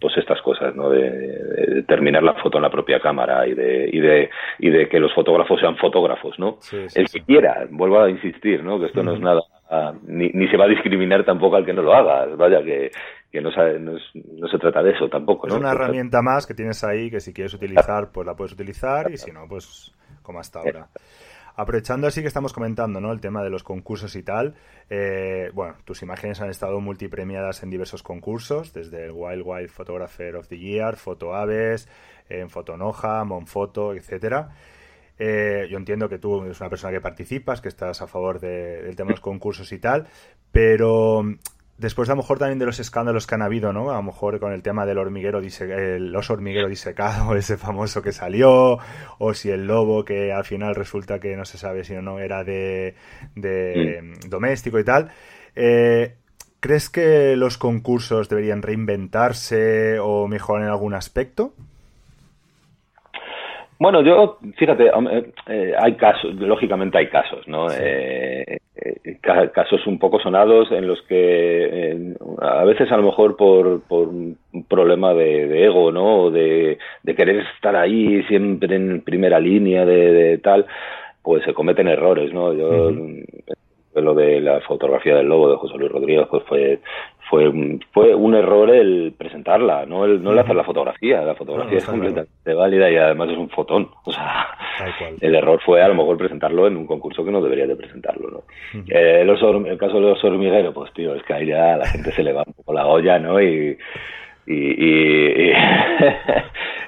pues 0.00 0.16
estas 0.18 0.40
cosas, 0.42 0.76
¿no? 0.76 0.90
De, 0.90 1.82
terminar 1.88 2.22
la 2.22 2.34
foto 2.34 2.58
en 2.58 2.62
la 2.62 2.70
propia 2.70 3.00
cámara 3.00 3.46
y 3.48 3.54
de, 3.54 3.88
y 3.90 4.00
de, 4.00 4.30
y 4.58 4.70
de 4.70 4.88
que 4.88 5.00
los 5.00 5.12
fotógrafos 5.14 5.58
sean 5.60 5.76
fotógrafos, 5.78 6.38
¿no? 6.38 6.58
El 6.94 7.08
que 7.08 7.22
quiera, 7.22 7.66
vuelvo 7.70 8.00
a 8.00 8.10
insistir, 8.10 8.62
¿no? 8.62 8.78
Que 8.78 8.86
esto 8.86 9.02
no 9.02 9.14
es 9.14 9.20
nada, 9.20 9.40
ni, 10.06 10.28
ni 10.28 10.46
se 10.48 10.58
va 10.58 10.66
a 10.66 10.68
discriminar 10.68 11.24
tampoco 11.24 11.56
al 11.56 11.64
que 11.64 11.72
no 11.72 11.82
lo 11.82 11.94
haga, 11.94 12.26
vaya, 12.36 12.62
que, 12.62 12.90
que 13.32 13.40
no, 13.40 13.48
no, 13.50 14.48
se 14.48 14.58
trata 14.58 14.82
de 14.82 14.92
eso 14.92 15.08
tampoco. 15.08 15.46
Es 15.46 15.54
una 15.54 15.72
herramienta 15.72 16.20
más 16.20 16.46
que 16.46 16.52
tienes 16.52 16.84
ahí 16.84 17.10
que 17.10 17.20
si 17.20 17.32
quieres 17.32 17.54
utilizar, 17.54 18.12
pues 18.12 18.26
la 18.26 18.34
puedes 18.34 18.52
utilizar 18.52 19.10
y 19.10 19.16
si 19.16 19.32
no, 19.32 19.46
pues 19.48 19.90
como 20.22 20.38
hasta 20.38 20.58
ahora. 20.58 20.88
Aprovechando 21.56 22.08
así 22.08 22.20
que 22.20 22.26
estamos 22.26 22.52
comentando 22.52 23.00
¿no? 23.00 23.12
el 23.12 23.20
tema 23.20 23.42
de 23.44 23.50
los 23.50 23.62
concursos 23.62 24.16
y 24.16 24.24
tal, 24.24 24.54
eh, 24.90 25.50
bueno, 25.54 25.76
tus 25.84 26.02
imágenes 26.02 26.40
han 26.40 26.50
estado 26.50 26.80
multipremiadas 26.80 27.62
en 27.62 27.70
diversos 27.70 28.02
concursos, 28.02 28.72
desde 28.72 29.04
el 29.04 29.12
Wild 29.12 29.42
Wild 29.44 29.68
Photographer 29.68 30.34
of 30.34 30.48
the 30.48 30.58
Year, 30.58 30.96
Foto 30.96 31.34
Aves, 31.34 31.88
en 32.28 32.50
Fotonoja, 32.50 33.22
Monfoto, 33.24 33.94
etcétera. 33.94 34.50
Eh, 35.16 35.68
yo 35.70 35.78
entiendo 35.78 36.08
que 36.08 36.18
tú 36.18 36.42
eres 36.42 36.60
una 36.60 36.70
persona 36.70 36.92
que 36.92 37.00
participas, 37.00 37.60
que 37.60 37.68
estás 37.68 38.02
a 38.02 38.08
favor 38.08 38.40
del 38.40 38.96
tema 38.96 39.08
de 39.08 39.12
los 39.12 39.20
concursos 39.20 39.70
y 39.70 39.78
tal, 39.78 40.08
pero 40.50 41.22
Después, 41.76 42.08
a 42.08 42.12
lo 42.12 42.18
mejor, 42.18 42.38
también 42.38 42.60
de 42.60 42.66
los 42.66 42.78
escándalos 42.78 43.26
que 43.26 43.34
han 43.34 43.42
habido, 43.42 43.72
¿no? 43.72 43.90
A 43.90 43.96
lo 43.96 44.02
mejor 44.02 44.38
con 44.38 44.52
el 44.52 44.62
tema 44.62 44.86
del 44.86 44.98
hormiguero, 44.98 45.40
el 45.40 46.14
oso 46.14 46.32
hormiguero 46.34 46.68
disecado, 46.68 47.34
ese 47.36 47.56
famoso 47.56 48.00
que 48.00 48.12
salió, 48.12 48.78
o 49.18 49.34
si 49.34 49.50
el 49.50 49.66
lobo, 49.66 50.04
que 50.04 50.32
al 50.32 50.44
final 50.44 50.76
resulta 50.76 51.18
que 51.18 51.36
no 51.36 51.44
se 51.44 51.58
sabe 51.58 51.82
si 51.82 51.94
o 51.94 52.02
no 52.02 52.20
era 52.20 52.44
de, 52.44 52.94
mm. 53.34 54.28
doméstico 54.28 54.78
y 54.78 54.84
tal. 54.84 55.10
Eh, 55.56 56.14
¿Crees 56.60 56.88
que 56.88 57.36
los 57.36 57.58
concursos 57.58 58.28
deberían 58.28 58.62
reinventarse 58.62 59.98
o 59.98 60.28
mejorar 60.28 60.64
en 60.64 60.70
algún 60.70 60.94
aspecto? 60.94 61.54
Bueno, 63.84 64.00
yo, 64.00 64.38
fíjate, 64.56 64.86
eh, 64.86 65.32
eh, 65.46 65.74
hay 65.78 65.92
casos, 65.96 66.34
lógicamente 66.36 66.96
hay 66.96 67.08
casos, 67.08 67.46
¿no? 67.46 67.66
Eh, 67.70 68.56
casos 69.52 69.86
un 69.86 69.98
poco 69.98 70.18
sonados 70.20 70.72
en 70.72 70.86
los 70.86 71.02
que 71.02 72.14
a 72.40 72.64
veces 72.64 72.90
a 72.90 72.96
lo 72.96 73.02
mejor 73.02 73.36
por, 73.36 73.82
por 73.82 74.08
un 74.08 74.38
problema 74.70 75.12
de, 75.12 75.66
ego, 75.66 75.92
¿no? 75.92 76.22
O 76.22 76.30
de, 76.30 76.78
querer 77.04 77.44
estar 77.54 77.76
ahí 77.76 78.22
siempre 78.22 78.74
en 78.74 79.02
primera 79.02 79.38
línea 79.38 79.84
de, 79.84 80.38
tal, 80.38 80.64
pues 81.22 81.44
se 81.44 81.52
cometen 81.52 81.86
errores, 81.86 82.32
¿no? 82.32 82.54
Yo, 82.54 82.90
lo 84.00 84.14
de 84.14 84.40
la 84.40 84.62
fotografía 84.62 85.16
del 85.16 85.28
lobo 85.28 85.50
de 85.50 85.56
José 85.56 85.76
Luis 85.76 85.92
Rodríguez 85.92 86.26
pues 86.30 86.42
fue 86.44 86.80
fue 87.28 87.50
fue 87.92 88.14
un 88.14 88.34
error 88.34 88.70
el 88.70 89.14
presentarla 89.16 89.86
no 89.86 90.04
el 90.04 90.22
no 90.22 90.32
el 90.32 90.38
hacer 90.38 90.56
la 90.56 90.64
fotografía 90.64 91.22
la 91.22 91.34
fotografía 91.34 91.78
es 91.78 91.84
completamente 91.84 92.54
válida 92.54 92.90
y 92.90 92.96
además 92.96 93.30
es 93.30 93.38
un 93.38 93.48
fotón 93.50 93.90
o 94.04 94.12
sea 94.12 94.48
el 95.20 95.34
error 95.34 95.60
fue 95.64 95.82
a 95.82 95.88
lo 95.88 95.94
mejor 95.94 96.16
presentarlo 96.16 96.66
en 96.66 96.76
un 96.76 96.86
concurso 96.86 97.24
que 97.24 97.30
no 97.30 97.40
debería 97.40 97.66
de 97.66 97.76
presentarlo 97.76 98.30
no 98.30 98.42
eh, 98.88 99.22
el 99.22 99.78
caso 99.78 99.94
de 99.96 100.00
los 100.00 100.24
hormigueros 100.24 100.74
pues 100.74 100.92
tío 100.92 101.14
es 101.14 101.22
que 101.22 101.34
ahí 101.34 101.46
ya 101.46 101.76
la 101.76 101.86
gente 101.86 102.12
se 102.12 102.22
le 102.22 102.32
va 102.32 102.44
un 102.46 102.52
poco 102.52 102.72
la 102.72 102.86
olla 102.86 103.18
no 103.18 103.40
y 103.40 103.76
y, 104.46 105.52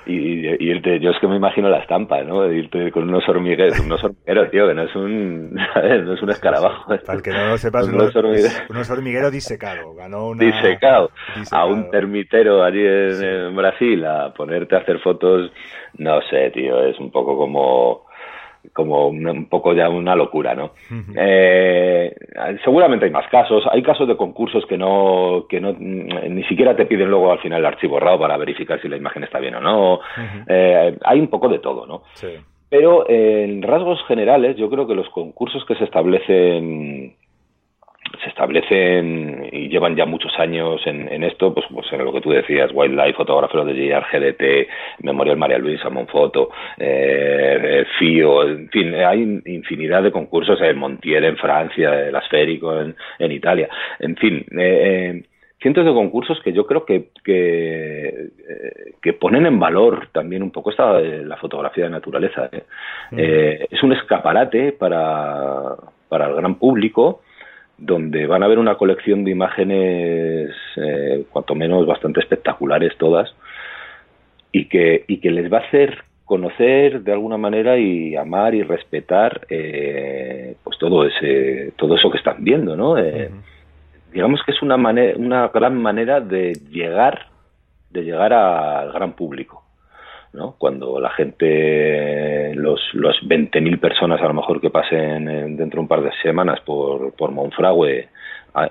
y, 0.06 0.46
y, 0.46 0.70
irte, 0.70 1.00
yo 1.00 1.10
es 1.10 1.18
que 1.18 1.26
me 1.26 1.36
imagino 1.36 1.68
la 1.68 1.78
estampa, 1.78 2.22
¿no? 2.22 2.50
irte 2.50 2.90
con 2.90 3.04
unos 3.04 3.28
hormigueros, 3.28 3.80
unos 3.80 4.02
hormigueros, 4.04 4.50
tío, 4.50 4.68
que 4.68 4.74
no 4.74 4.82
es 4.82 4.94
un, 4.94 5.54
No 6.04 6.14
es 6.14 6.22
un 6.22 6.30
escarabajo. 6.30 6.94
Para 7.04 7.18
el 7.18 7.22
que 7.22 7.30
no 7.30 7.46
lo 7.48 7.58
sepas, 7.58 7.88
unos, 7.88 8.14
unos, 8.68 8.90
hormigueros, 8.90 9.32
disecado, 9.32 9.94
ganó 9.94 10.28
una... 10.28 10.44
Disecado, 10.44 11.10
a 11.50 11.64
un 11.64 11.90
termitero 11.90 12.62
allí 12.62 12.84
en 12.84 13.54
Brasil 13.56 14.04
a 14.04 14.32
ponerte 14.34 14.76
a 14.76 14.80
hacer 14.80 15.00
fotos, 15.00 15.50
no 15.98 16.20
sé, 16.30 16.50
tío, 16.50 16.84
es 16.84 16.98
un 16.98 17.10
poco 17.10 17.36
como 17.36 18.05
como 18.72 19.08
un, 19.08 19.46
poco 19.48 19.74
ya 19.74 19.88
una 19.88 20.14
locura, 20.14 20.54
¿no? 20.54 20.72
eh, 21.16 22.14
seguramente 22.64 23.06
hay 23.06 23.10
más 23.10 23.28
casos. 23.28 23.64
Hay 23.70 23.82
casos 23.82 24.08
de 24.08 24.16
concursos 24.16 24.64
que 24.66 24.76
no, 24.76 25.46
que 25.48 25.60
no, 25.60 25.72
ni 25.72 26.44
siquiera 26.44 26.76
te 26.76 26.86
piden 26.86 27.10
luego 27.10 27.32
al 27.32 27.40
final 27.40 27.60
el 27.60 27.66
archivo 27.66 28.00
RAW 28.00 28.18
para 28.18 28.36
verificar 28.36 28.80
si 28.80 28.88
la 28.88 28.96
imagen 28.96 29.24
está 29.24 29.38
bien 29.38 29.54
o 29.56 29.60
no. 29.60 30.00
eh, 30.48 30.96
hay 31.04 31.20
un 31.20 31.28
poco 31.28 31.48
de 31.48 31.58
todo, 31.58 31.86
¿no? 31.86 32.02
Sí. 32.14 32.28
Pero 32.68 33.08
en 33.08 33.62
rasgos 33.62 34.04
generales, 34.06 34.56
yo 34.56 34.68
creo 34.68 34.86
que 34.86 34.94
los 34.94 35.08
concursos 35.10 35.64
que 35.66 35.76
se 35.76 35.84
establecen 35.84 37.14
se 38.22 38.28
establecen 38.28 39.48
y 39.52 39.68
llevan 39.68 39.96
ya 39.96 40.06
muchos 40.06 40.32
años 40.38 40.80
en, 40.86 41.22
esto, 41.22 41.52
pues, 41.52 41.66
pues 41.72 41.86
en 41.92 42.04
lo 42.04 42.12
que 42.12 42.20
tú 42.20 42.30
decías, 42.30 42.70
Wildlife, 42.72 43.14
fotógrafo 43.14 43.64
de 43.64 43.74
JR, 43.74 44.04
GDT, 44.12 44.68
Memorial 45.02 45.36
María 45.36 45.58
Luisa, 45.58 45.90
Monfoto, 45.90 46.50
eh, 46.78 47.84
FIO, 47.98 48.48
en 48.48 48.68
fin, 48.68 48.94
hay 48.94 49.42
infinidad 49.46 50.02
de 50.02 50.12
concursos 50.12 50.60
en 50.60 50.78
Montiel 50.78 51.24
en 51.24 51.36
Francia, 51.36 52.08
el 52.08 52.16
Asférico 52.16 52.80
en, 52.80 52.94
en 53.18 53.32
Italia, 53.32 53.68
en 53.98 54.16
fin, 54.16 54.44
eh, 54.58 55.12
eh, 55.18 55.22
cientos 55.60 55.84
de 55.84 55.92
concursos 55.92 56.40
que 56.42 56.52
yo 56.52 56.66
creo 56.66 56.84
que, 56.84 57.10
que, 57.24 58.06
eh, 58.06 58.92
que, 59.02 59.12
ponen 59.14 59.46
en 59.46 59.58
valor 59.58 60.08
también 60.12 60.42
un 60.42 60.50
poco 60.50 60.70
esta, 60.70 61.00
la 61.00 61.36
fotografía 61.36 61.84
de 61.84 61.90
naturaleza. 61.90 62.50
Mm. 63.10 63.18
es 63.18 63.82
un 63.82 63.92
escaparate 63.92 64.72
para, 64.72 65.76
para 66.08 66.28
el 66.28 66.34
gran 66.34 66.56
público 66.56 67.22
donde 67.78 68.26
van 68.26 68.42
a 68.42 68.48
ver 68.48 68.58
una 68.58 68.76
colección 68.76 69.24
de 69.24 69.30
imágenes, 69.30 70.50
eh, 70.76 71.24
cuanto 71.30 71.54
menos 71.54 71.86
bastante 71.86 72.20
espectaculares 72.20 72.96
todas, 72.98 73.34
y 74.52 74.66
que, 74.66 75.04
y 75.06 75.18
que 75.18 75.30
les 75.30 75.52
va 75.52 75.58
a 75.58 75.66
hacer 75.66 76.04
conocer 76.26 77.02
de 77.02 77.12
alguna 77.12 77.36
manera 77.36 77.78
y 77.78 78.16
amar 78.16 78.54
y 78.54 78.62
respetar 78.62 79.46
eh, 79.48 80.56
pues 80.64 80.76
todo 80.76 81.06
ese 81.06 81.72
todo 81.76 81.94
eso 81.94 82.10
que 82.10 82.18
están 82.18 82.42
viendo 82.42 82.76
no 82.76 82.98
eh, 82.98 83.30
digamos 84.12 84.40
que 84.44 84.50
es 84.50 84.60
una 84.60 84.76
manera 84.76 85.16
una 85.16 85.48
gran 85.48 85.80
manera 85.80 86.20
de 86.20 86.52
llegar 86.68 87.28
de 87.90 88.02
llegar 88.02 88.32
al 88.32 88.92
gran 88.92 89.12
público 89.12 89.65
¿no? 90.36 90.54
Cuando 90.58 91.00
la 91.00 91.10
gente, 91.10 92.54
los, 92.54 92.80
los 92.92 93.16
20.000 93.22 93.80
personas 93.80 94.20
a 94.20 94.28
lo 94.28 94.34
mejor 94.34 94.60
que 94.60 94.70
pasen 94.70 95.56
dentro 95.56 95.78
de 95.78 95.80
un 95.80 95.88
par 95.88 96.02
de 96.02 96.10
semanas 96.22 96.60
por, 96.60 97.12
por 97.14 97.32
Monfragüe 97.32 98.08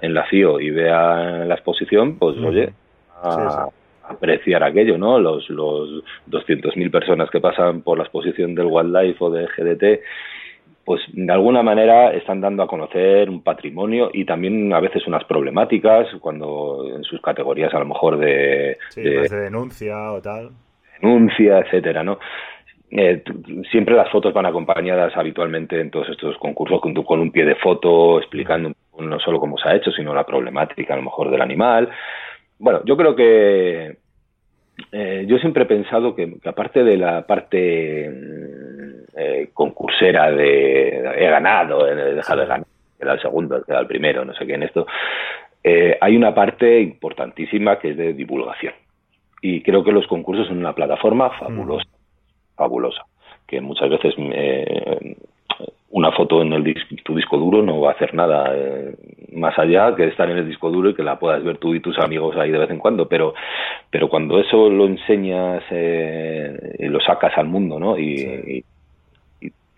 en 0.02 0.14
la 0.14 0.28
CIO 0.30 0.60
y 0.60 0.70
vean 0.70 1.48
la 1.48 1.56
exposición, 1.56 2.18
pues 2.18 2.38
oye, 2.38 2.74
a, 3.22 3.68
apreciar 4.08 4.64
aquello, 4.64 4.98
¿no? 4.98 5.20
Los, 5.20 5.50
los 5.50 6.04
200.000 6.30 6.92
personas 6.92 7.30
que 7.30 7.42
pasan 7.42 7.82
por 7.82 7.98
la 7.98 8.04
exposición 8.04 8.56
del 8.56 8.68
Wildlife 8.68 9.24
o 9.24 9.30
de 9.32 9.48
GDT, 9.48 10.02
pues 10.84 11.02
de 11.14 11.34
alguna 11.34 11.64
manera 11.64 12.12
están 12.14 12.42
dando 12.42 12.62
a 12.62 12.68
conocer 12.68 13.30
un 13.30 13.42
patrimonio 13.42 14.12
y 14.14 14.24
también 14.26 14.72
a 14.74 14.80
veces 14.80 15.08
unas 15.08 15.24
problemáticas 15.26 16.08
cuando 16.20 16.86
en 16.96 17.04
sus 17.04 17.20
categorías 17.22 17.74
a 17.74 17.80
lo 17.80 17.86
mejor 17.86 18.18
de, 18.20 18.78
de, 18.96 19.18
pues 19.18 19.32
de 19.32 19.42
denuncia 19.42 20.12
o 20.12 20.22
tal 20.22 20.52
denuncia, 21.02 21.60
etcétera, 21.60 22.04
¿no? 22.04 22.20
Eh, 22.92 23.24
siempre 23.72 23.96
las 23.96 24.10
fotos 24.10 24.34
van 24.34 24.46
acompañadas 24.46 25.16
habitualmente 25.18 25.80
en 25.80 25.90
todos 25.90 26.08
estos 26.10 26.38
concursos 26.38 26.80
con, 26.80 26.94
con 26.94 27.20
un 27.20 27.32
pie 27.32 27.44
de 27.44 27.56
foto 27.56 28.20
explicando 28.20 28.72
no 29.00 29.20
solo 29.20 29.40
cómo 29.40 29.58
se 29.58 29.68
ha 29.68 29.76
hecho, 29.76 29.92
sino 29.92 30.14
la 30.14 30.26
problemática 30.26 30.94
a 30.94 30.98
lo 30.98 31.04
mejor 31.04 31.30
del 31.30 31.42
animal. 31.42 31.90
Bueno, 32.60 32.82
yo 32.86 32.96
creo 32.96 33.16
que 33.16 33.98
eh, 34.92 35.26
yo 35.28 35.38
siempre 35.40 35.64
he 35.64 35.68
pensado 35.68 36.16
que, 36.16 36.38
aparte 36.46 36.84
de 36.84 36.98
la 36.98 37.26
parte 37.26 38.10
mm, 38.10 39.18
eh, 39.18 39.50
concursera 39.54 40.32
de 40.32 41.00
he 41.18 41.30
ganado, 41.30 41.88
he 41.88 42.14
dejado 42.14 42.42
de 42.42 42.48
ganar, 42.48 42.68
queda 42.98 43.14
el 43.14 43.22
segundo, 43.22 43.64
queda 43.64 43.80
el 43.80 43.88
primero, 43.88 44.24
no 44.24 44.34
sé 44.36 44.46
qué 44.46 44.54
en 44.54 44.64
esto, 44.64 44.86
hay 46.00 46.16
una 46.16 46.34
parte 46.36 46.80
importantísima 46.80 47.80
que 47.80 47.90
es 47.90 47.98
de 47.98 48.14
divulgación 48.14 48.74
y 49.48 49.62
creo 49.62 49.84
que 49.84 49.92
los 49.92 50.08
concursos 50.08 50.48
son 50.48 50.58
una 50.58 50.74
plataforma 50.74 51.30
fabulosa, 51.38 51.88
fabulosa, 52.56 53.06
que 53.46 53.62
muchas 53.62 53.92
veces 53.92 54.16
eh, 54.18 55.16
una 55.92 56.12
foto 56.14 56.42
en 56.42 56.52
el 56.52 56.76
tu 57.04 57.16
disco 57.16 57.38
duro 57.38 57.62
no 57.62 57.80
va 57.80 57.92
a 57.92 57.94
hacer 57.94 58.16
nada 58.16 58.52
eh, 58.56 58.96
más 59.34 59.58
allá 59.60 59.96
que 59.96 60.08
estar 60.08 60.28
en 60.32 60.38
el 60.38 60.48
disco 60.48 60.72
duro 60.72 60.90
y 60.90 60.96
que 60.96 61.04
la 61.04 61.20
puedas 61.20 61.44
ver 61.44 61.60
tú 61.60 61.76
y 61.76 61.80
tus 61.80 62.00
amigos 62.00 62.36
ahí 62.38 62.50
de 62.50 62.58
vez 62.58 62.72
en 62.72 62.80
cuando, 62.80 63.08
pero, 63.08 63.36
pero 63.92 64.10
cuando 64.10 64.40
eso 64.40 64.68
lo 64.68 64.88
enseñas 64.88 65.64
eh, 65.70 66.78
y 66.80 66.88
lo 66.88 67.00
sacas 67.00 67.38
al 67.38 67.46
mundo, 67.46 67.80
¿no? 67.80 68.00
Y, 68.00 68.64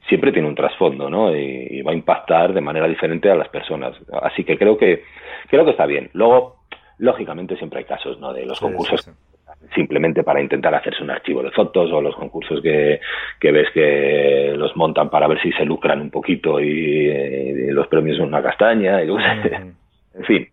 siempre 0.07 0.31
tiene 0.31 0.47
un 0.47 0.55
trasfondo, 0.55 1.09
¿no? 1.09 1.35
Y, 1.35 1.67
y, 1.69 1.81
va 1.81 1.91
a 1.91 1.93
impactar 1.93 2.53
de 2.53 2.61
manera 2.61 2.87
diferente 2.87 3.29
a 3.29 3.35
las 3.35 3.49
personas. 3.49 3.93
Así 4.21 4.45
que 4.45 4.57
creo 4.57 4.77
que 4.77 5.03
creo 5.49 5.65
que 5.65 5.71
está 5.71 5.85
bien. 5.85 6.09
Luego 6.13 6.57
Lógicamente 6.99 7.55
siempre 7.57 7.79
hay 7.79 7.85
casos, 7.85 8.19
¿no? 8.19 8.33
De 8.33 8.45
los 8.45 8.57
Sí, 8.57 8.65
concursos 8.65 9.01
sí. 9.03 9.11
Simplemente 9.75 10.23
para 10.23 10.41
intentar 10.41 10.73
hacerse 10.73 11.03
un 11.03 11.11
archivo 11.11 11.43
de 11.43 11.51
fotos 11.51 11.91
o 11.91 12.01
los 12.01 12.15
concursos 12.15 12.61
que, 12.61 12.99
que 13.39 13.51
ves 13.51 13.69
que 13.73 14.53
los 14.55 14.75
montan 14.75 15.09
para 15.09 15.27
ver 15.27 15.41
si 15.41 15.51
se 15.51 15.65
lucran 15.65 16.01
un 16.01 16.09
poquito 16.09 16.59
y, 16.59 16.67
y 16.67 17.71
los 17.71 17.87
premios 17.87 18.17
son 18.17 18.27
una 18.27 18.41
castaña. 18.41 19.03
Y, 19.03 19.07
sé. 19.07 19.55
En 20.15 20.23
fin, 20.23 20.47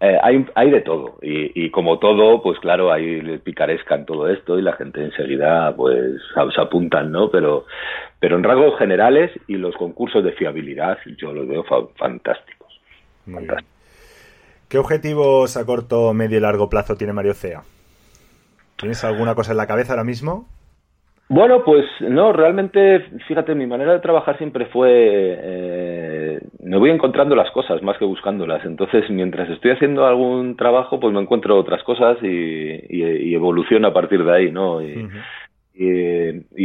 eh, 0.00 0.18
hay, 0.22 0.44
hay 0.54 0.70
de 0.70 0.80
todo. 0.82 1.18
Y, 1.22 1.64
y 1.64 1.70
como 1.70 1.98
todo, 1.98 2.42
pues 2.42 2.58
claro, 2.60 2.92
hay 2.92 3.38
picaresca 3.38 3.94
en 3.96 4.04
todo 4.06 4.28
esto 4.28 4.58
y 4.58 4.62
la 4.62 4.74
gente 4.74 5.02
enseguida 5.02 5.74
pues 5.74 6.20
se 6.54 6.60
apuntan, 6.60 7.10
¿no? 7.10 7.30
Pero, 7.30 7.64
pero 8.20 8.36
en 8.36 8.44
rasgos 8.44 8.78
generales 8.78 9.32
y 9.48 9.56
los 9.56 9.74
concursos 9.76 10.22
de 10.22 10.32
fiabilidad 10.32 10.98
yo 11.16 11.32
los 11.32 11.48
veo 11.48 11.64
fa- 11.64 11.88
fantásticos. 11.96 12.80
Muy 13.26 13.44
bien. 13.44 13.56
¿Qué 14.68 14.78
objetivos 14.78 15.56
a 15.56 15.64
corto, 15.64 16.12
medio 16.12 16.36
y 16.36 16.40
largo 16.40 16.68
plazo 16.68 16.94
tiene 16.94 17.14
Mario 17.14 17.34
Cea? 17.34 17.62
¿Tienes 18.78 19.04
alguna 19.04 19.34
cosa 19.34 19.50
en 19.52 19.58
la 19.58 19.66
cabeza 19.66 19.92
ahora 19.92 20.04
mismo? 20.04 20.46
Bueno, 21.30 21.62
pues 21.62 21.84
no, 22.00 22.32
realmente, 22.32 23.00
fíjate, 23.26 23.54
mi 23.54 23.66
manera 23.66 23.92
de 23.92 24.00
trabajar 24.00 24.38
siempre 24.38 24.64
fue, 24.66 24.90
eh, 24.90 26.40
me 26.62 26.78
voy 26.78 26.88
encontrando 26.88 27.34
las 27.34 27.50
cosas 27.50 27.82
más 27.82 27.98
que 27.98 28.06
buscándolas. 28.06 28.64
Entonces, 28.64 29.10
mientras 29.10 29.50
estoy 29.50 29.72
haciendo 29.72 30.06
algún 30.06 30.56
trabajo, 30.56 30.98
pues 30.98 31.12
me 31.12 31.20
encuentro 31.20 31.58
otras 31.58 31.82
cosas 31.82 32.16
y, 32.22 32.26
y, 32.26 33.02
y 33.04 33.34
evoluciono 33.34 33.88
a 33.88 33.92
partir 33.92 34.24
de 34.24 34.34
ahí, 34.34 34.50
¿no? 34.50 34.80
Y, 34.80 35.10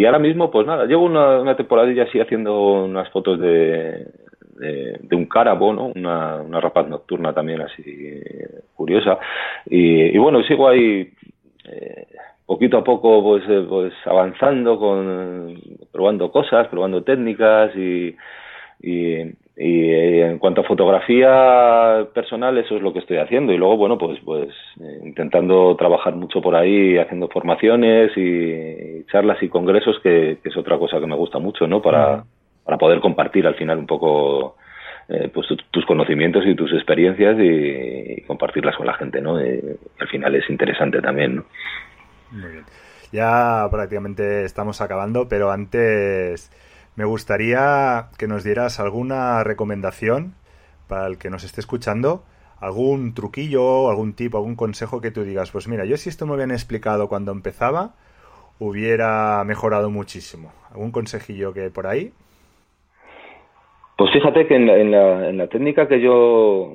ahora 0.06 0.19
mismo, 0.19 0.49
pues 0.49 0.65
nada, 0.65 0.85
llevo 0.85 1.03
una, 1.03 1.41
una 1.41 1.57
temporadilla 1.57 2.03
así 2.03 2.19
haciendo 2.19 2.85
unas 2.85 3.10
fotos 3.10 3.40
de, 3.40 4.07
de, 4.56 4.98
de 5.02 5.15
un 5.15 5.26
carabo, 5.26 5.73
¿no? 5.73 5.88
Una, 5.88 6.38
una 6.38 6.61
rapaz 6.61 6.88
nocturna 6.88 7.34
también 7.34 7.61
así 7.61 7.84
curiosa. 8.76 9.19
Y, 9.65 10.15
y 10.15 10.18
bueno, 10.18 10.41
sigo 10.44 10.69
ahí 10.69 11.11
eh, 11.65 12.07
poquito 12.45 12.77
a 12.77 12.84
poco 12.84 13.23
pues, 13.23 13.44
eh, 13.49 13.65
pues 13.68 13.94
avanzando 14.06 14.77
con 14.77 15.56
probando 15.91 16.31
cosas, 16.31 16.68
probando 16.68 17.03
técnicas 17.03 17.76
y, 17.76 18.15
y, 18.81 19.22
y, 19.56 19.90
eh, 19.90 20.27
en 20.27 20.40
cuanto 20.40 20.61
a 20.61 20.65
fotografía 20.65 22.07
personal 22.14 22.57
eso 22.57 22.76
es 22.76 22.81
lo 22.81 22.91
que 22.91 22.99
estoy 22.99 23.18
haciendo. 23.18 23.53
Y 23.53 23.57
luego 23.57 23.77
bueno 23.77 23.98
pues 23.98 24.19
pues 24.26 24.49
eh, 24.81 24.99
intentando 25.03 25.76
trabajar 25.77 26.15
mucho 26.15 26.41
por 26.41 26.56
ahí 26.56 26.98
haciendo 26.98 27.27
formaciones 27.30 28.11
y, 28.18 28.22
y 28.22 29.06
charlas 29.11 29.41
y 29.41 29.49
congresos 29.49 29.99
que, 30.03 30.38
que 30.44 30.49
es 30.49 30.57
otra 30.57 30.77
cosa 30.77 30.99
que 30.99 31.07
me 31.07 31.15
gusta 31.15 31.40
mucho 31.40 31.68
no 31.68 31.81
para, 31.81 32.23
para 32.65 32.77
poder 32.77 32.99
compartir 32.99 33.48
al 33.48 33.56
final 33.56 33.80
un 33.80 33.88
poco 33.88 34.56
eh, 35.10 35.30
pues 35.34 35.48
tu- 35.48 35.58
tus 35.72 35.86
conocimientos 35.86 36.46
y 36.46 36.56
tus 36.56 36.72
experiencias 36.74 37.38
y, 37.40 38.22
compartirlas 38.28 38.78
con 38.78 38.88
la 38.88 38.94
gente 38.94 39.22
no 39.22 39.38
al 39.38 40.08
final 40.10 40.34
es 40.36 40.50
interesante 40.50 41.02
también 41.02 41.36
no 41.36 41.46
Muy 42.32 42.52
bien. 42.52 42.66
Ya 43.12 43.68
prácticamente 43.70 44.44
estamos 44.44 44.82
acabando, 44.82 45.28
pero 45.28 45.52
antes 45.52 46.50
me 46.96 47.06
gustaría 47.06 48.08
que 48.18 48.28
nos 48.28 48.44
dieras 48.44 48.80
alguna 48.80 49.44
recomendación 49.44 50.34
para 50.88 51.06
el 51.08 51.18
que 51.20 51.30
nos 51.30 51.44
esté 51.44 51.62
escuchando, 51.62 52.24
algún 52.60 53.14
truquillo, 53.14 53.90
algún 53.90 54.14
tip, 54.14 54.34
algún 54.36 54.56
consejo 54.56 55.00
que 55.02 55.12
tú 55.12 55.24
digas, 55.24 55.52
pues 55.52 55.68
mira, 55.68 55.86
yo 55.86 55.98
si 55.98 56.10
esto 56.10 56.26
me 56.26 56.34
habían 56.34 56.52
explicado 56.52 57.08
cuando 57.08 57.32
empezaba, 57.32 57.94
hubiera 58.60 59.44
mejorado 59.44 59.90
muchísimo. 59.92 60.52
¿Algún 60.72 60.92
consejillo 60.92 61.54
que 61.54 61.70
por 61.70 61.88
ahí? 61.88 62.14
Pues 63.98 64.11
fíjate 64.11 64.48
que 64.48 64.56
en 64.56 64.68
la, 64.68 64.78
en 64.78 64.91
la, 64.91 65.30
en 65.30 65.38
la 65.38 65.48
técnica 65.48 65.88
que 65.88 65.99
yo 66.02 66.74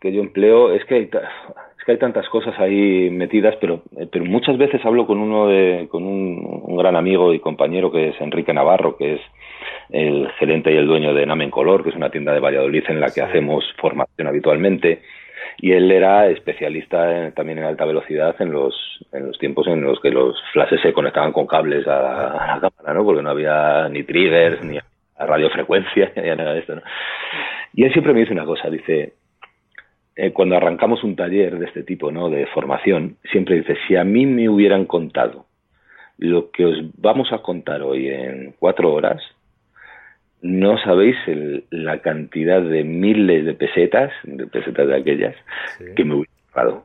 que 0.00 0.12
yo 0.12 0.20
empleo 0.20 0.72
es 0.72 0.84
que 0.84 0.94
hay, 0.94 1.02
es 1.02 1.84
que 1.84 1.92
hay 1.92 1.98
tantas 1.98 2.28
cosas 2.28 2.56
ahí 2.60 3.10
metidas, 3.10 3.56
pero, 3.60 3.82
pero 4.12 4.24
muchas 4.24 4.56
veces 4.56 4.84
hablo 4.84 5.06
con 5.08 5.18
uno 5.18 5.48
de, 5.48 5.88
con 5.90 6.04
un, 6.04 6.60
un 6.62 6.76
gran 6.76 6.94
amigo 6.94 7.34
y 7.34 7.40
compañero 7.40 7.90
que 7.90 8.10
es 8.10 8.20
Enrique 8.20 8.52
Navarro, 8.54 8.96
que 8.96 9.14
es 9.14 9.20
el 9.90 10.28
gerente 10.38 10.72
y 10.72 10.76
el 10.76 10.86
dueño 10.86 11.14
de 11.14 11.26
Namen 11.26 11.50
Color, 11.50 11.82
que 11.82 11.88
es 11.90 11.96
una 11.96 12.10
tienda 12.10 12.32
de 12.32 12.38
Valladolid 12.40 12.84
en 12.88 13.00
la 13.00 13.08
que 13.12 13.22
hacemos 13.22 13.64
formación 13.78 14.28
habitualmente. 14.28 15.02
Y 15.60 15.72
él 15.72 15.90
era 15.90 16.28
especialista 16.28 17.26
en- 17.26 17.32
también 17.34 17.58
en 17.58 17.64
alta 17.64 17.84
velocidad 17.84 18.36
en 18.40 18.52
los, 18.52 18.74
en 19.12 19.26
los 19.26 19.38
tiempos 19.38 19.66
en 19.66 19.80
los 19.82 19.98
que 19.98 20.10
los 20.10 20.40
flashes 20.52 20.80
se 20.80 20.92
conectaban 20.92 21.32
con 21.32 21.48
cables 21.48 21.88
a, 21.88 22.32
a 22.54 22.58
la 22.58 22.70
cámara, 22.70 22.94
¿no? 22.94 23.04
Porque 23.04 23.22
no 23.22 23.30
había 23.30 23.88
ni 23.88 24.04
triggers, 24.04 24.62
ni 24.62 24.78
radiofrecuencia, 25.26 26.12
ni 26.16 26.22
nada 26.22 26.54
de 26.54 26.60
esto, 26.60 26.74
¿no? 26.76 26.82
Y 27.74 27.84
él 27.84 27.92
siempre 27.92 28.12
me 28.12 28.20
dice 28.20 28.32
una 28.32 28.44
cosa, 28.44 28.70
dice, 28.70 29.14
eh, 30.16 30.32
cuando 30.32 30.56
arrancamos 30.56 31.04
un 31.04 31.14
taller 31.16 31.58
de 31.58 31.66
este 31.66 31.82
tipo, 31.82 32.10
¿no? 32.10 32.28
De 32.30 32.46
formación, 32.46 33.16
siempre 33.30 33.56
dice, 33.56 33.76
si 33.86 33.96
a 33.96 34.04
mí 34.04 34.26
me 34.26 34.48
hubieran 34.48 34.84
contado 34.84 35.46
lo 36.18 36.50
que 36.50 36.64
os 36.66 36.76
vamos 37.00 37.32
a 37.32 37.38
contar 37.38 37.82
hoy 37.82 38.08
en 38.08 38.54
cuatro 38.58 38.92
horas, 38.92 39.22
no 40.40 40.78
sabéis 40.78 41.16
el- 41.26 41.64
la 41.70 41.98
cantidad 42.00 42.60
de 42.62 42.84
miles 42.84 43.44
de 43.44 43.54
pesetas, 43.54 44.12
de 44.24 44.46
pesetas 44.46 44.86
de 44.88 44.96
aquellas, 44.96 45.34
que 45.94 46.04
me 46.04 46.14
hubiera 46.14 46.32
ahorrado. 46.52 46.84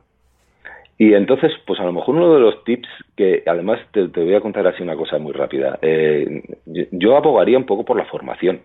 Y 0.96 1.12
entonces, 1.14 1.52
pues 1.66 1.80
a 1.80 1.84
lo 1.84 1.92
mejor 1.92 2.14
uno 2.14 2.34
de 2.34 2.40
los 2.40 2.62
tips 2.64 2.88
que, 3.16 3.42
además 3.46 3.80
te, 3.92 4.08
te 4.08 4.22
voy 4.22 4.34
a 4.34 4.40
contar 4.40 4.66
así 4.66 4.82
una 4.82 4.96
cosa 4.96 5.18
muy 5.18 5.32
rápida. 5.32 5.78
Eh, 5.82 6.42
yo, 6.66 6.84
yo 6.92 7.16
abogaría 7.16 7.58
un 7.58 7.66
poco 7.66 7.84
por 7.84 7.96
la 7.96 8.04
formación. 8.06 8.60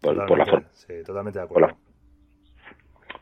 Por, 0.00 0.14
por 0.26 0.38
la 0.38 0.46
formación. 0.46 0.72
sí, 0.72 0.94
totalmente 1.04 1.38
de 1.38 1.44
acuerdo. 1.44 1.68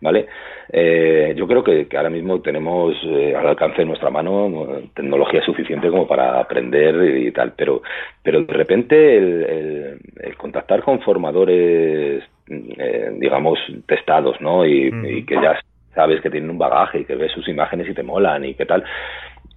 ¿vale? 0.01 0.27
Eh, 0.73 1.35
yo 1.37 1.49
creo 1.49 1.65
que, 1.65 1.89
que 1.89 1.97
ahora 1.97 2.11
mismo 2.11 2.41
tenemos 2.41 2.95
eh, 3.05 3.35
al 3.35 3.49
alcance 3.49 3.79
de 3.79 3.85
nuestra 3.87 4.11
mano 4.11 4.77
eh, 4.77 4.89
tecnología 4.95 5.43
suficiente 5.43 5.91
como 5.91 6.07
para 6.07 6.39
aprender 6.39 7.19
y 7.19 7.33
tal, 7.33 7.55
pero, 7.57 7.83
pero 8.23 8.43
de 8.43 8.53
repente 8.53 9.17
el, 9.17 9.43
el- 9.43 10.01
el 10.21 10.37
contactar 10.37 10.83
con 10.85 11.01
formadores, 11.01 12.23
eh, 12.49 13.11
digamos, 13.19 13.59
testados, 13.87 14.41
¿no? 14.41 14.65
Y, 14.65 14.87
y 15.05 15.25
que 15.25 15.35
ya 15.35 15.59
sabes 15.95 16.21
que 16.21 16.31
tienen 16.31 16.51
un 16.51 16.59
bagaje 16.59 17.01
y 17.01 17.05
que 17.05 17.17
ves 17.17 17.33
sus 17.33 17.49
imágenes 17.49 17.89
y 17.89 17.95
te 17.95 18.03
molan 18.03 18.45
y 18.45 18.55
qué 18.55 18.67
tal. 18.67 18.85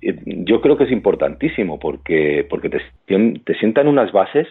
Yo 0.02 0.62
creo 0.62 0.78
que 0.78 0.86
es 0.86 0.92
importantísimo 0.92 1.80
porque, 1.80 2.46
porque 2.50 2.70
te, 2.70 2.80
te 3.46 3.54
sientan 3.56 3.88
unas 3.88 4.12
bases 4.12 4.48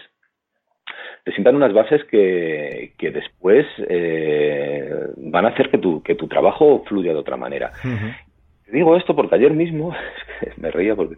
te 1.24 1.32
sientan 1.32 1.54
unas 1.56 1.74
bases 1.74 2.02
que, 2.04 2.94
que 2.96 3.10
después 3.10 3.66
eh, 3.88 4.90
van 5.18 5.44
a 5.44 5.48
hacer 5.50 5.70
que 5.70 5.76
tu, 5.76 6.02
que 6.02 6.14
tu 6.14 6.26
trabajo 6.28 6.82
fluya 6.88 7.12
de 7.12 7.18
otra 7.18 7.36
manera. 7.36 7.72
Te 8.64 8.72
digo 8.72 8.96
esto 8.96 9.14
porque 9.14 9.34
ayer 9.34 9.52
mismo, 9.52 9.94
me 10.56 10.70
reía 10.70 10.96
porque 10.96 11.16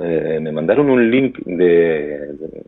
eh, 0.00 0.40
me 0.40 0.50
mandaron 0.50 0.90
un 0.90 1.10
link 1.10 1.38
de, 1.44 2.26
de- 2.32 2.64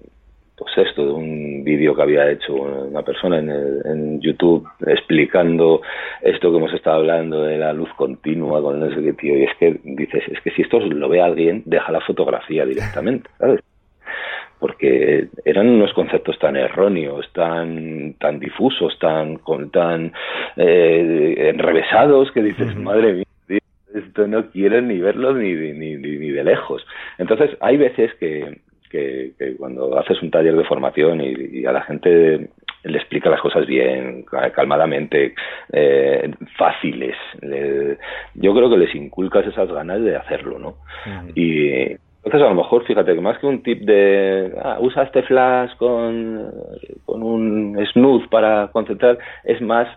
pues 0.58 0.76
esto, 0.88 1.04
de 1.06 1.12
un 1.12 1.62
vídeo 1.64 1.94
que 1.94 2.02
había 2.02 2.30
hecho 2.30 2.52
una 2.54 3.02
persona 3.02 3.38
en, 3.38 3.48
el- 3.50 3.82
en 3.86 4.20
YouTube 4.20 4.66
explicando 4.86 5.82
esto 6.22 6.50
que 6.50 6.56
hemos 6.58 6.72
estado 6.74 6.96
hablando 6.96 7.42
de 7.44 7.58
la 7.58 7.72
luz 7.72 7.88
continua 7.96 8.60
con 8.60 8.80
no 8.80 8.92
sé 8.92 9.00
qué 9.02 9.12
tío. 9.12 9.36
Y 9.38 9.44
es 9.44 9.56
que 9.58 9.78
dices, 9.84 10.24
es 10.28 10.40
que 10.42 10.50
si 10.50 10.62
esto 10.62 10.80
lo 10.80 11.08
ve 11.08 11.20
alguien, 11.22 11.62
deja 11.66 11.92
la 11.92 12.00
fotografía 12.00 12.64
directamente, 12.66 13.30
¿sabes? 13.38 13.60
porque 14.58 15.28
eran 15.44 15.68
unos 15.68 15.92
conceptos 15.92 16.36
tan 16.40 16.56
erróneos, 16.56 17.30
tan 17.32 18.14
tan 18.14 18.40
difusos, 18.40 18.98
tan 18.98 19.36
con 19.36 19.70
tan 19.70 20.12
eh, 20.56 21.50
enrevesados 21.54 22.32
que 22.32 22.42
dices, 22.42 22.74
madre 22.76 23.12
mía, 23.12 23.24
tío, 23.46 23.58
esto 23.94 24.26
no 24.26 24.50
quiero 24.50 24.80
ni 24.80 24.98
verlo 24.98 25.32
ni, 25.34 25.52
ni, 25.54 25.94
ni, 25.96 26.18
ni 26.18 26.30
de 26.30 26.42
lejos. 26.42 26.84
Entonces, 27.18 27.56
hay 27.60 27.76
veces 27.76 28.12
que, 28.14 28.58
que, 28.88 29.32
que 29.38 29.56
cuando 29.56 29.98
haces 29.98 30.20
un 30.22 30.30
taller 30.30 30.56
de 30.56 30.64
formación 30.64 31.20
y, 31.20 31.34
y 31.60 31.66
a 31.66 31.72
la 31.72 31.82
gente 31.82 32.48
le 32.84 32.96
explica 32.98 33.28
las 33.30 33.40
cosas 33.40 33.66
bien, 33.66 34.22
ca- 34.22 34.50
calmadamente, 34.52 35.34
eh, 35.72 36.30
fáciles, 36.56 37.16
le- 37.42 37.98
yo 38.34 38.54
creo 38.54 38.70
que 38.70 38.76
les 38.78 38.94
inculcas 38.94 39.46
esas 39.46 39.70
ganas 39.70 40.00
de 40.02 40.16
hacerlo, 40.16 40.58
¿no? 40.58 40.76
Y 41.34 41.68
entonces 42.24 42.42
a 42.46 42.50
lo 42.50 42.54
mejor, 42.54 42.84
fíjate, 42.84 43.14
que 43.14 43.20
más 43.20 43.38
que 43.38 43.46
un 43.46 43.62
tip 43.62 43.80
de 43.82 44.52
ah, 44.62 44.78
usa 44.80 45.04
este 45.04 45.22
flash 45.22 45.74
con, 45.76 46.52
con 47.04 47.22
un 47.22 47.78
smooth 47.92 48.28
para 48.28 48.68
concentrar, 48.72 49.18
es 49.44 49.60
más 49.60 49.88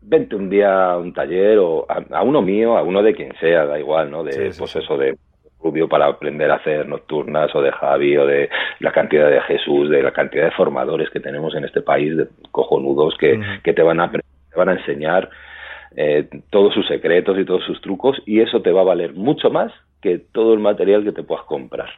vente 0.00 0.36
un 0.36 0.50
día 0.50 0.90
a 0.92 0.98
un 0.98 1.12
taller 1.14 1.58
o 1.58 1.86
a, 1.88 2.18
a 2.18 2.22
uno 2.22 2.42
mío, 2.42 2.76
a 2.76 2.82
uno 2.82 3.02
de 3.02 3.14
quien 3.14 3.32
sea, 3.40 3.64
da 3.66 3.78
igual, 3.78 4.10
¿no? 4.10 4.22
De 4.22 4.32
pues 4.58 4.76
eso 4.76 4.98
de 4.98 5.16
Rubio 5.64 5.88
para 5.88 6.06
aprender 6.06 6.50
a 6.50 6.56
hacer 6.56 6.86
nocturnas 6.86 7.54
o 7.54 7.62
de 7.62 7.72
Javi 7.72 8.16
o 8.18 8.26
de 8.26 8.50
la 8.80 8.92
cantidad 8.92 9.30
de 9.30 9.40
Jesús, 9.40 9.88
de 9.88 10.02
la 10.02 10.12
cantidad 10.12 10.44
de 10.44 10.50
formadores 10.50 11.08
que 11.10 11.20
tenemos 11.20 11.54
en 11.54 11.64
este 11.64 11.80
país, 11.80 12.16
de 12.16 12.26
cojonudos 12.50 13.16
que, 13.18 13.40
que 13.62 13.72
te 13.72 13.82
van 13.82 14.00
a 14.00 14.10
te 14.10 14.20
van 14.56 14.68
a 14.68 14.72
enseñar 14.74 15.30
eh, 15.96 16.28
todos 16.50 16.74
sus 16.74 16.86
secretos 16.86 17.38
y 17.38 17.44
todos 17.44 17.64
sus 17.64 17.80
trucos 17.80 18.20
y 18.26 18.40
eso 18.40 18.60
te 18.62 18.72
va 18.72 18.82
a 18.82 18.84
valer 18.92 19.14
mucho 19.14 19.50
más 19.50 19.72
que 20.02 20.18
todo 20.18 20.52
el 20.52 20.60
material 20.60 21.02
que 21.02 21.12
te 21.12 21.22
puedas 21.22 21.44
comprar. 21.46 21.88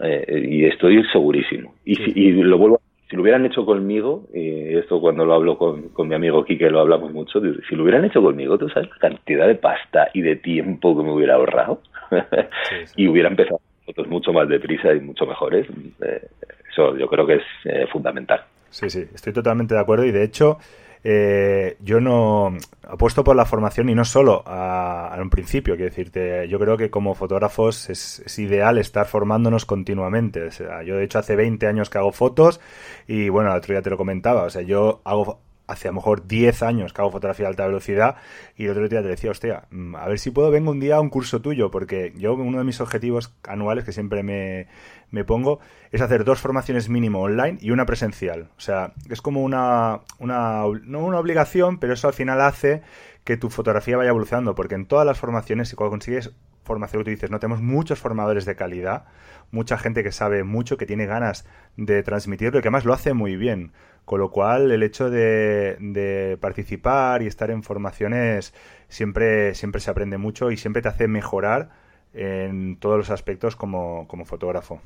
Eh, 0.00 0.46
y 0.48 0.64
estoy 0.64 1.02
segurísimo. 1.12 1.74
Y, 1.84 1.94
si- 1.96 2.12
y 2.16 2.32
lo 2.32 2.58
vuelvo 2.58 2.76
a 2.76 2.80
si 3.08 3.16
lo 3.16 3.22
hubieran 3.22 3.44
hecho 3.44 3.66
conmigo, 3.66 4.22
y 4.32 4.74
esto 4.76 4.98
cuando 4.98 5.26
lo 5.26 5.34
hablo 5.34 5.58
con, 5.58 5.90
con 5.90 6.08
mi 6.08 6.14
amigo 6.14 6.42
Quique 6.44 6.70
lo 6.70 6.80
hablamos 6.80 7.12
mucho, 7.12 7.38
si 7.68 7.76
lo 7.76 7.82
hubieran 7.82 8.06
hecho 8.06 8.22
conmigo, 8.22 8.56
tú 8.56 8.68
sabes 8.70 8.88
la 8.88 8.96
cantidad 8.96 9.46
de 9.46 9.56
pasta 9.56 10.08
y 10.14 10.22
de 10.22 10.36
tiempo 10.36 10.96
que 10.96 11.04
me 11.04 11.12
hubiera 11.12 11.34
ahorrado 11.34 11.80
y 12.96 13.08
hubiera 13.08 13.28
empezado 13.28 13.60
fotos 13.84 14.06
mucho 14.08 14.32
más 14.32 14.48
deprisa 14.48 14.92
y 14.92 15.00
mucho 15.00 15.26
mejores. 15.26 15.66
Eh, 16.02 16.28
eso 16.70 16.96
yo 16.96 17.06
creo 17.08 17.26
que 17.26 17.34
es 17.34 17.44
eh, 17.64 17.86
fundamental. 17.92 18.44
Sí, 18.70 18.90
sí, 18.90 19.04
estoy 19.14 19.32
totalmente 19.32 19.74
de 19.74 19.80
acuerdo 19.80 20.04
y 20.04 20.10
de 20.10 20.24
hecho 20.24 20.58
eh, 21.06 21.76
yo 21.80 22.00
no 22.00 22.56
apuesto 22.88 23.22
por 23.22 23.36
la 23.36 23.44
formación 23.44 23.90
y 23.90 23.94
no 23.94 24.06
solo 24.06 24.42
a, 24.46 25.16
un 25.20 25.28
principio, 25.28 25.74
quiero 25.76 25.90
decirte, 25.90 26.48
yo 26.48 26.58
creo 26.58 26.78
que 26.78 26.90
como 26.90 27.14
fotógrafos 27.14 27.90
es, 27.90 28.20
es, 28.20 28.38
ideal 28.38 28.78
estar 28.78 29.06
formándonos 29.06 29.66
continuamente. 29.66 30.42
O 30.42 30.50
sea, 30.50 30.82
yo 30.82 30.96
de 30.96 31.04
hecho 31.04 31.18
hace 31.18 31.36
20 31.36 31.66
años 31.66 31.90
que 31.90 31.98
hago 31.98 32.10
fotos 32.10 32.60
y 33.06 33.28
bueno, 33.28 33.50
el 33.52 33.58
otro 33.58 33.74
día 33.74 33.82
te 33.82 33.90
lo 33.90 33.98
comentaba, 33.98 34.44
o 34.44 34.50
sea, 34.50 34.62
yo 34.62 35.02
hago 35.04 35.43
hace 35.66 35.88
a 35.88 35.90
lo 35.90 35.96
mejor 35.96 36.26
10 36.26 36.62
años 36.62 36.92
que 36.92 37.00
hago 37.00 37.10
fotografía 37.10 37.44
de 37.44 37.50
alta 37.50 37.66
velocidad 37.66 38.16
y 38.56 38.64
el 38.64 38.70
otro 38.70 38.88
día 38.88 39.02
te 39.02 39.08
decía, 39.08 39.30
hostia, 39.30 39.64
mm, 39.70 39.96
a 39.96 40.06
ver 40.08 40.18
si 40.18 40.30
puedo 40.30 40.50
vengo 40.50 40.70
un 40.70 40.80
día 40.80 40.96
a 40.96 41.00
un 41.00 41.10
curso 41.10 41.40
tuyo, 41.40 41.70
porque 41.70 42.12
yo 42.16 42.34
uno 42.34 42.58
de 42.58 42.64
mis 42.64 42.80
objetivos 42.80 43.34
anuales 43.46 43.84
que 43.84 43.92
siempre 43.92 44.22
me, 44.22 44.66
me 45.10 45.24
pongo 45.24 45.60
es 45.90 46.00
hacer 46.00 46.24
dos 46.24 46.40
formaciones 46.40 46.88
mínimo 46.88 47.22
online 47.22 47.58
y 47.60 47.70
una 47.70 47.86
presencial. 47.86 48.50
O 48.56 48.60
sea, 48.60 48.92
es 49.08 49.22
como 49.22 49.42
una, 49.42 50.00
una, 50.18 50.64
no 50.84 51.04
una 51.04 51.18
obligación, 51.18 51.78
pero 51.78 51.94
eso 51.94 52.08
al 52.08 52.14
final 52.14 52.40
hace 52.40 52.82
que 53.24 53.36
tu 53.36 53.48
fotografía 53.48 53.96
vaya 53.96 54.10
evolucionando, 54.10 54.54
porque 54.54 54.74
en 54.74 54.86
todas 54.86 55.06
las 55.06 55.18
formaciones, 55.18 55.68
si 55.68 55.76
consigues 55.76 56.32
formación, 56.62 57.04
tú 57.04 57.10
dices, 57.10 57.30
no, 57.30 57.38
tenemos 57.38 57.62
muchos 57.62 57.98
formadores 57.98 58.44
de 58.44 58.56
calidad, 58.56 59.04
mucha 59.50 59.78
gente 59.78 60.02
que 60.02 60.12
sabe 60.12 60.44
mucho, 60.44 60.76
que 60.76 60.86
tiene 60.86 61.06
ganas 61.06 61.46
de 61.76 62.02
transmitirlo 62.02 62.58
y 62.58 62.62
que 62.62 62.68
además 62.68 62.84
lo 62.84 62.92
hace 62.92 63.14
muy 63.14 63.36
bien. 63.36 63.72
Con 64.04 64.20
lo 64.20 64.30
cual, 64.30 64.70
el 64.70 64.82
hecho 64.82 65.10
de, 65.10 66.36
participar 66.40 67.22
y 67.22 67.26
estar 67.26 67.50
en 67.50 67.62
formaciones 67.62 68.52
siempre, 68.88 69.54
siempre 69.54 69.80
se 69.80 69.90
aprende 69.90 70.18
mucho 70.18 70.50
y 70.50 70.56
siempre 70.56 70.82
te 70.82 70.88
hace 70.88 71.08
mejorar 71.08 71.70
en 72.12 72.78
todos 72.78 72.98
los 72.98 73.10
aspectos 73.10 73.56
como, 73.56 74.06
como 74.08 74.24
fotógrafo. 74.24 74.80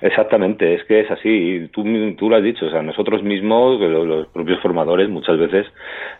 Exactamente, 0.00 0.74
es 0.74 0.84
que 0.84 1.00
es 1.00 1.10
así. 1.10 1.68
Tú, 1.72 1.84
tú 2.16 2.28
lo 2.28 2.36
has 2.36 2.42
dicho, 2.42 2.66
o 2.66 2.70
sea, 2.70 2.82
nosotros 2.82 3.22
mismos, 3.22 3.80
los 3.80 4.26
propios 4.28 4.60
formadores, 4.60 5.08
muchas 5.08 5.38
veces 5.38 5.66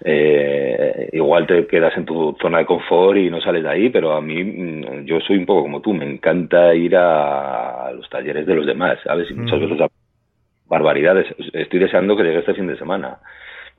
eh, 0.04 1.08
igual 1.12 1.46
te 1.46 1.66
quedas 1.66 1.96
en 1.96 2.04
tu 2.04 2.36
zona 2.40 2.58
de 2.58 2.66
confort 2.66 3.18
y 3.18 3.30
no 3.30 3.40
sales 3.40 3.64
de 3.64 3.68
ahí, 3.68 3.88
pero 3.88 4.12
a 4.12 4.20
mí, 4.20 4.42
mm, 4.42 5.04
yo 5.04 5.20
soy 5.20 5.38
un 5.38 5.46
poco 5.46 5.62
como 5.62 5.80
tú, 5.80 5.94
me 5.94 6.04
encanta 6.04 6.74
ir 6.74 6.94
a 6.96 7.90
los 7.94 8.08
talleres 8.08 8.46
de 8.46 8.54
los 8.54 8.66
demás, 8.66 8.98
¿sabes? 9.04 9.30
Y 9.30 9.34
muchas 9.34 9.60
veces 9.60 9.80
barbaridades. 10.72 11.26
Estoy 11.52 11.80
deseando 11.80 12.16
que 12.16 12.22
llegue 12.22 12.38
este 12.38 12.54
fin 12.54 12.66
de 12.66 12.78
semana, 12.78 13.18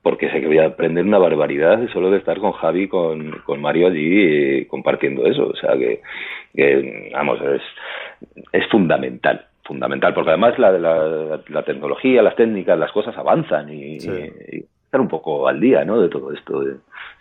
porque 0.04 0.30
sé 0.30 0.40
que 0.40 0.48
voy 0.48 0.60
a 0.60 0.68
aprender 0.68 1.04
una 1.04 1.18
barbaridad 1.18 1.90
solo 1.92 2.12
de 2.12 2.20
estar 2.20 2.38
con 2.38 2.52
Javi, 2.52 2.88
con, 2.88 3.32
con 3.46 3.60
Mario 3.60 3.88
allí 3.88 4.60
eh, 4.60 4.68
compartiendo 4.68 5.26
eso. 5.26 5.48
O 5.48 5.56
sea 5.56 5.72
que, 5.76 6.02
vamos, 7.12 7.40
es, 7.42 7.62
es 8.52 8.68
fundamental 8.70 9.48
fundamental, 9.66 10.14
porque 10.14 10.32
además 10.32 10.60
la, 10.60 10.72
la, 10.74 11.40
la, 11.48 11.64
tecnología, 11.64 12.22
las 12.22 12.36
técnicas, 12.36 12.78
las 12.78 12.92
cosas 12.92 13.18
avanzan 13.18 13.70
y, 13.72 13.96
estar 13.96 15.00
un 15.00 15.08
poco 15.08 15.48
al 15.48 15.62
día, 15.62 15.86
¿no? 15.86 16.02
De 16.02 16.10
todo 16.10 16.34
esto, 16.34 16.62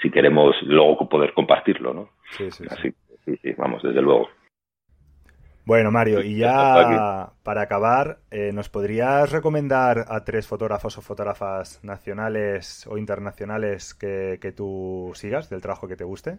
si 0.02 0.10
queremos 0.10 0.56
luego 0.64 1.08
poder 1.08 1.32
compartirlo, 1.34 1.94
¿no? 1.94 2.08
Sí, 2.30 2.50
sí, 2.50 2.64
Así, 2.68 2.92
sí, 3.24 3.52
vamos, 3.56 3.80
desde 3.84 4.02
luego. 4.02 4.28
Bueno, 5.64 5.92
Mario, 5.92 6.22
y 6.22 6.36
ya 6.36 7.30
para 7.44 7.62
acabar, 7.62 8.18
eh, 8.30 8.50
¿nos 8.52 8.68
podrías 8.68 9.30
recomendar 9.30 10.04
a 10.08 10.24
tres 10.24 10.48
fotógrafos 10.48 10.98
o 10.98 11.02
fotógrafas 11.02 11.82
nacionales 11.84 12.86
o 12.88 12.98
internacionales 12.98 13.94
que, 13.94 14.38
que 14.40 14.52
tú 14.52 15.12
sigas, 15.14 15.50
del 15.50 15.60
trabajo 15.60 15.86
que 15.86 15.96
te 15.96 16.04
guste? 16.04 16.38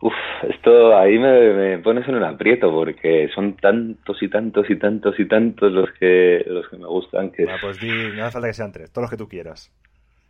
Uf, 0.00 0.12
esto 0.42 0.96
ahí 0.96 1.18
me, 1.18 1.78
pones 1.78 2.06
en 2.06 2.16
un 2.16 2.24
aprieto 2.24 2.70
porque 2.70 3.30
son 3.34 3.56
tantos 3.56 4.22
y 4.22 4.28
tantos 4.28 4.68
y 4.68 4.76
tantos 4.76 5.18
y 5.18 5.26
tantos 5.26 5.72
los 5.72 5.90
que 5.92 6.44
los 6.46 6.68
que 6.68 6.76
me 6.76 6.86
gustan 6.86 7.30
que 7.30 7.46
pues 7.62 7.80
di, 7.80 7.88
no 8.14 8.24
hace 8.24 8.32
falta 8.32 8.48
que 8.48 8.54
sean 8.54 8.72
tres, 8.72 8.92
todos 8.92 9.04
los 9.04 9.10
que 9.10 9.16
tú 9.16 9.26
quieras. 9.26 9.72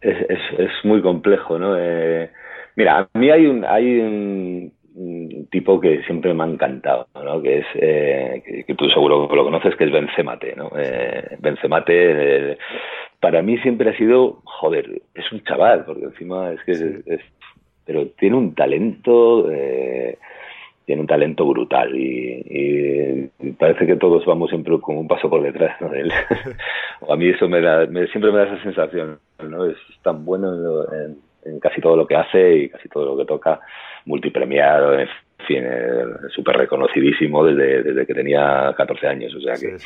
Es, 0.01 0.19
es, 0.29 0.39
es 0.59 0.71
muy 0.85 1.03
complejo, 1.03 1.59
¿no? 1.59 1.77
Eh, 1.77 2.31
mira, 2.77 3.09
a 3.13 3.19
mí 3.19 3.29
hay 3.29 3.47
un 3.47 3.65
hay 3.65 4.01
un 4.01 4.73
un 4.97 5.47
tipo 5.51 5.79
que 5.79 6.03
siempre 6.05 6.33
me 6.33 6.45
ha 6.45 6.47
encantado, 6.47 7.07
¿no? 7.15 7.43
que 7.43 7.59
es, 7.59 7.67
eh, 7.75 8.65
que, 8.67 8.75
tú 8.75 8.89
seguro 8.89 9.29
que 9.29 9.37
lo 9.37 9.45
conoces, 9.45 9.77
que 9.77 9.85
es 9.85 9.93
Benzemate. 9.93 10.55
¿no? 10.57 10.71
Eh, 10.77 11.37
Benzemate, 11.39 12.53
eh, 12.53 12.59
para 13.21 13.43
mí 13.43 13.59
siempre 13.59 13.91
ha 13.91 13.97
sido, 13.97 14.41
joder, 14.45 15.03
es 15.15 15.31
un 15.33 15.45
chaval, 15.45 15.85
porque 15.85 16.05
encima 16.05 16.53
es 16.53 16.63
que 16.65 16.73
es, 16.73 17.21
pero 17.85 18.07
tiene 18.19 18.37
un 18.37 18.55
talento, 18.55 19.51
eh, 19.51 20.19
tiene 20.87 21.03
un 21.03 21.07
talento 21.07 21.47
brutal 21.47 21.95
y, 21.95 23.31
parece 23.59 23.87
que 23.87 23.97
todos 23.97 24.25
vamos 24.27 24.51
siempre 24.51 24.79
como 24.81 25.01
un 25.01 25.09
paso 25.09 25.29
por 25.31 25.43
detrás 25.43 25.79
de 25.91 26.01
él. 26.01 26.13
a 27.09 27.17
mí 27.17 27.29
eso 27.29 27.49
me 27.49 27.61
da, 27.61 27.87
siempre 27.87 28.33
me 28.33 28.39
da 28.39 28.45
esa 28.45 28.63
sensación, 28.63 29.19
¿no? 29.49 29.67
Es 29.67 29.77
tan 30.03 30.25
bueno 30.25 30.53
en, 30.93 31.19
en 31.47 31.61
casi 31.61 31.81
todo 31.81 31.97
lo 31.97 32.07
que 32.07 32.17
hace 32.17 32.57
y 32.57 32.69
casi 32.69 32.89
todo 32.89 33.07
lo 33.07 33.17
que 33.17 33.25
toca 33.25 33.61
multipremiado, 34.05 34.99
en 34.99 35.09
fin, 35.47 35.65
súper 36.31 36.57
reconocidísimo 36.57 37.45
desde, 37.45 37.83
desde 37.83 38.07
que 38.07 38.15
tenía 38.15 38.75
14 38.77 39.07
años. 39.07 39.35
O 39.35 39.41
sea 39.41 39.55
que, 39.55 39.77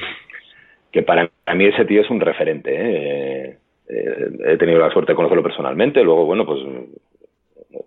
que 0.92 1.02
para 1.02 1.30
mí 1.54 1.64
ese 1.66 1.84
tío 1.84 2.02
es 2.02 2.10
un 2.10 2.20
referente. 2.20 2.70
¿eh? 2.74 3.58
Eh, 3.88 4.30
he 4.46 4.56
tenido 4.56 4.78
la 4.78 4.90
suerte 4.90 5.12
de 5.12 5.16
conocerlo 5.16 5.42
personalmente, 5.42 6.02
luego, 6.02 6.24
bueno, 6.24 6.46
pues 6.46 6.60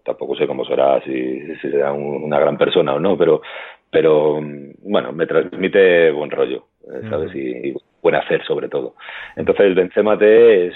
tampoco 0.03 0.35
sé 0.35 0.47
cómo 0.47 0.65
será, 0.65 1.01
si, 1.01 1.55
será 1.61 1.93
una 1.93 2.39
gran 2.39 2.57
persona 2.57 2.93
o 2.93 2.99
no, 2.99 3.17
pero, 3.17 3.41
pero 3.89 4.39
bueno, 4.81 5.13
me 5.13 5.25
transmite 5.25 6.11
buen 6.11 6.29
rollo, 6.29 6.65
¿eh? 6.87 7.07
¿sabes? 7.09 7.33
Y, 7.35 7.73
buen 8.01 8.15
hacer 8.15 8.43
sobre 8.43 8.67
todo. 8.67 8.95
Entonces, 9.37 9.73
Benzema 9.75 10.17
es 10.19 10.73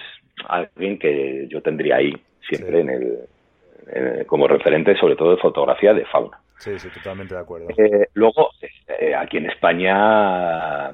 alguien 0.47 0.97
que 0.97 1.45
yo 1.49 1.61
tendría 1.61 1.97
ahí 1.97 2.13
siempre 2.47 2.81
en 2.81 2.89
el 2.89 3.17
eh, 3.89 4.25
como 4.27 4.47
referente 4.47 4.97
sobre 4.97 5.15
todo 5.15 5.31
de 5.31 5.41
fotografía 5.41 5.93
de 5.93 6.03
fauna. 6.05 6.37
Sí, 6.57 6.77
sí, 6.77 6.89
totalmente 6.89 7.35
de 7.35 7.39
acuerdo. 7.39 7.67
Eh, 7.77 8.07
luego, 8.15 8.49
eh, 8.99 9.15
aquí 9.15 9.37
en 9.37 9.45
España, 9.45 10.91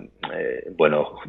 bueno, 0.77 1.19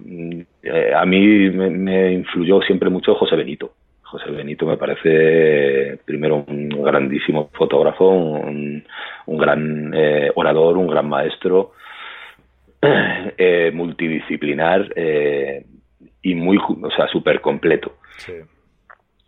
a 0.95 1.07
mí 1.07 1.51
me, 1.51 2.13
influyó 2.13 2.61
siempre 2.61 2.91
mucho 2.91 3.15
José 3.15 3.37
Benito. 3.37 3.73
José 4.03 4.31
Benito 4.31 4.67
me 4.67 4.77
parece 4.77 5.99
primero 6.05 6.45
un 6.47 6.69
grandísimo 6.69 7.49
fotógrafo, 7.55 8.11
un, 8.11 8.85
gran 9.27 9.95
orador, 10.35 10.77
un 10.77 10.89
gran 10.89 11.09
maestro, 11.09 11.73
multidisciplinar 13.73 14.93
y 16.23 16.35
muy, 16.35 16.59
o 16.59 16.91
sea, 16.91 17.07
súper 17.09 17.41
completo. 17.41 17.95
Sí 18.19 18.35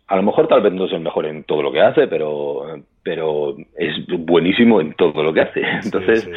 a 0.07 0.15
lo 0.15 0.23
mejor 0.23 0.47
tal 0.47 0.61
vez 0.61 0.73
no 0.73 0.85
es 0.85 0.93
el 0.93 1.01
mejor 1.01 1.25
en 1.25 1.43
todo 1.43 1.61
lo 1.61 1.71
que 1.71 1.81
hace, 1.81 2.07
pero, 2.07 2.63
pero 3.03 3.55
es 3.77 3.95
buenísimo 4.19 4.79
en 4.81 4.93
todo 4.93 5.21
lo 5.23 5.33
que 5.33 5.41
hace. 5.41 5.61
Entonces, 5.83 6.29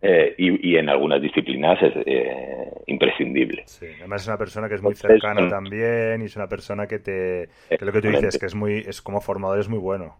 Eh, 0.00 0.34
y, 0.38 0.70
y, 0.70 0.76
en 0.76 0.88
algunas 0.88 1.20
disciplinas 1.20 1.76
es 1.82 1.92
eh, 2.06 2.70
imprescindible. 2.86 3.64
Sí, 3.66 3.86
además 3.98 4.22
es 4.22 4.28
una 4.28 4.38
persona 4.38 4.68
que 4.68 4.76
es 4.76 4.82
muy 4.82 4.94
cercana 4.94 5.48
también 5.48 6.22
y 6.22 6.26
es 6.26 6.36
una 6.36 6.46
persona 6.46 6.86
que 6.86 7.00
te, 7.00 7.48
que 7.68 7.84
lo 7.84 7.90
que 7.90 8.00
tú 8.00 8.08
dices, 8.08 8.38
que 8.38 8.46
es 8.46 8.54
muy, 8.54 8.76
es 8.76 9.02
como 9.02 9.20
formador 9.20 9.58
es 9.58 9.68
muy 9.68 9.80
bueno. 9.80 10.14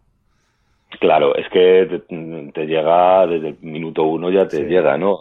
Claro, 0.99 1.37
es 1.37 1.49
que 1.51 2.03
te, 2.09 2.67
llega 2.67 3.27
desde 3.29 3.49
el 3.51 3.59
minuto 3.61 4.03
uno 4.03 4.31
ya 4.31 4.49
te 4.49 4.65
llega, 4.65 4.97
¿no? 4.99 5.21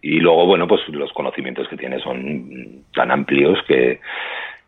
y 0.00 0.20
luego, 0.20 0.46
bueno, 0.46 0.68
pues 0.68 0.82
los 0.88 1.12
conocimientos 1.12 1.66
que 1.68 1.76
tiene 1.76 1.98
son 1.98 2.84
tan 2.94 3.10
amplios 3.10 3.58
que, 3.66 3.98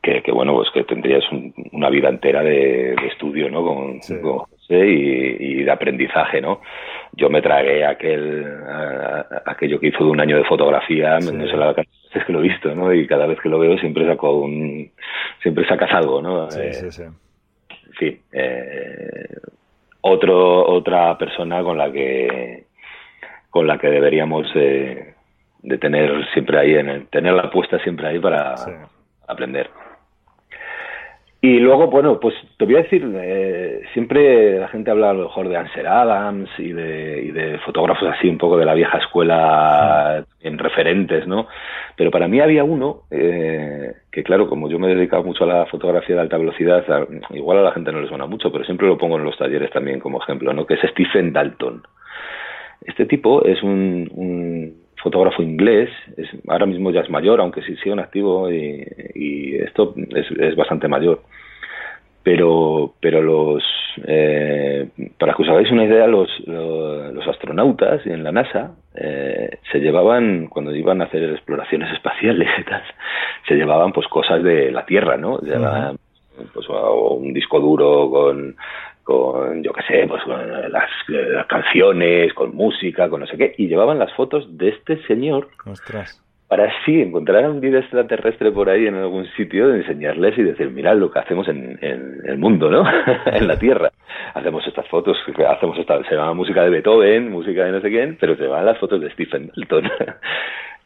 que, 0.05 0.33
bueno, 0.33 0.55
pues 0.55 0.69
que 0.71 0.85
tendrías 0.85 1.25
una 1.73 1.89
vida 1.89 2.09
entera 2.09 2.43
de, 2.43 2.95
estudio, 3.11 3.51
¿no? 3.51 3.65
Con, 3.65 4.01
José 4.01 4.87
y, 4.87 5.63
de 5.63 5.71
aprendizaje, 5.71 6.41
¿no? 6.41 6.61
Yo 7.13 7.31
me 7.31 7.41
tragué 7.41 7.85
aquel, 7.85 8.47
aquello 9.47 9.81
que 9.81 9.89
hizo 9.89 10.05
de 10.05 10.11
un 10.11 10.21
año 10.21 10.37
de 10.37 10.45
fotografía, 10.45 11.19
no 11.19 11.47
sé 11.47 11.57
la 11.57 11.75
es 12.15 12.25
que 12.25 12.33
lo 12.33 12.41
he 12.41 12.49
visto, 12.49 12.75
¿no? 12.75 12.93
Y 12.93 13.07
cada 13.07 13.27
vez 13.27 13.41
que 13.41 13.49
lo 13.49 13.59
veo 13.59 13.77
siempre 13.79 14.07
saco 14.07 14.37
un, 14.37 14.91
siempre 15.43 15.67
sacas 15.67 15.91
algo, 15.93 16.23
¿no? 16.23 16.51
Sí, 16.51 16.73
sí, 16.73 16.91
sí. 16.91 17.03
Sí, 17.99 18.21
eh, 18.33 19.29
otro, 20.03 20.67
otra 20.69 21.17
persona 21.17 21.63
con 21.63 21.79
la 21.79 21.91
que, 21.91 22.65
con 23.51 23.67
la 23.67 23.79
que 23.79 23.89
deberíamos 23.89 24.53
de 24.55 25.15
tener 25.81 26.13
siempre 26.33 26.59
ahí, 26.59 26.75
en 26.75 26.89
el, 26.89 27.07
tener 27.07 27.33
la 27.33 27.43
apuesta 27.43 27.79
siempre 27.81 28.07
ahí 28.09 28.19
para 28.19 28.55
aprender. 29.27 29.71
Y 31.45 31.59
luego, 31.59 31.89
bueno, 31.89 32.19
pues 32.19 32.35
te 32.57 32.65
voy 32.65 32.77
a 32.77 32.85
decir, 32.85 33.07
eh, 33.17 33.83
siempre 33.93 34.59
la 34.59 34.69
gente 34.69 34.91
habla 34.91 35.11
a 35.11 35.13
lo 35.13 35.25
mejor 35.25 35.51
de 35.51 35.59
Ansel 35.59 35.87
Adams 35.87 36.49
y 36.57 36.73
de, 36.73 37.23
y 37.23 37.33
de 37.33 37.59
fotógrafos 37.59 38.09
así 38.09 38.31
un 38.31 38.39
poco 38.39 38.57
de 38.57 38.65
la 38.65 38.73
vieja 38.73 38.97
escuela 38.97 40.25
en 40.41 40.59
referentes, 40.59 41.27
¿no? 41.27 41.47
Pero 41.99 42.11
para 42.11 42.29
mí 42.29 42.41
había 42.41 42.65
uno 42.65 43.03
eh, 43.11 43.93
que, 44.11 44.25
claro, 44.25 44.49
como 44.49 44.71
yo 44.71 44.79
me 44.79 44.91
he 44.91 44.95
dedicado 44.95 45.23
mucho 45.23 45.45
a 45.45 45.49
la 45.49 45.67
fotografía 45.67 46.15
de 46.17 46.23
alta 46.23 46.39
velocidad, 46.39 46.83
igual 47.29 47.59
a 47.59 47.63
la 47.65 47.73
gente 47.73 47.93
no 47.93 48.01
le 48.01 48.09
suena 48.09 48.25
mucho, 48.25 48.51
pero 48.51 48.65
siempre 48.65 48.87
lo 48.87 48.97
pongo 48.97 49.19
en 49.19 49.25
los 49.25 49.37
talleres 49.37 49.71
también 49.71 50.01
como 50.01 50.23
ejemplo, 50.23 50.51
¿no? 50.55 50.65
Que 50.65 50.75
es 50.75 50.91
Stephen 50.93 51.35
Dalton. 51.35 51.83
Este 52.87 53.05
tipo 53.05 53.45
es 53.45 53.63
un, 53.63 54.09
un 54.15 54.84
fotógrafo 55.05 55.43
inglés, 55.43 55.91
es, 56.17 56.29
ahora 56.49 56.65
mismo 56.65 56.91
ya 56.91 57.03
es 57.03 57.11
mayor, 57.11 57.41
aunque 57.41 57.63
sí 57.63 57.77
sigue 57.77 57.93
en 57.93 58.01
activo 58.01 58.51
y, 58.51 58.83
y 59.15 59.57
esto 59.57 59.95
es, 60.17 60.27
es 60.31 60.57
bastante 60.57 60.89
mayor. 60.89 61.21
Pero, 62.23 62.95
pero 63.01 63.21
los, 63.21 63.63
eh, 64.07 64.89
para 65.19 65.35
que 65.35 65.43
os 65.43 65.49
hagáis 65.51 65.71
una 65.71 65.85
idea, 65.85 66.07
los, 66.07 66.31
los, 66.47 67.13
los 67.13 67.29
astronautas 67.29 68.07
en 68.07 68.25
la 68.25 68.33
NASA 68.33 68.73
eh, 68.95 69.59
se 69.71 69.79
llevaban, 69.81 70.47
cuando 70.47 70.75
iban 70.75 71.03
a 71.03 71.05
hacer 71.05 71.23
exploraciones 71.23 71.93
espaciales 71.97 72.49
y 72.59 72.65
tal, 72.65 72.83
se 73.47 73.57
llevaban 73.57 73.93
pues 73.93 74.09
cosas 74.09 74.43
de 74.43 74.73
la 74.73 74.87
Tierra, 74.87 75.19
¿no? 75.19 75.39
Llevaban 75.41 75.99
pues, 76.55 76.67
o 76.71 77.15
un 77.17 77.35
disco 77.35 77.61
duro 77.61 78.09
con, 78.11 78.57
con 79.05 79.63
yo 79.63 79.73
qué 79.73 79.83
sé, 79.83 80.07
pues 80.09 80.23
con 80.25 80.51
las, 80.73 80.91
las 81.09 81.47
canciones, 81.47 82.33
con 82.33 82.55
música, 82.55 83.09
con 83.09 83.21
no 83.21 83.27
sé 83.27 83.37
qué, 83.37 83.55
y 83.59 83.69
llevaban 83.69 83.99
las 83.99 84.13
fotos 84.15 84.57
de 84.57 84.71
este 84.71 85.01
señor 85.07 85.49
Ostras. 85.67 86.21
para 86.49 86.65
así 86.65 87.03
encontrar 87.03 87.45
a 87.45 87.51
un 87.51 87.61
vida 87.61 87.81
extraterrestre 87.81 88.51
por 88.51 88.71
ahí 88.71 88.87
en 88.87 88.95
algún 88.95 89.27
sitio, 89.37 89.69
de 89.69 89.81
enseñarles 89.81 90.37
y 90.39 90.43
decir, 90.43 90.71
mirad 90.71 90.97
lo 90.97 91.11
que 91.11 91.19
hacemos 91.19 91.47
en, 91.49 91.79
en 91.83 92.23
el 92.25 92.39
mundo, 92.39 92.71
¿no? 92.71 92.85
en 93.27 93.47
la 93.47 93.59
Tierra. 93.59 93.91
Hacemos 94.33 94.67
estas 94.67 94.89
fotos, 94.89 95.19
hacemos 95.49 95.79
esta, 95.79 96.03
se 96.05 96.15
llama 96.15 96.35
música 96.35 96.63
de 96.63 96.71
Beethoven, 96.71 97.31
música 97.31 97.65
de 97.65 97.73
no 97.73 97.81
sé 97.81 97.91
quién, 97.91 98.17
pero 98.19 98.37
se 98.37 98.47
van 98.47 98.65
las 98.65 98.79
fotos 98.79 99.01
de 99.01 99.11
Stephen 99.11 99.51
Dalton. 99.55 99.91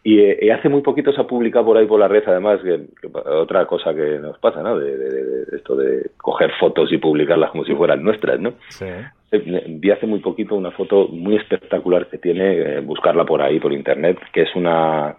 Y, 0.04 0.20
eh, 0.20 0.38
y 0.42 0.50
hace 0.50 0.68
muy 0.68 0.80
poquito 0.80 1.12
se 1.12 1.20
ha 1.20 1.26
publicado 1.26 1.66
por 1.66 1.76
ahí 1.76 1.86
por 1.86 1.98
la 2.00 2.08
red, 2.08 2.22
además, 2.26 2.60
que, 2.62 2.86
que 3.00 3.08
otra 3.14 3.66
cosa 3.66 3.92
que 3.94 4.18
nos 4.20 4.38
pasa, 4.38 4.62
¿no? 4.62 4.78
De, 4.78 4.96
de- 4.96 5.10
de- 5.12 5.44
de 5.46 5.56
esto 5.56 5.76
de 5.76 6.10
coger 6.16 6.52
fotos 6.60 6.92
y 6.92 6.98
publicarlas 6.98 7.50
como 7.50 7.64
si 7.64 7.74
fueran 7.74 8.02
nuestras, 8.02 8.38
¿no? 8.40 8.54
Sí. 8.68 8.86
Vi 9.30 9.90
hace 9.90 10.06
muy 10.06 10.20
poquito 10.20 10.54
una 10.54 10.70
foto 10.70 11.08
muy 11.08 11.36
espectacular 11.36 12.06
que 12.06 12.16
tiene, 12.18 12.52
eh, 12.56 12.80
buscarla 12.80 13.24
por 13.26 13.42
ahí, 13.42 13.60
por 13.60 13.72
internet, 13.72 14.18
que 14.32 14.42
es 14.42 14.54
una, 14.56 15.16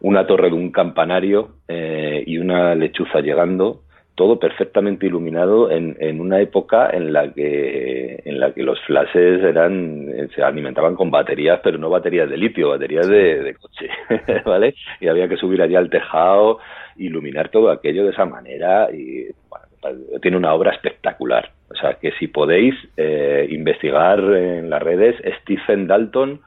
una 0.00 0.26
torre 0.26 0.48
de 0.48 0.54
un 0.56 0.72
campanario 0.72 1.50
eh, 1.68 2.24
y 2.26 2.38
una 2.38 2.74
lechuza 2.74 3.20
llegando, 3.20 3.82
todo 4.22 4.38
perfectamente 4.38 5.06
iluminado 5.06 5.68
en, 5.68 5.96
en 5.98 6.20
una 6.20 6.40
época 6.40 6.88
en 6.92 7.12
la 7.12 7.32
que 7.32 8.22
en 8.24 8.38
la 8.38 8.54
que 8.54 8.62
los 8.62 8.80
flashes 8.82 9.42
eran 9.42 10.08
eh, 10.08 10.28
se 10.32 10.44
alimentaban 10.44 10.94
con 10.94 11.10
baterías, 11.10 11.58
pero 11.64 11.76
no 11.76 11.90
baterías 11.90 12.30
de 12.30 12.36
litio, 12.36 12.68
baterías 12.68 13.08
de, 13.08 13.42
de 13.42 13.54
coche, 13.56 13.88
¿vale? 14.46 14.76
Y 15.00 15.08
había 15.08 15.26
que 15.26 15.36
subir 15.36 15.60
allá 15.60 15.80
al 15.80 15.90
tejado, 15.90 16.60
iluminar 16.98 17.48
todo 17.48 17.68
aquello 17.72 18.04
de 18.04 18.12
esa 18.12 18.24
manera 18.24 18.92
y 18.92 19.26
bueno, 19.48 19.96
tiene 20.20 20.36
una 20.36 20.54
obra 20.54 20.70
espectacular. 20.70 21.50
O 21.68 21.74
sea, 21.74 21.94
que 21.94 22.12
si 22.12 22.28
podéis 22.28 22.76
eh, 22.96 23.48
investigar 23.50 24.20
en 24.20 24.70
las 24.70 24.84
redes 24.84 25.16
Stephen 25.40 25.88
Dalton 25.88 26.42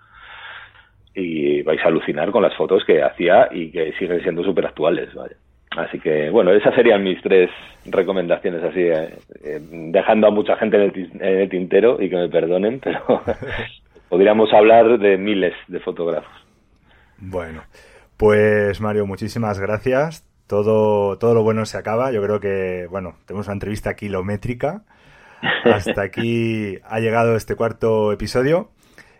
y 1.14 1.62
vais 1.64 1.84
a 1.84 1.90
alucinar 1.90 2.32
con 2.32 2.42
las 2.42 2.56
fotos 2.56 2.86
que 2.86 3.04
hacía 3.04 3.50
y 3.52 3.70
que 3.70 3.92
siguen 4.00 4.22
siendo 4.22 4.46
súper 4.46 4.66
actuales. 4.66 5.14
Vaya. 5.14 5.36
Así 5.78 6.00
que, 6.00 6.30
bueno, 6.30 6.52
esas 6.52 6.74
serían 6.74 7.04
mis 7.04 7.22
tres 7.22 7.50
recomendaciones 7.86 8.64
así, 8.64 8.82
eh, 8.82 9.14
eh, 9.44 9.60
dejando 9.62 10.28
a 10.28 10.32
mucha 10.32 10.56
gente 10.58 10.78
en 10.78 10.84
el, 10.84 11.12
en 11.20 11.40
el 11.42 11.50
tintero 11.50 12.02
y 12.02 12.10
que 12.10 12.16
me 12.16 12.30
perdonen, 12.30 12.80
pero 12.80 13.22
podríamos 14.10 14.52
hablar 14.54 14.98
de 14.98 15.18
miles 15.18 15.54
de 15.68 15.80
fotógrafos. 15.80 16.32
Bueno, 17.18 17.64
pues 18.18 18.80
Mario, 18.82 19.06
muchísimas 19.06 19.60
gracias. 19.60 20.26
Todo, 20.48 21.18
todo 21.18 21.34
lo 21.34 21.44
bueno 21.44 21.66
se 21.66 21.78
acaba. 21.78 22.12
Yo 22.12 22.22
creo 22.22 22.40
que, 22.40 22.88
bueno, 22.90 23.16
tenemos 23.26 23.48
una 23.48 23.54
entrevista 23.54 23.96
kilométrica. 23.96 24.84
Hasta 25.66 26.02
aquí 26.04 26.78
ha 26.84 27.00
llegado 27.00 27.36
este 27.36 27.56
cuarto 27.56 28.12
episodio. 28.12 28.70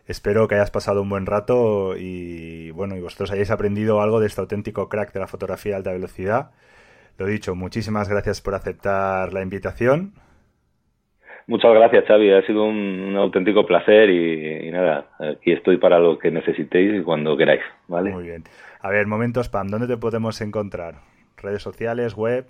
Espero 0.08 0.48
que 0.48 0.56
hayas 0.56 0.72
pasado 0.72 1.02
un 1.02 1.10
buen 1.10 1.26
rato 1.26 1.98
y, 1.98 2.70
bueno, 2.72 2.96
y 2.96 3.02
vosotros 3.02 3.32
hayáis 3.32 3.50
aprendido 3.50 4.02
algo 4.02 4.20
de 4.20 4.28
este 4.28 4.42
auténtico 4.42 4.88
crack 4.88 5.12
de 5.14 5.20
la 5.20 5.28
fotografía 5.28 5.72
de 5.72 5.78
alta 5.78 5.92
velocidad. 5.94 6.52
Lo 7.18 7.26
dicho, 7.26 7.56
muchísimas 7.56 8.08
gracias 8.08 8.42
por 8.42 8.54
aceptar 8.54 9.34
la 9.34 9.42
invitación. 9.42 10.14
Muchas 11.48 11.74
gracias, 11.74 12.06
Xavi. 12.06 12.32
Ha 12.34 12.46
sido 12.46 12.66
un, 12.66 12.76
un 12.76 13.16
auténtico 13.16 13.66
placer 13.66 14.10
y, 14.10 14.68
y 14.68 14.72
nada, 14.72 15.10
aquí 15.20 15.52
estoy 15.52 15.78
para 15.78 16.00
lo 16.00 16.18
que 16.20 16.32
necesitéis 16.32 17.00
y 17.00 17.04
cuando 17.04 17.38
queráis, 17.38 17.62
¿vale? 17.88 18.12
Muy 18.12 18.24
bien. 18.24 18.44
A 18.82 18.90
ver, 18.90 19.08
momento 19.08 19.42
spam, 19.42 19.70
¿dónde 19.70 19.88
te 19.88 19.98
podemos 19.98 20.42
encontrar? 20.42 20.96
¿Redes 21.38 21.62
sociales, 21.62 22.16
web? 22.16 22.46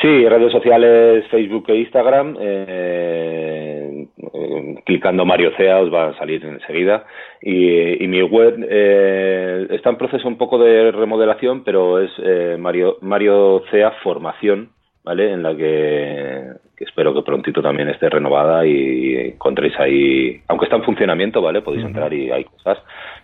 Sí, 0.00 0.28
redes 0.28 0.50
sociales, 0.50 1.24
Facebook 1.28 1.64
e 1.68 1.76
Instagram. 1.76 2.36
eh, 2.40 4.06
eh, 4.16 4.74
clicando 4.84 5.24
Mario 5.24 5.52
Cea 5.56 5.80
os 5.80 5.92
va 5.92 6.08
a 6.08 6.18
salir 6.18 6.44
enseguida. 6.44 7.04
Y, 7.40 8.02
y 8.02 8.08
mi 8.08 8.22
web 8.22 8.66
eh, 8.68 9.66
está 9.70 9.90
en 9.90 9.96
proceso 9.96 10.26
un 10.28 10.38
poco 10.38 10.58
de 10.58 10.90
remodelación, 10.92 11.62
pero 11.64 12.00
es 12.00 12.10
eh, 12.22 12.56
Mario, 12.58 12.98
Mario 13.00 13.62
Cea 13.70 13.92
Formación, 14.02 14.70
¿vale? 15.04 15.32
En 15.32 15.42
la 15.42 15.54
que, 15.56 16.52
que 16.76 16.84
espero 16.84 17.14
que 17.14 17.22
prontito 17.22 17.62
también 17.62 17.88
esté 17.88 18.08
renovada 18.08 18.66
y 18.66 19.16
encontréis 19.16 19.78
ahí, 19.78 20.40
aunque 20.48 20.66
está 20.66 20.76
en 20.76 20.84
funcionamiento, 20.84 21.40
¿vale? 21.42 21.62
Podéis 21.62 21.84
entrar 21.84 22.12
y 22.12 22.30
hay 22.30 22.44
cosas, 22.44 22.78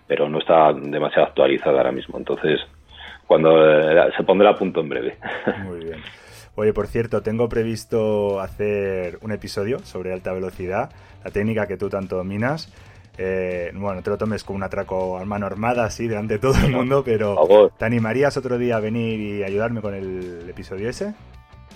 pero 0.06 0.28
no 0.28 0.38
está 0.38 0.72
demasiado 0.72 1.28
actualizada 1.28 1.78
ahora 1.78 1.92
mismo. 1.92 2.18
Entonces, 2.18 2.60
cuando 3.26 3.80
eh, 3.80 4.10
se 4.16 4.22
pondrá 4.24 4.50
a 4.50 4.54
punto 4.54 4.80
en 4.80 4.88
breve. 4.88 5.16
Muy 5.64 5.84
bien. 5.84 5.98
Oye, 6.58 6.72
por 6.72 6.88
cierto, 6.88 7.22
tengo 7.22 7.48
previsto 7.48 8.40
hacer 8.40 9.20
un 9.22 9.30
episodio 9.30 9.78
sobre 9.78 10.12
alta 10.12 10.32
velocidad, 10.32 10.90
la 11.22 11.30
técnica 11.30 11.68
que 11.68 11.76
tú 11.76 11.88
tanto 11.88 12.16
dominas. 12.16 12.74
Eh, 13.16 13.70
bueno, 13.76 14.02
te 14.02 14.10
lo 14.10 14.18
tomes 14.18 14.42
como 14.42 14.56
un 14.56 14.64
atraco 14.64 15.18
a 15.18 15.24
mano 15.24 15.46
armada, 15.46 15.84
así, 15.84 16.08
delante 16.08 16.34
de 16.34 16.40
todo 16.40 16.54
el 16.56 16.72
mundo, 16.72 17.04
pero 17.04 17.36
¿te 17.78 17.84
animarías 17.84 18.36
otro 18.36 18.58
día 18.58 18.74
a 18.74 18.80
venir 18.80 19.20
y 19.20 19.44
ayudarme 19.44 19.80
con 19.80 19.94
el 19.94 20.50
episodio 20.50 20.88
ese? 20.88 21.14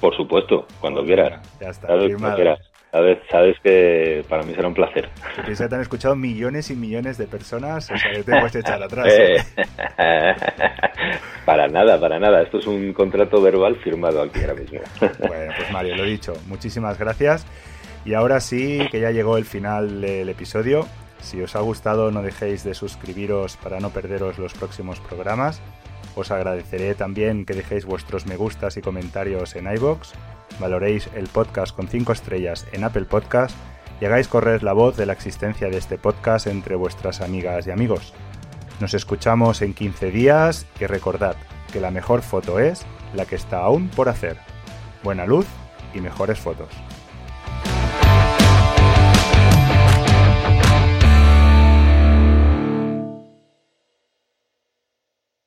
Por 0.01 0.17
supuesto, 0.17 0.67
cuando 0.81 1.05
quieras. 1.05 1.41
Ya 1.61 1.69
está, 1.69 1.87
firmado. 1.87 2.19
cuando 2.19 2.35
quieras. 2.35 2.72
Sabes, 2.93 3.21
sabes 3.31 3.57
que 3.65 4.23
para 4.29 4.43
mí 4.43 4.55
será 4.55 4.69
un 4.69 4.75
placer. 4.75 5.09
Que 5.35 5.43
piensa 5.45 5.65
que 5.65 5.71
te 5.71 5.75
han 5.77 5.81
escuchado 5.81 6.15
millones 6.15 6.71
y 6.71 6.77
millones 6.77 7.17
de 7.17 7.27
personas, 7.27 7.91
o 7.91 7.97
sea, 7.97 8.13
que 8.13 8.23
te 8.23 8.33
puedes 8.33 8.55
echar 8.55 8.83
atrás. 8.83 9.07
Eh, 9.11 9.37
¿eh? 9.57 10.35
para 11.47 11.69
nada, 11.69 11.99
para 11.99 12.19
nada. 12.19 12.43
Esto 12.43 12.59
es 12.59 12.67
un 12.67 12.93
contrato 12.93 13.41
verbal 13.41 13.77
firmado 13.77 14.21
aquí 14.21 14.41
ahora 14.41 14.55
mismo. 14.55 14.81
Bueno, 15.27 15.53
pues 15.57 15.73
Mario, 15.73 15.97
lo 15.97 16.05
dicho, 16.05 16.35
muchísimas 16.49 16.99
gracias. 16.99 17.47
Y 18.05 18.13
ahora 18.13 18.41
sí, 18.41 18.87
que 18.91 19.01
ya 19.01 19.11
llegó 19.11 19.39
el 19.39 19.47
final 19.47 20.03
del 20.03 20.29
episodio. 20.29 20.87
Si 21.19 21.41
os 21.41 21.57
ha 21.57 21.61
gustado, 21.61 22.11
no 22.11 22.21
dejéis 22.21 22.63
de 22.63 22.75
suscribiros 22.75 23.57
para 23.57 23.81
no 23.81 23.89
perderos 23.89 24.39
los 24.39 24.53
próximos 24.53 25.01
programas. 25.01 25.63
Os 26.15 26.31
agradeceré 26.31 26.95
también 26.95 27.47
que 27.47 27.55
dejéis 27.55 27.87
vuestros 27.87 28.27
me 28.27 28.37
gustas 28.37 28.77
y 28.77 28.83
comentarios 28.83 29.57
en 29.57 29.73
iBox, 29.73 30.13
valoréis 30.59 31.09
el 31.15 31.29
podcast 31.29 31.75
con 31.75 31.89
5 31.89 32.13
estrellas 32.13 32.67
en 32.73 32.85
Apple 32.85 33.05
Podcast 33.05 33.57
y 34.01 34.05
hagáis 34.05 34.29
correr 34.29 34.63
la 34.63 34.73
voz 34.73 34.97
de 34.97 35.07
la 35.07 35.13
existencia 35.13 35.69
de 35.69 35.79
este 35.79 35.99
podcast 35.99 36.47
entre 36.47 36.75
vuestras 36.75 37.21
amigas 37.21 37.67
y 37.67 37.71
amigos. 37.71 38.13
Nos 38.81 38.95
escuchamos 38.95 39.63
en 39.63 39.75
15 39.75 40.11
días 40.11 40.67
y 40.81 40.87
recordad 40.87 41.37
que 41.73 41.81
la 41.81 41.91
mejor 41.91 42.23
foto 42.23 42.59
es 42.59 42.85
la 43.15 43.27
que 43.27 43.37
está 43.37 43.59
aún 43.59 43.89
por 43.89 44.09
hacer. 44.09 44.39
Buena 45.03 45.27
luz 45.27 45.47
y 45.95 46.01
mejores 46.01 46.39
fotos. 46.39 46.69